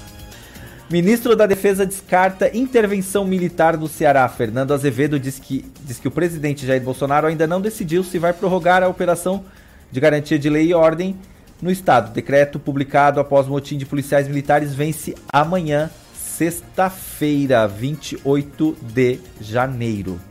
Ministro 0.90 1.36
da 1.36 1.46
Defesa 1.46 1.86
descarta 1.86 2.50
intervenção 2.56 3.24
militar 3.24 3.76
no 3.76 3.86
Ceará. 3.86 4.28
Fernando 4.28 4.74
Azevedo 4.74 5.20
diz 5.20 5.38
que, 5.38 5.64
diz 5.82 6.00
que 6.00 6.08
o 6.08 6.10
presidente 6.10 6.66
Jair 6.66 6.82
Bolsonaro 6.82 7.28
ainda 7.28 7.46
não 7.46 7.60
decidiu 7.60 8.02
se 8.02 8.18
vai 8.18 8.32
prorrogar 8.32 8.82
a 8.82 8.88
operação 8.88 9.44
de 9.92 10.00
garantia 10.00 10.38
de 10.38 10.50
lei 10.50 10.70
e 10.70 10.74
ordem 10.74 11.16
no 11.62 11.70
estado. 11.70 12.12
Decreto 12.12 12.58
publicado 12.58 13.20
após 13.20 13.46
motim 13.46 13.78
de 13.78 13.86
policiais 13.86 14.26
militares 14.26 14.74
vence 14.74 15.14
amanhã, 15.32 15.90
sexta-feira, 16.12 17.68
28 17.68 18.76
de 18.82 19.20
janeiro. 19.40 20.29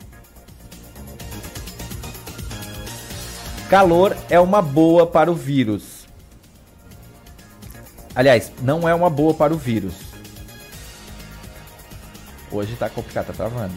Calor 3.69 4.17
é 4.31 4.39
uma 4.39 4.63
boa 4.63 5.05
para 5.05 5.31
o 5.31 5.35
vírus. 5.35 6.07
Aliás, 8.15 8.51
não 8.63 8.89
é 8.89 8.95
uma 8.95 9.11
boa 9.11 9.31
para 9.31 9.53
o 9.53 9.57
vírus. 9.57 9.93
Hoje 12.51 12.75
tá 12.75 12.89
complicado, 12.89 13.27
tá 13.27 13.33
travando. 13.33 13.75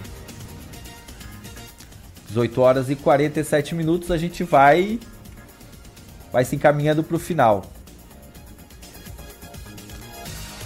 18 2.29 2.61
horas 2.63 2.89
e 2.89 2.97
47 2.97 3.75
minutos, 3.75 4.11
a 4.11 4.17
gente 4.17 4.43
vai 4.43 4.99
vai 6.33 6.47
se 6.47 6.57
encaminhando 6.57 7.05
para 7.05 7.17
o 7.17 7.21
final. 7.21 7.67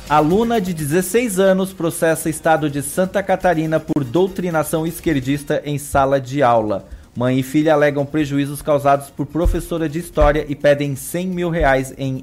Aluna 0.08 0.60
de 0.60 0.72
16 0.72 1.40
anos 1.40 1.72
processa 1.72 2.30
estado 2.30 2.70
de 2.70 2.80
Santa 2.80 3.20
Catarina 3.24 3.80
por 3.80 4.04
doutrinação 4.04 4.86
esquerdista 4.86 5.60
em 5.64 5.78
sala 5.78 6.20
de 6.20 6.44
aula. 6.44 6.88
Mãe 7.16 7.38
e 7.38 7.42
filha 7.42 7.72
alegam 7.72 8.04
prejuízos 8.04 8.60
causados 8.60 9.08
por 9.08 9.24
professora 9.24 9.88
de 9.88 9.98
história 9.98 10.44
e 10.46 10.54
pedem 10.54 10.94
100 10.94 11.26
mil 11.28 11.48
reais 11.48 11.94
em 11.96 12.22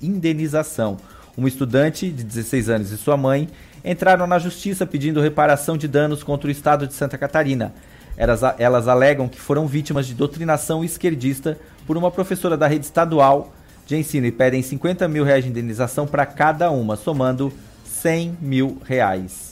indenização. 0.00 0.96
Uma 1.36 1.48
estudante 1.48 2.10
de 2.10 2.24
16 2.24 2.70
anos 2.70 2.90
e 2.90 2.96
sua 2.96 3.14
mãe 3.14 3.46
entraram 3.84 4.26
na 4.26 4.38
justiça 4.38 4.86
pedindo 4.86 5.20
reparação 5.20 5.76
de 5.76 5.86
danos 5.86 6.22
contra 6.22 6.48
o 6.48 6.50
estado 6.50 6.86
de 6.86 6.94
Santa 6.94 7.18
Catarina. 7.18 7.74
Elas, 8.16 8.40
elas 8.56 8.88
alegam 8.88 9.28
que 9.28 9.38
foram 9.38 9.66
vítimas 9.66 10.06
de 10.06 10.14
doutrinação 10.14 10.82
esquerdista 10.82 11.58
por 11.86 11.98
uma 11.98 12.10
professora 12.10 12.56
da 12.56 12.66
rede 12.66 12.86
estadual 12.86 13.52
de 13.84 13.96
ensino 13.96 14.26
e 14.26 14.32
pedem 14.32 14.62
50 14.62 15.06
mil 15.08 15.24
reais 15.24 15.44
de 15.44 15.50
indenização 15.50 16.06
para 16.06 16.24
cada 16.24 16.70
uma, 16.70 16.96
somando 16.96 17.52
100 17.84 18.38
mil 18.40 18.78
reais. 18.82 19.51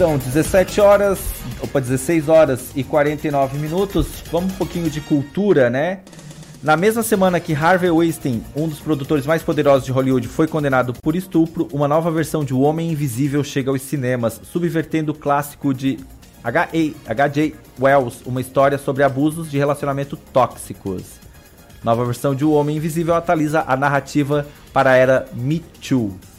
Então, 0.00 0.16
17 0.16 0.80
horas, 0.80 1.18
opa, 1.62 1.78
16 1.78 2.30
horas 2.30 2.70
e 2.74 2.82
49 2.82 3.58
minutos. 3.58 4.06
Vamos 4.32 4.54
um 4.54 4.56
pouquinho 4.56 4.88
de 4.88 4.98
cultura, 4.98 5.68
né? 5.68 6.00
Na 6.62 6.74
mesma 6.74 7.02
semana 7.02 7.38
que 7.38 7.52
Harvey 7.52 7.90
Weinstein, 7.90 8.42
um 8.56 8.66
dos 8.66 8.80
produtores 8.80 9.26
mais 9.26 9.42
poderosos 9.42 9.84
de 9.84 9.92
Hollywood, 9.92 10.26
foi 10.26 10.48
condenado 10.48 10.94
por 11.02 11.14
estupro, 11.14 11.68
uma 11.70 11.86
nova 11.86 12.10
versão 12.10 12.42
de 12.42 12.54
O 12.54 12.60
Homem 12.60 12.90
Invisível 12.90 13.44
chega 13.44 13.70
aos 13.70 13.82
cinemas, 13.82 14.40
subvertendo 14.42 15.12
o 15.12 15.14
clássico 15.14 15.74
de 15.74 15.98
H.J. 16.42 17.54
Wells, 17.78 18.22
uma 18.24 18.40
história 18.40 18.78
sobre 18.78 19.02
abusos 19.02 19.50
de 19.50 19.58
relacionamento 19.58 20.16
tóxicos. 20.16 21.02
Nova 21.84 22.06
versão 22.06 22.34
de 22.34 22.42
O 22.42 22.52
Homem 22.52 22.78
Invisível 22.78 23.14
atualiza 23.14 23.64
a 23.66 23.76
narrativa 23.76 24.46
para 24.72 24.92
a 24.92 24.96
era 24.96 25.28
Me 25.34 25.58
Too. 25.58 26.29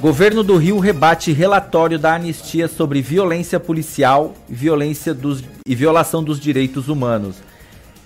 Governo 0.00 0.42
do 0.42 0.58
Rio 0.58 0.78
rebate 0.78 1.32
relatório 1.32 1.98
da 1.98 2.14
anistia 2.14 2.68
sobre 2.68 3.00
violência 3.00 3.58
policial 3.58 4.34
violência 4.46 5.14
dos, 5.14 5.42
e 5.66 5.74
violação 5.74 6.22
dos 6.22 6.38
direitos 6.38 6.88
humanos. 6.88 7.36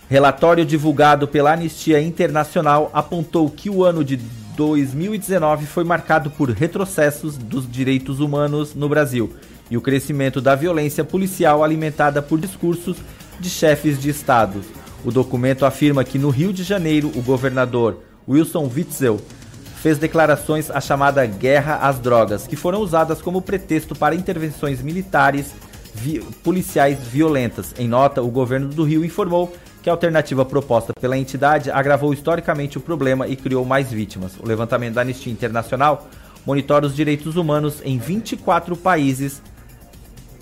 Relatório 0.09 0.65
divulgado 0.65 1.27
pela 1.27 1.53
Anistia 1.53 2.01
Internacional 2.01 2.91
apontou 2.93 3.51
que 3.51 3.69
o 3.69 3.85
ano 3.85 4.05
de 4.05 4.17
2019 4.57 5.67
foi 5.67 5.83
marcado 5.83 6.31
por 6.31 6.49
retrocessos 6.51 7.37
dos 7.37 7.69
direitos 7.69 8.21
humanos 8.21 8.73
no 8.73 8.89
Brasil 8.89 9.35
e 9.69 9.77
o 9.77 9.81
crescimento 9.81 10.41
da 10.41 10.55
violência 10.55 11.03
policial 11.03 11.65
alimentada 11.65 12.23
por 12.23 12.39
discursos 12.39 12.99
de 13.41 13.51
chefes 13.51 14.01
de 14.01 14.11
estados. 14.11 14.65
O 15.05 15.11
documento 15.11 15.67
afirma 15.67 16.05
que 16.05 16.19
no 16.19 16.31
Rio 16.31 16.53
de 16.53 16.63
Janeiro, 16.63 17.11
o 17.17 17.23
governador 17.23 17.99
Wilson 18.29 18.71
Witzel 18.73 19.21
fez 19.83 19.99
declarações 19.99 20.71
à 20.71 20.81
chamada 20.81 21.25
guerra 21.25 21.77
às 21.77 21.99
drogas, 21.99 22.47
que 22.47 22.57
foram 22.57 22.81
usadas 22.81 23.23
como 23.23 23.41
pretexto 23.41 23.95
para 23.95 24.15
intervenções 24.15 24.83
militares 24.83 25.55
vi 25.95 26.21
policiais 26.43 26.99
violentas. 27.01 27.75
Em 27.79 27.89
nota, 27.89 28.23
o 28.23 28.31
governo 28.31 28.69
do 28.69 28.85
Rio 28.85 29.05
informou 29.05 29.53
que 29.83 29.89
a 29.89 29.93
alternativa 29.93 30.45
proposta 30.45 30.93
pela 30.93 31.17
entidade 31.17 31.71
agravou 31.71 32.13
historicamente 32.13 32.77
o 32.77 32.81
problema 32.81 33.27
e 33.27 33.35
criou 33.35 33.65
mais 33.65 33.91
vítimas. 33.91 34.33
O 34.39 34.47
levantamento 34.47 34.95
da 34.95 35.01
Anistia 35.01 35.33
Internacional 35.33 36.09
monitora 36.45 36.87
os 36.87 36.95
direitos 36.95 37.37
humanos 37.37 37.81
em 37.83 37.99
24 37.99 38.77
países 38.77 39.43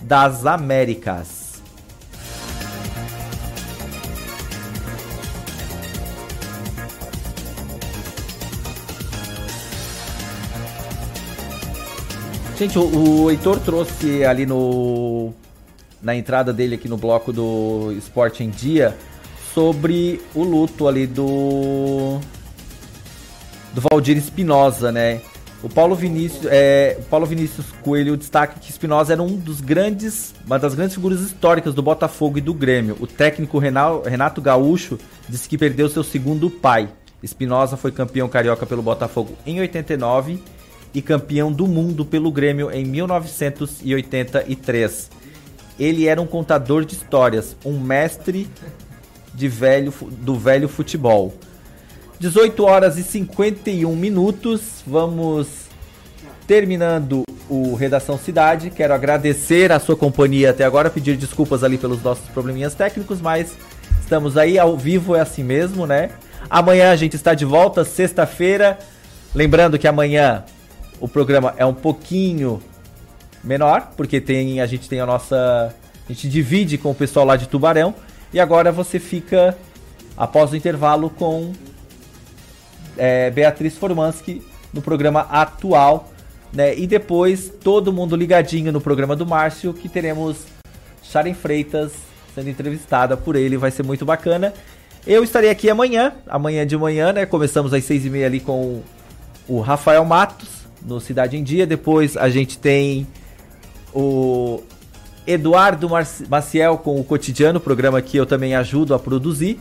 das 0.02 0.46
Américas. 0.46 1.37
Gente, 12.58 12.76
o, 12.76 13.22
o 13.22 13.30
Heitor 13.30 13.60
trouxe 13.60 14.24
ali 14.24 14.44
no 14.44 15.32
na 16.02 16.16
entrada 16.16 16.52
dele 16.52 16.74
aqui 16.74 16.88
no 16.88 16.96
bloco 16.96 17.32
do 17.32 17.94
Esporte 17.96 18.42
em 18.42 18.50
Dia 18.50 18.96
sobre 19.54 20.20
o 20.34 20.42
luto 20.42 20.88
ali 20.88 21.06
do 21.06 22.18
do 23.72 23.80
Valdir 23.80 24.16
Espinosa, 24.16 24.90
né? 24.90 25.20
O 25.62 25.68
Paulo 25.68 25.94
Vinícius, 25.94 26.46
é, 26.50 26.96
o 26.98 27.02
Paulo 27.04 27.26
Vinícius 27.26 27.66
Coelho 27.80 28.16
destaca 28.16 28.58
que 28.58 28.70
Espinosa 28.70 29.12
era 29.12 29.22
um 29.22 29.36
dos 29.36 29.60
grandes, 29.60 30.34
uma 30.44 30.58
das 30.58 30.74
grandes 30.74 30.96
figuras 30.96 31.20
históricas 31.20 31.74
do 31.74 31.82
Botafogo 31.82 32.38
e 32.38 32.40
do 32.40 32.52
Grêmio. 32.52 32.96
O 32.98 33.06
técnico 33.06 33.60
Renato 33.60 34.42
Gaúcho 34.42 34.98
disse 35.28 35.48
que 35.48 35.56
perdeu 35.56 35.88
seu 35.88 36.02
segundo 36.02 36.50
pai. 36.50 36.88
Espinosa 37.22 37.76
foi 37.76 37.92
campeão 37.92 38.28
carioca 38.28 38.66
pelo 38.66 38.82
Botafogo 38.82 39.36
em 39.46 39.60
89 39.60 40.40
e 40.98 41.02
campeão 41.02 41.50
do 41.52 41.68
mundo 41.68 42.04
pelo 42.04 42.32
Grêmio 42.32 42.72
em 42.72 42.84
1983. 42.84 45.10
Ele 45.78 46.08
era 46.08 46.20
um 46.20 46.26
contador 46.26 46.84
de 46.84 46.94
histórias, 46.94 47.56
um 47.64 47.78
mestre 47.78 48.48
de 49.32 49.46
velho, 49.46 49.94
do 50.10 50.34
velho 50.34 50.68
futebol. 50.68 51.32
18 52.18 52.64
horas 52.64 52.98
e 52.98 53.04
51 53.04 53.94
minutos, 53.94 54.82
vamos 54.84 55.68
terminando 56.48 57.22
o 57.48 57.76
Redação 57.76 58.18
Cidade. 58.18 58.70
Quero 58.70 58.92
agradecer 58.92 59.70
a 59.70 59.78
sua 59.78 59.94
companhia 59.94 60.50
até 60.50 60.64
agora, 60.64 60.90
pedir 60.90 61.16
desculpas 61.16 61.62
ali 61.62 61.78
pelos 61.78 62.02
nossos 62.02 62.28
probleminhas 62.30 62.74
técnicos, 62.74 63.20
mas 63.20 63.56
estamos 64.00 64.36
aí 64.36 64.58
ao 64.58 64.76
vivo, 64.76 65.14
é 65.14 65.20
assim 65.20 65.44
mesmo, 65.44 65.86
né? 65.86 66.10
Amanhã 66.50 66.90
a 66.90 66.96
gente 66.96 67.14
está 67.14 67.34
de 67.34 67.44
volta, 67.44 67.84
sexta-feira. 67.84 68.76
Lembrando 69.32 69.78
que 69.78 69.86
amanhã 69.86 70.42
o 71.00 71.08
programa 71.08 71.54
é 71.56 71.64
um 71.64 71.74
pouquinho 71.74 72.62
menor, 73.42 73.92
porque 73.96 74.20
tem 74.20 74.60
a 74.60 74.66
gente 74.66 74.88
tem 74.88 75.00
a 75.00 75.06
nossa. 75.06 75.74
A 76.08 76.12
gente 76.12 76.28
divide 76.28 76.78
com 76.78 76.90
o 76.90 76.94
pessoal 76.94 77.26
lá 77.26 77.36
de 77.36 77.46
Tubarão. 77.46 77.94
E 78.32 78.40
agora 78.40 78.72
você 78.72 78.98
fica, 78.98 79.56
após 80.16 80.52
o 80.52 80.56
intervalo, 80.56 81.10
com 81.10 81.52
é, 82.96 83.30
Beatriz 83.30 83.76
Formansky 83.76 84.42
no 84.72 84.80
programa 84.80 85.20
atual. 85.30 86.10
Né? 86.52 86.76
E 86.78 86.86
depois 86.86 87.52
todo 87.62 87.92
mundo 87.92 88.16
ligadinho 88.16 88.72
no 88.72 88.80
programa 88.80 89.14
do 89.14 89.26
Márcio, 89.26 89.74
que 89.74 89.88
teremos 89.88 90.46
Sharon 91.02 91.34
Freitas 91.34 91.92
sendo 92.34 92.48
entrevistada 92.48 93.16
por 93.16 93.36
ele, 93.36 93.56
vai 93.56 93.70
ser 93.70 93.82
muito 93.82 94.04
bacana. 94.04 94.54
Eu 95.06 95.24
estarei 95.24 95.50
aqui 95.50 95.68
amanhã, 95.68 96.12
amanhã 96.26 96.66
de 96.66 96.76
manhã, 96.76 97.12
né? 97.12 97.26
Começamos 97.26 97.72
às 97.72 97.84
seis 97.84 98.04
e 98.04 98.10
meia 98.10 98.26
ali 98.26 98.40
com 98.40 98.82
o 99.48 99.60
Rafael 99.60 100.04
Matos 100.04 100.67
no 100.88 101.00
Cidade 101.00 101.36
em 101.36 101.44
Dia. 101.44 101.66
Depois 101.66 102.16
a 102.16 102.28
gente 102.28 102.58
tem 102.58 103.06
o 103.94 104.62
Eduardo 105.26 105.88
Maciel 106.28 106.78
com 106.78 106.98
o 106.98 107.04
Cotidiano, 107.04 107.60
programa 107.60 108.00
que 108.00 108.16
eu 108.16 108.24
também 108.24 108.54
ajudo 108.54 108.94
a 108.94 108.98
produzir. 108.98 109.60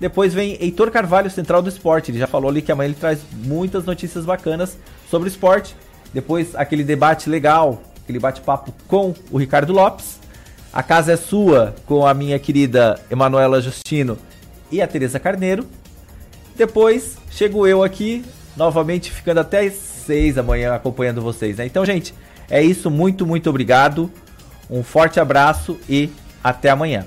Depois 0.00 0.34
vem 0.34 0.56
Heitor 0.60 0.90
Carvalho, 0.90 1.30
Central 1.30 1.62
do 1.62 1.68
Esporte. 1.68 2.10
Ele 2.10 2.18
já 2.18 2.26
falou 2.26 2.50
ali 2.50 2.62
que 2.62 2.72
amanhã 2.72 2.88
ele 2.88 2.96
traz 2.98 3.20
muitas 3.44 3.84
notícias 3.84 4.24
bacanas 4.24 4.76
sobre 5.08 5.28
o 5.28 5.30
esporte. 5.30 5.76
Depois 6.12 6.56
aquele 6.56 6.82
debate 6.82 7.30
legal, 7.30 7.82
aquele 8.02 8.18
bate-papo 8.18 8.72
com 8.88 9.14
o 9.30 9.38
Ricardo 9.38 9.72
Lopes. 9.72 10.18
A 10.72 10.82
casa 10.82 11.12
é 11.12 11.16
sua 11.16 11.74
com 11.86 12.06
a 12.06 12.14
minha 12.14 12.38
querida 12.38 12.98
Emanuela 13.10 13.60
Justino 13.60 14.18
e 14.70 14.80
a 14.80 14.86
Tereza 14.86 15.20
Carneiro. 15.20 15.66
Depois 16.56 17.16
chego 17.30 17.66
eu 17.66 17.82
aqui, 17.82 18.24
novamente 18.56 19.10
ficando 19.10 19.40
até 19.40 19.66
seis 20.02 20.34
da 20.34 20.42
manhã 20.42 20.74
acompanhando 20.74 21.20
vocês. 21.20 21.56
Né? 21.56 21.66
Então, 21.66 21.84
gente, 21.84 22.14
é 22.50 22.62
isso. 22.62 22.90
Muito, 22.90 23.26
muito 23.26 23.48
obrigado. 23.48 24.10
Um 24.70 24.82
forte 24.82 25.20
abraço 25.20 25.78
e 25.88 26.10
até 26.42 26.70
amanhã. 26.70 27.06